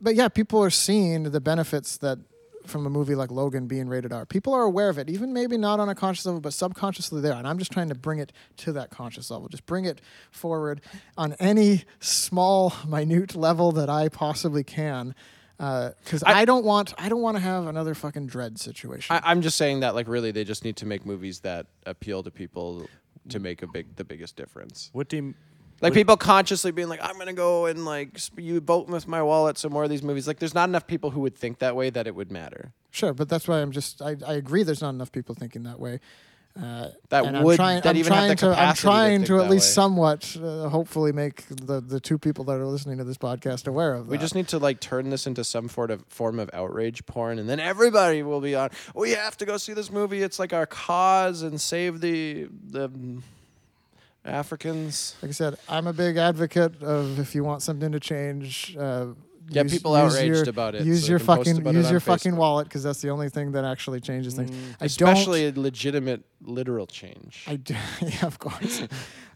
but 0.00 0.14
yeah, 0.14 0.28
people 0.28 0.62
are 0.62 0.70
seeing 0.70 1.24
the 1.24 1.40
benefits 1.40 1.96
that 1.98 2.18
from 2.66 2.84
a 2.84 2.90
movie 2.90 3.14
like 3.14 3.30
Logan 3.30 3.68
being 3.68 3.88
rated 3.88 4.12
R. 4.12 4.26
People 4.26 4.52
are 4.52 4.62
aware 4.64 4.88
of 4.88 4.98
it, 4.98 5.08
even 5.08 5.32
maybe 5.32 5.56
not 5.56 5.78
on 5.78 5.88
a 5.88 5.94
conscious 5.94 6.26
level, 6.26 6.40
but 6.40 6.52
subconsciously 6.52 7.20
there. 7.20 7.32
And 7.34 7.46
I'm 7.46 7.58
just 7.58 7.70
trying 7.70 7.88
to 7.90 7.94
bring 7.94 8.18
it 8.18 8.32
to 8.58 8.72
that 8.72 8.90
conscious 8.90 9.30
level. 9.30 9.48
Just 9.48 9.66
bring 9.66 9.84
it 9.84 10.00
forward 10.32 10.80
on 11.16 11.34
any 11.34 11.84
small, 12.00 12.72
minute 12.88 13.36
level 13.36 13.70
that 13.72 13.88
I 13.88 14.08
possibly 14.08 14.64
can. 14.64 15.14
Uh, 15.60 15.90
because 16.04 16.22
I, 16.24 16.40
I- 16.40 16.44
don't 16.44 16.64
want 16.64 16.92
I 16.98 17.08
don't 17.08 17.22
want 17.22 17.36
to 17.36 17.42
have 17.42 17.66
another 17.66 17.94
fucking 17.94 18.28
Dredd 18.28 18.58
situation. 18.58 19.14
I, 19.14 19.30
I'm 19.30 19.40
just 19.42 19.56
saying 19.56 19.80
that 19.80 19.94
like 19.94 20.08
really 20.08 20.30
they 20.32 20.44
just 20.44 20.64
need 20.64 20.76
to 20.78 20.86
make 20.86 21.06
movies 21.06 21.40
that 21.40 21.66
appeal 21.86 22.22
to 22.24 22.30
people 22.30 22.88
to 23.28 23.38
make 23.38 23.62
a 23.62 23.66
big 23.68 23.94
the 23.96 24.04
biggest 24.04 24.36
difference. 24.36 24.90
What 24.92 25.08
do 25.08 25.16
you, 25.16 25.34
Like 25.80 25.92
people 25.92 26.16
consciously 26.16 26.70
being 26.70 26.88
like, 26.88 27.00
I'm 27.02 27.18
gonna 27.18 27.32
go 27.34 27.66
and 27.66 27.84
like 27.84 28.18
sp- 28.18 28.40
you 28.40 28.60
vote 28.60 28.88
with 28.88 29.06
my 29.06 29.22
wallet 29.22 29.58
some 29.58 29.72
more 29.72 29.84
of 29.84 29.90
these 29.90 30.02
movies. 30.02 30.26
Like 30.26 30.38
there's 30.38 30.54
not 30.54 30.68
enough 30.68 30.86
people 30.86 31.10
who 31.10 31.20
would 31.20 31.36
think 31.36 31.58
that 31.58 31.76
way 31.76 31.90
that 31.90 32.06
it 32.06 32.14
would 32.14 32.30
matter. 32.32 32.72
sure, 32.90 33.12
but 33.12 33.28
that's 33.28 33.46
why 33.46 33.60
I'm 33.60 33.72
just 33.72 34.00
I, 34.00 34.16
I 34.26 34.34
agree. 34.34 34.62
There's 34.62 34.80
not 34.82 34.90
enough 34.90 35.12
people 35.12 35.34
thinking 35.34 35.64
that 35.64 35.78
way. 35.78 36.00
Uh, 36.58 36.88
That 37.10 37.26
and 37.26 37.36
I'm 37.36 37.44
would- 37.44 37.56
trying, 37.56 37.82
that 37.82 37.90
I'm 37.90 37.96
even 37.98 38.12
have 38.14 38.20
trying 38.20 38.28
the 38.30 38.36
to, 38.36 38.46
I'm 38.46 38.52
capacity 38.54 38.76
to 38.80 38.82
trying 38.86 39.18
think 39.18 39.26
to, 39.26 39.34
at 39.36 39.42
that 39.42 39.50
least 39.50 39.66
way. 39.68 39.72
somewhat, 39.74 40.36
uh, 40.42 40.68
hopefully, 40.70 41.12
make 41.12 41.44
the, 41.48 41.82
the 41.82 42.00
two 42.00 42.16
people 42.16 42.46
that 42.46 42.54
are 42.56 42.64
listening 42.64 42.96
to 42.96 43.04
this 43.04 43.18
podcast 43.18 43.68
aware 43.68 43.92
of 43.92 44.06
that. 44.06 44.10
We 44.10 44.16
just 44.16 44.34
need 44.34 44.48
to 44.48 44.58
like 44.58 44.80
turn 44.80 45.10
this 45.10 45.26
into 45.26 45.44
some 45.44 45.68
sort 45.68 45.90
of 45.90 46.02
form 46.08 46.38
of 46.38 46.48
outrage 46.54 47.04
porn, 47.04 47.38
and 47.38 47.46
then 47.46 47.60
everybody 47.60 48.22
will 48.22 48.40
be 48.40 48.54
on. 48.54 48.70
We 48.94 49.10
have 49.10 49.36
to 49.36 49.44
go 49.44 49.58
see 49.58 49.74
this 49.74 49.90
movie. 49.90 50.22
It's 50.22 50.38
like 50.38 50.54
our 50.54 50.64
cause 50.64 51.42
and 51.42 51.60
save 51.60 52.00
the 52.00 52.48
the 52.70 52.88
Africans. 54.26 55.14
like 55.22 55.30
I 55.30 55.32
said, 55.32 55.56
I'm 55.68 55.86
a 55.86 55.92
big 55.92 56.16
advocate 56.16 56.82
of 56.82 57.18
if 57.18 57.34
you 57.34 57.44
want 57.44 57.62
something 57.62 57.92
to 57.92 58.00
change. 58.00 58.76
Uh, 58.78 59.06
Get 59.48 59.66
use- 59.66 59.72
people 59.74 59.92
use 60.02 60.14
outraged 60.14 60.34
your- 60.34 60.48
about 60.48 60.74
it, 60.74 60.84
Use 60.84 61.04
so 61.04 61.10
your 61.10 61.18
they 61.20 61.24
can 61.24 61.36
post 61.36 61.50
fucking 61.62 61.74
use 61.76 61.90
your 61.92 62.00
fucking 62.00 62.32
Facebook. 62.32 62.36
wallet 62.36 62.66
because 62.66 62.82
that's 62.82 63.00
the 63.00 63.10
only 63.10 63.28
thing 63.28 63.52
that 63.52 63.64
actually 63.64 64.00
changes 64.00 64.34
things. 64.34 64.50
I 64.80 64.86
Especially 64.86 65.44
don't. 65.50 65.58
a 65.58 65.60
legitimate 65.60 66.24
literal 66.42 66.86
change. 66.88 67.44
I 67.46 67.54
do, 67.54 67.74
yeah, 68.02 68.26
of 68.26 68.40
course. 68.40 68.82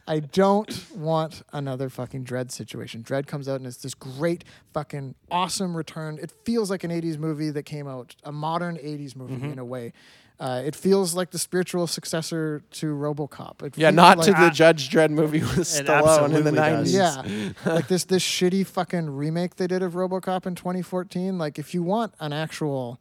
I 0.08 0.18
don't 0.18 0.84
want 0.96 1.42
another 1.52 1.88
fucking 1.88 2.24
Dredd 2.24 2.50
situation. 2.50 3.04
Dredd 3.04 3.28
comes 3.28 3.48
out 3.48 3.56
and 3.56 3.66
it's 3.68 3.76
this 3.76 3.94
great 3.94 4.42
fucking 4.74 5.14
awesome 5.30 5.76
return. 5.76 6.18
It 6.20 6.32
feels 6.44 6.70
like 6.72 6.82
an 6.82 6.90
80s 6.90 7.16
movie 7.16 7.50
that 7.50 7.62
came 7.62 7.86
out, 7.86 8.16
a 8.24 8.32
modern 8.32 8.78
80s 8.78 9.14
movie 9.14 9.34
Mm-hmm. 9.36 9.52
in 9.52 9.58
a 9.60 9.64
way. 9.64 9.92
Uh, 10.40 10.62
it 10.64 10.74
feels 10.74 11.14
like 11.14 11.30
the 11.32 11.38
spiritual 11.38 11.86
successor 11.86 12.62
to 12.70 12.94
RoboCop. 12.94 13.62
It 13.62 13.76
yeah, 13.76 13.90
not 13.90 14.16
like, 14.16 14.26
to 14.26 14.32
the 14.32 14.48
Judge 14.48 14.88
Dredd 14.88 15.10
movie 15.10 15.40
with 15.40 15.58
It 15.58 15.86
Stallone 15.86 16.34
in 16.34 16.44
the 16.44 16.52
nineties. 16.52 16.94
Yeah, 16.94 17.22
like 17.66 17.88
this 17.88 18.04
this 18.04 18.24
shitty 18.24 18.66
fucking 18.66 19.10
remake 19.10 19.56
they 19.56 19.66
did 19.66 19.82
of 19.82 19.92
RoboCop 19.92 20.46
in 20.46 20.54
2014. 20.54 21.36
Like 21.36 21.58
if 21.58 21.74
you 21.74 21.82
want 21.82 22.14
an 22.20 22.32
actual, 22.32 22.98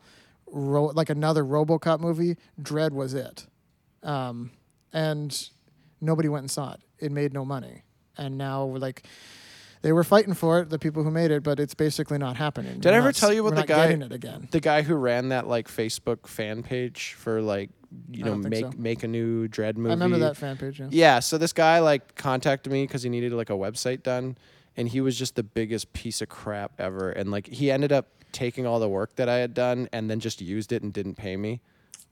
ro- 0.51 0.91
like 0.93 1.09
another 1.09 1.45
RoboCop 1.45 2.01
movie, 2.01 2.35
Dredd 2.61 2.91
was 2.91 3.13
it, 3.13 3.47
um, 4.03 4.51
and 4.91 5.49
nobody 6.01 6.27
went 6.27 6.43
and 6.43 6.51
saw 6.51 6.73
it. 6.73 6.81
It 6.99 7.13
made 7.13 7.31
no 7.31 7.45
money, 7.45 7.83
and 8.17 8.37
now 8.37 8.65
we're 8.65 8.79
like. 8.79 9.05
They 9.81 9.93
were 9.93 10.03
fighting 10.03 10.33
for 10.33 10.59
it, 10.59 10.69
the 10.69 10.79
people 10.79 11.03
who 11.03 11.11
made 11.11 11.31
it, 11.31 11.41
but 11.41 11.59
it's 11.59 11.73
basically 11.73 12.17
not 12.17 12.35
happening. 12.35 12.79
Did 12.79 12.87
I 12.87 12.91
We're 12.91 12.97
ever 12.97 13.07
not- 13.07 13.15
tell 13.15 13.31
you 13.33 13.47
about 13.47 13.61
the 13.61 13.65
guy- 13.67 13.87
getting 13.87 14.01
it 14.01 14.11
again? 14.11 14.47
The 14.51 14.59
guy 14.59 14.81
who 14.81 14.95
ran 14.95 15.29
that 15.29 15.47
like 15.47 15.67
Facebook 15.69 16.27
fan 16.27 16.63
page 16.63 17.15
for 17.17 17.41
like 17.41 17.69
you 18.11 18.23
know 18.23 18.35
make 18.35 18.59
so. 18.65 18.71
make 18.77 19.03
a 19.03 19.07
new 19.07 19.47
Dredd 19.47 19.75
movie. 19.77 19.89
I 19.89 19.93
remember 19.93 20.17
that 20.19 20.37
fan 20.37 20.57
page. 20.57 20.79
Yeah. 20.79 20.87
Yeah, 20.91 21.19
so 21.19 21.37
this 21.37 21.53
guy 21.53 21.79
like 21.79 22.15
contacted 22.15 22.71
me 22.73 22.83
because 22.85 23.03
he 23.03 23.09
needed 23.09 23.31
like 23.33 23.49
a 23.49 23.53
website 23.53 24.03
done, 24.03 24.37
and 24.75 24.87
he 24.89 24.99
was 25.01 25.17
just 25.17 25.35
the 25.35 25.43
biggest 25.43 25.93
piece 25.93 26.21
of 26.21 26.29
crap 26.29 26.73
ever. 26.79 27.09
And 27.11 27.31
like 27.31 27.47
he 27.47 27.71
ended 27.71 27.91
up 27.91 28.07
taking 28.31 28.67
all 28.67 28.79
the 28.79 28.89
work 28.89 29.15
that 29.15 29.27
I 29.29 29.37
had 29.37 29.53
done 29.53 29.89
and 29.91 30.07
then 30.09 30.19
just 30.19 30.39
used 30.41 30.71
it 30.71 30.83
and 30.83 30.93
didn't 30.93 31.15
pay 31.15 31.35
me. 31.35 31.61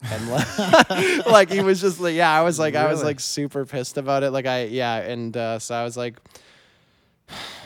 And 0.03 0.29
like, 0.31 1.25
like 1.27 1.49
he 1.51 1.61
was 1.61 1.79
just 1.81 1.99
like, 1.99 2.15
yeah, 2.15 2.31
I 2.31 2.41
was 2.41 2.57
like, 2.57 2.75
I 2.75 2.89
was 2.89 3.03
like 3.03 3.19
super 3.19 3.65
pissed 3.65 3.97
about 3.97 4.23
it. 4.23 4.31
Like 4.31 4.45
I, 4.47 4.63
yeah, 4.65 4.95
and 4.97 5.35
uh, 5.35 5.59
so 5.59 5.75
I 5.75 5.83
was 5.83 5.95
like, 5.97 6.17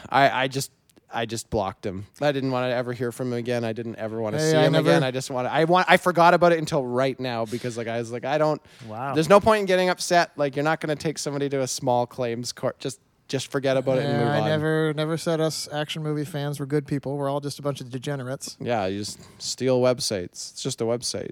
I, 0.09 0.43
I 0.43 0.47
just. 0.47 0.72
I 1.14 1.26
just 1.26 1.49
blocked 1.49 1.86
him. 1.86 2.05
I 2.22 2.32
didn't 2.32 2.51
want 2.51 2.72
to 2.72 2.74
ever 2.74 2.93
hear 2.93 3.12
from 3.12 3.34
him 3.34 3.39
again. 3.39 3.66
I 3.66 3.74
didn't 3.74 3.97
ever 3.97 4.22
want 4.22 4.34
to 4.38 4.41
Hey, 4.41 4.51
see 4.51 4.55
I 4.57 4.64
him 4.68 4.72
never- 4.72 4.89
again. 4.91 5.03
I 5.03 5.12
just 5.12 5.30
want. 5.30 5.45
I 5.45 5.66
want. 5.66 5.88
I 5.89 5.97
forgot 5.97 6.34
about 6.34 6.53
it 6.53 6.59
until 6.59 6.86
right 6.86 7.20
now 7.20 7.43
because 7.43 7.76
like 7.78 7.89
I 7.89 7.97
was 7.97 8.14
like, 8.14 8.24
I 8.24 8.38
don't. 8.38 8.62
Wow. 8.88 9.14
There's 9.14 9.28
no 9.28 9.41
point 9.41 9.59
in 9.59 9.66
getting 9.66 9.89
upset. 9.89 10.32
Like 10.38 10.55
you're 10.55 10.64
not 10.64 10.80
going 10.80 10.95
to 10.95 11.01
take 11.01 11.18
somebody 11.18 11.49
to 11.49 11.64
a 11.64 11.68
small 11.68 12.05
claims 12.07 12.53
court. 12.53 12.80
Just 12.80 13.01
just 13.28 13.51
forget 13.51 13.76
about 13.76 13.97
it 13.97 14.05
and 14.05 14.20
move 14.20 14.28
I 14.30 14.38
on. 14.39 14.43
I 14.43 14.47
never 14.47 14.93
never 14.93 15.18
said 15.18 15.41
us 15.41 15.68
action 15.74 16.01
movie 16.01 16.24
fans 16.24 16.62
were 16.62 16.66
good 16.66 16.88
people. 16.88 17.18
We're 17.18 17.30
all 17.30 17.41
just 17.41 17.59
a 17.59 17.62
bunch 17.62 17.82
of 17.82 17.89
degenerates. 17.89 18.55
Yeah, 18.62 18.86
you 18.86 18.99
just 18.99 19.20
steal 19.41 19.82
websites. 19.82 20.51
It's 20.53 20.64
just 20.64 20.80
a 20.80 20.86
website. 20.86 21.32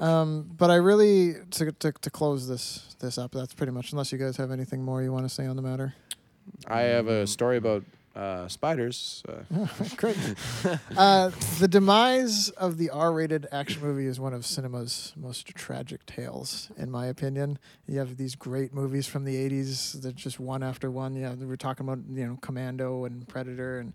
Um, 0.00 0.50
but 0.54 0.70
I 0.70 0.74
really 0.74 1.36
to, 1.52 1.72
to 1.72 1.92
to 1.92 2.10
close 2.10 2.46
this 2.46 2.94
this 3.00 3.16
up. 3.16 3.32
That's 3.32 3.54
pretty 3.54 3.72
much. 3.72 3.92
Unless 3.92 4.12
you 4.12 4.18
guys 4.18 4.36
have 4.36 4.50
anything 4.50 4.82
more 4.82 5.02
you 5.02 5.12
want 5.12 5.26
to 5.26 5.34
say 5.34 5.46
on 5.46 5.56
the 5.56 5.62
matter. 5.62 5.94
I 6.66 6.80
have 6.82 7.08
a 7.08 7.26
story 7.26 7.56
about 7.56 7.84
uh, 8.14 8.48
spiders. 8.48 9.22
Uh, 9.28 9.66
Great. 9.96 10.16
uh, 10.96 11.30
the 11.60 11.68
demise 11.68 12.48
of 12.50 12.78
the 12.78 12.88
R-rated 12.90 13.46
action 13.52 13.82
movie 13.82 14.06
is 14.06 14.18
one 14.18 14.32
of 14.32 14.46
cinema's 14.46 15.12
most 15.16 15.46
tragic 15.48 16.06
tales, 16.06 16.70
in 16.78 16.90
my 16.90 17.06
opinion. 17.06 17.58
You 17.86 17.98
have 17.98 18.16
these 18.16 18.34
great 18.34 18.72
movies 18.72 19.06
from 19.06 19.24
the 19.24 19.34
'80s 19.36 20.00
that 20.02 20.16
just 20.16 20.40
one 20.40 20.62
after 20.62 20.90
one. 20.90 21.14
Yeah, 21.14 21.34
we 21.34 21.52
are 21.52 21.56
talking 21.58 21.86
about 21.86 21.98
you 22.10 22.26
know 22.26 22.38
Commando 22.40 23.04
and 23.04 23.28
Predator, 23.28 23.78
and 23.78 23.92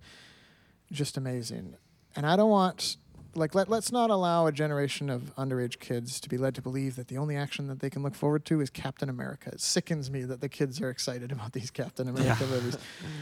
just 0.91 1.17
amazing. 1.17 1.75
And 2.15 2.25
I 2.25 2.35
don't 2.35 2.49
want 2.51 2.97
like 3.35 3.55
let 3.55 3.69
let's 3.69 3.91
not 3.91 4.09
allow 4.09 4.47
a 4.47 4.51
generation 4.51 5.09
of 5.09 5.35
underage 5.35 5.79
kids 5.79 6.19
to 6.19 6.29
be 6.29 6.37
led 6.37 6.55
to 6.55 6.61
believe 6.61 6.95
that 6.95 7.07
the 7.07 7.17
only 7.17 7.35
action 7.35 7.67
that 7.67 7.79
they 7.79 7.89
can 7.89 8.03
look 8.03 8.15
forward 8.15 8.45
to 8.45 8.61
is 8.61 8.69
Captain 8.69 9.09
America. 9.09 9.49
It 9.53 9.61
sickens 9.61 10.11
me 10.11 10.23
that 10.23 10.41
the 10.41 10.49
kids 10.49 10.81
are 10.81 10.89
excited 10.89 11.31
about 11.31 11.53
these 11.53 11.71
Captain 11.71 12.07
America 12.07 12.45
movies. 12.45 12.77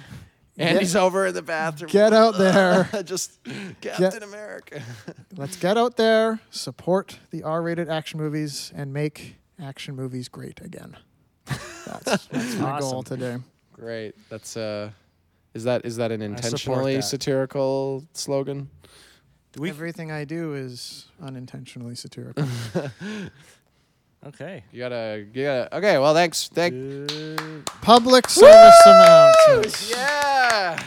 and 0.57 0.74
Get- 0.74 0.82
he's 0.82 0.95
over 0.95 1.28
in 1.28 1.34
the 1.34 1.41
bathroom. 1.41 1.91
Get 1.91 2.14
out 2.14 2.38
there. 2.38 2.89
just 3.03 3.39
Captain 3.82 4.24
America. 4.24 4.82
Let's 5.36 5.55
get 5.55 5.78
out 5.78 5.97
there, 5.97 6.39
support 6.49 7.20
the 7.32 7.43
R-rated 7.43 7.89
action 7.89 8.20
movies, 8.20 8.72
and 8.76 8.91
make 8.91 9.36
action 9.62 9.95
movies 9.95 10.28
great 10.28 10.60
again. 10.62 10.97
That's, 11.45 12.28
that's 12.28 12.55
my 12.55 12.80
goal 12.80 13.03
today. 13.03 13.38
Great. 13.74 14.16
That's 14.30 14.57
uh, 14.57 14.91
is 15.53 15.64
that 15.64 15.86
is 15.86 15.95
that 15.97 16.12
an 16.12 16.22
intentionally 16.22 16.97
that. 16.97 17.03
satirical 17.03 18.03
slogan? 18.14 18.70
Do 19.54 19.62
we? 19.62 19.70
Everything 19.70 20.12
I 20.12 20.26
do 20.26 20.54
is 20.54 21.06
unintentionally 21.22 21.95
satirical. 21.95 22.47
Okay. 24.28 24.64
You 24.72 24.80
gotta, 24.80 25.26
you 25.34 25.43
gotta. 25.43 25.78
Okay. 25.78 25.97
Well, 25.97 26.14
thanks. 26.14 26.50
Thank. 26.50 26.74
Public 27.82 28.30
service 28.30 28.76
announcements. 28.86 29.89
Yeah. 29.89 30.84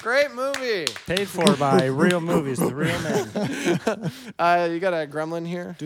Great 0.00 0.32
movie. 0.32 0.86
Paid 1.06 1.28
for 1.28 1.56
by 1.56 1.86
real 1.86 2.20
movies, 2.20 2.58
the 2.58 2.74
real 2.74 2.98
men. 3.00 4.12
Uh, 4.38 4.68
you 4.70 4.78
got 4.78 4.94
a 4.94 5.06
gremlin 5.08 5.44
here. 5.46 5.76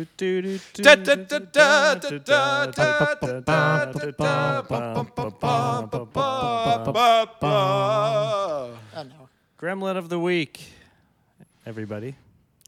Oh. 7.43 9.29
Gremlin 9.59 9.97
of 9.97 10.09
the 10.11 10.19
week, 10.19 10.73
everybody. 11.67 12.15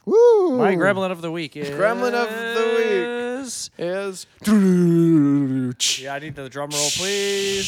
Woo! 0.06 0.58
My 0.58 0.74
gremlin 0.76 1.10
of 1.10 1.22
the 1.22 1.30
week 1.30 1.56
is 1.56 1.70
Gremlin 1.70 2.12
of 2.12 2.28
the 2.28 2.74
week 2.76 3.70
Is 3.78 4.26
Yeah, 6.02 6.14
I 6.14 6.18
need 6.18 6.34
the 6.36 6.48
drum 6.50 6.68
roll, 6.70 6.90
please. 6.90 7.64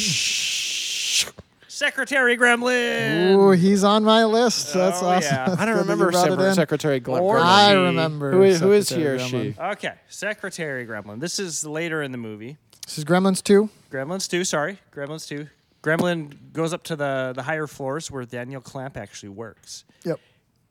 Secretary 1.68 2.37
Gremlin. 2.39 3.33
Ooh, 3.35 3.51
he's 3.53 3.85
on 3.85 4.03
my 4.05 4.24
list. 4.24 4.74
Oh, 4.74 4.79
That's 4.79 5.03
Oh, 5.03 5.07
awesome. 5.09 5.35
yeah. 5.35 5.47
That's 5.49 5.61
I 5.61 5.64
don't 5.66 5.74
good 5.77 5.87
that 5.87 5.87
you 5.87 5.93
remember 5.93 6.11
brought 6.11 6.29
it 6.29 6.39
Secre- 6.39 6.49
in. 6.49 6.55
Secretary 6.55 7.01
Glenn. 7.01 7.22
Or 7.22 7.39
I 7.39 7.72
remember. 7.72 8.33
Who 8.33 8.43
is- 8.43 8.61
who 8.61 8.72
is 8.72 8.89
he 8.89 9.07
or 9.07 9.18
Secretary 9.18 9.53
she? 9.53 9.59
Gremlin. 9.59 9.72
Okay, 9.72 9.93
Secretary 10.09 10.87
Gremlin. 10.87 11.20
This 11.20 11.39
is 11.39 11.66
later 11.66 12.03
in 12.03 12.12
the 12.12 12.18
movie. 12.18 12.57
This 12.87 12.97
is 12.99 13.05
Gremlins 13.05 13.43
2. 13.43 13.68
Gremlins 13.91 14.29
2, 14.29 14.45
sorry. 14.45 14.79
Gremlins 14.95 15.27
2. 15.29 15.49
Gremlin 15.83 16.33
goes 16.53 16.72
up 16.72 16.83
to 16.85 16.97
the, 16.97 17.33
the 17.37 17.43
higher 17.43 17.66
floors 17.66 18.11
where 18.11 18.24
Daniel 18.24 18.61
Clamp 18.62 18.97
actually 18.97 19.29
works. 19.31 19.85
Yep. 20.05 20.18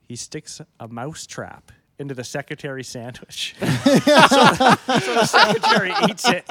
He 0.08 0.16
sticks 0.16 0.62
a 0.80 0.88
mouse 0.88 1.26
trap 1.26 1.72
into 1.97 2.14
the 2.14 2.24
secretary 2.24 2.84
sandwich. 2.84 3.56
so, 3.60 3.66
so 3.66 3.99
the 4.06 5.26
secretary 5.26 5.91
eats 6.10 6.28
it, 6.28 6.43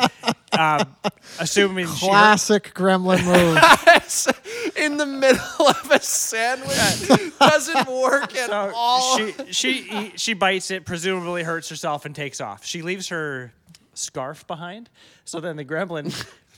um, 0.58 0.94
assuming 1.38 1.86
she 1.86 2.06
Classic 2.08 2.72
Gremlin 2.74 3.22
move. 3.26 4.74
in 4.76 4.96
the 4.96 5.06
middle 5.06 5.68
of 5.68 5.90
a 5.90 6.00
sandwich 6.00 7.36
doesn't 7.38 7.86
work 7.88 8.34
at 8.36 8.48
So 8.48 8.72
all. 8.74 9.18
she 9.18 9.34
she 9.52 10.12
she 10.16 10.34
bites 10.34 10.70
it, 10.70 10.84
presumably 10.86 11.42
hurts 11.42 11.68
herself, 11.68 12.04
and 12.06 12.14
takes 12.14 12.40
off. 12.40 12.64
She 12.64 12.80
leaves 12.82 13.08
her 13.08 13.52
scarf 13.92 14.46
behind. 14.46 14.88
So 15.24 15.40
then 15.40 15.56
the 15.56 15.64
gremlin 15.64 16.10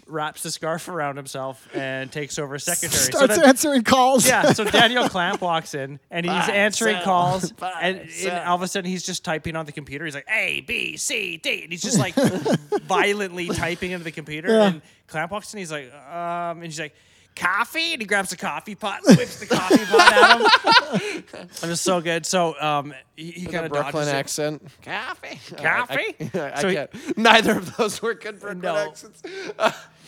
wraps 0.07 0.43
the 0.43 0.51
scarf 0.51 0.89
around 0.89 1.17
himself 1.17 1.69
and 1.75 2.11
takes 2.13 2.39
over 2.39 2.55
as 2.55 2.65
secretary. 2.65 2.93
so 2.93 3.11
Starts 3.27 3.39
answering 3.39 3.83
calls. 3.83 4.27
yeah, 4.27 4.53
so 4.53 4.65
Daniel 4.71 5.09
Clamp 5.09 5.41
walks 5.41 5.75
in 5.75 5.99
and 6.11 6.25
he's 6.25 6.33
Five, 6.35 6.51
answering 6.51 6.95
seven, 6.95 7.05
calls, 7.05 7.51
five, 7.57 7.75
and, 7.81 8.01
and 8.25 8.49
all 8.49 8.55
of 8.57 8.63
a 8.63 8.69
sudden 8.69 8.89
he's 8.91 9.05
just 9.05 9.25
typing 9.25 9.57
on 9.57 9.67
the 9.67 9.73
computer. 9.73 10.05
He's 10.05 10.15
like 10.15 10.29
A 10.31 10.61
B 10.61 10.97
C 10.97 11.37
D, 11.39 11.63
and 11.65 11.73
he's 11.73 11.83
just 11.83 11.99
like 11.99 12.15
violently 12.85 13.49
typing 13.49 13.91
into 13.91 14.05
the 14.05 14.13
computer. 14.13 14.49
Yeah. 14.49 14.67
And 14.69 14.83
Clamp 15.09 15.31
walks 15.33 15.53
in, 15.53 15.59
he's 15.59 15.73
like, 15.73 15.93
um, 15.93 16.59
and 16.59 16.65
he's 16.65 16.81
like. 16.81 16.95
Coffee, 17.37 17.93
and 17.93 18.01
he 18.03 18.07
grabs 18.07 18.33
a 18.33 18.37
coffee 18.37 18.75
pot, 18.75 19.01
and 19.07 19.17
whips 19.17 19.39
the 19.39 19.47
coffee 19.47 19.77
pot 19.85 20.13
at 20.13 20.41
him. 20.41 21.49
It 21.63 21.69
was 21.69 21.81
so 21.81 22.01
good. 22.01 22.25
So 22.27 22.59
um, 22.61 22.95
he, 23.15 23.31
he 23.31 23.47
kind 23.47 23.67
of 23.67 23.73
Brooklyn 23.73 24.07
dodges 24.07 24.39
it. 24.39 24.61
Coffee. 24.83 25.39
Coffee? 25.57 26.17
I, 26.35 26.39
I, 26.39 26.53
I 26.57 26.61
So 26.63 26.69
he- 26.69 26.75
can't. 26.75 27.19
Neither 27.19 27.59
of 27.59 27.77
those 27.77 28.01
were 28.01 28.15
good 28.15 28.41
Brooklyn 28.41 28.61
No. 28.63 28.77
accents. 28.77 29.23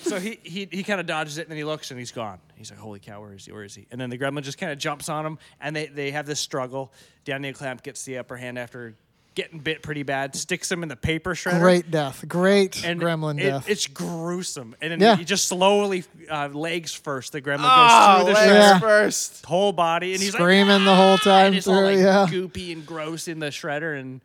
So 0.03 0.19
he 0.19 0.39
he, 0.43 0.69
he 0.71 0.83
kind 0.85 1.01
of 1.01 1.07
dodges 1.07 1.39
it, 1.39 1.43
and 1.43 1.51
then 1.51 1.59
he 1.59 1.65
looks, 1.65 1.91
and 1.91 1.99
he's 1.99 2.13
gone. 2.13 2.39
He's 2.55 2.71
like, 2.71 2.79
"Holy 2.81 3.01
cow, 3.01 3.21
where 3.21 3.35
is 3.35 3.45
he? 3.47 3.53
Where 3.53 3.65
is 3.65 3.75
he?" 3.75 3.87
And 3.91 4.01
then 4.01 4.11
the 4.11 4.17
gremlin 4.19 4.43
just 4.43 4.57
kind 4.57 4.71
of 4.73 4.79
jumps 4.79 5.09
on 5.09 5.27
him, 5.27 5.39
and 5.61 5.75
they 5.77 5.87
they 5.87 6.13
have 6.13 6.25
this 6.25 6.39
struggle. 6.41 6.93
Daniel 7.25 7.53
Clamp 7.53 7.83
gets 7.83 8.05
the 8.05 8.19
upper 8.19 8.37
hand 8.37 8.59
after 8.59 8.95
getting 9.39 9.61
bit 9.61 9.83
pretty 9.85 10.03
bad, 10.03 10.35
sticks 10.35 10.71
him 10.71 10.83
in 10.83 10.89
the 10.89 10.97
paper 10.97 11.33
shredder. 11.33 11.61
Great 11.61 11.93
death. 11.93 12.25
Great 12.27 12.85
And 12.85 13.01
Gremlin 13.01 13.39
it- 13.41 13.45
death. 13.45 13.69
It's 13.71 13.87
gruesome, 13.87 14.75
and 14.81 14.91
then 14.91 15.01
Yeah. 15.01 15.15
he 15.15 15.25
just 15.25 15.47
slowly 15.47 16.03
uh, 16.29 16.49
legs 16.49 16.93
first. 16.93 17.31
The 17.31 17.41
gremlin 17.41 17.61
Oh, 17.63 18.17
goes 18.19 18.25
through 18.25 18.35
the 18.35 18.41
legs 18.41 18.51
shredder, 18.53 18.55
Yeah. 18.73 18.79
first. 18.81 19.47
whole 19.47 19.73
body, 19.73 20.13
and 20.15 20.21
he's 20.21 20.33
Screaming 20.33 20.69
like, 20.79 20.85
the 20.87 20.95
whole 20.97 21.15
"Ah!" 21.15 21.17
time 21.23 21.47
and 21.47 21.55
it's 21.57 21.69
all 21.69 21.77
through, 21.77 21.85
like 21.87 21.99
yeah. 21.99 22.27
goopy 22.29 22.73
and 22.73 22.85
gross 22.85 23.29
in 23.29 23.39
the 23.39 23.47
shredder, 23.47 23.97
and 23.99 24.21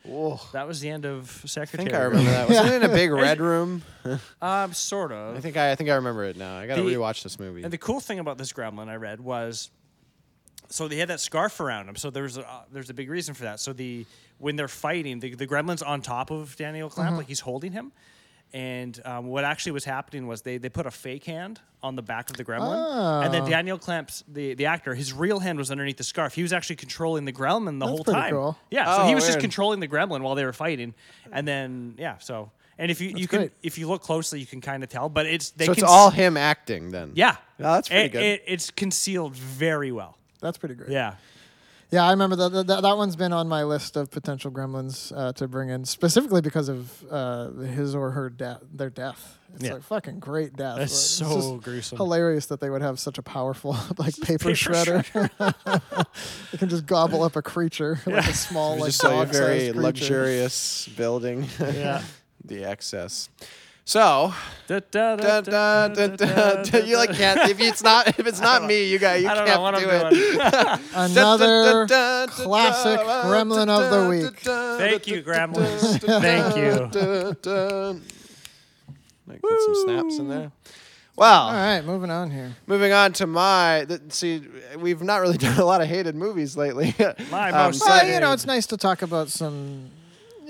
that 0.52 0.68
was 0.68 0.80
the 0.82 0.90
end 0.90 1.06
of 1.06 1.42
I 1.44 1.48
Secretary. 1.48 1.84
think 1.92 1.96
I 1.96 2.04
remember 2.06 2.32
that. 2.32 2.50
Wasn't 2.50 2.68
it 2.70 2.84
in 2.84 2.90
a 2.90 2.94
big 2.94 3.12
red 3.26 3.40
room? 3.40 3.84
Um, 4.42 4.74
sort 4.74 5.12
of. 5.12 5.38
I 5.38 5.40
think 5.42 5.56
I, 5.58 5.72
I 5.72 5.76
think 5.76 5.92
I 5.92 5.96
remember 5.96 6.24
it 6.24 6.38
now. 6.38 6.58
I 6.58 6.66
gotta 6.66 6.82
The- 6.82 6.96
rewatch 6.96 7.22
this 7.22 7.40
movie. 7.40 7.62
And 7.62 7.72
the 7.72 7.78
cool 7.78 8.00
thing 8.00 8.18
about 8.18 8.40
this 8.40 8.52
gremlin 8.52 8.88
I 8.90 8.96
read 8.96 9.20
was, 9.22 9.70
so 10.74 10.88
they 10.88 10.98
had 10.98 11.10
that 11.10 11.20
scarf 11.20 11.60
around 11.60 11.88
him. 11.90 11.96
So 11.96 12.10
there's 12.10 12.38
a, 12.38 12.50
uh, 12.50 12.62
there's 12.72 12.90
a 12.90 12.94
big 12.94 13.10
reason 13.10 13.34
for 13.36 13.44
that. 13.44 13.60
So 13.60 13.74
the 13.74 14.06
when 14.40 14.56
they're 14.56 14.68
fighting, 14.68 15.20
the, 15.20 15.36
the 15.36 15.48
gremlin's 15.48 15.82
on 15.84 16.02
top 16.02 16.32
of 16.32 16.56
Daniel 16.56 16.90
Clamp, 16.90 17.10
Mm-hmm. 17.12 17.18
like 17.18 17.28
he's 17.28 17.40
holding 17.42 17.72
him. 17.72 17.92
And 18.56 19.00
um, 19.04 19.26
what 19.28 19.44
actually 19.44 19.72
was 19.72 19.84
happening 19.84 20.28
was 20.28 20.44
they, 20.44 20.58
they 20.60 20.70
put 20.70 20.86
a 20.86 20.92
fake 20.92 21.24
hand 21.26 21.60
on 21.82 21.96
the 21.96 22.04
back 22.04 22.30
of 22.30 22.38
the 22.38 22.46
gremlin, 22.46 23.24
and 23.26 23.34
then 23.34 23.42
Oh. 23.44 23.50
Daniel 23.50 23.78
Clamp's 23.80 24.24
the, 24.28 24.54
the 24.54 24.68
actor, 24.68 24.94
his 24.94 25.12
real 25.12 25.40
hand 25.40 25.58
was 25.58 25.72
underneath 25.72 25.98
the 25.98 26.04
scarf. 26.04 26.36
He 26.36 26.44
was 26.44 26.54
actually 26.54 26.76
controlling 26.76 27.26
the 27.26 27.34
gremlin 27.34 27.80
the 27.80 27.86
That's 27.88 27.90
whole 27.98 28.04
time. 28.04 28.32
cool. 28.32 28.58
Yeah, 28.70 28.86
so 28.96 29.04
Oh, 29.04 29.08
he 29.08 29.16
was 29.16 29.26
just 29.26 29.40
controlling 29.40 29.80
the 29.80 29.88
gremlin 29.88 30.22
while 30.22 30.36
they 30.36 30.46
were 30.46 30.54
fighting, 30.54 30.94
and 31.32 31.48
then 31.48 31.96
yeah, 31.98 32.20
so 32.20 32.52
and 32.78 32.90
if 32.92 33.02
you 33.02 33.10
you 33.16 33.28
can 33.28 33.40
great. 33.40 33.52
if 33.64 33.78
you 33.80 33.88
look 33.88 34.02
closely, 34.04 34.40
you 34.40 34.46
can 34.46 34.62
kind 34.62 34.84
of 34.84 34.90
tell, 34.90 35.10
but 35.10 35.26
it's 35.26 35.50
they 35.52 35.66
so 35.66 35.72
it's 35.72 35.82
can 35.82 35.90
all 35.90 36.10
him 36.12 36.38
acting 36.38 36.92
then. 36.92 37.12
yeah. 37.16 37.38
Oh, 37.60 37.64
that's 37.74 37.90
pretty 37.90 38.06
It- 38.06 38.12
good. 38.12 38.24
it- 38.24 38.44
it's 38.46 38.70
concealed 38.72 39.36
very 39.36 39.92
well. 39.92 40.16
That's 40.44 40.60
pretty 40.60 40.76
great. 40.76 40.92
Yeah. 40.92 41.16
Yeah, 41.92 42.06
I 42.06 42.10
remember 42.12 42.36
that. 42.38 42.66
That, 42.66 42.82
that 42.82 42.98
one's 42.98 43.16
been 43.16 43.34
on 43.34 43.48
my 43.48 43.64
list 43.64 43.98
of 43.98 44.10
potential 44.10 44.50
gremlins 44.52 45.16
uh, 45.16 45.32
to 45.34 45.48
bring 45.48 45.70
in, 45.70 45.86
specifically 45.86 46.42
because 46.42 46.68
of 46.68 47.04
uh, 47.12 47.52
his 47.52 47.94
or 47.94 48.10
her 48.12 48.32
death. 48.32 48.64
Their 48.74 48.90
death. 48.90 49.38
It's 49.54 49.64
Yeah. 49.66 49.74
like 49.74 49.84
fucking 49.84 50.20
great 50.20 50.56
death. 50.56 50.78
That's 50.80 50.92
It's 50.92 51.00
so 51.00 51.36
just 51.36 51.64
gruesome. 51.64 51.98
Hilarious 52.00 52.48
that 52.48 52.60
they 52.62 52.72
would 52.72 52.82
have 52.82 53.00
such 53.00 53.20
a 53.20 53.22
powerful 53.22 53.78
like 54.00 54.16
paper, 54.22 54.46
paper 54.46 54.50
shredder. 54.56 55.30
It 56.54 56.58
can 56.60 56.70
just 56.70 56.88
gobble 56.88 57.22
up 57.22 57.36
a 57.36 57.44
creature 57.44 58.00
like 58.08 58.28
a 58.28 58.34
small 58.34 58.78
like 58.78 58.86
just 58.88 59.00
so 59.00 59.10
a 59.10 59.26
dog-sized 59.26 59.38
very 59.40 59.60
creature. 59.70 59.80
luxurious 59.82 60.88
building. 60.98 61.48
Yeah. 61.60 62.02
the 62.46 62.66
excess. 62.66 63.30
So, 63.86 64.34
you 64.70 64.76
like 66.98 67.14
can't 67.14 67.50
if 67.50 67.60
it's 67.60 67.84
not 67.84 68.08
if 68.08 68.26
it's 68.26 68.40
not 68.40 68.64
me, 68.64 68.86
you 68.90 68.98
got 68.98 69.20
you 69.22 69.28
I 69.28 69.34
don't 69.36 69.46
can't 69.46 69.58
know 69.60 69.62
what 69.62 69.80
do 69.80 69.90
I'm 69.90 70.14
it. 70.14 70.16
doing. 70.16 70.80
Another 70.96 71.86
classic 72.30 73.00
gremlin 73.02 73.68
of 73.70 73.92
the 73.92 74.08
week. 74.10 74.40
Thank 74.40 75.08
you, 75.08 75.22
Gremlins. 75.22 76.00
Thank 76.22 76.56
you. 76.56 76.90
Like 79.28 79.42
put 79.42 79.62
some 79.62 79.76
snaps 79.86 80.18
in 80.18 80.30
there. 80.30 80.52
Well, 81.16 81.44
All 81.48 81.54
right, 81.54 81.82
moving 81.86 82.10
on 82.10 82.32
here. 82.32 82.56
moving 82.66 82.92
on 82.92 83.14
to 83.14 83.28
my. 83.28 83.86
th- 83.88 84.02
see, 84.10 84.42
we've 84.80 85.04
not 85.04 85.22
really 85.22 85.38
done 85.38 85.60
a 85.60 85.66
lot 85.66 85.82
of 85.82 85.88
hated 85.88 86.16
movies 86.16 86.58
lately. 86.58 86.96
My 87.32 87.52
Um, 87.52 87.68
most 87.68 87.82
Well, 87.86 88.08
you 88.08 88.20
know, 88.20 88.32
it's 88.34 88.46
nice 88.48 88.66
to 88.68 88.78
talk 88.78 89.02
about 89.04 89.30
some. 89.30 89.90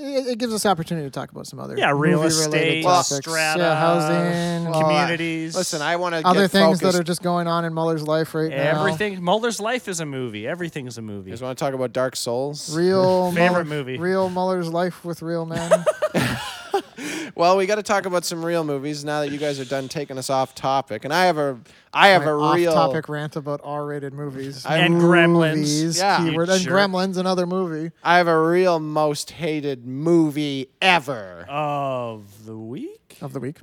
It, 0.06 0.28
it 0.28 0.38
gives 0.38 0.54
us 0.54 0.64
the 0.64 0.70
opportunity 0.70 1.08
to 1.08 1.12
talk 1.12 1.32
about 1.32 1.48
some 1.48 1.60
other 1.60 1.78
Yeah, 1.78 1.92
real 1.96 2.22
movie-related 2.22 2.78
estate, 2.80 2.84
topics. 2.84 3.16
strata, 3.16 3.60
yeah, 3.60 3.76
housing, 3.80 4.70
Well, 4.70 4.76
I- 4.76 4.82
communities. 5.04 5.56
Listen, 5.56 5.82
I 5.82 5.96
want 5.96 6.16
to 6.16 6.28
other 6.28 6.42
get 6.42 6.52
things 6.52 6.80
focused. 6.80 6.82
that 6.84 6.96
are 6.96 7.04
just 7.04 7.24
going 7.24 7.48
on 7.48 7.64
in 7.66 7.74
Muller's 7.74 8.04
life 8.06 8.36
right 8.36 8.50
now. 8.50 8.80
Everything. 8.82 9.24
Mulder's 9.24 9.60
life 9.62 9.88
is 9.88 10.00
a 10.00 10.06
movie. 10.06 10.46
Everything 10.48 10.88
is 10.88 10.98
a 10.98 11.02
You 11.02 11.08
movie. 11.08 11.30
guys 11.32 11.42
want 11.42 11.58
to 11.58 11.64
talk 11.64 11.74
about 11.74 11.94
Dark 11.94 12.16
Souls? 12.16 12.76
Real 12.76 13.32
Favorite 13.32 13.66
Muller- 13.66 13.78
movie. 13.84 13.98
Real 13.98 14.30
Muller's 14.30 14.68
life 14.70 15.06
with 15.06 15.22
real 15.22 15.46
men. 15.46 15.86
Well, 17.36 17.58
we 17.58 17.66
got 17.66 17.76
to 17.76 17.84
talk 17.84 18.06
about 18.06 18.26
some 18.26 18.46
real 18.46 18.64
movies 18.64 19.04
now 19.04 19.22
that 19.22 19.32
you 19.32 19.40
guys 19.40 19.60
are 19.60 19.66
done 19.66 19.88
taking 19.88 20.20
us 20.20 20.30
off 20.30 20.54
topic. 20.54 21.04
And 21.04 21.12
I 21.12 21.26
have 21.26 21.38
a, 21.40 21.58
I 21.92 22.10
have 22.10 22.24
My 22.26 22.30
a 22.30 22.36
real 22.36 22.72
off-topic 22.74 23.10
rant 23.10 23.36
about 23.36 23.60
R-rated 23.64 24.14
movies 24.14 24.66
I- 24.68 24.78
And 24.78 24.96
Gremlins. 25.02 25.56
Movies, 25.58 25.98
Yeah. 25.98 26.18
keyword, 26.24 26.50
and 26.50 26.62
sure? 26.62 26.74
Gremlins, 26.74 27.18
another 27.18 27.48
movie. 27.48 27.92
I 28.04 28.18
have 28.18 28.28
a 28.28 28.40
real 28.40 28.80
most 28.80 29.32
hated 29.32 29.88
movie 29.88 30.70
ever. 30.82 31.46
Of 31.50 32.46
the 32.46 32.56
week? 32.58 33.18
of 33.22 33.34
the 33.34 33.40
week. 33.40 33.58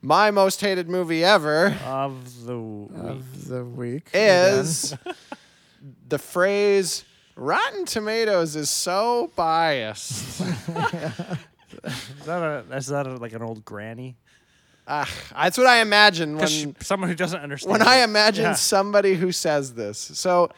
My 0.00 0.30
most 0.30 0.60
hated 0.60 0.88
movie 0.88 1.22
ever 1.24 1.76
Of 1.84 2.46
the 2.46 2.58
week. 2.58 2.98
Of 2.98 3.48
the 3.48 3.64
week 3.64 4.08
is 4.14 4.94
the 6.08 6.18
phrase 6.18 7.04
"Rotten 7.36 7.84
Tomatoes 7.84 8.54
is 8.56 8.70
so 8.70 9.30
biased." 9.36 10.42
Is 11.84 12.26
that 12.26 12.42
a 12.42 12.64
is 12.76 12.86
that 12.88 13.06
a, 13.06 13.16
like 13.16 13.32
an 13.32 13.42
old 13.42 13.64
granny? 13.64 14.16
Ah, 14.86 15.08
that's 15.34 15.56
what 15.56 15.66
I 15.66 15.80
imagine 15.80 16.36
when 16.36 16.46
she- 16.46 16.74
someone 16.80 17.08
who 17.08 17.14
doesn't 17.14 17.40
understand. 17.40 17.72
when 17.72 17.82
I 17.82 17.98
imagine 18.04 18.44
Yeah. 18.44 18.52
somebody 18.54 19.14
who 19.14 19.32
says 19.32 19.72
this. 19.74 19.98
So, 19.98 20.50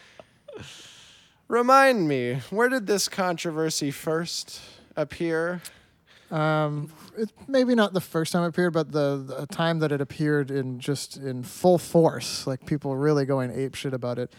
remind 1.49 2.09
me, 2.09 2.41
where 2.51 2.69
did 2.69 2.87
this 2.87 3.09
controversy 3.09 3.91
first 3.91 4.61
appear? 4.97 5.61
Um, 6.31 6.93
it's 7.17 7.33
maybe 7.47 7.75
not 7.77 7.93
the 7.93 8.01
first 8.01 8.33
time 8.33 8.43
it 8.45 8.49
appeared, 8.49 8.73
but 8.73 8.91
the, 8.91 9.25
the 9.27 9.47
time 9.47 9.79
that 9.79 9.93
it 9.93 10.01
appeared 10.01 10.51
in 10.51 10.81
just 10.81 11.17
in 11.17 11.45
full 11.45 11.79
force, 11.79 12.47
like 12.49 12.67
people 12.67 12.97
really 12.97 13.25
going 13.27 13.53
ape 13.53 13.77
shit 13.77 13.95
about 13.95 14.19
it. 14.19 14.33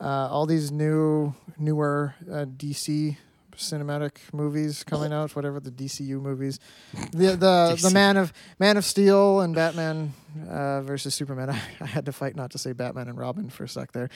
Uh, 0.00 0.28
all 0.30 0.46
these 0.46 0.70
new, 0.70 1.34
newer 1.58 2.14
uh, 2.30 2.46
DC 2.46 3.16
cinematic 3.58 4.12
movies 4.32 4.84
coming 4.86 5.12
out, 5.12 5.36
whatever 5.36 5.60
the 5.60 5.70
DCU 5.70 6.20
movies, 6.20 6.58
the 7.12 7.36
the 7.36 7.78
the 7.80 7.90
Man 7.92 8.16
of 8.16 8.32
Man 8.58 8.76
of 8.76 8.84
Steel 8.84 9.40
and 9.40 9.54
Batman 9.54 10.14
uh, 10.48 10.80
versus 10.82 11.14
Superman. 11.14 11.50
I, 11.50 11.60
I 11.80 11.86
had 11.86 12.06
to 12.06 12.12
fight 12.12 12.36
not 12.36 12.50
to 12.52 12.58
say 12.58 12.72
Batman 12.72 13.08
and 13.08 13.18
Robin 13.18 13.50
for 13.50 13.64
a 13.64 13.68
sec 13.68 13.92
there. 13.92 14.08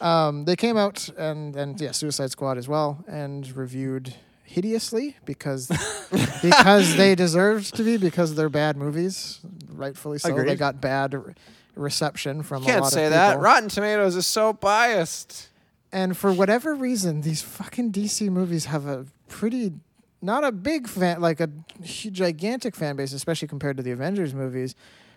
Um, 0.00 0.44
they 0.44 0.56
came 0.56 0.76
out 0.76 1.08
and 1.16 1.54
and 1.56 1.80
yeah, 1.80 1.92
Suicide 1.92 2.30
Squad 2.30 2.58
as 2.58 2.68
well, 2.68 3.04
and 3.06 3.50
reviewed 3.56 4.14
hideously 4.44 5.16
because 5.26 5.68
because 6.42 6.96
they 6.96 7.14
deserved 7.14 7.76
to 7.76 7.82
be 7.82 7.96
because 7.96 8.34
they're 8.34 8.48
bad 8.48 8.76
movies, 8.76 9.40
rightfully 9.68 10.18
so. 10.18 10.34
They 10.34 10.56
got 10.56 10.80
bad 10.80 11.14
re- 11.14 11.34
reception 11.76 12.42
from 12.42 12.62
You 12.62 12.70
a 12.70 12.72
can't 12.72 12.86
say 12.86 13.08
that. 13.08 13.38
Rotten 13.38 13.68
Tomatoes 13.68 14.16
is 14.16 14.26
so 14.26 14.52
biased. 14.52 15.48
And 15.92 16.16
for 16.16 16.32
whatever 16.32 16.74
reason, 16.74 17.22
these 17.22 17.42
fucking 17.42 17.92
DC 17.92 18.28
movies 18.28 18.66
have 18.66 18.86
a 18.86 19.06
pretty 19.28 19.72
not 20.20 20.44
a 20.44 20.52
big 20.52 20.88
fan 20.88 21.20
like 21.20 21.40
a 21.40 21.48
gigantic 21.82 22.74
fan 22.74 22.96
base, 22.96 23.12
especially 23.12 23.48
compared 23.48 23.76
to 23.76 23.82
the 23.82 23.92
Avengers 23.92 24.34
movies, 24.34 24.74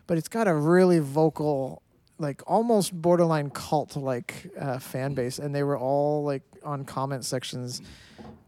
but 0.07 0.17
it's 0.17 0.27
got 0.27 0.47
a 0.47 0.53
really 0.53 0.99
vocal 0.99 1.81
like 2.19 2.43
almost 2.45 2.93
borderline 2.93 3.49
cult 3.49 3.95
like 3.95 4.51
uh, 4.59 4.77
fan 4.77 5.13
base. 5.13 5.39
And 5.39 5.53
they 5.55 5.63
were 5.63 5.77
all 5.77 6.23
like 6.23 6.43
on 6.63 6.85
comment 6.85 7.25
sections 7.25 7.81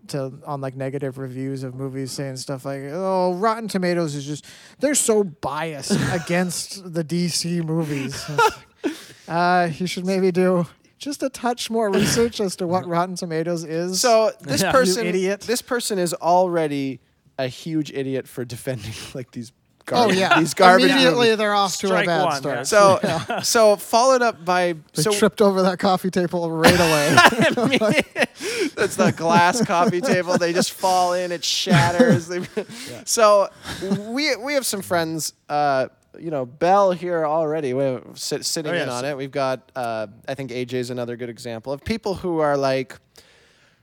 to 0.08 0.34
on 0.46 0.62
like 0.62 0.76
negative 0.76 1.18
reviews 1.18 1.64
of 1.64 1.74
movies 1.74 2.12
saying 2.12 2.36
stuff 2.36 2.66
like 2.66 2.82
oh 2.92 3.36
rotten 3.36 3.70
tomatoes 3.70 4.16
is 4.16 4.26
just 4.26 4.46
they're 4.80 4.96
so 4.96 5.24
biased 5.24 5.92
against 6.12 6.94
the 6.94 7.04
dc 7.04 7.64
movies. 7.66 8.24
Uh 9.26 9.70
you 9.78 9.88
should 9.88 10.06
maybe 10.06 10.34
do 10.34 10.68
just 10.98 11.22
a 11.24 11.30
touch 11.30 11.70
more 11.70 11.90
research 11.92 12.40
as 12.40 12.56
to 12.58 12.68
what 12.68 12.88
rotten 12.96 13.16
tomatoes 13.16 13.64
is 13.64 14.00
So 14.02 14.32
this 14.42 14.62
You 14.62 14.70
person, 14.70 15.08
idiot. 15.08 15.42
this 15.42 15.62
person 15.62 16.00
is 16.00 16.14
already 16.14 17.00
a 17.38 17.48
huge 17.48 17.92
idiot 17.92 18.28
for 18.28 18.46
defending 18.46 18.94
like 19.14 19.32
these 19.32 19.52
oh 19.92 20.10
yeah 20.12 20.40
these 20.40 20.54
garbage 20.54 20.86
immediately 20.92 21.26
movies. 21.28 21.38
they're 21.38 21.54
off 21.54 21.72
to 21.78 21.88
Strike 21.88 22.06
a 22.06 22.08
bad 22.08 22.24
one, 22.24 22.36
start 22.38 23.04
yeah. 23.04 23.40
So, 23.40 23.40
so 23.42 23.76
followed 23.76 24.22
up 24.22 24.46
by 24.46 24.76
they 24.94 25.02
so 25.02 25.12
tripped 25.12 25.42
over 25.42 25.64
that 25.64 25.78
coffee 25.78 26.10
table 26.10 26.50
right 26.50 26.74
away 26.80 28.02
that's 28.76 28.96
the 28.96 29.14
glass 29.16 29.64
coffee 29.66 30.02
table. 30.02 30.38
They 30.38 30.54
just 30.54 30.72
fall 30.72 31.14
in, 31.14 31.32
it 31.32 31.44
shatters. 31.44 32.28
They- 32.28 32.42
So 33.06 33.50
we 34.08 34.36
we 34.38 34.54
have 34.54 34.66
some 34.66 34.82
friends. 34.82 35.34
Uh, 35.50 35.88
you 36.20 36.32
know, 36.32 36.46
Bell 36.46 36.92
here 36.92 37.26
already. 37.26 37.74
We're 37.74 38.02
sit, 38.16 38.46
sitting 38.46 38.72
Oh, 38.72 38.76
in 38.76 38.90
on 38.90 39.06
it. 39.06 39.16
We've 39.18 39.32
got. 39.32 39.72
Uh, 39.76 40.08
I 40.28 40.34
think 40.36 40.52
AJ's 40.52 40.90
another 40.90 41.16
good 41.16 41.30
example 41.30 41.74
of 41.74 41.84
people 41.84 42.16
who 42.16 42.40
are 42.40 42.58
like, 42.58 42.98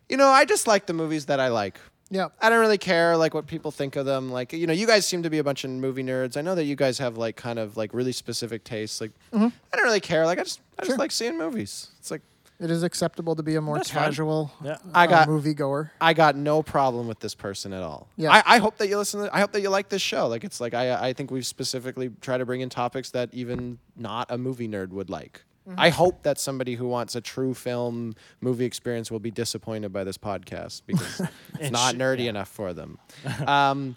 you 0.09 0.17
know, 0.17 0.29
I 0.29 0.45
just 0.45 0.67
like 0.67 0.87
the 0.87 0.93
movies 0.93 1.27
that 1.27 1.41
I 1.41 1.49
like. 1.49 1.79
yeah 2.11 2.29
I 2.41 2.49
don't 2.51 2.59
really 2.61 2.79
care 2.79 3.17
like 3.17 3.35
what 3.35 3.47
people 3.47 3.71
think 3.71 3.97
of 3.97 4.05
them. 4.07 4.31
Like 4.31 4.53
you 4.53 4.67
know, 4.67 4.73
you 4.73 4.87
guys 4.87 5.07
seem 5.07 5.23
to 5.23 5.31
be 5.31 5.39
a 5.39 5.45
bunch 5.45 5.65
of 5.65 5.71
movie 5.71 6.03
nerds. 6.03 6.37
I 6.37 6.41
know 6.43 6.55
that 6.57 6.65
you 6.65 6.75
guys 6.77 6.99
have 6.99 7.17
like 7.17 7.37
kind 7.37 7.59
of 7.59 7.77
like 7.77 7.95
really 7.95 8.13
specific 8.13 8.65
tastes. 8.65 9.01
Like 9.01 9.13
I 9.33 9.39
don't 9.39 9.85
really 9.85 10.01
care. 10.01 10.27
Like 10.27 10.39
I 10.39 10.43
just 10.43 10.61
I 10.79 10.83
Sure. 10.85 10.89
just 10.91 10.99
like 10.99 11.13
seeing 11.13 11.39
movies. 11.39 11.89
It's 12.01 12.11
like 12.11 12.23
it 12.61 12.71
is 12.71 12.83
acceptable 12.83 13.35
to 13.35 13.43
be 13.43 13.57
a 13.57 13.61
more 13.61 13.77
That's 13.77 13.91
fine. 13.91 14.05
casual 14.05 14.53
Yeah. 14.63 14.77
I 14.95 15.05
uh, 15.05 15.07
got- 15.09 15.29
movie 15.29 15.55
goer 15.55 15.91
I 16.01 16.13
got 16.13 16.37
no 16.37 16.63
problem 16.63 17.09
with 17.09 17.21
this 17.21 17.35
person 17.35 17.73
at 17.73 17.83
all. 17.83 18.09
Yeah. 18.17 18.31
I, 18.33 18.43
I 18.57 18.59
hope 18.59 18.77
that 18.79 18.89
you 18.89 18.99
listen. 18.99 19.25
To, 19.25 19.35
I 19.35 19.41
hope 19.41 19.53
that 19.53 19.63
you 19.63 19.71
like 19.71 19.89
this 19.89 20.03
show. 20.03 20.29
Like 20.29 20.45
it's 20.45 20.61
like 20.61 20.75
I 20.75 21.09
I 21.09 21.13
think 21.13 21.31
we've 21.31 21.47
specifically 21.47 22.11
tried 22.21 22.39
to 22.39 22.47
bring 22.47 22.61
in 22.61 22.69
topics 22.69 23.11
that 23.11 23.31
even 23.33 23.79
not 23.97 24.27
a 24.31 24.39
movie 24.39 24.69
nerd 24.69 24.91
would 24.91 25.11
like. 25.11 25.43
Mm-hmm. 25.69 25.79
I 25.79 25.91
hope 25.91 26.23
that 26.23 26.39
somebody 26.39 26.75
who 26.75 26.89
wants 26.89 27.15
a 27.15 27.21
true 27.21 27.55
film 27.55 28.15
movie 28.41 28.65
experience 28.65 29.11
will 29.11 29.21
be 29.21 29.31
disappointed 29.31 29.93
by 29.93 30.05
this 30.05 30.17
podcast 30.19 30.83
because 30.87 31.21
it's 31.61 31.71
not 31.71 31.95
sh- 31.95 31.99
nerdy 31.99 32.27
enough 32.29 32.49
for 32.49 32.73
them. 32.73 32.99
um, 33.47 33.97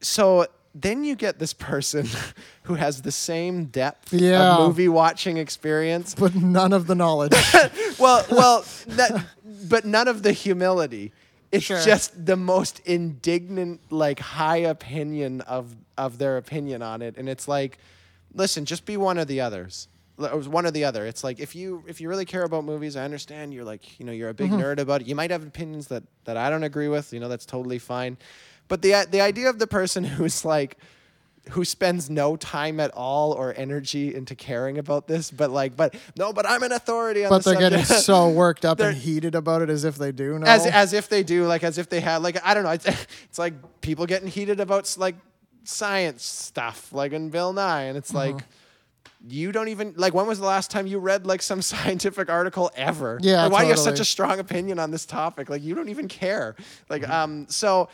so 0.00 0.46
then 0.78 1.04
you 1.04 1.16
get 1.16 1.38
this 1.38 1.52
person 1.52 2.06
who 2.64 2.74
has 2.74 3.02
the 3.02 3.12
same 3.12 3.66
depth 3.66 4.12
Yeah. 4.12 4.56
of 4.56 4.66
movie 4.66 4.88
watching 4.88 5.36
experience 5.38 6.14
but 6.14 6.34
none 6.34 6.72
of 6.72 6.86
the 6.86 6.94
knowledge 6.94 7.32
well, 7.98 8.24
well, 8.30 8.64
that, 8.88 9.24
but 9.68 9.84
none 9.84 10.08
of 10.08 10.22
the 10.22 10.32
humility. 10.32 11.12
It's 11.52 11.64
Sure. 11.64 11.80
just 11.80 12.26
the 12.26 12.36
most 12.36 12.80
indignant, 12.80 13.80
like 13.90 14.18
high 14.18 14.58
opinion 14.58 15.40
of 15.42 15.76
of 15.96 16.18
their 16.18 16.36
opinion 16.36 16.82
on 16.82 17.00
it, 17.00 17.16
and 17.16 17.28
it's 17.28 17.48
like, 17.48 17.78
listen, 18.34 18.64
just 18.66 18.84
be 18.84 18.96
one 18.96 19.16
of 19.16 19.28
the 19.28 19.40
others. 19.40 19.88
It 20.18 20.34
was 20.34 20.48
One 20.48 20.66
or 20.66 20.70
the 20.70 20.84
other. 20.84 21.06
It's 21.06 21.22
like 21.22 21.40
if 21.40 21.54
you 21.54 21.84
if 21.86 22.00
you 22.00 22.08
really 22.08 22.24
care 22.24 22.42
about 22.42 22.64
movies, 22.64 22.96
I 22.96 23.04
understand 23.04 23.54
you're 23.54 23.64
like 23.64 23.98
you 23.98 24.06
know 24.06 24.12
you're 24.12 24.28
a 24.30 24.34
big 24.34 24.50
mm-hmm. 24.50 24.60
nerd 24.60 24.78
about 24.78 25.02
it. 25.02 25.06
You 25.06 25.14
might 25.14 25.30
have 25.30 25.46
opinions 25.46 25.88
that 25.88 26.02
that 26.24 26.36
I 26.36 26.50
don't 26.50 26.64
agree 26.64 26.88
with. 26.88 27.12
You 27.12 27.20
know 27.20 27.28
that's 27.28 27.46
totally 27.46 27.78
fine. 27.78 28.16
But 28.68 28.82
the 28.82 29.06
the 29.10 29.20
idea 29.20 29.48
of 29.48 29.58
the 29.58 29.66
person 29.66 30.04
who's 30.16 30.44
like 30.44 30.76
who 31.50 31.64
spends 31.64 32.10
no 32.10 32.34
time 32.36 32.80
at 32.80 32.90
all 32.90 33.30
or 33.30 33.54
energy 33.56 34.12
into 34.12 34.34
caring 34.34 34.78
about 34.78 35.06
this, 35.06 35.30
but 35.30 35.48
like, 35.48 35.76
but 35.76 35.94
no, 36.18 36.32
but 36.32 36.44
I'm 36.44 36.64
an 36.64 36.72
authority 36.72 37.24
on 37.24 37.30
but 37.30 37.44
the 37.44 37.52
they're 37.52 37.60
getting 37.70 37.84
so 37.84 38.28
worked 38.44 38.64
up 38.64 38.80
and 38.80 38.96
heated 38.96 39.36
about 39.36 39.62
it 39.62 39.70
as 39.70 39.84
if 39.84 39.94
they 39.96 40.10
do 40.10 40.40
know. 40.40 40.46
as 40.46 40.66
as 40.66 40.92
if 40.92 41.08
they 41.08 41.22
do, 41.22 41.46
like 41.46 41.62
as 41.62 41.78
if 41.78 41.88
they 41.88 42.00
had, 42.00 42.18
like 42.22 42.36
I 42.44 42.52
don't 42.52 42.64
know. 42.64 42.70
It's, 42.70 42.86
it's 43.24 43.38
like 43.38 43.80
people 43.80 44.06
getting 44.06 44.26
heated 44.28 44.58
about 44.58 44.92
like 44.98 45.14
science 45.62 46.24
stuff, 46.24 46.92
like 46.92 47.12
in 47.12 47.28
Bill 47.30 47.52
Nye, 47.52 47.82
and 47.82 47.96
it's 47.96 48.14
Uh-huh. 48.14 48.32
like. 48.32 48.44
You 49.28 49.50
don't 49.50 49.68
even 49.68 49.94
like. 49.96 50.14
When 50.14 50.26
was 50.26 50.38
the 50.38 50.46
last 50.46 50.70
time 50.70 50.86
you 50.86 50.98
read 50.98 51.26
like 51.26 51.42
some 51.42 51.60
scientific 51.62 52.28
article 52.30 52.70
ever? 52.76 53.18
Yeah, 53.22 53.44
Like, 53.44 53.52
why 53.52 53.60
do 53.62 53.66
you 53.66 53.72
have 53.72 53.78
such 53.80 53.98
a 53.98 54.04
strong 54.04 54.38
opinion 54.38 54.78
on 54.78 54.90
this 54.92 55.04
topic? 55.06 55.48
Like, 55.48 55.62
you 55.64 55.74
don't 55.74 55.88
even 55.88 56.06
care. 56.06 56.54
Like, 56.88 57.02
Mm-hmm. 57.02 57.10
um, 57.12 57.46
so, 57.48 57.88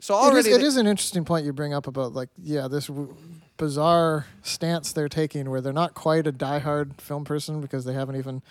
so 0.00 0.14
it 0.14 0.18
is, 0.18 0.24
already 0.32 0.50
it 0.50 0.58
the- 0.58 0.64
is 0.66 0.76
an 0.76 0.86
interesting 0.86 1.24
point 1.24 1.44
you 1.46 1.52
bring 1.52 1.72
up 1.74 1.86
about 1.86 2.12
like 2.14 2.28
yeah 2.42 2.66
this 2.68 2.86
w- 2.88 3.14
bizarre 3.56 4.26
stance 4.42 4.92
they're 4.92 5.08
taking 5.08 5.50
where 5.50 5.60
they're 5.60 5.72
not 5.72 5.94
quite 5.94 6.26
a 6.26 6.32
diehard 6.32 7.00
film 7.00 7.24
person 7.24 7.60
because 7.60 7.84
they 7.84 7.92
haven't 7.92 8.16
even 8.16 8.42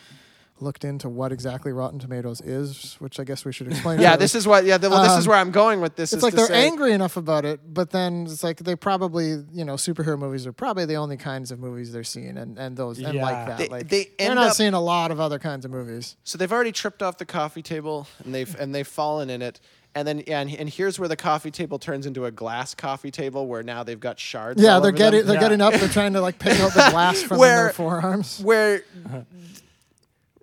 looked 0.62 0.84
into 0.84 1.08
what 1.08 1.32
exactly 1.32 1.72
Rotten 1.72 2.00
Tomatoes 2.00 2.42
is, 2.42 2.98
which 3.00 3.18
I 3.18 3.24
guess 3.24 3.46
we 3.46 3.54
should 3.54 3.68
explain. 3.70 4.02
Yeah, 4.02 4.18
this 4.18 4.36
is 4.36 4.46
what. 4.46 4.66
Yeah, 4.66 4.78
the, 4.78 4.90
well, 4.90 5.02
this 5.04 5.18
is 5.18 5.26
Um, 5.26 5.30
where 5.30 5.40
I'm 5.40 5.52
going 5.52 5.80
with 5.80 5.96
this. 5.96 6.12
It's 6.12 6.18
is 6.18 6.24
like 6.24 6.32
to 6.34 6.38
they're 6.38 6.48
say- 6.48 6.68
angry 6.68 6.92
enough 6.92 7.16
about 7.16 7.46
it, 7.46 7.62
but 7.74 7.92
then 7.92 8.26
it's 8.30 8.44
like 8.44 8.58
they 8.58 8.76
probably, 8.76 9.42
you 9.54 9.64
know, 9.64 9.76
superhero 9.76 10.20
movies 10.20 10.46
are 10.46 10.52
probably 10.52 10.84
the 10.84 10.96
only 10.98 11.16
kinds 11.16 11.52
of 11.52 11.60
movies 11.60 11.94
they're 11.94 12.04
seeing, 12.04 12.38
and, 12.38 12.60
and 12.60 12.76
those 12.76 13.00
and 13.00 13.18
like 13.18 13.48
that. 13.48 13.58
They- 13.58 13.68
like 13.70 13.88
they 13.88 14.10
they're 14.20 14.36
not 14.36 14.48
up- 14.48 14.54
seeing 14.58 14.74
a 14.74 14.82
lot 14.82 15.12
of 15.12 15.20
other 15.22 15.40
kinds 15.40 15.64
of 15.64 15.72
movies. 15.72 16.18
So 16.26 16.38
they've 16.38 16.52
already 16.52 16.74
tripped 16.74 17.02
off 17.02 17.18
the 17.18 17.26
coffee 17.26 17.62
table 17.62 18.08
and 18.26 18.36
they've 18.36 18.54
and 18.60 18.76
they've 18.76 18.86
fallen 18.86 19.30
in 19.30 19.42
it. 19.42 19.62
And 19.96 20.08
then 20.08 20.24
yeah, 20.28 20.40
and, 20.42 20.54
and 20.56 20.70
here's 20.70 21.00
where 21.00 21.10
the 21.10 21.16
coffee 21.16 21.50
table 21.52 21.80
turns 21.80 22.06
into 22.06 22.26
a 22.26 22.32
glass 22.32 22.76
coffee 22.76 23.10
table 23.12 23.48
where 23.48 23.64
now 23.64 23.84
they've 23.84 24.00
got 24.00 24.20
shards. 24.20 24.62
Yeah, 24.62 24.76
all 24.76 24.82
they're 24.82 24.90
over 24.90 24.98
getting 24.98 25.20
them. 25.20 25.28
they're 25.28 25.36
Yeah. 25.38 25.42
getting 25.42 25.62
up. 25.62 25.74
They're 25.74 25.90
trying 25.90 26.14
to 26.14 26.22
like 26.22 26.38
pick 26.38 26.60
out 26.60 26.74
the 26.74 26.88
glass 26.92 27.22
from 27.24 27.40
Where- 27.40 27.64
their 27.66 27.74
forearms. 27.74 28.40
where 28.44 28.84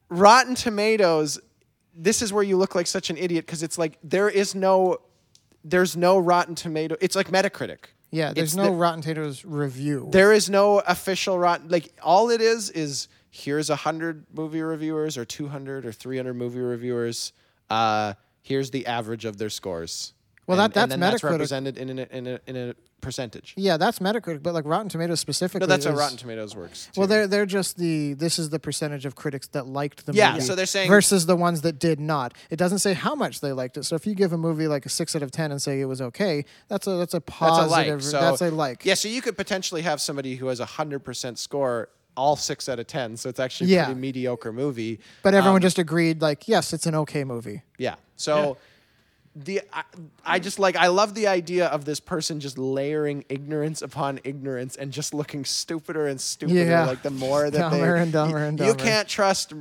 Rotten 0.09 0.55
Tomatoes. 0.55 1.39
This 1.99 2.21
is 2.23 2.33
where 2.33 2.43
you 2.43 2.57
look 2.57 2.75
like 2.75 2.87
such 2.87 3.09
an 3.11 3.17
idiot 3.17 3.47
because 3.47 3.63
it's 3.63 3.79
like 3.79 3.99
there 4.05 4.29
is 4.29 4.55
no, 4.55 4.99
there's 5.65 5.97
no 5.97 6.19
Rotten 6.19 6.55
Tomato. 6.55 6.97
It's 7.01 7.17
like 7.17 7.29
Metacritic. 7.31 7.79
Yeah, 8.11 8.33
there's 8.33 8.49
It's 8.51 8.57
no 8.57 8.65
the- 8.65 8.71
Rotten 8.73 9.01
Tomatoes 9.01 9.45
review. 9.45 10.09
There 10.11 10.33
is 10.33 10.49
no 10.51 10.81
official 10.81 11.39
rotten. 11.39 11.69
Like 11.69 11.93
all 12.03 12.31
it 12.31 12.41
is 12.41 12.71
is 12.71 13.09
here's 13.31 13.69
a 13.71 13.77
hundred 13.77 14.27
movie 14.35 14.63
reviewers 14.63 15.17
or 15.19 15.25
two 15.25 15.49
hundred 15.49 15.85
or 15.87 15.93
three 15.93 16.17
hundred 16.17 16.35
movie 16.35 16.61
reviewers. 16.61 17.33
Uh, 17.71 18.15
here's 18.47 18.71
the 18.71 18.87
average 18.87 19.25
of 19.25 19.39
their 19.39 19.51
scores. 19.51 20.13
Well, 20.47 20.61
And- 20.61 20.73
that- 20.75 20.83
and 20.85 20.91
that's 20.93 21.01
then 21.01 21.01
that's 21.01 21.25
represented 21.25 21.77
in 21.77 21.99
a, 21.99 22.07
in 22.13 22.27
a 22.29 22.41
in 22.47 22.57
a 22.57 22.75
percentage. 23.01 23.53
yeah, 23.57 23.77
that's 23.77 23.99
Metacritic, 23.99 24.43
but 24.45 24.55
like 24.55 24.65
Rotten 24.65 24.89
Tomatoes 24.89 25.19
specifically. 25.19 25.67
No, 25.67 25.67
that's 25.67 25.85
how 25.85 25.93
is- 25.93 25.99
Rotten 25.99 26.17
Tomatoes 26.17 26.55
works. 26.55 26.89
Well, 26.97 27.09
they're 27.09 27.27
they're 27.27 27.47
just 27.47 27.79
the 27.79 28.13
this 28.15 28.39
is 28.39 28.51
the 28.51 28.61
percentage 28.61 29.05
of 29.07 29.17
critics 29.17 29.49
that 29.49 29.67
liked 29.67 30.07
the 30.07 30.13
Yeah, 30.13 30.35
movie. 30.35 30.45
so 30.45 30.55
they're 30.55 30.65
saying- 30.67 30.89
versus 30.89 31.27
the 31.27 31.35
ones 31.35 31.63
that 31.63 31.81
did 31.81 31.99
not. 31.99 32.33
It 32.49 32.57
doesn't 32.57 32.79
say 32.79 32.95
how 32.95 33.17
much 33.17 33.41
they 33.41 33.51
liked 33.53 33.77
it. 33.77 33.85
So 33.87 33.97
if 33.97 34.07
you 34.07 34.15
give 34.15 34.33
a 34.33 34.39
movie 34.39 34.69
like 34.69 34.87
a 34.87 34.89
six 34.89 35.17
out 35.17 35.23
of 35.23 35.33
ten 35.33 35.51
and 35.51 35.61
say 35.61 35.81
it 35.81 35.87
was 35.87 36.01
okay, 36.01 36.45
that's 36.69 36.87
a 36.87 36.91
that's 36.91 37.15
a 37.15 37.17
that's 37.19 37.29
a 37.29 37.33
positive. 37.33 37.71
like. 37.97 38.03
So 38.03 38.21
that's 38.21 38.41
a 38.41 38.51
like. 38.53 38.85
Yeah, 38.85 38.95
so 38.95 39.09
you 39.09 39.23
could 39.23 39.37
potentially 39.37 39.83
have 39.83 40.01
somebody 40.01 40.37
who 40.37 40.47
has 40.47 40.61
a 40.61 40.67
hundred 40.67 41.01
percent 41.01 41.41
score, 41.41 41.89
all 42.17 42.37
six 42.37 42.69
out 42.69 42.79
of 42.79 42.87
ten. 42.87 43.17
So 43.17 43.29
it's 43.29 43.41
actually 43.41 43.75
a 43.77 43.85
pretty 43.85 44.01
mediocre 44.01 44.53
movie. 44.53 45.01
But 45.23 45.35
everyone 45.35 45.57
Um, 45.57 45.63
just 45.63 45.79
agreed 45.79 46.21
like 46.23 46.49
yes, 46.49 46.73
it's 46.73 46.87
an 46.87 46.95
okay 46.95 47.25
movie. 47.25 47.63
Yeah. 47.79 47.97
So 48.17 48.57
the 49.35 49.61
I, 49.73 49.83
I 50.25 50.39
just 50.39 50.59
like 50.59 50.77
I 50.77 50.87
love 50.89 51.15
the 51.15 51.27
idea 51.27 51.67
of 51.67 51.85
this 51.85 52.01
person 52.01 52.41
just 52.41 52.57
layering 52.57 53.25
ignorance 53.29 53.83
upon 53.83 54.19
ignorance 54.25 54.77
and 54.77 54.91
just 54.93 55.13
looking 55.13 55.45
stupider 55.45 56.07
and 56.07 56.19
stupider 56.19 56.65
Yeah. 56.65 56.87
like 56.87 57.03
the 57.03 57.11
more 57.11 57.51
that 57.51 57.53
they 57.53 57.59
Dumber 57.79 57.97
and 57.97 58.13
dumber 58.13 58.39
and 58.39 58.59
You 58.59 58.75
can't 58.75 59.07
trust 59.07 59.53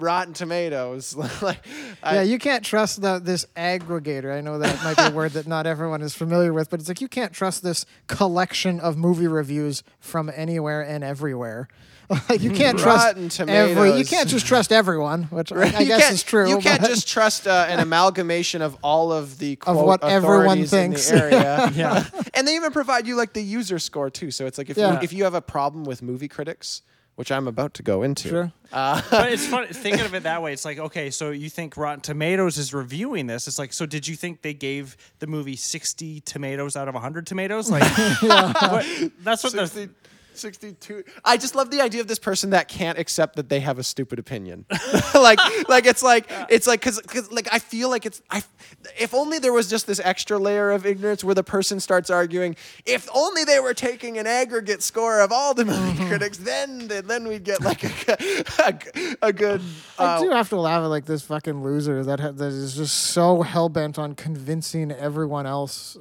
Rotten 0.00 0.34
Tomatoes. 0.34 1.14
like 1.42 1.58
I, 2.02 2.16
yeah, 2.16 2.22
you 2.22 2.38
can't 2.38 2.64
trust 2.64 3.00
the, 3.02 3.18
this 3.18 3.46
aggregator. 3.56 4.34
I 4.34 4.40
know 4.40 4.58
that 4.58 4.82
might 4.82 4.96
be 4.96 5.02
a 5.04 5.10
word 5.10 5.32
that 5.32 5.46
not 5.46 5.66
everyone 5.66 6.02
is 6.02 6.14
familiar 6.14 6.52
with, 6.52 6.70
but 6.70 6.80
it's 6.80 6.88
like 6.88 7.00
you 7.00 7.08
can't 7.08 7.32
trust 7.32 7.62
this 7.62 7.86
collection 8.06 8.80
of 8.80 8.96
movie 8.96 9.26
reviews 9.28 9.82
from 9.98 10.30
anywhere 10.34 10.82
and 10.82 11.04
everywhere. 11.04 11.68
like 12.28 12.40
you 12.40 12.50
can't 12.50 12.84
Rotten 12.84 13.28
trust 13.28 13.48
every. 13.48 13.96
You 13.96 14.04
can't 14.04 14.28
just 14.28 14.44
trust 14.44 14.72
everyone, 14.72 15.24
which 15.24 15.52
I, 15.52 15.62
I 15.62 15.84
guess 15.84 16.10
is 16.10 16.22
true. 16.24 16.48
You 16.48 16.58
can't 16.58 16.80
but- 16.80 16.88
just 16.88 17.06
trust 17.06 17.46
uh, 17.46 17.66
an 17.68 17.78
amalgamation 17.78 18.62
of 18.62 18.76
all 18.82 19.12
of 19.12 19.38
the 19.38 19.54
quote, 19.56 19.76
of 19.76 19.86
what 19.86 20.02
everyone 20.02 20.66
thinks. 20.66 21.08
in 21.08 21.16
the 21.18 21.24
area. 21.24 21.70
Yeah. 21.72 22.04
and 22.34 22.48
they 22.48 22.56
even 22.56 22.72
provide 22.72 23.06
you 23.06 23.14
like 23.14 23.32
the 23.32 23.42
user 23.42 23.78
score 23.78 24.10
too. 24.10 24.32
So 24.32 24.46
it's 24.46 24.58
like 24.58 24.70
if 24.70 24.76
Yeah. 24.76 24.94
you 24.94 24.98
if 25.02 25.12
you 25.12 25.22
have 25.22 25.34
a 25.34 25.40
problem 25.42 25.84
with 25.84 26.02
movie 26.02 26.26
critics, 26.26 26.82
which 27.20 27.30
I'm 27.30 27.46
about 27.46 27.74
to 27.74 27.82
go 27.82 28.02
into. 28.02 28.30
Sure. 28.30 28.52
Uh, 28.72 29.02
but 29.10 29.30
it's 29.30 29.46
funny 29.46 29.66
thinking 29.72 30.06
of 30.06 30.14
it 30.14 30.22
that 30.22 30.40
way. 30.40 30.54
It's 30.54 30.64
like, 30.64 30.78
okay, 30.78 31.10
so 31.10 31.32
you 31.32 31.50
think 31.50 31.76
Rotten 31.76 32.00
Tomatoes 32.00 32.56
is 32.56 32.72
reviewing 32.72 33.26
this? 33.26 33.46
It's 33.46 33.58
like, 33.58 33.74
so 33.74 33.84
did 33.84 34.08
you 34.08 34.16
think 34.16 34.40
they 34.40 34.54
gave 34.54 34.96
the 35.18 35.26
movie 35.26 35.54
sixty 35.54 36.20
tomatoes 36.20 36.76
out 36.76 36.88
of 36.88 36.94
hundred 36.94 37.26
tomatoes? 37.26 37.70
Like, 37.70 37.82
what, 38.22 38.86
that's 39.22 39.44
what 39.44 39.52
the 39.52 39.66
60, 39.66 39.90
62 40.40 41.04
i 41.24 41.36
just 41.36 41.54
love 41.54 41.70
the 41.70 41.80
idea 41.80 42.00
of 42.00 42.06
this 42.06 42.18
person 42.18 42.50
that 42.50 42.68
can't 42.68 42.98
accept 42.98 43.36
that 43.36 43.48
they 43.48 43.60
have 43.60 43.78
a 43.78 43.82
stupid 43.82 44.18
opinion 44.18 44.64
like 45.14 45.38
like 45.68 45.86
it's 45.86 46.02
like 46.02 46.26
it's 46.48 46.66
like 46.66 46.80
because 46.80 47.00
because 47.00 47.30
like 47.30 47.48
i 47.52 47.58
feel 47.58 47.88
like 47.88 48.06
it's 48.06 48.22
i 48.30 48.42
if 48.98 49.14
only 49.14 49.38
there 49.38 49.52
was 49.52 49.68
just 49.68 49.86
this 49.86 50.00
extra 50.02 50.38
layer 50.38 50.70
of 50.70 50.86
ignorance 50.86 51.22
where 51.22 51.34
the 51.34 51.44
person 51.44 51.80
starts 51.80 52.10
arguing 52.10 52.56
if 52.86 53.08
only 53.14 53.44
they 53.44 53.60
were 53.60 53.74
taking 53.74 54.18
an 54.18 54.26
aggregate 54.26 54.82
score 54.82 55.20
of 55.20 55.32
all 55.32 55.54
the 55.54 55.64
movie 55.64 56.04
critics 56.08 56.38
then 56.38 56.88
then 56.88 57.28
we'd 57.28 57.44
get 57.44 57.60
like 57.60 57.84
a, 58.08 58.44
a, 58.58 59.28
a 59.28 59.32
good 59.32 59.60
I 59.98 60.04
uh, 60.04 60.20
do 60.20 60.30
have 60.30 60.48
to 60.50 60.56
laugh 60.56 60.82
at 60.82 60.86
like 60.86 61.04
this 61.04 61.22
fucking 61.22 61.62
loser 61.62 62.02
that 62.04 62.20
ha- 62.20 62.32
that 62.32 62.46
is 62.46 62.76
just 62.76 62.96
so 62.96 63.42
hell 63.42 63.68
bent 63.68 63.98
on 63.98 64.14
convincing 64.14 64.90
everyone 64.92 65.46
else 65.46 65.98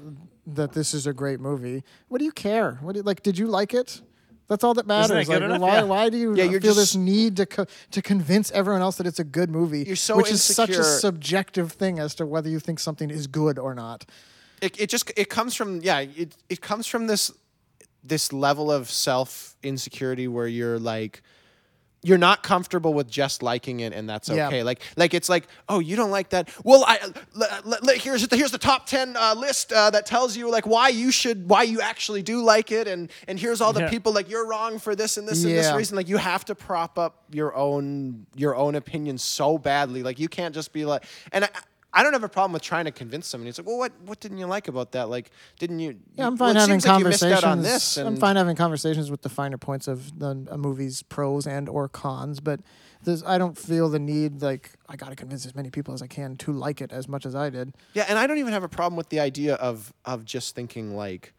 that 0.56 0.74
this 0.74 0.94
is 0.94 1.06
a 1.08 1.14
great 1.14 1.40
movie. 1.40 1.84
What 2.08 2.20
do 2.20 2.26
you 2.26 2.32
care? 2.32 2.80
What 2.82 2.94
do 2.94 3.00
you, 3.00 3.04
like? 3.04 3.24
Did 3.24 3.38
you 3.38 3.48
like 3.48 3.74
it? 3.74 4.02
That's 4.50 4.64
all 4.64 4.74
that 4.74 4.88
matters. 4.88 5.28
that 5.28 5.40
good 5.40 5.50
like, 5.52 5.62
why? 5.62 5.74
Yeah. 5.76 5.84
Why 5.84 6.10
do 6.10 6.18
you 6.18 6.36
Yeah, 6.36 6.46
you're 6.46 6.60
feel 6.60 6.74
this 6.74 6.96
need 6.96 7.38
to 7.38 7.46
co- 7.46 7.68
to 7.92 8.02
convince 8.02 8.52
everyone 8.52 8.82
else 8.82 8.98
that 8.98 9.06
it's 9.08 9.20
a 9.20 9.24
good 9.24 9.50
movie? 9.50 9.84
You're 9.84 9.96
so 9.96 10.18
which 10.18 10.32
is 10.32 10.44
such 10.44 10.72
a 10.72 10.84
subjective 10.84 11.72
thing 11.74 12.00
as 12.00 12.16
to 12.16 12.26
whether 12.26 12.50
you 12.50 12.60
think 12.60 12.80
something 12.80 13.10
is 13.12 13.28
good 13.28 13.58
or 13.60 13.74
not. 13.76 14.06
it, 14.62 14.78
it 14.82 14.90
just 14.90 15.12
it 15.16 15.30
comes 15.30 15.56
from 15.56 15.80
yeah 15.82 16.00
it, 16.00 16.36
it 16.50 16.60
comes 16.62 16.86
from 16.88 17.08
this 17.08 17.32
this 18.04 18.34
level 18.34 18.72
of 18.72 18.90
self 18.90 19.56
insecurity 19.62 20.28
where 20.28 20.48
you're 20.48 20.80
like 20.80 21.22
you're 22.02 22.18
not 22.18 22.44
comfortable 22.44 22.94
with 22.94 23.10
just 23.10 23.44
liking 23.44 23.82
it 23.82 23.92
and 23.94 24.10
that's 24.10 24.30
Yeah. 24.30 24.48
okay. 24.48 24.64
Like 24.64 24.82
like 24.96 25.14
it's 25.14 25.28
like 25.28 25.48
oh 25.68 25.80
you 25.80 25.96
don't 25.98 26.12
like 26.12 26.30
that. 26.30 26.50
Well 26.64 26.86
i 26.88 26.98
l- 27.02 27.14
l- 27.66 27.74
l- 27.84 27.96
here's 27.96 28.26
the, 28.28 28.38
here's 28.38 28.52
the 28.52 28.58
top 28.58 28.86
10 28.86 29.18
uh, 29.18 29.36
list 29.36 29.74
uh, 29.74 29.90
that 29.90 30.06
tells 30.06 30.38
you 30.38 30.50
like 30.50 30.66
why 30.66 30.88
you 30.90 31.12
should 31.12 31.50
why 31.50 31.64
you 31.64 31.82
actually 31.82 32.22
do 32.24 32.42
like 32.42 32.72
it 32.72 32.88
and 32.88 33.12
and 33.28 33.38
here's 33.40 33.60
all 33.62 33.74
the 33.74 33.82
Yeah. 33.82 33.90
people 33.90 34.14
like 34.14 34.30
you're 34.30 34.48
wrong 34.48 34.80
for 34.80 34.96
this 34.96 35.18
and 35.18 35.28
this 35.28 35.44
and 35.44 35.54
this 35.54 35.74
reason. 35.74 35.98
Like 35.98 36.08
you 36.08 36.18
have 36.18 36.46
to 36.46 36.56
prop 36.56 36.98
up 36.98 37.24
your 37.32 37.54
own 37.56 38.26
your 38.36 38.56
own 38.56 38.76
opinion 38.76 39.18
so 39.18 39.58
badly. 39.58 40.02
Like 40.04 40.20
you 40.20 40.30
can't 40.30 40.56
just 40.56 40.72
be 40.72 40.86
like 40.86 41.04
and 41.34 41.44
I, 41.46 41.50
I 41.92 42.04
don't 42.04 42.14
have 42.14 42.24
a 42.24 42.30
problem 42.30 42.54
with 42.54 42.62
trying 42.62 42.86
to 42.86 42.92
convince 42.92 43.28
somebody. 43.28 43.50
It's 43.50 43.58
like, 43.58 43.68
well, 43.68 43.78
what 43.78 43.92
what 44.06 44.20
didn't 44.20 44.38
you 44.38 44.46
like 44.46 44.68
about 44.68 44.92
that? 44.92 45.10
Like, 45.10 45.32
didn't 45.58 45.80
you? 45.80 45.98
Yeah, 46.16 46.28
I'm 46.28 46.38
fine 46.38 46.56
it 46.56 46.60
having 46.60 46.76
like 46.76 46.84
conversations. 46.84 47.44
on 47.44 47.62
this. 47.64 47.98
And 47.98 48.08
I'm 48.08 48.18
fine 48.18 48.36
having 48.36 48.56
conversations 48.56 49.10
with 49.10 49.24
the 49.24 49.30
finer 49.30 49.58
points 49.58 49.88
of 49.88 50.20
the 50.20 50.48
a 50.52 50.58
movie's 50.58 51.02
pros 51.02 51.48
and 51.48 51.68
or 51.68 51.90
cons, 51.90 52.40
but 52.40 52.60
I 53.26 53.38
don't 53.38 53.58
feel 53.58 53.90
the 53.90 53.98
need 54.00 54.42
like 54.42 54.72
I 54.88 54.98
got 54.98 55.10
to 55.10 55.16
convince 55.16 55.46
as 55.46 55.56
many 55.56 55.70
people 55.72 55.94
as 55.94 56.02
I 56.02 56.08
can 56.08 56.38
to 56.38 56.52
like 56.52 56.80
it 56.82 56.92
as 56.92 57.08
much 57.08 57.26
as 57.26 57.34
I 57.34 57.50
did. 57.50 57.76
Yeah, 57.94 58.06
and 58.08 58.20
I 58.20 58.28
don't 58.28 58.38
even 58.38 58.54
have 58.54 58.64
a 58.64 58.70
problem 58.70 58.96
with 58.96 59.10
the 59.10 59.20
idea 59.20 59.56
of 59.56 59.92
of 60.06 60.26
just 60.26 60.54
thinking 60.54 60.96
like 60.96 61.34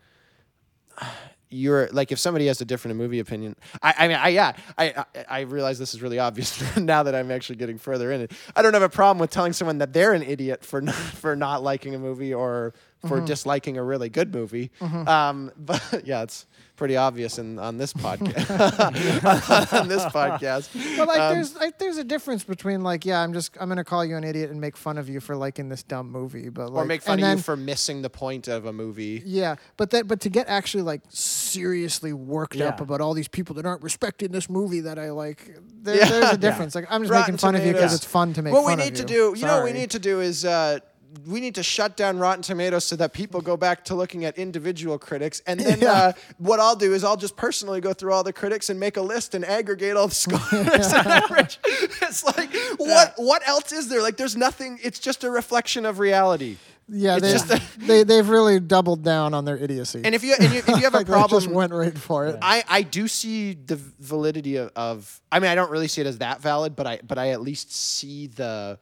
you're 1.50 1.88
like 1.88 2.12
if 2.12 2.18
somebody 2.18 2.46
has 2.46 2.60
a 2.60 2.64
different 2.64 2.96
movie 2.96 3.18
opinion. 3.18 3.56
I, 3.82 3.94
I 3.98 4.08
mean, 4.08 4.16
I 4.16 4.28
yeah, 4.28 4.52
I, 4.78 5.04
I 5.16 5.24
I 5.28 5.40
realize 5.40 5.78
this 5.78 5.94
is 5.94 6.02
really 6.02 6.18
obvious 6.18 6.76
now 6.76 7.02
that 7.02 7.14
I'm 7.14 7.30
actually 7.30 7.56
getting 7.56 7.78
further 7.78 8.12
in 8.12 8.22
it. 8.22 8.32
I 8.54 8.62
don't 8.62 8.74
have 8.74 8.82
a 8.82 8.88
problem 8.88 9.18
with 9.18 9.30
telling 9.30 9.52
someone 9.52 9.78
that 9.78 9.92
they're 9.92 10.12
an 10.12 10.22
idiot 10.22 10.64
for 10.64 10.80
not, 10.80 10.94
for 10.94 11.34
not 11.34 11.62
liking 11.62 11.94
a 11.94 11.98
movie 11.98 12.32
or 12.32 12.72
for 13.06 13.16
Mm-hmm. 13.16 13.24
disliking 13.26 13.76
a 13.78 13.82
really 13.82 14.08
good 14.10 14.34
movie. 14.34 14.70
Um, 14.80 15.50
but 15.58 16.02
yeah, 16.04 16.22
it's 16.22 16.46
pretty 16.76 16.96
obvious 16.96 17.38
in 17.38 17.58
on 17.58 17.76
this 17.78 17.92
podcast. 17.92 18.50
on 19.72 19.88
this 19.88 20.04
podcast. 20.06 20.68
But 20.96 21.08
like, 21.08 21.20
Um, 21.20 21.34
there's 21.34 21.54
like, 21.56 21.78
there's 21.78 21.96
a 21.98 22.04
difference 22.04 22.44
between 22.44 22.82
like, 22.82 23.04
yeah, 23.04 23.20
I'm 23.20 23.32
just 23.32 23.56
I'm 23.60 23.68
gonna 23.68 23.84
call 23.84 24.04
you 24.04 24.16
an 24.16 24.24
idiot 24.24 24.50
and 24.50 24.60
make 24.60 24.76
fun 24.76 24.98
of 24.98 25.08
you 25.08 25.20
for 25.20 25.36
liking 25.36 25.68
this 25.68 25.82
dumb 25.82 26.10
movie, 26.10 26.48
but 26.48 26.70
like, 26.72 26.84
or 26.84 26.86
make 26.86 27.02
fun 27.02 27.18
of 27.18 27.22
then, 27.22 27.36
you 27.38 27.42
for 27.42 27.56
missing 27.56 28.02
the 28.02 28.10
point 28.10 28.48
of 28.48 28.66
a 28.66 28.72
movie. 28.72 29.22
Yeah, 29.24 29.56
but 29.76 29.90
that 29.90 30.06
but 30.06 30.20
to 30.20 30.28
get 30.30 30.48
actually 30.48 30.82
like 30.82 31.02
seriously 31.08 32.12
worked 32.12 32.60
up 32.60 32.80
about 32.80 33.00
all 33.00 33.14
these 33.14 33.28
people 33.28 33.54
that 33.56 33.66
aren't 33.66 33.82
respecting 33.82 34.30
this 34.32 34.48
movie 34.50 34.80
that 34.80 34.98
I 34.98 35.10
like, 35.10 35.58
there, 35.82 35.96
Yeah. 35.96 36.08
there's 36.08 36.32
a 36.32 36.38
difference. 36.48 36.74
Like 36.74 36.86
I'm 36.90 37.02
just 37.02 37.12
Rotten 37.12 37.32
making 37.34 37.38
fun 37.38 37.54
of 37.56 37.64
you 37.64 37.72
because 37.72 37.94
it's 37.94 38.04
fun 38.04 38.32
to 38.34 38.42
make 38.42 38.52
what 38.52 38.64
fun 38.64 38.76
we 38.78 38.82
of 38.84 38.88
need 38.90 38.96
to 38.96 39.02
you. 39.02 39.32
do 39.32 39.40
you 39.40 39.46
know 39.46 39.56
what 39.56 39.64
we 39.64 39.72
need 39.72 39.90
to 39.92 39.98
do 39.98 40.20
is 40.20 40.44
uh, 40.44 40.78
we 41.26 41.40
need 41.40 41.54
to 41.56 41.62
shut 41.62 41.96
down 41.96 42.18
rotten 42.18 42.42
tomatoes 42.42 42.84
so 42.84 42.94
that 42.96 43.12
people 43.12 43.40
go 43.40 43.56
back 43.56 43.84
to 43.86 43.94
looking 43.94 44.24
at 44.24 44.38
individual 44.38 44.98
critics 44.98 45.42
and 45.46 45.58
then 45.58 45.78
Yeah. 45.82 45.92
uh, 45.92 46.12
what 46.38 46.60
i'll 46.60 46.76
do 46.76 46.94
is 46.94 47.02
i'll 47.04 47.16
just 47.16 47.36
personally 47.36 47.80
go 47.80 47.92
through 47.92 48.12
all 48.12 48.22
the 48.22 48.32
critics 48.32 48.70
and 48.70 48.78
make 48.78 48.96
a 48.96 49.02
list 49.02 49.34
and 49.34 49.44
aggregate 49.44 49.96
all 49.96 50.08
the 50.08 50.14
scores 50.14 50.52
and 50.52 51.06
average. 51.06 51.58
it's 51.64 52.22
like 52.24 52.54
what 52.78 53.14
what 53.16 53.46
else 53.48 53.72
is 53.72 53.88
there 53.88 54.02
like 54.02 54.16
there's 54.16 54.36
nothing 54.36 54.78
it's 54.82 54.98
just 54.98 55.24
a 55.24 55.30
reflection 55.30 55.84
of 55.86 55.98
reality 55.98 56.56
Yeah, 56.88 57.18
they, 57.20 57.32
just 57.32 57.50
a- 57.50 57.62
they 57.78 58.02
they've 58.04 58.28
really 58.28 58.58
doubled 58.60 59.02
down 59.04 59.32
on 59.34 59.44
their 59.44 59.56
idiocy. 59.56 60.02
and 60.04 60.14
if 60.14 60.22
you, 60.24 60.34
and 60.38 60.52
you 60.52 60.58
if 60.58 60.68
you 60.68 60.74
have 60.76 60.94
a 60.94 60.98
like, 60.98 61.06
they 61.06 61.12
just 61.14 61.28
problem 61.30 61.54
went 61.54 61.72
right 61.72 61.96
for 61.96 62.26
it. 62.26 62.36
I, 62.42 62.64
I 62.68 62.82
do 62.82 63.06
see 63.08 63.54
the 63.54 63.76
validity 64.00 64.56
of, 64.56 64.70
of 64.76 65.20
I 65.30 65.38
mean 65.40 65.50
I 65.50 65.54
don't 65.54 65.70
really 65.70 65.88
see 65.88 66.00
it 66.00 66.06
as 66.08 66.18
that 66.18 66.40
valid 66.40 66.74
but 66.76 66.86
I 66.86 67.00
but 67.06 67.16
I 67.18 67.30
at 67.30 67.40
least 67.42 67.72
see 67.74 68.26
the 68.28 68.78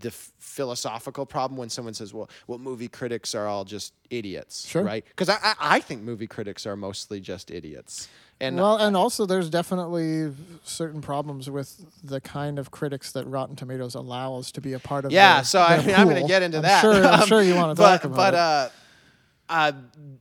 the 0.00 0.10
philosophical 0.10 1.24
problem 1.26 1.56
when 1.58 1.68
someone 1.68 1.94
says, 1.94 2.12
"Well, 2.12 2.28
well, 2.46 2.58
movie 2.58 2.88
critics 2.88 3.34
are 3.34 3.46
all 3.46 3.64
just 3.64 3.94
idiots," 4.10 4.66
Sure. 4.66 4.82
right? 4.82 5.04
Because 5.08 5.28
I, 5.28 5.36
I 5.42 5.54
I 5.60 5.80
think 5.80 6.02
movie 6.02 6.26
critics 6.26 6.66
are 6.66 6.76
mostly 6.76 7.20
just 7.20 7.50
idiots. 7.50 8.08
And 8.40 8.56
well, 8.56 8.76
and 8.76 8.96
also 8.96 9.26
there's 9.26 9.50
definitely 9.50 10.32
certain 10.62 11.00
problems 11.00 11.50
with 11.50 11.84
the 12.04 12.20
kind 12.20 12.58
of 12.58 12.70
critics 12.70 13.10
that 13.12 13.26
Rotten 13.26 13.56
Tomatoes 13.56 13.94
allows 13.96 14.52
to 14.52 14.60
be 14.60 14.72
a 14.74 14.78
part 14.78 15.04
of. 15.04 15.10
Yeah, 15.12 15.36
their- 15.36 15.44
so 15.44 15.60
I 15.60 15.76
their 15.78 15.86
mean, 15.86 15.96
I'm 15.96 16.08
going 16.08 16.22
to 16.22 16.28
get 16.28 16.42
into 16.42 16.58
I'm 16.58 16.62
that. 16.62 16.80
Sure, 16.82 17.04
I'm 17.04 17.26
sure 17.26 17.42
you 17.42 17.54
want 17.56 17.76
to 17.76 17.82
but, 17.82 17.90
talk 18.02 18.04
about 18.04 18.16
but, 18.16 18.34
it. 18.34 18.38
uh, 18.40 18.68
uh, 19.50 19.72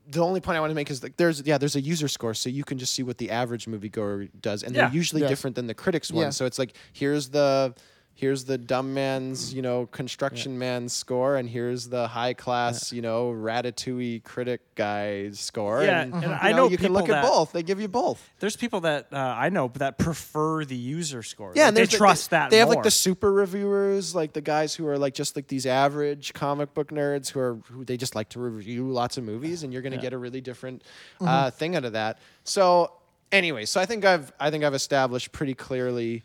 the 0.10 0.22
only 0.24 0.40
point 0.40 0.58
I 0.58 0.62
want 0.62 0.72
to 0.72 0.76
make 0.76 0.90
is 0.90 1.04
like 1.04 1.18
there's 1.18 1.42
yeah 1.46 1.58
there's 1.58 1.76
a 1.76 1.82
user 1.82 2.08
score 2.08 2.34
so 2.34 2.48
you 2.50 2.64
can 2.64 2.78
just 2.78 2.94
see 2.94 3.04
what 3.04 3.18
the 3.18 3.30
average 3.30 3.66
moviegoer 3.66 4.30
does 4.42 4.64
and 4.64 4.74
Yeah. 4.74 4.86
they're 4.88 4.96
usually 4.96 5.22
Yes. 5.22 5.30
different 5.30 5.56
than 5.58 5.68
the 5.68 5.74
critics 5.74 6.12
one 6.12 6.24
Yeah. 6.24 6.30
so 6.30 6.46
it's 6.46 6.58
like 6.58 6.74
here's 6.94 7.28
the 7.30 7.76
here's 8.20 8.46
the 8.46 8.58
dumb 8.58 8.94
man's 8.96 9.54
you 9.54 9.62
know 9.62 9.86
construction 9.86 10.58
man's 10.58 10.92
score 10.92 11.36
and 11.38 11.48
here's 11.48 11.88
the 11.90 12.08
high 12.08 12.34
class 12.34 12.92
you 12.92 13.00
know 13.02 13.32
ratatouille 13.32 14.24
critic 14.24 14.60
guy's 14.74 15.40
score 15.40 15.84
Yeah, 15.84 16.02
and, 16.02 16.14
and 16.16 16.24
you 16.24 16.30
I 16.30 16.52
know 16.52 16.68
you 16.68 16.78
can 16.78 16.94
look 16.94 17.06
people 17.06 17.16
at 17.16 17.24
both 17.24 17.52
they 17.52 17.62
give 17.64 17.80
you 17.80 17.88
both 17.88 18.28
There's 18.40 18.56
people 18.56 18.82
that 18.82 19.08
uh, 19.14 19.18
I 19.18 19.50
know 19.50 19.72
that 19.76 19.98
prefer 20.00 20.66
the 20.66 20.76
user 20.76 21.22
score. 21.24 21.54
Yeah, 21.56 21.64
Like, 21.64 21.68
and 21.70 21.78
they 21.78 21.86
the- 21.86 21.98
trust 21.98 22.32
they, 22.32 22.38
that. 22.38 22.50
They 22.50 22.58
have 22.58 22.70
like 22.70 22.84
the 22.84 22.92
super 22.92 23.32
reviewers, 23.32 24.16
like 24.16 24.34
the 24.34 24.42
guys 24.42 24.74
who 24.74 24.88
are 24.88 24.98
like 24.98 25.14
just 25.14 25.36
like 25.36 25.48
these 25.48 25.66
average 25.66 26.34
comic 26.34 26.74
book 26.74 26.90
nerds 26.90 27.30
who 27.30 27.40
are 27.40 27.60
who 27.72 27.86
they 27.86 27.98
just 27.98 28.16
like 28.16 28.30
to 28.30 28.40
review 28.40 28.90
lots 28.90 29.18
of 29.18 29.24
movies, 29.24 29.62
and 29.64 29.72
you're 29.72 29.82
gonna 29.84 29.96
Yeah. 29.98 30.02
get 30.02 30.14
a 30.14 30.18
really 30.18 30.42
different 30.42 30.82
Mm-hmm. 31.20 31.28
uh, 31.28 31.52
thing 31.52 31.76
out 31.76 31.86
of 31.86 31.94
that. 31.94 32.18
So 32.44 32.92
anyway, 33.32 33.66
so 33.66 33.80
I 33.80 33.86
think 33.86 34.06
I've 34.06 34.32
I 34.40 34.50
think 34.52 34.64
I've 34.64 34.74
established 34.74 35.32
pretty 35.32 35.54
clearly 35.54 36.24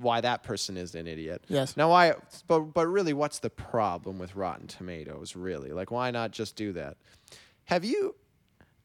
why 0.00 0.20
that 0.20 0.42
person 0.42 0.76
is 0.76 0.94
an 0.94 1.06
idiot. 1.06 1.44
Yes. 1.48 1.76
Now 1.76 1.90
why 1.90 2.14
but 2.46 2.60
but 2.60 2.86
really 2.86 3.12
what's 3.12 3.38
the 3.38 3.50
problem 3.50 4.18
with 4.18 4.34
Rotten 4.36 4.66
Tomatoes 4.66 5.36
really? 5.36 5.72
Like 5.72 5.90
why 5.90 6.10
not 6.10 6.30
just 6.30 6.56
do 6.56 6.72
that? 6.72 6.96
Have 7.64 7.84
you 7.84 8.14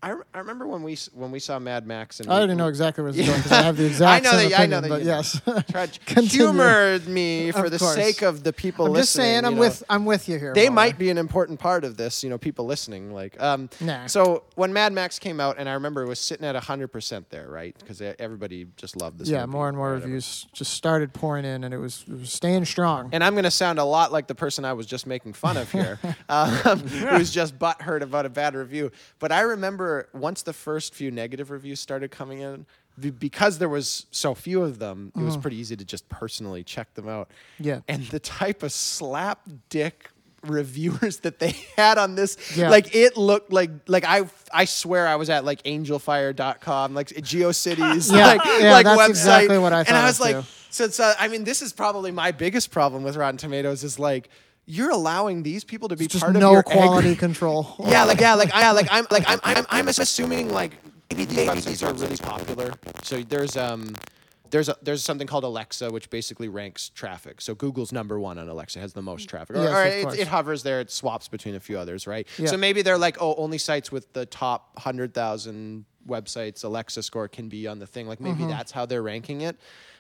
I, 0.04 0.10
re- 0.10 0.24
I 0.34 0.40
remember 0.40 0.68
when 0.68 0.84
we 0.84 0.98
when 1.14 1.32
we 1.32 1.40
saw 1.40 1.58
Mad 1.58 1.88
Max 1.88 2.20
and 2.20 2.30
I 2.30 2.34
we- 2.34 2.38
already 2.38 2.56
know 2.56 2.68
exactly 2.68 3.04
where 3.04 3.12
this 3.12 3.22
is 3.22 3.28
going 3.30 3.40
because 3.42 3.52
I 3.52 3.62
have 3.64 3.78
the 3.78 3.86
exact 3.88 4.26
I 4.28 4.30
know 4.32 4.38
same 4.38 4.50
that- 4.52 4.60
I 4.60 4.66
know 4.68 4.82
that 4.82 4.90
but 4.90 5.04
yes, 5.04 5.42
tried 5.72 5.94
to 5.94 6.00
Continue. 6.06 6.30
humor 6.46 7.00
me 7.08 7.52
for 7.52 7.66
Of 7.66 7.72
the 7.72 7.80
course. 7.80 7.96
sake 7.96 8.22
of 8.22 8.44
the 8.44 8.54
people 8.54 8.86
I'm 8.86 8.92
listening. 8.92 9.02
just 9.04 9.14
saying 9.14 9.46
I'm 9.46 9.54
you 9.54 9.56
know. 9.56 9.60
with 9.62 9.84
I'm 9.90 10.06
with 10.06 10.30
you 10.30 10.38
here. 10.38 10.54
They 10.54 10.66
Muller. 10.70 10.76
might 10.76 10.98
be 11.00 11.10
an 11.10 11.18
important 11.18 11.60
part 11.60 11.84
of 11.84 11.98
this, 11.98 12.24
you 12.24 12.30
know, 12.30 12.38
people 12.38 12.66
listening. 12.66 13.14
Like, 13.14 13.42
um, 13.42 13.70
Nah. 13.82 14.06
so 14.08 14.44
when 14.56 14.72
Mad 14.74 14.94
Max 14.94 15.18
came 15.18 15.40
out, 15.40 15.56
and 15.58 15.68
I 15.68 15.74
remember 15.74 16.04
it 16.04 16.08
was 16.08 16.20
sitting 16.20 16.46
at 16.46 16.56
hundred 16.56 16.90
percent 16.90 17.30
there, 17.30 17.48
right? 17.50 17.76
Because 17.80 18.02
everybody 18.20 18.68
just 18.78 18.96
loved 18.98 19.18
this. 19.20 19.30
Yeah, 19.30 19.46
more 19.48 19.68
and 19.68 19.78
more 19.78 19.92
reviews 19.94 20.46
just 20.54 20.74
started 20.74 21.14
pouring 21.14 21.46
in, 21.46 21.64
and 21.64 21.74
it 21.74 21.78
was, 21.78 22.04
it 22.08 22.20
was 22.20 22.32
staying 22.32 22.66
strong. 22.66 23.10
And 23.12 23.24
I'm 23.24 23.34
going 23.34 23.44
to 23.46 23.52
sound 23.52 23.80
a 23.80 23.84
lot 23.86 24.12
like 24.12 24.28
the 24.28 24.36
person 24.36 24.66
I 24.66 24.74
was 24.74 24.86
just 24.86 25.08
making 25.08 25.34
fun 25.34 25.58
of 25.58 25.72
here, 25.72 26.00
um, 26.30 26.50
who's 26.80 27.32
just 27.32 27.58
butthurt 27.58 28.02
about 28.02 28.26
a 28.26 28.30
bad 28.30 28.56
review. 28.56 28.92
But 29.20 29.32
I 29.32 29.42
remember 29.42 29.85
once 30.14 30.42
the 30.44 30.54
first 30.54 30.94
few 30.94 31.12
negative 31.12 31.50
reviews 31.52 31.80
started 31.80 32.12
coming 32.12 32.40
in, 32.40 32.66
because 33.20 33.58
there 33.58 33.68
was 33.70 34.06
so 34.12 34.34
few 34.34 34.62
of 34.64 34.80
them, 34.80 35.12
it 35.18 35.22
was 35.22 35.36
pretty 35.38 35.58
easy 35.58 35.76
to 35.76 35.84
just 35.86 36.08
personally 36.10 36.64
check 36.64 36.94
them 36.94 37.08
out. 37.10 37.28
Mm. 37.60 37.66
Yeah. 37.66 37.80
And 37.88 38.04
the 38.08 38.20
type 38.20 38.64
of 38.64 38.72
slap 38.72 39.42
dick 39.70 40.10
reviewers 40.44 41.18
that 41.26 41.40
they 41.40 41.56
had 41.76 41.98
on 41.98 42.16
this 42.16 42.38
Yeah. 42.56 42.70
like 42.70 42.94
it 42.96 43.18
looked 43.18 43.52
like 43.52 43.72
like 43.88 44.06
I 44.06 44.22
I 44.54 44.66
swear 44.66 45.08
I 45.08 45.16
was 45.16 45.28
at 45.30 45.44
like 45.44 45.64
angelfire.com 45.64 46.94
like 46.94 47.08
GeoCities 47.10 48.12
Yeah, 48.16 48.28
like 48.28 48.42
yeah, 48.60 48.72
like 48.72 48.86
that's 48.86 49.00
website 49.02 49.10
exactly 49.10 49.58
what 49.58 49.74
I 49.74 49.80
and 49.82 49.98
I 49.98 50.06
was 50.06 50.20
like 50.20 50.36
too. 50.38 50.44
so 50.70 51.04
uh, 51.04 51.14
I 51.20 51.28
mean, 51.30 51.44
this 51.46 51.62
is 51.62 51.74
probably 51.74 52.12
my 52.12 52.32
biggest 52.32 52.72
problem 52.72 53.04
with 53.04 53.16
Rotten 53.16 53.38
Tomatoes 53.38 53.84
is 53.84 53.98
like 54.00 54.30
you're 54.66 54.92
allowing 54.92 55.44
these 55.44 55.64
people 55.64 55.90
to 55.90 55.96
be 55.96 56.08
just 56.08 56.24
part 56.24 56.36
of 56.36 56.42
no 56.42 56.52
your 56.52 56.64
quality 56.64 57.16
aggr- 57.16 57.20
control. 57.28 57.76
yeah, 57.88 58.04
like 58.04 58.20
yeah, 58.20 58.34
like 58.36 58.54
I 58.54 58.72
like 58.72 58.88
I'm 58.92 59.06
like 59.12 59.24
I'm 59.28 59.40
I'm, 59.44 59.66
I'm 59.70 59.88
assuming 59.88 60.50
like 60.52 60.72
maybe 61.12 61.26
the 61.26 61.36
websites 61.48 61.88
are 61.88 61.94
really 61.94 62.18
popular. 62.18 62.74
So 63.04 63.22
there's 63.22 63.58
um 63.58 63.94
there's 64.52 64.70
a, 64.70 64.78
there's 64.82 65.04
something 65.04 65.28
called 65.28 65.44
Alexa, 65.44 65.92
which 65.92 66.10
basically 66.10 66.48
ranks 66.48 66.90
traffic. 66.90 67.42
So 67.42 67.56
Google's 67.56 67.92
number 67.92 68.20
one 68.20 68.38
on 68.38 68.48
Alexa 68.48 68.80
has 68.80 68.94
the 68.94 69.02
most 69.02 69.28
traffic. 69.28 69.56
Yes, 69.56 69.68
or 70.04 70.08
of 70.08 70.14
it, 70.14 70.20
it 70.22 70.28
hovers 70.28 70.64
there. 70.64 70.80
It 70.80 70.92
swaps 70.92 71.28
between 71.28 71.56
a 71.56 71.60
few 71.60 71.78
others, 71.78 72.08
right? 72.08 72.28
Yeah. 72.38 72.48
So 72.48 72.58
maybe 72.58 72.82
they're 72.82 72.98
like, 72.98 73.18
oh, 73.20 73.36
only 73.36 73.58
sites 73.58 73.92
with 73.92 74.14
the 74.14 74.26
top 74.26 74.80
hundred 74.80 75.14
thousand 75.14 75.86
websites 76.08 76.64
Alexa 76.64 77.04
score 77.04 77.28
can 77.28 77.50
be 77.50 77.68
on 77.68 77.80
the 77.80 77.88
thing. 77.88 78.08
Like 78.08 78.22
maybe 78.22 78.46
that's 78.46 78.72
how 78.72 78.86
they're 78.86 79.04
ranking 79.04 79.42
it. 79.42 79.58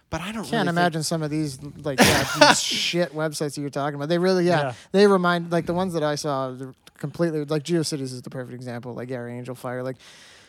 But 0.10 0.22
I 0.22 0.26
don't 0.32 0.44
Can't 0.44 0.52
really 0.52 0.60
think- 0.60 0.69
imagine 0.69 1.03
some 1.03 1.23
of 1.23 1.30
these 1.32 1.61
like 1.84 1.99
yeah, 1.99 2.26
these 2.40 2.61
shit 2.61 3.14
websites 3.14 3.56
that 3.56 3.61
you're 3.61 3.69
talking 3.69 3.95
about. 3.95 4.07
They 4.10 4.18
really, 4.19 4.45
yeah, 4.45 4.60
Yeah. 4.61 4.73
they 4.91 5.07
remind 5.07 5.52
like 5.52 5.65
the 5.65 5.73
ones 5.73 5.94
that 5.94 6.03
I 6.03 6.15
saw 6.15 6.56
completely 6.98 7.44
like 7.45 7.64
GeoCities 7.64 8.02
is 8.02 8.22
the 8.22 8.30
perfect 8.30 8.53
example. 8.53 8.94
Like 8.94 9.10
yeah, 9.10 9.26
Angel 9.26 9.56
Fire, 9.56 9.84
like 9.84 9.98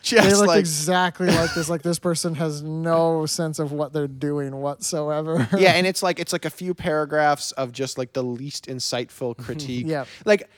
they 0.08 0.32
look 0.34 0.46
like 0.46 0.60
exactly 0.60 1.26
like 1.28 1.52
this. 1.54 1.68
Like 1.68 1.82
this 1.82 1.98
person 1.98 2.36
has 2.36 2.62
no 2.62 3.26
sense 3.26 3.58
of 3.58 3.72
what 3.72 3.92
they're 3.92 4.06
doing 4.06 4.54
whatsoever. 4.54 5.48
yeah, 5.58 5.72
and 5.72 5.84
it's 5.90 6.02
like 6.02 6.20
it's 6.20 6.32
like 6.32 6.44
a 6.44 6.50
few 6.50 6.74
paragraphs 6.74 7.50
of 7.52 7.72
just 7.72 7.98
like 7.98 8.12
the 8.12 8.22
least 8.22 8.66
insightful 8.66 9.36
critique. 9.36 9.86
Yeah. 9.88 10.04
Like 10.24 10.48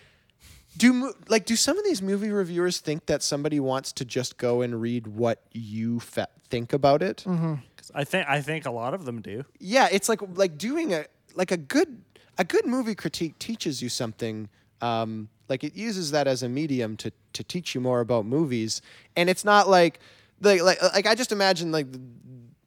do 0.76 1.14
like 1.28 1.46
do 1.46 1.56
some 1.56 1.78
of 1.78 1.84
these 1.84 2.02
movie 2.02 2.30
reviewers 2.30 2.78
think 2.80 3.06
that 3.06 3.22
somebody 3.22 3.58
wants 3.58 3.92
to 3.92 4.04
just 4.04 4.36
go 4.38 4.60
and 4.60 4.80
read 4.80 5.06
what 5.06 5.42
you 5.52 6.00
fe- 6.00 6.26
think 6.50 6.72
about 6.74 7.00
it? 7.02 7.24
Mm-hmm. 7.26 7.54
I 7.94 8.04
think 8.04 8.28
I 8.28 8.40
think 8.40 8.66
a 8.66 8.70
lot 8.70 8.94
of 8.94 9.04
them 9.04 9.20
do. 9.20 9.44
Yeah, 9.58 9.88
it's 9.90 10.08
like 10.08 10.20
like 10.34 10.58
doing 10.58 10.92
a 10.94 11.06
like 11.34 11.50
a 11.50 11.56
good 11.56 12.02
a 12.36 12.44
good 12.44 12.66
movie 12.66 12.94
critique 12.94 13.38
teaches 13.38 13.82
you 13.82 13.88
something. 13.88 14.48
Um, 14.80 15.28
like 15.48 15.64
it 15.64 15.74
uses 15.74 16.10
that 16.12 16.26
as 16.28 16.42
a 16.42 16.48
medium 16.48 16.96
to 16.98 17.12
to 17.32 17.42
teach 17.44 17.74
you 17.74 17.80
more 17.80 18.00
about 18.00 18.26
movies, 18.26 18.80
and 19.16 19.28
it's 19.30 19.44
not 19.44 19.68
like 19.68 20.00
like 20.40 20.62
like, 20.62 20.80
like 20.82 21.06
I 21.06 21.14
just 21.14 21.32
imagine 21.32 21.72
like. 21.72 21.86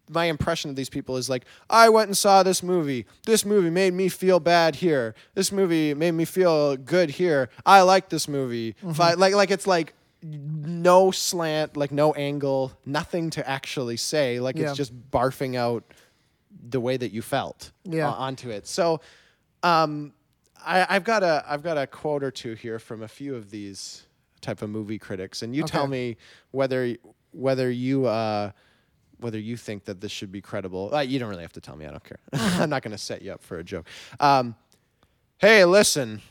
My 0.10 0.26
impression 0.26 0.70
of 0.70 0.76
these 0.76 0.90
people 0.90 1.16
is 1.16 1.30
like, 1.30 1.46
I 1.70 1.88
went 1.88 2.10
and 2.10 2.18
saw 2.18 2.44
this 2.44 2.62
movie. 2.62 3.06
This 3.26 3.46
movie 3.46 3.70
made 3.70 3.94
me 3.94 4.10
feel 4.10 4.42
bad 4.42 4.76
here. 4.76 5.16
This 5.36 5.54
movie 5.54 5.94
made 5.94 6.12
me 6.12 6.26
feel 6.26 6.76
good 6.76 7.12
here. 7.12 7.48
I 7.66 7.80
like 7.84 8.10
this 8.10 8.28
movie. 8.28 8.76
If 8.86 9.00
I- 9.00 9.14
like, 9.14 9.34
like 9.36 9.52
it's 9.52 9.66
like 9.68 9.94
no 10.24 11.12
slant, 11.12 11.76
like 11.78 11.92
no 11.92 12.14
angle, 12.14 12.72
nothing 12.86 13.30
to 13.32 13.48
actually 13.50 13.98
say. 13.98 14.40
Like 14.40 14.56
Yeah. 14.58 14.70
it's 14.70 14.78
just 14.78 14.94
barfing 15.12 15.56
out 15.56 15.84
the 16.70 16.80
way 16.80 16.98
that 16.98 17.12
you 17.12 17.22
felt 17.22 17.72
Yeah. 17.84 18.10
uh, 18.10 18.14
onto 18.14 18.50
it. 18.50 18.68
So, 18.68 19.02
um, 19.64 20.14
I, 20.64 20.86
I've 20.90 21.04
got 21.04 21.24
a 21.24 21.44
I've 21.48 21.64
got 21.64 21.78
a 21.78 21.88
quote 21.88 22.24
or 22.24 22.30
two 22.32 22.54
here 22.54 22.78
from 22.78 23.02
a 23.02 23.08
few 23.08 23.36
of 23.36 23.50
these 23.50 24.06
type 24.42 24.62
of 24.62 24.70
movie 24.70 25.00
critics, 25.00 25.42
and 25.42 25.56
you 25.56 25.64
tell 25.64 25.88
me 25.88 26.18
whether 26.52 26.96
whether 27.32 27.72
you 27.72 28.06
uh, 28.06 28.52
whether 29.20 29.40
you 29.40 29.58
think 29.58 29.86
that 29.86 30.02
this 30.02 30.12
should 30.12 30.32
be 30.32 30.42
credible. 30.42 30.94
Uh, 30.94 31.00
you 31.00 31.18
don't 31.20 31.30
really 31.30 31.42
have 31.44 31.54
to 31.54 31.62
tell 31.62 31.76
me. 31.76 31.86
I 31.86 31.90
don't 31.92 32.04
care. 32.04 32.20
I'm 32.34 32.70
not 32.70 32.84
going 32.84 32.92
to 32.92 32.98
set 32.98 33.22
you 33.24 33.32
up 33.34 33.42
for 33.42 33.58
a 33.58 33.64
joke. 33.64 33.88
Um, 34.20 34.56
hey, 35.40 35.66
listen. 35.66 36.22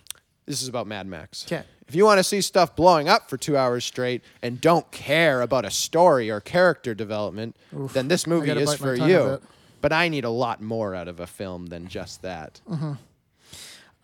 This 0.50 0.62
is 0.62 0.68
about 0.68 0.86
Mad 0.88 1.06
Max. 1.06 1.44
'Kay. 1.48 1.62
If 1.86 1.94
you 1.94 2.04
want 2.04 2.18
to 2.18 2.24
see 2.24 2.40
stuff 2.40 2.74
blowing 2.74 3.08
up 3.08 3.30
for 3.30 3.36
two 3.36 3.56
hours 3.56 3.84
straight 3.84 4.22
and 4.42 4.60
don't 4.60 4.90
care 4.90 5.42
about 5.42 5.64
a 5.64 5.70
story 5.70 6.30
or 6.30 6.40
character 6.40 6.94
development, 6.94 7.56
then 7.72 8.08
this 8.08 8.26
movie 8.26 8.50
is 8.50 8.74
for 8.74 8.94
you. 8.94 9.40
But 9.80 9.92
I 9.92 10.08
need 10.08 10.24
a 10.24 10.30
lot 10.30 10.60
more 10.60 10.94
out 10.94 11.08
of 11.08 11.20
a 11.20 11.26
film 11.26 11.66
than 11.66 11.86
just 11.88 12.22
that. 12.22 12.60
Mm-hmm. 12.68 12.92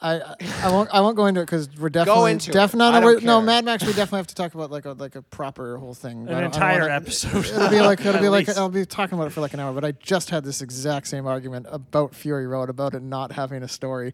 I, 0.00 0.20
I 0.20 0.34
I 0.64 0.70
won't 0.70 0.90
I 0.94 1.00
won't 1.00 1.16
go 1.16 1.26
into 1.26 1.40
it 1.40 1.46
because 1.46 1.68
we're 1.78 1.88
definitely 1.88 2.20
go 2.20 2.26
into 2.26 2.50
it. 2.50 2.54
definitely 2.54 3.00
no, 3.00 3.00
don't 3.14 3.24
no. 3.24 3.40
Mad 3.40 3.64
Max. 3.64 3.82
We 3.82 3.88
definitely 3.92 4.18
have 4.18 4.26
to 4.28 4.34
talk 4.34 4.54
about 4.54 4.70
like 4.70 4.84
a 4.84 4.92
like 4.92 5.16
a 5.16 5.22
proper 5.22 5.78
whole 5.78 5.94
thing. 5.94 6.20
An 6.20 6.26
don't- 6.26 6.36
I 6.36 6.40
don't 6.42 6.54
entire 6.54 6.80
wanna- 6.82 6.94
episode. 6.94 7.44
It'll 7.46 7.70
be 7.70 7.80
like 7.80 8.00
it'll 8.00 8.16
At 8.16 8.20
be 8.22 8.28
like. 8.28 8.48
I'll 8.50 8.68
be 8.68 8.84
talking 8.84 9.16
about 9.18 9.28
it 9.28 9.30
for 9.30 9.40
like 9.40 9.54
an 9.54 9.60
hour. 9.60 9.72
But 9.72 9.84
I 9.86 9.92
just 9.92 10.30
had 10.30 10.44
this 10.44 10.60
exact 10.60 11.08
same 11.08 11.26
argument 11.26 11.66
about 11.70 12.14
Fury 12.14 12.46
Road 12.46 12.68
about 12.68 12.94
it 12.94 13.02
not 13.02 13.32
having 13.32 13.62
a 13.62 13.68
story, 13.68 14.12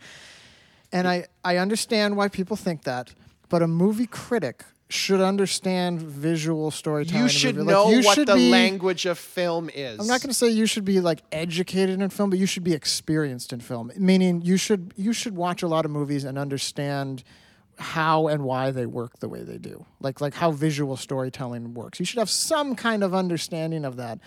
and 0.93 1.09
I 1.09 1.27
I 1.45 1.57
understand 1.57 2.17
why 2.17 2.29
people 2.29 2.57
think 2.57 2.83
that, 2.85 3.15
but 3.49 3.63
a 3.63 3.67
movie 3.67 4.07
critic 4.07 4.65
should 4.93 5.21
understand 5.23 6.03
visual 6.03 6.71
storytelling. 6.71 7.23
You 7.23 7.29
should. 7.29 7.57
Like, 7.57 7.67
know 7.67 7.91
you 7.91 8.03
what 8.03 8.15
should 8.15 8.29
the 8.29 8.35
be- 8.35 8.51
language 8.51 9.07
of 9.07 9.19
film 9.19 9.71
is. 9.75 9.99
I'm 9.99 10.07
not 10.07 10.21
going 10.21 10.29
to 10.29 10.35
say 10.35 10.51
you 10.51 10.67
should 10.67 10.85
be 10.85 11.01
like 11.01 11.23
educated 11.33 12.01
in 12.01 12.11
film, 12.11 12.31
but 12.31 12.39
you 12.39 12.47
should 12.47 12.65
be 12.65 12.75
experienced 12.75 13.53
in 13.53 13.61
film. 13.61 13.91
Meaning 13.97 14.43
you 14.43 14.57
should 14.57 14.93
you 14.97 15.13
should 15.13 15.35
watch 15.35 15.63
a 15.63 15.69
lot 15.69 15.85
of 15.85 15.91
movies 15.91 16.25
and 16.25 16.39
understand 16.39 17.25
how 17.79 18.29
and 18.29 18.45
why 18.45 18.71
they 18.71 18.85
work 18.85 19.19
the 19.21 19.29
way 19.29 19.43
they 19.43 19.59
do. 19.59 19.87
Like 20.01 20.21
like 20.21 20.35
how 20.35 20.51
visual 20.51 20.97
storytelling 20.97 21.73
works. 21.75 21.99
You 21.99 22.05
should 22.05 22.19
have 22.19 22.31
some 22.31 22.77
kind 22.77 23.03
of 23.03 23.15
understanding 23.15 23.85
of 23.85 23.97
that. 23.97 24.19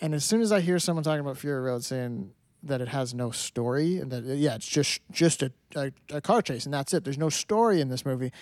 And 0.00 0.14
as 0.14 0.24
soon 0.24 0.40
as 0.40 0.50
I 0.50 0.60
hear 0.60 0.78
someone 0.78 1.04
talking 1.04 1.20
about 1.20 1.38
Fury 1.38 1.60
Road 1.60 1.84
saying 1.84 2.32
that 2.62 2.80
it 2.80 2.88
has 2.88 3.14
no 3.14 3.30
story 3.30 3.98
and 3.98 4.10
that 4.10 4.24
yeah, 4.24 4.54
it's 4.54 4.66
just 4.66 5.00
just 5.10 5.42
a, 5.42 5.52
a, 5.74 5.90
a 6.12 6.20
car 6.20 6.42
chase 6.42 6.64
and 6.64 6.74
that's 6.74 6.92
it. 6.94 7.04
There's 7.04 7.18
no 7.18 7.28
story 7.30 7.80
in 7.80 7.88
this 7.88 8.04
movie. 8.04 8.32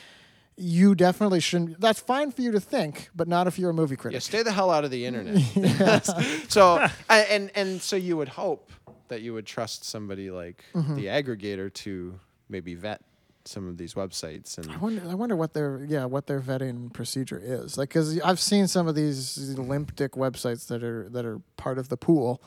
You 0.61 0.97
definitely 0.97 1.39
shouldn't. 1.39 1.81
That's 1.81 2.01
fine 2.01 2.33
for 2.33 2.43
you 2.43 2.51
to 2.51 2.59
think, 2.61 3.11
but 3.15 3.29
not 3.29 3.47
if 3.47 3.61
you're 3.61 3.71
a 3.71 3.75
movie 3.75 3.95
critic. 3.95 4.15
Yeah, 4.15 4.19
stay 4.21 4.43
the 4.43 4.51
hell 4.53 4.71
out 4.71 4.85
of 4.85 4.91
the 4.91 5.07
internet. 5.07 6.05
so, 6.49 6.85
and 7.09 7.51
and 7.55 7.81
so 7.81 7.95
you 7.95 8.17
would 8.17 8.29
hope 8.31 8.73
that 9.09 9.23
you 9.23 9.33
would 9.35 9.47
trust 9.47 9.85
somebody 9.85 10.31
like 10.31 10.65
Mm-hmm. 10.75 10.97
the 10.97 11.07
aggregator 11.07 11.73
to 11.73 12.19
maybe 12.49 12.75
vet 12.75 13.01
some 13.45 13.67
of 13.69 13.79
these 13.79 13.95
websites 13.95 14.59
and 14.59 14.71
I 14.71 14.77
wonder. 14.79 15.03
I 15.09 15.15
wonder 15.15 15.37
what 15.37 15.55
their 15.55 15.85
yeah 15.89 16.05
what 16.07 16.27
their 16.27 16.41
vetting 16.41 16.93
procedure 16.93 17.41
is 17.43 17.79
like 17.79 17.89
because 17.89 18.21
I've 18.21 18.41
seen 18.41 18.67
some 18.67 18.89
of 18.89 18.95
these 18.97 19.39
limp 19.59 19.95
dick 19.97 20.13
websites 20.13 20.67
that 20.67 20.83
are 20.83 21.09
that 21.11 21.25
are 21.25 21.41
part 21.57 21.79
of 21.79 21.89
the 21.89 21.97
pool, 21.97 22.43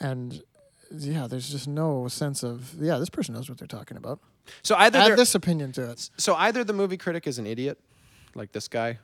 and 0.00 0.42
yeah, 0.90 1.26
there's 1.26 1.48
just 1.48 1.68
no 1.68 2.08
sense 2.08 2.42
of 2.42 2.74
yeah 2.80 2.98
this 2.98 3.10
person 3.10 3.34
knows 3.34 3.48
what 3.48 3.58
they're 3.58 3.66
talking 3.66 3.96
about. 3.96 4.20
so 4.62 4.74
either 4.76 4.98
Add 4.98 5.16
this 5.18 5.34
opinion 5.34 5.72
to 5.72 5.90
it. 5.90 6.10
so 6.16 6.34
either 6.36 6.64
the 6.64 6.72
movie 6.72 6.96
critic 6.96 7.26
is 7.26 7.38
an 7.38 7.46
idiot 7.46 7.78
like 8.34 8.52
this 8.52 8.68
guy 8.68 8.98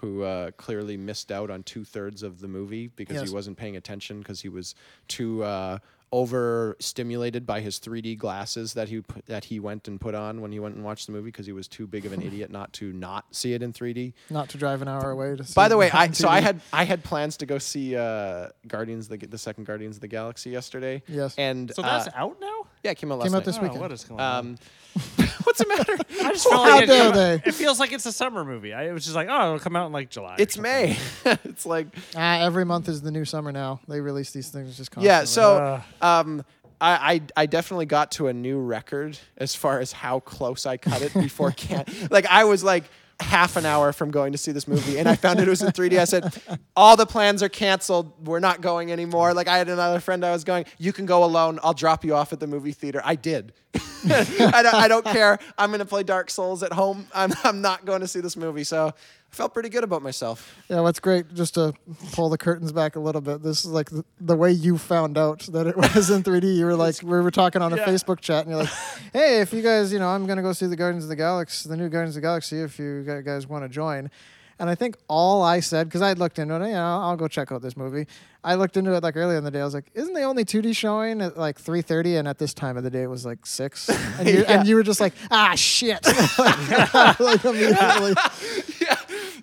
who 0.00 0.22
uh, 0.22 0.50
clearly 0.52 0.96
missed 0.96 1.32
out 1.32 1.50
on 1.50 1.62
two 1.64 1.84
thirds 1.84 2.22
of 2.22 2.40
the 2.40 2.46
movie 2.48 2.86
because 2.96 3.16
Yes. 3.16 3.28
he 3.28 3.34
wasn't 3.34 3.56
paying 3.56 3.76
attention 3.76 4.20
because 4.20 4.40
he 4.40 4.48
was 4.48 4.74
too 5.08 5.42
uh, 5.42 5.78
overstimulated 6.12 7.46
by 7.46 7.60
his 7.60 7.78
3D 7.78 8.16
glasses 8.18 8.74
that 8.74 8.88
he 8.88 9.02
that 9.26 9.44
he 9.46 9.60
went 9.60 9.88
and 9.88 10.00
put 10.00 10.14
on 10.14 10.40
when 10.40 10.52
he 10.52 10.60
went 10.60 10.74
and 10.74 10.84
watched 10.84 11.06
the 11.06 11.12
movie 11.12 11.26
because 11.28 11.46
he 11.46 11.52
was 11.52 11.68
too 11.68 11.86
big 11.86 12.06
of 12.06 12.12
an 12.12 12.22
idiot 12.22 12.50
not 12.50 12.72
to 12.74 12.92
not 12.92 13.24
see 13.34 13.52
it 13.54 13.62
in 13.62 13.72
3D. 13.72 14.12
Not 14.30 14.48
to 14.50 14.58
drive 14.58 14.82
an 14.82 14.88
hour 14.88 15.10
away 15.10 15.36
to. 15.36 15.44
See 15.44 15.54
By 15.54 15.68
the 15.68 15.76
way, 15.76 15.86
it 15.88 15.94
I 15.94 16.04
on 16.06 16.14
so 16.14 16.28
I 16.28 16.40
had 16.40 16.60
I 16.72 16.84
had 16.84 17.04
plans 17.04 17.36
to 17.38 17.46
go 17.46 17.58
see 17.58 17.96
uh, 17.96 18.48
Guardians 18.66 19.08
the 19.08 19.16
the 19.18 19.38
second 19.38 19.64
Guardians 19.64 19.96
of 19.96 20.00
the 20.00 20.08
Galaxy 20.08 20.50
yesterday. 20.50 21.02
Yes. 21.08 21.34
and 21.38 21.72
So 21.74 21.82
that's 21.82 22.08
uh, 22.08 22.12
out 22.14 22.40
now. 22.40 22.66
yeah, 22.82 22.92
it 22.92 22.98
came 22.98 23.12
out 23.12 23.18
last 23.18 23.28
Came 23.28 23.34
out 23.34 23.38
night. 23.38 23.44
this 23.46 23.58
Oh, 23.58 23.62
weekend. 23.62 23.80
what 23.80 23.92
is 23.92 24.04
going 24.04 24.20
on? 24.20 24.38
Um, 24.46 24.58
what's 25.48 25.58
the 25.58 25.66
matter? 25.66 25.96
I 26.26 26.32
just 26.32 26.48
felt 26.48 26.64
How 26.66 26.74
like 26.74 26.82
it, 26.84 26.86
dare 26.86 27.04
come- 27.04 27.14
they. 27.14 27.34
it 27.46 27.52
feels 27.54 27.80
like 27.80 27.92
it's 27.92 28.06
a 28.06 28.12
summer 28.12 28.44
movie. 28.44 28.74
I, 28.74 28.84
it 28.88 28.92
was 28.92 29.04
just 29.04 29.16
like, 29.16 29.28
oh, 29.30 29.46
it'll 29.46 29.58
come 29.58 29.76
out 29.76 29.86
in 29.86 29.92
like 29.92 30.10
July. 30.10 30.34
or 30.34 30.36
It's 30.42 30.54
something. 30.56 30.72
May. 30.72 30.96
it's 31.44 31.64
like 31.66 31.86
Ah, 32.14 32.40
every 32.40 32.64
month 32.64 32.88
is 32.88 33.00
the 33.02 33.10
new 33.10 33.24
summer 33.24 33.50
now. 33.50 33.80
They 33.88 34.00
release 34.00 34.30
these 34.30 34.50
things 34.50 34.76
just 34.76 34.90
constantly. 34.90 35.08
yeah. 35.08 35.24
So 35.24 35.80
um, 36.02 36.44
I, 36.80 37.22
I 37.36 37.42
I 37.42 37.46
definitely 37.46 37.86
got 37.86 38.12
to 38.12 38.28
a 38.28 38.32
new 38.32 38.60
record 38.60 39.18
as 39.38 39.54
far 39.54 39.80
as 39.80 39.90
how 39.92 40.20
close 40.20 40.66
I 40.66 40.76
cut 40.76 41.02
it 41.02 41.12
before 41.14 41.50
can 41.56 41.84
like 42.10 42.26
I 42.26 42.44
was 42.44 42.62
like 42.62 42.84
half 43.20 43.56
an 43.56 43.66
hour 43.66 43.92
from 43.92 44.12
going 44.12 44.30
to 44.30 44.38
see 44.38 44.52
this 44.52 44.68
movie 44.68 44.96
and 44.96 45.08
I 45.08 45.16
found 45.16 45.40
it 45.40 45.48
was 45.48 45.60
in 45.60 45.72
3D. 45.72 45.98
I 45.98 46.04
said, 46.04 46.40
all 46.76 46.96
the 46.96 47.04
plans 47.04 47.42
are 47.42 47.48
canceled. 47.48 48.12
We're 48.24 48.38
not 48.38 48.60
going 48.60 48.92
anymore. 48.92 49.34
Like 49.34 49.48
I 49.48 49.58
had 49.58 49.68
another 49.68 49.98
friend 49.98 50.24
I 50.24 50.30
was 50.30 50.44
going, 50.44 50.66
you 50.78 50.92
can 50.92 51.04
go 51.04 51.24
alone. 51.24 51.58
I'll 51.64 51.74
drop 51.74 52.04
you 52.04 52.14
off 52.14 52.32
at 52.32 52.38
the 52.38 52.46
movie 52.46 52.70
theater. 52.70 53.02
I 53.04 53.16
did. 53.16 53.54
I, 53.74 54.60
don't, 54.62 54.74
I 54.74 54.88
don't 54.88 55.04
care. 55.04 55.38
I'm 55.58 55.70
going 55.70 55.80
to 55.80 55.84
play 55.84 56.02
Dark 56.02 56.30
Souls 56.30 56.62
at 56.62 56.72
home. 56.72 57.06
I'm, 57.14 57.32
I'm 57.44 57.60
not 57.60 57.84
going 57.84 58.00
to 58.00 58.08
see 58.08 58.20
this 58.20 58.36
movie. 58.36 58.64
So 58.64 58.88
I 58.88 59.34
felt 59.34 59.52
pretty 59.52 59.68
good 59.68 59.84
about 59.84 60.02
myself. 60.02 60.56
Yeah, 60.70 60.80
what's 60.80 61.00
great, 61.00 61.34
just 61.34 61.54
to 61.54 61.74
pull 62.12 62.28
the 62.30 62.38
curtains 62.38 62.72
back 62.72 62.96
a 62.96 63.00
little 63.00 63.20
bit, 63.20 63.42
this 63.42 63.64
is 63.64 63.70
like 63.70 63.90
the, 63.90 64.04
the 64.20 64.36
way 64.36 64.50
you 64.52 64.78
found 64.78 65.18
out 65.18 65.40
that 65.52 65.66
it 65.66 65.76
was 65.94 66.10
in 66.10 66.22
3D. 66.22 66.56
You 66.56 66.64
were 66.66 66.76
like, 66.76 67.02
we 67.02 67.08
were 67.20 67.30
talking 67.30 67.60
on 67.60 67.72
a 67.72 67.76
Yeah. 67.76 67.86
Facebook 67.86 68.20
chat, 68.20 68.46
and 68.46 68.50
you're 68.54 68.62
like, 68.62 68.72
hey, 69.12 69.40
if 69.40 69.52
you 69.52 69.62
guys, 69.62 69.92
you 69.92 69.98
know, 69.98 70.08
I'm 70.08 70.24
going 70.26 70.38
to 70.38 70.42
go 70.42 70.52
see 70.52 70.66
the 70.66 70.76
Guardians 70.76 71.04
of 71.04 71.10
the 71.10 71.16
Galaxy, 71.16 71.68
the 71.68 71.76
new 71.76 71.88
Guardians 71.88 72.16
of 72.16 72.22
the 72.22 72.26
Galaxy, 72.26 72.60
if 72.60 72.78
you 72.78 73.02
guys 73.24 73.46
want 73.46 73.64
to 73.64 73.68
join. 73.68 74.10
And 74.60 74.68
I 74.68 74.74
think 74.74 74.96
all 75.08 75.42
I 75.42 75.60
said, 75.60 75.86
because 75.86 76.02
I 76.02 76.14
looked 76.14 76.38
into 76.38 76.54
it, 76.56 76.66
you 76.68 76.72
know, 76.74 77.00
I'll 77.02 77.16
go 77.16 77.28
check 77.28 77.52
out 77.52 77.62
this 77.62 77.76
movie. 77.76 78.06
I 78.42 78.54
looked 78.56 78.76
into 78.76 78.92
it 78.94 79.02
like 79.02 79.16
earlier 79.16 79.38
in 79.38 79.44
the 79.44 79.50
day. 79.50 79.60
I 79.60 79.64
was 79.64 79.74
like, 79.74 79.86
isn't 79.94 80.14
the 80.14 80.22
only 80.22 80.44
2D 80.44 80.74
showing 80.74 81.20
at 81.20 81.36
like 81.36 81.60
3:30? 81.60 82.18
And 82.18 82.26
at 82.28 82.38
this 82.38 82.54
time 82.54 82.76
of 82.76 82.82
the 82.82 82.90
day, 82.90 83.02
it 83.02 83.06
was 83.08 83.24
like 83.24 83.46
six. 83.46 83.88
And 84.18 84.28
you, 84.28 84.40
Yeah. 84.42 84.58
and 84.58 84.68
you 84.68 84.74
were 84.76 84.82
just 84.82 85.00
like, 85.00 85.12
ah, 85.30 85.54
shit. 85.54 86.04
like 87.20 87.44
immediately. 87.44 88.14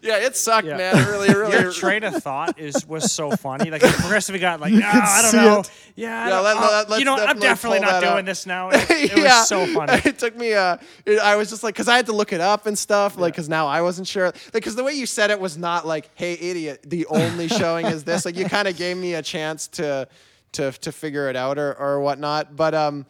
Yeah, 0.06 0.18
it 0.18 0.38
sucked, 0.38 0.68
Yeah. 0.68 0.78
man. 0.78 0.98
It 0.98 1.08
really, 1.08 1.28
really. 1.34 1.52
Your 1.60 1.72
train 1.72 2.04
of 2.04 2.16
thought 2.22 2.60
is 2.60 2.86
was 2.88 3.12
so 3.12 3.32
funny. 3.32 3.72
Like 3.72 3.84
it 3.84 3.92
progressively 3.94 4.40
got 4.40 4.60
like, 4.62 4.74
ah, 4.78 5.18
I 5.18 5.22
don't 5.24 5.32
see 5.32 5.38
know. 5.38 5.60
it. 5.62 5.72
Yeah, 5.96 6.18
I 6.22 6.24
Yeah, 6.26 6.30
don't- 6.30 6.44
let- 6.44 6.58
let- 6.58 6.90
let's 6.90 7.00
you 7.00 7.06
know. 7.06 7.14
I'm 7.16 7.40
definitely 7.40 7.48
definitely 7.48 7.80
pull 7.80 7.86
not 7.92 8.02
that 8.02 8.08
doing 8.10 8.20
up. 8.20 8.26
this 8.26 8.46
now. 8.46 8.70
It, 8.74 9.12
it 9.12 9.24
was 9.24 9.48
so 9.48 9.66
funny. 9.74 9.94
It 10.06 10.20
took 10.20 10.36
me. 10.38 10.54
Uh, 10.54 10.78
it, 11.06 11.20
I 11.20 11.36
was 11.36 11.50
just 11.50 11.64
like, 11.64 11.74
because 11.74 11.88
I 11.88 11.96
had 11.96 12.06
to 12.06 12.14
look 12.14 12.32
it 12.34 12.42
up 12.42 12.66
and 12.68 12.78
stuff. 12.78 13.18
Like, 13.18 13.34
because 13.34 13.50
now 13.50 13.68
I 13.68 13.82
wasn't 13.82 14.08
sure. 14.08 14.32
Because 14.54 14.76
the 14.76 14.84
way 14.84 14.94
you 14.94 15.06
said 15.06 15.32
it 15.32 15.40
was 15.40 15.58
not 15.58 15.88
like, 15.88 16.10
"Hey, 16.16 16.34
idiot, 16.34 16.82
the 16.86 17.06
only 17.08 17.48
showing 17.48 17.88
is 17.88 18.04
this." 18.04 18.26
Like, 18.26 18.38
you 18.38 18.46
kind 18.46 18.68
of 18.68 18.78
gave 18.78 18.96
me 18.98 19.16
a 19.16 19.22
chance 19.24 19.68
to, 19.70 20.08
to, 20.54 20.72
to 20.72 20.92
figure 20.92 21.30
it 21.30 21.36
out 21.36 21.58
or 21.58 21.74
or 21.74 22.00
whatnot. 22.00 22.56
But 22.56 22.74
um, 22.76 23.06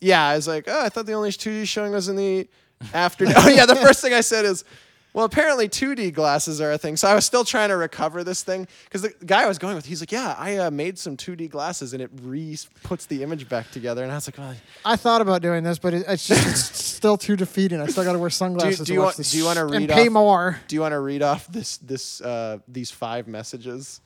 yeah, 0.00 0.24
I 0.26 0.36
was 0.36 0.46
like, 0.46 0.64
oh, 0.68 0.82
I 0.84 0.88
thought 0.90 1.06
the 1.06 1.14
only 1.14 1.30
2D 1.30 1.66
showing 1.66 1.92
was 1.92 2.08
in 2.08 2.16
the 2.16 2.48
afternoon. 2.94 3.34
oh 3.38 3.48
yeah, 3.48 3.66
the 3.66 3.76
first 3.76 4.00
thing 4.02 4.12
I 4.12 4.20
said 4.20 4.44
is. 4.44 4.64
Well, 5.18 5.24
apparently 5.24 5.68
2D 5.68 6.14
glasses 6.14 6.60
are 6.60 6.70
a 6.70 6.78
thing. 6.78 6.96
So 6.96 7.08
I 7.08 7.14
was 7.16 7.26
still 7.26 7.42
trying 7.42 7.70
to 7.70 7.76
recover 7.76 8.22
this 8.22 8.44
thing 8.44 8.68
because 8.84 9.02
the 9.02 9.12
guy 9.26 9.42
I 9.42 9.48
was 9.48 9.58
going 9.58 9.74
with, 9.74 9.84
he's 9.84 10.00
like, 10.00 10.12
"Yeah, 10.12 10.36
I 10.38 10.58
uh, 10.58 10.70
made 10.70 10.96
some 10.96 11.16
2D 11.16 11.50
glasses, 11.50 11.92
and 11.92 12.00
it 12.00 12.08
re 12.22 12.56
puts 12.84 13.06
the 13.06 13.24
image 13.24 13.48
back 13.48 13.68
together." 13.72 14.04
And 14.04 14.12
I 14.12 14.14
was 14.14 14.28
like, 14.28 14.38
"Well, 14.38 14.54
I 14.84 14.94
thought 14.94 15.20
about 15.20 15.42
doing 15.42 15.64
this, 15.64 15.80
but 15.80 15.92
it, 15.92 16.04
it's 16.06 16.24
just 16.24 16.46
it's 16.46 16.60
still 16.98 17.16
too 17.16 17.34
defeating. 17.34 17.80
I 17.80 17.86
still 17.86 18.04
got 18.04 18.12
to 18.12 18.20
wear 18.20 18.30
sunglasses. 18.30 18.78
do 18.78 18.84
to 18.84 18.92
you 18.92 19.00
want- 19.00 19.16
do 19.16 19.36
you 19.38 19.44
wanna 19.44 19.62
and 19.62 19.72
read 19.72 19.90
pay 19.90 20.06
off- 20.06 20.12
more? 20.12 20.60
Do 20.68 20.76
you 20.76 20.82
want 20.82 20.92
to 20.92 21.00
read 21.00 21.22
off 21.22 21.48
this 21.48 21.78
this 21.78 22.20
uh, 22.20 22.58
these 22.68 22.92
five 22.92 23.26
messages? 23.26 24.00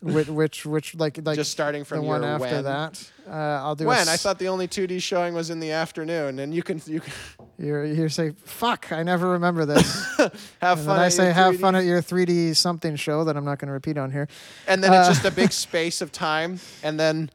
Which, 0.00 0.28
which, 0.28 0.64
which, 0.64 0.94
like, 0.94 1.18
like 1.24 1.34
Just 1.34 1.50
starting 1.50 1.82
from 1.82 2.02
the 2.02 2.04
one 2.06 2.22
after 2.22 2.46
when. 2.46 2.64
that. 2.64 3.10
Uh, 3.28 3.32
I'll 3.32 3.74
do. 3.74 3.82
a 3.82 3.88
When 3.88 4.08
I 4.08 4.12
s- 4.12 4.22
thought 4.22 4.38
the 4.38 4.46
only 4.46 4.68
2D 4.68 5.02
showing 5.02 5.34
was 5.34 5.50
in 5.50 5.58
the 5.58 5.72
afternoon, 5.72 6.38
and 6.38 6.54
you 6.54 6.62
can 6.62 6.80
you 6.86 7.00
can 7.00 7.12
you're 7.58 7.84
you 7.84 8.08
say 8.08 8.30
fuck. 8.44 8.92
I 8.92 9.02
never 9.02 9.30
remember 9.30 9.66
this. 9.66 10.04
have 10.16 10.30
and 10.78 10.78
fun. 10.78 10.86
then 10.86 10.98
I 11.00 11.08
say 11.08 11.24
your 11.24 11.32
have 11.32 11.54
3D 11.56 11.60
fun 11.60 11.74
at 11.74 11.84
your 11.84 12.00
3D 12.00 12.54
something 12.54 12.94
show 12.94 13.24
that 13.24 13.36
I'm 13.36 13.44
not 13.44 13.58
going 13.58 13.66
to 13.66 13.72
repeat 13.72 13.98
on 13.98 14.12
here. 14.12 14.28
and 14.68 14.82
then 14.84 14.92
it's 14.92 15.08
Uh, 15.08 15.12
just 15.12 15.24
a 15.24 15.32
big 15.32 15.50
space 15.52 16.00
of 16.00 16.12
time, 16.12 16.60
and 16.84 16.98
then 16.98 17.28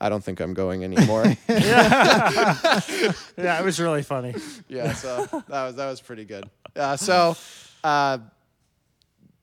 I 0.00 0.08
don't 0.08 0.24
think 0.24 0.40
I'm 0.40 0.54
going 0.54 0.82
anymore. 0.82 1.24
yeah, 1.48 2.80
it 3.36 3.64
was 3.64 3.78
really 3.78 4.02
funny. 4.02 4.34
yeah, 4.68 4.92
so 4.94 5.26
that 5.48 5.48
was 5.66 5.74
that 5.76 5.88
was 5.90 6.00
pretty 6.00 6.24
good. 6.24 6.48
Uh, 6.74 6.96
so. 6.96 7.36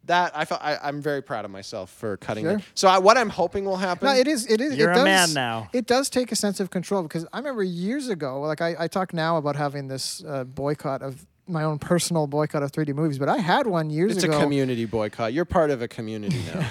That 0.05 0.35
I 0.35 0.43
felt 0.43 0.61
I, 0.61 0.77
I'm 0.83 1.01
very 1.01 1.21
proud 1.21 1.45
of 1.45 1.51
myself 1.51 1.89
for 1.89 2.17
cutting 2.17 2.43
Sure. 2.43 2.57
it. 2.57 2.63
So 2.75 2.89
I, 2.89 2.97
what 2.97 3.17
I'm 3.17 3.29
hoping 3.29 3.63
will 3.63 3.77
happen. 3.77 4.07
No, 4.07 4.13
it 4.13 4.27
is. 4.27 4.45
It 4.47 4.59
is. 4.59 4.75
You're 4.75 4.89
it 4.91 4.93
a 4.93 4.95
does, 4.95 5.05
man 5.05 5.33
now. 5.33 5.69
It 5.71 5.85
does 5.85 6.09
take 6.09 6.31
a 6.31 6.35
sense 6.35 6.59
of 6.59 6.69
control 6.69 7.03
because 7.03 7.25
I 7.31 7.37
remember 7.37 7.63
years 7.63 8.09
ago. 8.09 8.41
Like 8.41 8.59
I, 8.59 8.75
I 8.77 8.87
talk 8.89 9.13
now 9.13 9.37
about 9.37 9.55
having 9.55 9.87
this 9.87 10.21
uh, 10.27 10.43
boycott 10.43 11.01
of 11.01 11.25
my 11.45 11.63
own 11.63 11.77
personal 11.77 12.25
boycott 12.25 12.63
of 12.63 12.71
3D 12.71 12.95
movies, 12.95 13.19
but 13.19 13.27
I 13.27 13.37
had 13.39 13.67
one 13.67 13.89
years 13.89 14.13
it's 14.15 14.23
ago. 14.23 14.33
It's 14.33 14.39
a 14.41 14.43
community 14.43 14.85
boycott. 14.85 15.33
You're 15.33 15.43
part 15.43 15.71
of 15.71 15.81
a 15.81 15.87
community 15.89 16.39
now. 16.55 16.65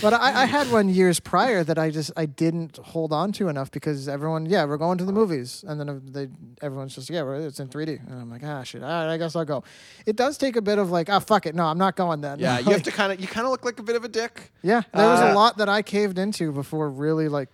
But 0.00 0.14
I, 0.14 0.42
I 0.42 0.44
had 0.46 0.70
one 0.72 0.88
years 0.88 1.20
prior 1.20 1.62
that 1.64 1.78
I 1.78 1.90
just 1.90 2.10
I 2.16 2.24
didn't 2.24 2.78
hold 2.78 3.12
on 3.12 3.32
to 3.32 3.48
enough 3.48 3.70
because 3.70 4.08
everyone, 4.08 4.46
yeah, 4.46 4.64
we're 4.64 4.78
going 4.78 4.96
to 4.98 5.04
the 5.04 5.12
movies, 5.12 5.64
and 5.68 5.78
then 5.78 6.00
they 6.06 6.28
everyone's 6.62 6.94
just 6.94 7.10
yeah, 7.10 7.30
it's 7.30 7.60
in 7.60 7.68
3D, 7.68 8.06
and 8.08 8.20
I'm 8.20 8.30
like 8.30 8.42
ah 8.42 8.62
shit, 8.62 8.82
all 8.82 8.88
right, 8.88 9.12
I 9.12 9.18
guess 9.18 9.36
I'll 9.36 9.44
go. 9.44 9.64
It 10.06 10.16
does 10.16 10.38
take 10.38 10.56
a 10.56 10.62
bit 10.62 10.78
of 10.78 10.90
like 10.90 11.10
ah 11.10 11.18
fuck 11.18 11.44
it, 11.44 11.54
no, 11.54 11.64
I'm 11.64 11.78
not 11.78 11.94
going 11.96 12.22
then. 12.22 12.38
Yeah, 12.38 12.58
you 12.60 12.70
have 12.72 12.82
to 12.84 12.90
kind 12.92 13.12
of 13.12 13.20
you 13.20 13.26
kind 13.28 13.44
of 13.46 13.50
look 13.50 13.64
like 13.66 13.78
a 13.78 13.82
bit 13.82 13.96
of 13.96 14.04
a 14.04 14.08
dick. 14.08 14.50
Yeah, 14.62 14.82
there 14.94 15.08
was 15.08 15.20
Uh, 15.20 15.32
a 15.32 15.34
lot 15.34 15.58
that 15.58 15.68
I 15.68 15.82
caved 15.82 16.18
into 16.18 16.52
before 16.52 16.88
really 16.88 17.28
like 17.28 17.50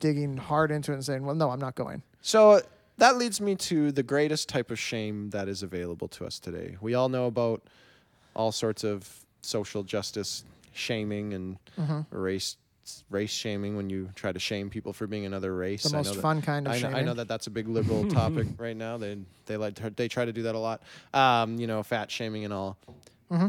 digging 0.00 0.36
hard 0.38 0.70
into 0.70 0.92
it 0.92 0.94
and 0.94 1.04
saying, 1.04 1.24
well, 1.24 1.34
no, 1.34 1.50
I'm 1.50 1.60
not 1.60 1.74
going. 1.74 2.02
So 2.22 2.60
that 2.98 3.16
leads 3.16 3.40
me 3.40 3.54
to 3.56 3.92
the 3.92 4.02
greatest 4.02 4.48
type 4.48 4.70
of 4.70 4.78
shame 4.78 5.30
that 5.30 5.48
is 5.48 5.62
available 5.62 6.08
to 6.08 6.24
us 6.24 6.38
today. 6.38 6.76
We 6.80 6.94
all 6.94 7.08
know 7.08 7.26
about 7.26 7.62
all 8.34 8.52
sorts 8.52 8.84
of 8.84 9.08
social 9.42 9.82
justice 9.82 10.44
shaming 10.72 11.32
and 11.34 11.58
Mm-hmm. 11.78 12.00
race 12.16 12.56
race 13.10 13.30
shaming 13.30 13.76
when 13.76 13.90
you 13.90 14.10
try 14.14 14.30
to 14.32 14.38
shame 14.38 14.70
people 14.70 14.92
for 14.92 15.06
being 15.06 15.26
another 15.26 15.54
race. 15.54 15.82
The 15.82 15.94
I 15.96 15.98
most 15.98 16.06
know 16.06 16.12
that- 16.14 16.20
fun 16.22 16.40
kind 16.40 16.66
of 16.68 16.72
I 16.72 16.78
know, 16.80 16.88
I 16.98 17.02
know 17.02 17.14
that 17.14 17.26
that's 17.28 17.46
a 17.48 17.50
big 17.50 17.66
liberal 17.68 18.08
topic 18.20 18.46
right 18.58 18.76
now. 18.76 18.96
They 18.96 19.18
they 19.46 19.56
like 19.56 19.74
to, 19.76 19.90
they 19.90 20.08
try 20.08 20.24
to 20.24 20.32
do 20.32 20.42
that 20.44 20.54
a 20.54 20.58
lot. 20.58 20.82
Um, 21.12 21.58
you 21.58 21.66
know, 21.66 21.82
fat 21.82 22.10
shaming 22.10 22.44
and 22.44 22.54
all. 22.54 22.76
Mm-hmm. 23.30 23.48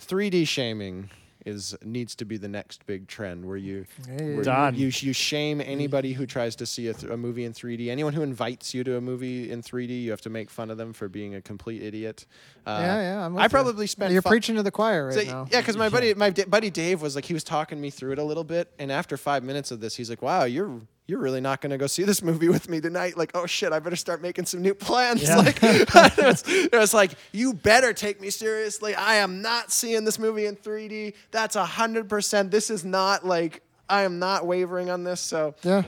3D 0.00 0.46
shaming 0.48 1.10
is 1.44 1.74
needs 1.84 2.14
to 2.16 2.24
be 2.24 2.36
the 2.36 2.48
next 2.48 2.86
big 2.86 3.08
trend 3.08 3.44
where 3.44 3.56
you 3.56 3.84
Hey. 4.06 4.34
where 4.34 4.44
Done. 4.44 4.74
you, 4.74 4.86
you 4.86 4.92
you 5.08 5.12
shame 5.12 5.60
anybody 5.60 6.12
who 6.12 6.26
tries 6.26 6.54
to 6.56 6.66
see 6.66 6.88
a, 6.88 6.94
th- 6.94 7.12
a 7.12 7.16
movie 7.16 7.44
in 7.44 7.52
3D. 7.52 7.88
Anyone 7.88 8.12
who 8.12 8.22
invites 8.22 8.72
you 8.74 8.84
to 8.84 8.96
a 8.96 9.00
movie 9.00 9.50
in 9.50 9.62
3D, 9.62 10.02
you 10.02 10.10
have 10.10 10.20
to 10.22 10.30
make 10.30 10.50
fun 10.50 10.70
of 10.70 10.78
them 10.78 10.92
for 10.92 11.08
being 11.08 11.34
a 11.34 11.40
complete 11.42 11.82
idiot. 11.82 12.26
Uh, 12.66 12.78
yeah, 12.80 13.00
yeah. 13.02 13.26
I'm 13.26 13.36
I 13.36 13.44
you. 13.44 13.48
probably 13.48 13.86
spent. 13.86 14.12
You're 14.12 14.22
fi- 14.22 14.30
preaching 14.30 14.54
to 14.56 14.62
the 14.62 14.70
choir 14.70 15.06
right 15.06 15.14
so, 15.14 15.22
now. 15.22 15.46
yeah, 15.50 15.60
because 15.60 15.76
my 15.76 15.88
buddy, 15.88 16.14
my 16.24 16.30
d- 16.30 16.44
buddy 16.44 16.70
Dave 16.70 17.02
was 17.02 17.14
like, 17.16 17.24
he 17.24 17.34
was 17.34 17.44
talking 17.44 17.80
me 17.80 17.90
through 17.90 18.12
it 18.12 18.18
a 18.18 18.24
little 18.24 18.44
bit, 18.44 18.72
and 18.78 18.92
after 18.92 19.16
five 19.16 19.42
minutes 19.42 19.70
of 19.70 19.80
this, 19.80 19.96
he's 19.96 20.08
like, 20.10 20.22
"Wow, 20.22 20.44
you're 20.44 20.80
you're 21.06 21.18
really 21.20 21.40
not 21.40 21.60
going 21.60 21.70
to 21.70 21.78
go 21.78 21.86
see 21.86 22.04
this 22.04 22.22
movie 22.22 22.48
with 22.48 22.68
me 22.68 22.80
tonight." 22.80 23.16
Like, 23.16 23.32
oh 23.34 23.46
shit, 23.46 23.72
I 23.72 23.78
better 23.78 23.96
start 23.96 24.22
making 24.22 24.46
some 24.46 24.62
new 24.62 24.74
plans. 24.74 25.22
Yeah. 25.22 25.36
Like, 25.36 25.58
it, 25.62 26.72
was, 26.72 26.94
like, 26.94 27.12
you 27.32 27.52
better 27.54 27.92
take 27.92 28.20
me 28.20 28.30
seriously. 28.30 28.94
I 28.94 29.16
am 29.16 29.42
not 29.42 29.72
seeing 29.72 30.04
this 30.04 30.18
movie 30.18 30.46
in 30.46 30.56
3D. 30.56 31.14
That's 31.30 31.56
a 31.56 31.64
hundred 31.64 32.08
percent. 32.08 32.50
This 32.50 32.70
is 32.70 32.84
not 32.84 33.26
like 33.26 33.62
I 33.88 34.02
am 34.02 34.18
not 34.18 34.46
wavering 34.46 34.90
on 34.90 35.04
this. 35.04 35.20
So, 35.20 35.54
Yeah. 35.62 35.82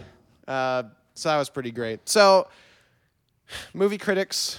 uh, 0.47 0.85
so 1.15 1.29
that 1.29 1.39
was 1.39 1.49
pretty 1.49 1.71
great. 1.71 2.09
So, 2.09 2.49
movie 3.73 3.99
critics, 3.99 4.59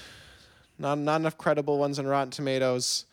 not 0.80 0.98
not 0.98 1.18
enough 1.22 1.38
credible 1.38 1.78
ones 1.78 2.00
on 2.00 2.08
Rotten 2.08 2.32
Tomatoes, 2.32 3.06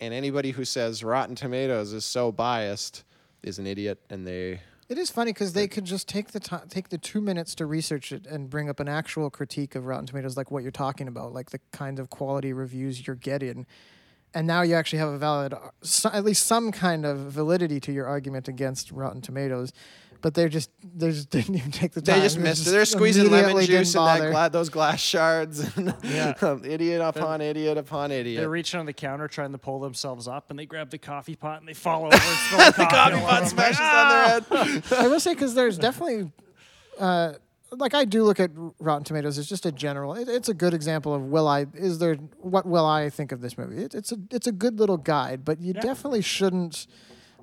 and 0.00 0.14
anybody 0.14 0.52
who 0.52 0.64
says 0.64 1.02
Rotten 1.04 1.34
Tomatoes 1.34 1.92
is 1.92 2.04
so 2.04 2.32
biased 2.32 3.04
is 3.42 3.58
an 3.58 3.66
idiot, 3.66 3.98
and 4.10 4.26
they 4.26 4.60
It 4.90 4.98
is 4.98 5.08
funny 5.08 5.32
because 5.32 5.52
they 5.52 5.68
could 5.68 5.84
just 5.84 6.08
take 6.08 6.32
the 6.32 6.40
time, 6.40 6.68
take 6.68 6.88
the 6.88 6.98
two 6.98 7.20
minutes 7.20 7.54
to 7.54 7.66
research 7.66 8.10
it 8.10 8.26
and 8.26 8.50
bring 8.50 8.68
up 8.68 8.80
an 8.80 8.88
actual 8.88 9.30
critique 9.30 9.76
of 9.76 9.86
Rotten 9.86 10.04
Tomatoes, 10.04 10.36
like 10.36 10.50
what 10.50 10.64
you're 10.64 10.72
talking 10.72 11.06
about, 11.06 11.32
like 11.32 11.50
the 11.50 11.60
kind 11.70 12.00
of 12.00 12.10
quality 12.10 12.52
reviews 12.52 13.06
you're 13.06 13.14
getting, 13.14 13.66
and 14.34 14.48
now 14.48 14.62
you 14.62 14.74
actually 14.74 14.98
have 14.98 15.10
a 15.10 15.16
valid, 15.16 15.54
uh, 15.54 16.10
at 16.12 16.24
least 16.24 16.44
some 16.44 16.72
kind 16.72 17.06
of 17.06 17.18
validity 17.18 17.78
to 17.78 17.92
your 17.92 18.06
argument 18.08 18.48
against 18.48 18.90
Rotten 18.90 19.20
Tomatoes. 19.20 19.72
But 20.22 20.34
they're 20.34 20.48
just 20.50 20.70
they 20.82 21.10
just 21.10 21.30
didn't 21.36 21.54
even 21.56 21.70
take 21.70 21.92
the 21.92 22.02
time. 22.02 22.16
They 22.18 22.22
just 22.26 22.38
missed 22.38 22.66
it. 22.66 22.70
They're 22.70 22.84
squeezing 22.84 23.24
lemon 23.30 23.50
immediately 23.52 23.66
juice 23.66 23.92
didn't 23.92 24.02
in 24.02 24.06
that 24.06 24.18
bother. 24.18 24.30
gla- 24.32 24.50
those 24.50 24.68
glass 24.68 25.00
shards. 25.00 25.76
And 25.76 25.94
Yeah. 26.04 26.34
idiot 26.64 27.00
upon 27.00 27.40
idiot 27.40 27.78
upon 27.78 28.10
idiot. 28.12 28.40
They're 28.40 28.50
reaching 28.50 28.80
on 28.80 28.86
the 28.86 28.92
counter 28.92 29.28
trying 29.28 29.52
to 29.52 29.58
pull 29.58 29.80
themselves 29.80 30.28
up, 30.28 30.50
and 30.50 30.58
they 30.58 30.66
grab 30.66 30.90
the 30.90 30.98
coffee 30.98 31.36
pot 31.36 31.60
and 31.60 31.68
they 31.68 31.72
fall 31.74 32.02
over 32.04 32.10
the 32.10 32.18
coffee, 32.18 32.56
Coffee 32.56 32.84
pot 32.86 33.12
over 33.14 33.26
them. 33.26 33.46
smashes 33.46 33.80
on 33.80 34.08
their 34.10 34.24
head. 34.68 34.82
I 34.92 35.08
will 35.08 35.20
say 35.20 35.32
because 35.32 35.54
there's 35.54 35.78
definitely, 35.78 36.30
uh, 36.98 37.32
like 37.72 37.94
I 37.94 38.04
do 38.04 38.24
look 38.24 38.40
at 38.40 38.50
Rotten 38.78 39.04
Tomatoes 39.04 39.38
as 39.38 39.48
just 39.48 39.64
a 39.64 39.72
general. 39.72 40.14
It, 40.14 40.28
it's 40.28 40.48
a 40.50 40.54
good 40.54 40.74
example 40.74 41.14
of 41.14 41.22
will 41.22 41.48
I 41.48 41.66
is 41.74 41.98
there 41.98 42.16
what 42.40 42.66
will 42.66 42.84
I 42.84 43.08
think 43.10 43.32
of 43.32 43.40
this 43.40 43.56
movie? 43.56 43.84
It, 43.84 43.94
it's 43.94 44.12
a 44.12 44.16
it's 44.30 44.46
a 44.46 44.52
good 44.52 44.78
little 44.78 44.96
guide, 44.98 45.44
but 45.46 45.60
you 45.60 45.72
Yeah. 45.74 45.80
definitely 45.80 46.20
shouldn't 46.22 46.86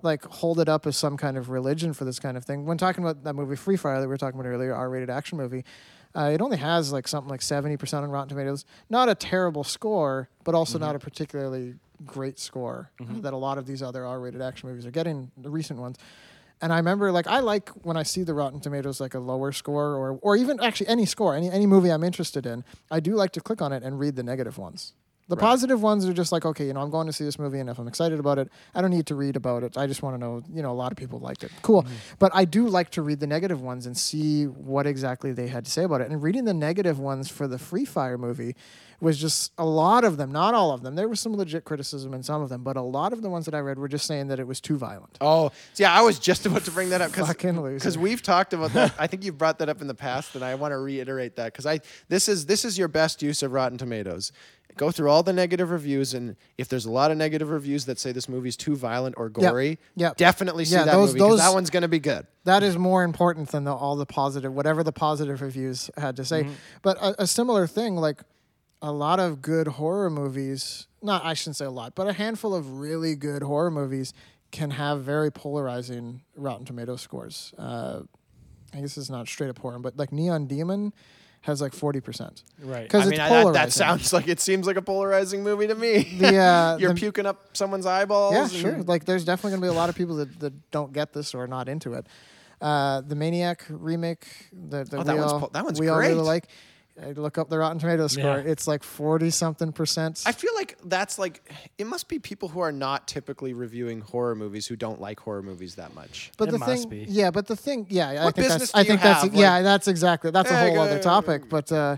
like 0.03 0.23
hold 0.25 0.59
it 0.59 0.69
up 0.69 0.85
as 0.87 0.97
some 0.97 1.17
kind 1.17 1.37
of 1.37 1.49
religion 1.49 1.93
for 1.93 2.05
this 2.05 2.19
kind 2.19 2.37
of 2.37 2.45
thing. 2.45 2.65
When 2.65 2.77
talking 2.77 3.03
about 3.03 3.23
that 3.23 3.33
movie 3.33 3.55
Free 3.55 3.77
Fire 3.77 3.95
that 3.99 4.07
we 4.07 4.07
were 4.07 4.17
talking 4.17 4.39
about 4.39 4.49
earlier, 4.49 4.73
R-rated 4.73 5.09
action 5.09 5.37
movie. 5.37 5.63
Uh, 6.15 6.31
it 6.33 6.41
only 6.41 6.57
has 6.57 6.91
like 6.91 7.07
something 7.07 7.29
like 7.29 7.41
70% 7.41 8.01
on 8.01 8.09
Rotten 8.09 8.29
Tomatoes. 8.29 8.65
Not 8.89 9.07
a 9.09 9.13
terrible 9.13 9.63
score, 9.63 10.29
but 10.43 10.55
also 10.55 10.79
not 10.79 10.95
a 10.95 10.99
particularly 10.99 11.75
great 12.05 12.39
score 12.39 12.89
that 13.21 13.33
a 13.33 13.37
lot 13.37 13.57
of 13.57 13.67
these 13.67 13.83
other 13.83 14.05
R-rated 14.05 14.41
action 14.41 14.69
movies 14.69 14.85
are 14.85 14.91
getting, 14.91 15.31
the 15.37 15.49
recent 15.49 15.79
ones. 15.79 15.97
And 16.59 16.73
I 16.73 16.77
remember, 16.77 17.11
like, 17.11 17.27
I 17.27 17.39
like 17.41 17.69
when 17.85 17.97
I 17.97 18.03
see 18.03 18.23
the 18.23 18.33
Rotten 18.33 18.59
Tomatoes 18.59 18.99
like 18.99 19.13
a 19.13 19.19
lower 19.19 19.51
score, 19.51 19.93
or 19.95 20.17
or 20.23 20.35
even 20.35 20.59
actually 20.59 20.87
any 20.87 21.05
score, 21.05 21.35
any 21.35 21.51
any 21.51 21.67
movie 21.67 21.91
I'm 21.91 22.03
interested 22.03 22.47
in. 22.47 22.63
I 22.89 22.99
do 22.99 23.13
like 23.13 23.31
to 23.33 23.41
click 23.41 23.61
on 23.61 23.71
it 23.71 23.83
and 23.83 23.99
read 23.99 24.15
the 24.15 24.23
negative 24.23 24.57
ones. 24.57 24.93
The 25.29 25.35
positive 25.35 25.81
ones 25.81 26.05
are 26.05 26.13
just 26.13 26.31
like, 26.31 26.45
okay, 26.45 26.65
you 26.65 26.73
know, 26.73 26.81
I'm 26.81 26.89
going 26.89 27.07
to 27.07 27.13
see 27.13 27.25
this 27.25 27.37
movie, 27.37 27.59
and 27.59 27.69
if 27.69 27.77
I'm 27.79 27.87
excited 27.87 28.19
about 28.19 28.39
it, 28.39 28.49
I 28.73 28.81
don't 28.81 28.91
need 28.91 29.07
to 29.07 29.15
read 29.15 29.35
about 29.35 29.63
it. 29.63 29.77
I 29.77 29.85
just 29.85 30.01
want 30.01 30.15
to 30.15 30.17
know, 30.17 30.41
you 30.53 30.61
know, 30.61 30.71
a 30.71 30.73
lot 30.73 30.91
of 30.91 30.97
people 30.97 31.19
liked 31.19 31.43
it. 31.43 31.51
Cool. 31.61 31.83
Mm-hmm. 31.83 31.93
But 32.17 32.31
I 32.33 32.45
do 32.45 32.67
like 32.67 32.91
to 32.91 33.01
read 33.01 33.19
the 33.19 33.27
negative 33.27 33.61
ones 33.61 33.85
and 33.85 33.97
see 33.97 34.45
what 34.45 34.87
exactly 34.87 35.33
they 35.33 35.47
had 35.47 35.65
to 35.65 35.71
say 35.71 35.83
about 35.83 35.99
it. 35.99 36.09
And 36.09 36.23
reading 36.23 36.45
the 36.45 36.53
negative 36.53 36.97
ones 36.97 37.29
for 37.29 37.47
the 37.47 37.59
Free 37.59 37.83
Fire 37.83 38.17
movie 38.17 38.55
was 38.99 39.19
just 39.19 39.51
a 39.57 39.65
lot 39.65 40.03
of 40.03 40.17
them, 40.17 40.31
not 40.31 40.55
all 40.55 40.71
of 40.71 40.81
them. 40.81 40.95
There 40.95 41.07
was 41.07 41.19
some 41.19 41.35
legit 41.35 41.65
criticism 41.65 42.13
in 42.13 42.23
some 42.23 42.41
of 42.41 42.49
them, 42.49 42.63
but 42.63 42.77
a 42.77 42.81
lot 42.81 43.13
of 43.13 43.21
the 43.21 43.29
ones 43.29 43.45
that 43.45 43.53
I 43.53 43.59
read 43.59 43.77
were 43.77 43.87
just 43.87 44.05
saying 44.07 44.27
that 44.29 44.39
it 44.39 44.47
was 44.47 44.59
too 44.59 44.75
violent. 44.77 45.17
Oh, 45.21 45.51
yeah, 45.75 45.93
I 45.93 46.01
was 46.01 46.17
just 46.17 46.45
about 46.47 46.65
to 46.65 46.71
bring 46.71 46.89
that 46.89 47.01
up 47.01 47.11
because 47.11 47.97
we've 47.97 48.21
talked 48.23 48.53
about 48.53 48.73
that. 48.73 48.93
I 48.99 49.05
think 49.07 49.23
you've 49.23 49.37
brought 49.37 49.59
that 49.59 49.69
up 49.69 49.81
in 49.81 49.87
the 49.87 49.93
past, 49.93 50.33
and 50.35 50.43
I 50.43 50.55
want 50.55 50.71
to 50.71 50.77
reiterate 50.79 51.35
that 51.35 51.53
because 51.53 51.65
I 51.67 51.79
this 52.09 52.27
is 52.27 52.47
this 52.47 52.65
is 52.65 52.77
your 52.77 52.87
best 52.87 53.21
use 53.21 53.43
of 53.43 53.51
Rotten 53.51 53.77
Tomatoes. 53.77 54.31
Go 54.75 54.91
through 54.91 55.09
all 55.09 55.23
the 55.23 55.33
negative 55.33 55.71
reviews, 55.71 56.13
and 56.13 56.35
if 56.59 56.67
there's 56.67 56.85
a 56.85 56.91
lot 56.91 57.09
of 57.09 57.17
negative 57.17 57.49
reviews 57.49 57.85
that 57.85 57.99
say 57.99 58.11
this 58.11 58.29
movie's 58.29 58.55
too 58.55 58.75
violent 58.75 59.15
or 59.17 59.27
gory, 59.27 59.79
yeah. 59.95 60.11
definitely 60.17 60.65
see 60.65 60.75
Yeah, 60.75 60.83
that 60.83 60.91
those- 60.91 61.09
movie 61.15 61.19
because 61.19 61.39
that 61.39 61.51
one's 61.53 61.71
going 61.71 61.81
to 61.81 61.87
be 61.87 61.97
good. 61.99 62.27
that 62.43 62.61
is 62.61 62.77
more 62.77 63.03
important 63.03 63.49
than 63.49 63.63
the, 63.63 63.73
all 63.73 63.95
the 63.95 64.05
positive, 64.05 64.53
whatever 64.53 64.83
the 64.83 64.91
positive 64.91 65.41
reviews 65.41 65.89
had 65.97 66.15
to 66.17 66.23
say. 66.25 66.43
Mm-hmm. 66.43 66.53
But 66.83 66.97
a, 66.97 67.23
a 67.23 67.27
similar 67.27 67.65
thing, 67.65 67.95
like 67.95 68.21
a 68.81 68.91
lot 68.91 69.19
of 69.19 69.41
good 69.41 69.67
horror 69.67 70.09
movies, 70.09 70.87
not 71.01 71.25
I 71.25 71.33
shouldn't 71.33 71.55
say 71.55 71.65
a 71.65 71.71
lot, 71.71 71.95
but 71.95 72.07
a 72.07 72.13
handful 72.13 72.53
of 72.53 72.79
really 72.79 73.15
good 73.15 73.41
horror 73.43 73.71
movies 73.71 74.13
can 74.51 74.71
have 74.71 75.01
very 75.03 75.31
polarizing 75.31 76.21
Rotten 76.35 76.65
Tomato 76.65 76.95
scores. 76.95 77.53
Uh, 77.57 78.01
I 78.73 78.81
guess 78.81 78.97
it's 78.97 79.09
not 79.09 79.27
straight 79.27 79.49
up 79.49 79.59
horror, 79.59 79.79
but 79.79 79.97
like 79.97 80.11
Neon 80.11 80.45
Demon 80.47 80.93
has 81.41 81.61
like 81.61 81.73
forty 81.73 82.01
percent 82.01 82.43
Right. 82.61 82.83
because 82.83 83.03
I 83.05 83.09
it's 83.09 83.11
mean, 83.11 83.19
I, 83.21 83.29
that, 83.29 83.41
polarizing. 83.43 83.53
that 83.65 83.71
sounds 83.73 84.13
like 84.13 84.27
it 84.27 84.39
seems 84.39 84.67
like 84.67 84.75
a 84.75 84.81
polarizing 84.81 85.43
movie 85.43 85.67
to 85.67 85.75
me. 85.75 86.03
The, 86.19 86.35
uh, 86.37 86.77
You're 86.79 86.93
the- 86.93 86.99
puking 86.99 87.25
up 87.25 87.55
someone's 87.57 87.85
eyeballs. 87.85 88.33
Yeah, 88.33 88.47
sure. 88.47 88.83
Like, 88.83 89.05
there's 89.05 89.23
definitely 89.25 89.51
going 89.51 89.61
to 89.61 89.65
be 89.67 89.69
a 89.69 89.79
lot 89.79 89.89
of 89.89 89.95
people 89.95 90.17
that, 90.17 90.39
that 90.39 90.71
don't 90.71 90.91
get 90.93 91.13
this 91.13 91.33
or 91.33 91.43
are 91.43 91.47
not 91.47 91.69
into 91.69 91.93
it. 91.93 92.05
Uh, 92.59 93.01
the 93.01 93.15
Maniac 93.15 93.65
remake 93.69 94.25
that, 94.51 94.89
that 94.89 94.99
Oh, 94.99 95.03
that 95.03 95.13
we 95.13 95.19
one's 95.19 95.31
all 95.31 95.39
po- 95.41 95.49
that 95.53 95.63
one's 95.63 95.79
we 95.79 95.89
all 95.89 95.99
really 95.99 96.13
great. 96.15 96.23
like. 96.23 96.47
I 97.01 97.11
look 97.11 97.37
up 97.37 97.49
the 97.49 97.57
Rotten 97.59 97.77
Tomatoes 97.79 98.13
score. 98.13 98.23
Yeah. 98.23 98.51
It's 98.51 98.67
like 98.67 98.83
forty 98.83 99.29
something 99.29 99.71
percent. 99.71 100.23
I 100.25 100.31
feel 100.31 100.53
like 100.55 100.77
that's 100.85 101.19
like 101.19 101.47
it 101.77 101.85
must 101.85 102.07
be 102.07 102.17
people 102.19 102.49
who 102.49 102.59
are 102.59 102.71
not 102.71 103.07
typically 103.07 103.53
reviewing 103.53 104.01
horror 104.01 104.33
movies 104.35 104.65
who 104.67 104.75
don't 104.75 104.99
like 104.99 105.19
horror 105.19 105.43
movies 105.43 105.75
that 105.75 105.93
much. 105.93 106.31
but 106.37 106.47
It 106.49 106.51
the 106.53 106.57
must 106.59 106.89
thing, 106.89 106.89
be. 106.89 107.05
yeah, 107.07 107.29
but 107.29 107.45
the 107.47 107.55
thing, 107.55 107.85
yeah, 107.89 108.09
I 108.09 108.23
think 108.31 108.35
business 108.37 108.59
that's, 108.71 108.75
I 108.75 108.83
think 108.83 109.01
that's, 109.01 109.23
have? 109.23 109.35
yeah, 109.35 109.61
that's 109.61 109.87
exactly 109.87 110.31
that's 110.31 110.49
a 110.49 110.57
whole 110.57 110.73
go- 110.73 110.81
other 110.81 110.99
topic. 110.99 111.49
But 111.49 111.71
uh, 111.71 111.97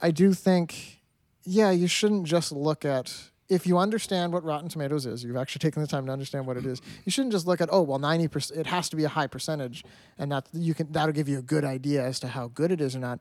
I 0.00 0.10
do 0.12 0.32
think, 0.32 1.00
yeah, 1.44 1.70
you 1.72 1.88
shouldn't 1.88 2.24
just 2.26 2.52
look 2.52 2.84
at 2.84 3.12
if 3.48 3.64
you 3.66 3.78
understand 3.78 4.32
what 4.32 4.42
Rotten 4.44 4.68
Tomatoes 4.68 5.06
is. 5.06 5.22
You've 5.24 5.36
actually 5.36 5.60
taken 5.60 5.80
the 5.82 5.86
time 5.88 6.06
to 6.06 6.12
understand 6.12 6.46
what 6.46 6.56
it 6.56 6.66
is. 6.66 6.82
You 7.04 7.12
shouldn't 7.12 7.32
just 7.32 7.46
look 7.46 7.60
at 7.60 7.68
oh 7.72 7.82
well, 7.82 7.98
ninety 7.98 8.28
percent. 8.28 8.60
It 8.60 8.66
has 8.66 8.88
to 8.90 8.96
be 8.96 9.02
a 9.04 9.08
high 9.08 9.26
percentage, 9.26 9.84
and 10.18 10.30
that 10.30 10.46
you 10.52 10.72
can 10.74 10.90
that'll 10.92 11.12
give 11.12 11.28
you 11.28 11.38
a 11.40 11.42
good 11.42 11.64
idea 11.64 12.04
as 12.04 12.20
to 12.20 12.28
how 12.28 12.48
good 12.48 12.70
it 12.70 12.80
is 12.80 12.94
or 12.94 13.00
not. 13.00 13.18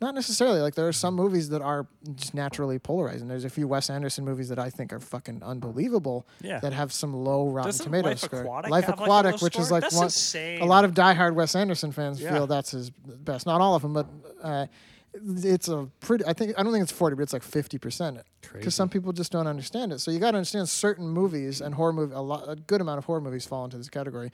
Not 0.00 0.14
necessarily. 0.14 0.60
Like 0.60 0.74
there 0.74 0.86
are 0.86 0.92
some 0.92 1.14
movies 1.14 1.48
that 1.48 1.62
are 1.62 1.86
just 2.16 2.34
naturally 2.34 2.78
polarizing. 2.78 3.28
There's 3.28 3.44
a 3.46 3.50
few 3.50 3.66
Wes 3.66 3.88
Anderson 3.88 4.24
movies 4.24 4.48
that 4.50 4.58
I 4.58 4.68
think 4.68 4.92
are 4.92 5.00
fucking 5.00 5.42
unbelievable. 5.42 6.26
Yeah. 6.42 6.60
That 6.60 6.72
have 6.74 6.92
some 6.92 7.14
low 7.14 7.48
Rotten 7.48 7.68
Doesn't 7.70 7.84
Tomato 7.84 8.08
Life 8.08 8.18
score. 8.18 8.42
Aquatic 8.42 8.70
Life 8.70 8.84
have, 8.84 8.98
like, 8.98 9.00
a 9.00 9.02
Aquatic, 9.04 9.32
low 9.40 9.46
which 9.46 9.58
is 9.58 9.70
like 9.70 9.82
That's 9.82 9.94
one, 9.96 10.04
insane. 10.04 10.60
a 10.60 10.66
lot 10.66 10.84
of 10.84 10.92
diehard 10.92 11.34
Wes 11.34 11.54
Anderson 11.54 11.92
fans 11.92 12.20
Yeah. 12.20 12.32
feel 12.34 12.46
that's 12.46 12.72
his 12.72 12.90
best. 12.90 13.46
Not 13.46 13.60
all 13.62 13.74
of 13.74 13.82
them, 13.82 13.94
but 13.94 14.06
uh, 14.42 14.66
it's 15.14 15.68
a 15.68 15.88
pretty. 16.00 16.24
I 16.26 16.34
think 16.34 16.52
I 16.58 16.62
don't 16.62 16.72
think 16.72 16.82
it's 16.82 16.92
forty, 16.92 17.16
but 17.16 17.22
it's 17.22 17.32
like 17.32 17.42
fifty 17.42 17.78
percent. 17.78 18.18
Crazy. 18.42 18.58
Because 18.58 18.74
some 18.74 18.90
people 18.90 19.14
just 19.14 19.32
don't 19.32 19.46
understand 19.46 19.92
it. 19.94 20.00
So 20.00 20.10
you 20.10 20.18
got 20.18 20.32
to 20.32 20.36
understand 20.36 20.68
certain 20.68 21.08
movies 21.08 21.62
and 21.62 21.74
horror 21.74 21.94
movie. 21.94 22.12
A 22.14 22.20
lot, 22.20 22.44
a 22.46 22.54
good 22.56 22.82
amount 22.82 22.98
of 22.98 23.06
horror 23.06 23.22
movies 23.22 23.46
fall 23.46 23.64
into 23.64 23.78
this 23.78 23.88
category. 23.88 24.30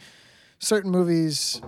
Certain 0.58 0.90
movies, 0.90 1.60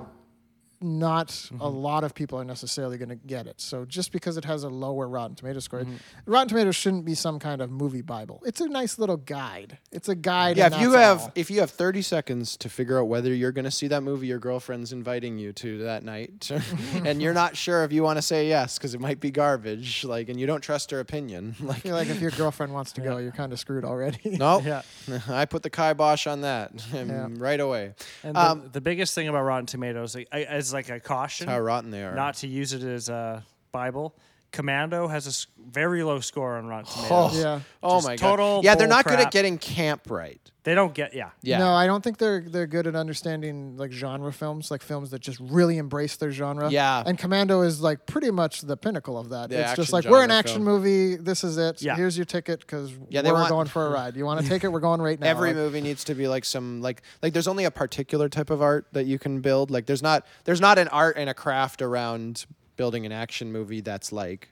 not 0.84 1.28
Mm-hmm. 1.28 1.60
a 1.60 1.68
lot 1.68 2.04
of 2.04 2.14
people 2.14 2.38
are 2.38 2.44
necessarily 2.44 2.96
going 2.98 3.08
to 3.08 3.14
get 3.16 3.46
it. 3.46 3.60
So 3.60 3.84
just 3.84 4.12
because 4.12 4.36
it 4.36 4.44
has 4.44 4.62
a 4.64 4.68
lower 4.68 5.08
Rotten 5.08 5.34
Tomatoes 5.36 5.64
score, 5.64 5.80
Mm-hmm. 5.80 5.96
Rotten 6.26 6.48
Tomatoes 6.48 6.76
shouldn't 6.76 7.04
be 7.04 7.14
some 7.14 7.38
kind 7.38 7.60
of 7.62 7.70
movie 7.70 8.02
bible. 8.02 8.42
It's 8.46 8.60
a 8.60 8.68
nice 8.68 8.98
little 8.98 9.16
guide. 9.16 9.78
It's 9.90 10.08
a 10.08 10.14
guide. 10.14 10.56
Yeah, 10.56 10.66
if 10.74 10.80
you 10.80 10.92
have 10.92 11.20
all. 11.22 11.32
if 11.34 11.50
you 11.50 11.60
have 11.60 11.70
30 11.70 12.02
seconds 12.02 12.56
to 12.58 12.68
figure 12.68 12.98
out 13.00 13.08
whether 13.08 13.32
you're 13.34 13.52
going 13.52 13.64
to 13.64 13.70
see 13.70 13.88
that 13.88 14.02
movie 14.02 14.26
your 14.26 14.38
girlfriend's 14.38 14.92
inviting 14.92 15.38
you 15.38 15.52
to 15.54 15.78
that 15.84 16.04
night 16.04 16.50
and 17.04 17.20
you're 17.22 17.32
not 17.34 17.56
sure 17.56 17.84
if 17.84 17.92
you 17.92 18.02
want 18.02 18.18
to 18.18 18.22
say 18.22 18.48
yes 18.48 18.78
cuz 18.78 18.94
it 18.94 19.00
might 19.00 19.20
be 19.20 19.30
garbage 19.30 20.04
like 20.04 20.28
and 20.28 20.38
you 20.38 20.46
don't 20.46 20.60
trust 20.60 20.90
her 20.90 21.00
opinion 21.00 21.54
I 21.62 21.64
like 21.64 21.82
feel 21.82 21.94
like 21.94 22.08
if 22.08 22.20
your 22.20 22.30
girlfriend 22.32 22.72
wants 22.74 22.92
to 22.92 23.00
go, 23.00 23.16
you're 23.18 23.32
kind 23.32 23.52
of 23.52 23.58
screwed 23.58 23.84
already. 23.84 24.18
no 24.38 24.60
Yeah. 24.60 24.82
I 25.28 25.44
put 25.46 25.62
the 25.62 25.70
kibosh 25.70 26.26
on 26.26 26.42
that 26.42 26.72
Yeah. 26.92 27.28
right 27.30 27.60
away 27.60 27.94
And 28.22 28.36
the, 28.36 28.40
Um, 28.40 28.68
the 28.72 28.80
biggest 28.80 29.14
thing 29.14 29.28
about 29.28 29.42
Rotten 29.44 29.66
Tomatoes, 29.66 30.14
like, 30.14 30.28
I, 30.32 30.42
as 30.42 30.73
like 30.74 30.90
a 30.90 31.00
caution, 31.00 31.48
how 31.48 31.58
rotten 31.60 31.90
they 31.90 32.02
are 32.04 32.14
not 32.14 32.34
to 32.36 32.46
use 32.46 32.72
it 32.74 32.82
as 32.82 33.08
a 33.08 33.44
Bible. 33.72 34.14
Commando 34.54 35.08
has 35.08 35.26
a 35.26 35.70
very 35.70 36.02
low 36.04 36.20
score 36.20 36.56
on 36.56 36.66
Rotten 36.66 36.86
Oh, 37.10 37.28
Tomatoes. 37.28 37.42
Yeah. 37.42 37.60
oh 37.82 37.96
Just 37.96 38.06
my 38.06 38.16
total 38.16 38.56
god 38.58 38.64
yeah 38.64 38.74
they're 38.76 38.86
bull 38.86 38.96
not 38.96 39.04
good 39.04 39.18
at 39.18 39.32
getting 39.32 39.58
camp 39.58 40.08
right 40.08 40.40
They 40.62 40.74
don't 40.76 40.94
get 40.94 41.12
yeah. 41.12 41.30
yeah 41.42 41.58
No, 41.58 41.72
I 41.74 41.86
don't 41.86 42.02
think 42.04 42.18
they're 42.18 42.40
they're 42.40 42.68
good 42.68 42.86
at 42.86 42.94
understanding 42.94 43.76
like 43.76 43.90
genre 43.92 44.32
films, 44.32 44.70
like 44.70 44.80
films 44.80 45.10
that 45.10 45.20
just 45.20 45.40
really 45.40 45.76
embrace 45.78 46.14
their 46.16 46.30
genre. 46.30 46.70
Yeah. 46.70 47.02
And 47.04 47.18
Commando 47.18 47.62
is 47.62 47.80
like 47.82 48.06
pretty 48.06 48.30
much 48.30 48.60
the 48.62 48.76
pinnacle 48.76 49.18
of 49.18 49.28
that. 49.30 49.50
The 49.50 49.60
it's 49.60 49.74
just 49.74 49.92
like 49.92 50.04
we're 50.06 50.22
an 50.24 50.30
action 50.30 50.64
film. 50.64 50.80
movie. 50.82 51.16
This 51.16 51.42
is 51.44 51.58
it. 51.58 51.82
Yeah. 51.82 51.96
Here's 51.96 52.16
your 52.16 52.24
ticket 52.24 52.60
because 52.60 52.92
Yeah, 53.10 53.22
they 53.22 53.30
we're 53.32 53.38
want- 53.40 53.50
going 53.50 53.66
for 53.66 53.86
a 53.86 53.90
ride. 53.90 54.16
You 54.16 54.24
want 54.24 54.40
to 54.40 54.48
take 54.52 54.62
it? 54.64 54.68
We're 54.68 54.80
going 54.80 55.02
right 55.02 55.18
now. 55.20 55.26
Every 55.26 55.48
Like, 55.50 55.56
movie 55.56 55.80
needs 55.80 56.04
to 56.04 56.14
be 56.14 56.28
like 56.28 56.44
some 56.44 56.80
like 56.80 57.02
like 57.22 57.32
there's 57.34 57.48
only 57.48 57.64
a 57.64 57.70
particular 57.72 58.28
type 58.28 58.50
of 58.50 58.62
art 58.62 58.86
that 58.92 59.04
you 59.06 59.18
can 59.18 59.40
build. 59.40 59.70
Like 59.70 59.86
there's 59.86 60.02
not 60.02 60.24
there's 60.44 60.60
not 60.60 60.78
an 60.78 60.88
art 60.88 61.16
and 61.18 61.28
a 61.28 61.34
craft 61.34 61.82
around 61.82 62.46
building 62.76 63.06
an 63.06 63.12
action 63.12 63.52
movie 63.52 63.80
that's 63.80 64.12
like 64.12 64.48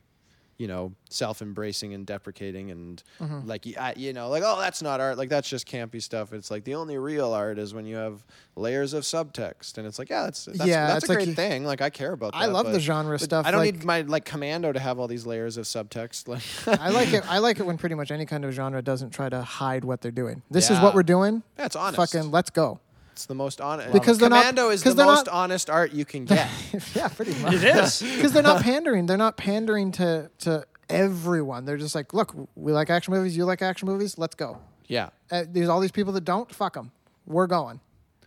you 0.59 0.69
know 0.69 0.93
self-embracing 1.09 1.95
and 1.95 2.07
deprecating 2.07 2.71
and 2.71 3.03
Mm-hmm. 3.21 3.49
like 3.49 3.65
you 3.97 4.13
know 4.13 4.29
like 4.29 4.43
oh 4.45 4.61
that's 4.61 4.83
not 4.83 5.01
art 5.01 5.17
like 5.17 5.29
that's 5.29 5.49
just 5.49 5.67
campy 5.67 6.01
stuff 6.01 6.33
it's 6.33 6.51
like 6.51 6.65
the 6.65 6.75
only 6.75 6.99
real 6.99 7.33
art 7.33 7.59
is 7.59 7.73
when 7.73 7.87
you 7.87 7.97
have 7.97 8.23
layers 8.55 8.93
of 8.93 9.03
subtext 9.03 9.79
and 9.79 9.87
it's 9.87 9.99
like 9.99 10.11
yeah 10.11 10.25
that's 10.25 10.45
that's, 10.45 10.65
Yeah, 10.67 10.89
that's 10.89 11.07
a 11.07 11.09
like 11.09 11.19
great 11.19 11.29
you- 11.29 11.35
thing 11.35 11.65
like 11.65 11.81
i 11.81 11.89
care 11.91 12.13
about 12.13 12.33
that 12.33 12.39
I 12.39 12.47
love 12.47 12.71
the 12.71 12.81
genre 12.81 13.19
stuff, 13.19 13.47
i 13.47 13.51
don't 13.51 13.61
like- 13.61 13.75
need 13.77 13.85
my 13.85 14.01
like 14.03 14.25
commando 14.25 14.73
to 14.73 14.79
have 14.79 14.99
all 15.01 15.09
these 15.09 15.25
layers 15.27 15.57
of 15.57 15.65
subtext 15.65 16.29
like 16.29 16.79
I 16.81 16.91
like 16.91 17.13
it. 17.13 17.25
I 17.29 17.39
like 17.39 17.59
it 17.59 17.67
when 17.67 17.79
pretty 17.79 17.95
much 17.95 18.11
any 18.11 18.27
kind 18.27 18.45
of 18.45 18.53
genre 18.53 18.83
doesn't 18.83 19.11
try 19.11 19.29
to 19.31 19.43
hide 19.43 19.85
what 19.85 20.01
they're 20.03 20.11
doing. 20.13 20.43
This 20.51 20.71
is 20.71 20.79
what 20.81 20.95
we're 20.95 21.03
doing. 21.03 21.43
that's 21.57 21.75
honest 21.77 21.97
Fucking 21.97 22.31
let's 22.31 22.51
go. 22.51 22.79
It's 23.13 23.27
the 23.27 23.35
most 23.35 23.61
honest 23.61 23.93
Because 23.93 24.19
they're 24.19 24.29
not- 24.29 24.41
commando 24.41 24.71
is 24.71 24.83
'cause 24.83 24.95
the 24.95 24.99
they're 25.05 25.07
most 25.07 25.27
not- 25.27 25.35
honest 25.35 25.71
art 25.71 25.93
you 25.93 26.05
can 26.05 26.25
get 26.27 26.49
yeah, 26.95 27.09
pretty 27.09 27.35
much. 27.43 27.55
It 27.55 27.65
is. 27.65 28.01
because 28.17 28.33
they're 28.33 28.43
not 28.43 28.63
pandering. 28.63 29.07
They're 29.07 29.17
not 29.17 29.37
pandering 29.37 29.93
to 29.93 30.31
to 30.41 30.67
everyone. 30.89 31.65
They're 31.65 31.77
just 31.79 31.95
like, 31.95 32.13
look, 32.15 32.35
we 32.55 32.73
like 32.73 32.91
action 32.91 33.15
movies. 33.15 33.37
You 33.37 33.45
like 33.45 33.63
action 33.63 33.87
movies. 33.89 34.19
Let's 34.19 34.35
go. 34.35 34.59
yeah 34.89 35.11
Uh, 35.31 35.45
there's 35.49 35.69
all 35.69 35.81
these 35.81 35.93
people 35.93 36.13
that 36.15 36.25
don't. 36.25 36.53
Fuck 36.55 36.75
them. 36.75 36.91
We're 37.27 37.47
going. 37.47 37.81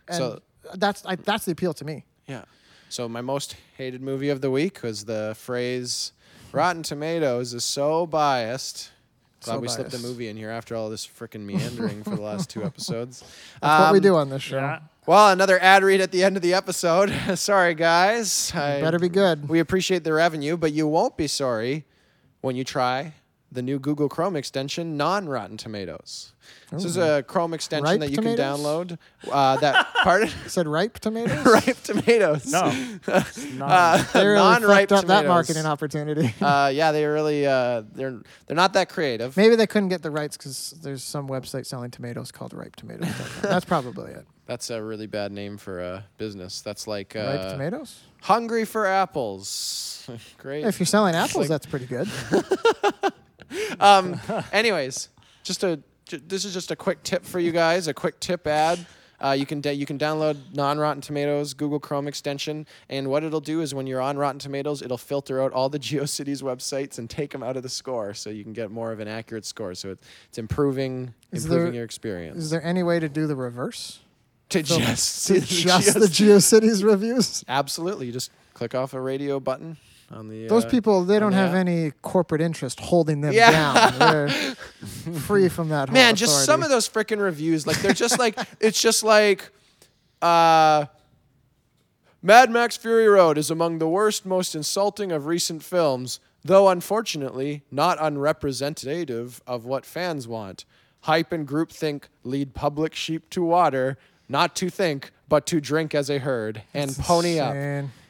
And 0.08 0.16
So- 0.16 0.40
that's 0.74 1.04
I, 1.06 1.14
that's 1.16 1.44
the 1.44 1.52
appeal 1.52 1.74
to 1.74 1.84
me. 1.84 2.04
Yeah. 2.26 2.44
So 2.88 3.08
my 3.08 3.20
most 3.20 3.56
hated 3.76 4.02
movie 4.02 4.28
of 4.30 4.40
the 4.40 4.50
week 4.50 4.82
was 4.82 5.04
the 5.04 5.34
phrase 5.38 6.12
"Rotten 6.52 6.82
Tomatoes 6.82 7.54
is 7.54 7.64
so 7.64 8.06
biased." 8.06 8.90
Glad 9.46 9.54
So 9.54 9.60
we 9.60 9.68
slipped 9.68 9.90
the 9.90 9.96
biased. 9.96 10.06
movie 10.08 10.28
in 10.28 10.36
here 10.36 10.50
after 10.50 10.76
all 10.76 10.90
this 10.90 11.06
freaking 11.06 11.40
meandering 11.46 12.02
for 12.04 12.10
the 12.10 12.20
last 12.22 12.50
two 12.50 12.62
episodes. 12.64 13.24
That's 13.62 13.80
what 13.80 13.92
we 13.92 13.98
Um, 13.98 14.02
do 14.02 14.16
on 14.16 14.28
this 14.28 14.42
show. 14.42 14.58
Yeah. 14.58 14.80
Well, 15.06 15.30
another 15.30 15.58
ad 15.62 15.82
read 15.84 16.00
at 16.00 16.10
the 16.12 16.22
end 16.24 16.36
of 16.36 16.42
the 16.42 16.52
episode. 16.52 17.10
sorry, 17.36 17.74
guys. 17.74 18.52
I- 18.54 18.80
Better 18.80 18.98
be 18.98 19.08
good. 19.08 19.48
we 19.48 19.60
appreciate 19.60 20.04
the 20.04 20.12
revenue, 20.12 20.56
but 20.58 20.72
you 20.72 20.86
won't 20.86 21.16
be 21.16 21.26
sorry 21.28 21.84
when 22.42 22.56
you 22.56 22.64
try 22.64 23.14
the 23.52 23.62
new 23.62 23.78
Google 23.78 24.08
Chrome 24.08 24.36
extension, 24.36 24.96
non 24.96 25.28
Rotten 25.28 25.56
Tomatoes. 25.56 26.32
This 26.70 26.84
is 26.84 26.96
a 26.96 27.22
Chrome 27.22 27.54
extension 27.54 27.84
Ripe 27.84 28.00
that 28.00 28.10
you 28.10 28.16
tomatoes? 28.16 28.36
can 28.36 28.56
download. 28.58 28.98
Uh, 29.30 29.56
that 29.58 29.86
pardon, 30.02 30.28
Said 30.48 30.66
ripe 30.68 30.98
tomatoes. 30.98 31.44
ripe 31.46 31.76
tomatoes. 31.82 32.50
No. 32.52 32.70
It's 33.08 33.44
not. 33.52 33.70
Uh, 33.70 34.04
They 34.12 34.26
really 34.26 34.36
non-ripe 34.38 34.88
fucked 34.88 34.92
up 34.92 35.06
that 35.08 35.22
tomatoes. 35.22 35.28
marketing 35.28 35.66
opportunity. 35.66 36.34
Uh, 36.40 36.70
yeah, 36.74 36.92
they 36.92 37.04
really 37.06 37.46
uh, 37.46 37.82
they're 37.94 38.20
they're 38.46 38.56
not 38.56 38.72
that 38.74 38.88
creative. 38.88 39.36
Maybe 39.36 39.56
they 39.56 39.66
couldn't 39.66 39.88
get 39.88 40.02
the 40.02 40.10
rights 40.10 40.36
because 40.36 40.74
there's 40.82 41.02
some 41.02 41.28
website 41.28 41.66
selling 41.66 41.90
tomatoes 41.90 42.30
called 42.32 42.52
ripe 42.52 42.76
tomatoes. 42.76 43.08
That's 43.42 43.64
probably 43.64 44.12
it. 44.12 44.26
That's 44.46 44.70
a 44.70 44.80
really 44.82 45.06
bad 45.08 45.32
name 45.32 45.56
for 45.58 45.80
a 45.80 46.04
business. 46.18 46.60
That's 46.60 46.86
like 46.86 47.16
uh, 47.16 47.20
ripe 47.20 47.50
tomatoes. 47.50 48.00
hungry 48.22 48.64
for 48.64 48.86
apples. 48.86 50.08
Great. 50.38 50.64
If 50.64 50.78
you're 50.78 50.86
selling 50.86 51.14
apples, 51.16 51.34
like- 51.36 51.48
that's 51.48 51.66
pretty 51.66 51.86
good. 51.86 52.08
um, 53.80 54.20
anyways, 54.52 55.08
just 55.42 55.62
a 55.64 55.80
j- 56.06 56.20
this 56.26 56.44
is 56.44 56.52
just 56.52 56.70
a 56.70 56.76
quick 56.76 57.02
tip 57.02 57.24
for 57.24 57.38
you 57.40 57.52
guys. 57.52 57.88
A 57.88 57.94
quick 57.94 58.20
tip 58.20 58.46
ad. 58.46 58.86
Uh, 59.18 59.30
you 59.30 59.46
can 59.46 59.62
da- 59.62 59.72
you 59.74 59.86
can 59.86 59.98
download 59.98 60.36
non 60.54 60.78
Rotten 60.78 61.00
Tomatoes 61.00 61.54
Google 61.54 61.80
Chrome 61.80 62.06
extension, 62.06 62.66
and 62.90 63.08
what 63.08 63.24
it'll 63.24 63.40
do 63.40 63.62
is 63.62 63.74
when 63.74 63.86
you're 63.86 64.00
on 64.00 64.18
Rotten 64.18 64.38
Tomatoes, 64.38 64.82
it'll 64.82 64.98
filter 64.98 65.40
out 65.42 65.52
all 65.52 65.68
the 65.70 65.78
GeoCities 65.86 66.42
websites 66.42 66.98
and 66.98 67.08
take 67.08 67.30
them 67.30 67.42
out 67.42 67.56
of 67.56 67.62
the 67.62 67.68
score, 67.70 68.12
so 68.12 68.28
you 68.28 68.44
can 68.44 68.52
get 68.52 68.70
more 68.70 68.92
of 68.92 69.00
an 69.00 69.08
accurate 69.08 69.46
score. 69.46 69.74
So 69.74 69.92
it, 69.92 69.98
it's 70.28 70.36
improving 70.36 71.14
Is 71.32 71.44
improving 71.46 71.66
there- 71.66 71.74
your 71.76 71.84
experience. 71.84 72.36
Is 72.38 72.50
there 72.50 72.62
any 72.62 72.82
way 72.82 73.00
to 73.00 73.08
do 73.08 73.26
the 73.26 73.36
reverse? 73.36 74.00
to 74.48 74.62
just 74.62 75.08
see 75.08 75.40
the 75.40 75.46
just 75.46 75.94
the. 75.94 76.06
GeoCities 76.06 76.84
reviews? 76.84 77.44
Absolutely, 77.48 78.06
you 78.06 78.12
just 78.12 78.30
click 78.54 78.76
off 78.76 78.94
a 78.94 79.00
radio 79.00 79.40
button 79.40 79.76
on 80.10 80.28
the. 80.28 80.46
Those 80.46 80.64
uh, 80.64 80.68
people, 80.70 81.04
they 81.04 81.18
don't 81.18 81.32
have 81.32 81.54
any 81.54 81.90
corporate 82.02 82.40
interest 82.40 82.80
holding 82.80 83.20
them 83.20 83.32
Yeah. 83.32 83.50
down. 83.50 83.98
They're 83.98 84.28
free 85.20 85.48
from 85.48 85.68
that. 85.70 85.90
Man, 85.92 86.14
just 86.16 86.44
some 86.44 86.62
of 86.62 86.68
those 86.68 86.88
freaking 86.88 87.20
reviews, 87.20 87.66
like 87.66 87.80
they're 87.82 87.92
just 87.92 88.18
like 88.18 88.38
it's 88.60 88.80
just 88.80 89.02
like 89.02 89.50
uh 90.22 90.86
Mad 92.22 92.50
Max 92.50 92.76
Fury 92.76 93.06
Road 93.08 93.38
is 93.38 93.50
among 93.50 93.78
the 93.78 93.88
worst, 93.88 94.26
most 94.26 94.54
insulting 94.54 95.12
of 95.12 95.26
recent 95.26 95.62
films, 95.62 96.18
though 96.44 96.68
unfortunately 96.68 97.62
not 97.70 97.98
unrepresentative 98.00 99.40
of 99.46 99.64
what 99.64 99.84
fans 99.86 100.26
want. 100.26 100.64
Hype 101.02 101.30
and 101.30 101.46
groupthink 101.46 102.04
lead 102.24 102.52
public 102.54 102.94
sheep 102.94 103.30
to 103.30 103.44
water, 103.44 103.96
not 104.28 104.56
to 104.56 104.70
think, 104.70 105.12
but 105.28 105.46
to 105.46 105.60
drink 105.60 105.94
as 105.94 106.10
a 106.10 106.18
herd, 106.18 106.62
and 106.74 106.90
That's 106.90 107.06
pony 107.06 107.38
up. 107.38 107.54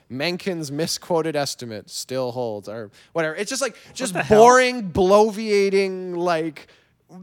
Insane. 0.08 0.18
Menken's 0.18 0.70
misquoted 0.72 1.36
estimate 1.36 1.90
still 1.90 2.32
holds, 2.32 2.68
or 2.68 2.90
whatever. 3.12 3.34
It's 3.34 3.50
just 3.50 3.62
like 3.62 3.76
just 3.94 4.12
the 4.14 4.22
hell? 4.22 4.38
boring, 4.42 4.90
bloviating. 4.90 6.16
Like 6.16 6.68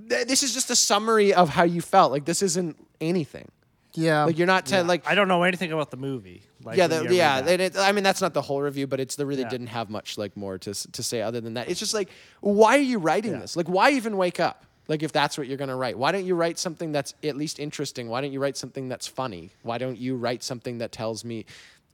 th- 0.10 0.28
this 0.28 0.44
is 0.44 0.54
just 0.54 0.70
a 0.70 0.76
summary 0.76 1.34
of 1.34 1.50
how 1.50 1.64
you 1.64 1.82
felt. 1.82 2.12
Like 2.12 2.26
this 2.26 2.42
isn't 2.42 2.78
anything. 3.02 3.50
Yeah. 3.96 4.24
Like 4.24 4.38
you're 4.38 4.48
not 4.48 4.66
te- 4.66 4.82
like 4.82 5.08
I 5.08 5.14
don't 5.16 5.28
know 5.28 5.44
anything 5.44 5.72
about 5.72 5.92
the 5.92 5.98
movie. 5.98 6.42
Like, 6.64 6.78
yeah, 6.78 6.88
when 6.88 7.08
the, 7.08 7.16
yeah. 7.16 7.40
and 7.46 7.62
it- 7.62 7.78
I 7.78 7.92
mean, 7.92 8.04
that's 8.04 8.22
not 8.22 8.34
the 8.34 8.42
whole 8.42 8.62
review, 8.62 8.88
but 8.88 9.00
it's 9.00 9.16
the 9.16 9.26
really 9.26 9.42
Yeah. 9.44 9.50
didn't 9.50 9.68
have 9.68 9.90
much 9.90 10.18
like 10.18 10.36
more 10.36 10.58
to 10.58 10.74
to 10.92 11.04
say 11.04 11.22
other 11.22 11.42
than 11.42 11.54
that. 11.56 11.70
It's 11.70 11.80
just 11.80 11.94
like, 11.94 12.10
why 12.42 12.78
are 12.78 12.82
you 12.82 12.98
writing 13.00 13.34
Yeah. 13.34 13.40
this? 13.40 13.56
Like, 13.56 13.68
why 13.68 13.92
even 13.92 14.18
wake 14.18 14.40
up? 14.40 14.66
Like, 14.88 15.02
if 15.04 15.12
that's 15.14 15.38
what 15.38 15.48
you're 15.48 15.58
gonna 15.58 15.76
write, 15.78 15.98
why 15.98 16.12
don't 16.12 16.26
you 16.26 16.36
write 16.36 16.60
something 16.60 16.92
that's 16.92 17.14
at 17.24 17.38
least 17.38 17.60
interesting? 17.60 18.10
Why 18.10 18.20
don't 18.22 18.34
you 18.34 18.40
write 18.42 18.58
something 18.58 18.90
that's 18.90 19.08
funny? 19.08 19.52
Why 19.62 19.78
don't 19.78 19.98
you 19.98 20.16
write 20.16 20.44
something 20.44 20.80
that 20.80 20.92
tells 20.92 21.24
me? 21.24 21.46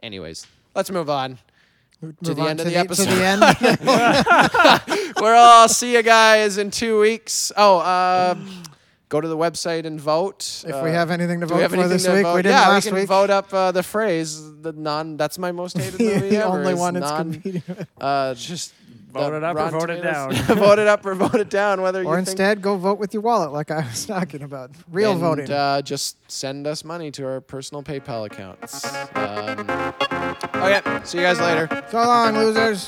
Anyways, 0.02 0.48
let's 0.76 0.92
move 0.92 1.10
on. 1.10 1.38
Move 2.02 2.16
the 2.22 2.42
on 2.42 2.48
end 2.50 2.60
of 2.62 2.66
the 2.66 2.72
To 2.74 2.80
episode. 2.80 3.08
the 3.10 3.24
end. 3.26 5.14
We're 5.22 5.36
all 5.36 5.68
see 5.68 5.94
you 5.94 6.02
guys 6.04 6.58
in 6.58 6.72
two 6.72 7.00
weeks. 7.00 7.52
Oh, 7.58 7.80
uh, 7.80 8.36
go 9.10 9.20
to 9.20 9.28
the 9.28 9.36
website 9.38 9.86
and 9.86 10.00
vote. 10.00 10.64
if 10.66 10.74
Uh, 10.74 10.82
we 10.84 10.92
have 10.92 11.12
anything 11.12 11.42
to 11.42 11.46
vote 11.46 11.60
have 11.60 11.72
for 11.72 11.76
anything 11.78 11.92
this 11.92 12.06
to 12.06 12.14
week, 12.14 12.24
vote? 12.24 12.36
we 12.36 12.42
didn't 12.44 12.56
yeah, 12.56 12.70
last 12.70 12.86
we 12.86 12.92
can 12.92 13.00
week. 13.00 13.08
vote 13.10 13.30
up 13.30 13.54
uh, 13.54 13.72
the 13.74 13.84
phrase. 13.84 14.40
The 14.62 14.72
non. 14.72 15.18
That's 15.18 15.38
my 15.38 15.52
most 15.52 15.78
hated 15.78 16.00
movie 16.00 16.30
the 16.30 16.38
ever. 16.38 16.48
only 16.60 16.74
one 16.74 16.96
it's 16.96 17.10
non, 17.10 17.34
competing 17.34 17.64
uh, 18.00 18.34
Just 18.34 18.72
the 18.72 18.79
vote 19.12 19.34
it 19.34 19.44
up 19.44 19.56
or 19.56 19.60
Rotten 19.60 19.80
vote 19.80 19.90
it 19.90 20.02
down. 20.02 20.34
Vote 20.60 20.80
it 20.80 20.88
up 20.88 21.06
or 21.06 21.16
vote 21.16 21.36
it 21.36 21.50
down. 21.50 21.82
Whether 21.82 22.00
Or 22.00 22.04
you 22.04 22.16
think 22.18 22.28
instead, 22.30 22.62
go 22.62 22.78
vote 22.78 23.00
with 23.00 23.14
your 23.14 23.22
wallet, 23.22 23.52
like 23.52 23.72
I 23.72 23.82
was 23.88 24.06
talking 24.08 24.42
about. 24.44 24.72
Real 24.92 25.12
and, 25.12 25.20
voting. 25.22 25.52
Uh, 25.52 25.82
just 25.82 26.18
send 26.32 26.68
us 26.68 26.84
money 26.84 27.12
to 27.12 27.26
our 27.26 27.42
personal 27.42 27.84
PayPal 27.84 28.26
accounts. 28.26 28.86
Um, 29.16 29.60
okay, 30.56 30.82
see 31.04 31.18
you 31.18 31.24
guys 31.24 31.40
later. 31.40 31.68
so 31.90 31.98
long, 31.98 32.36
losers. 32.36 32.88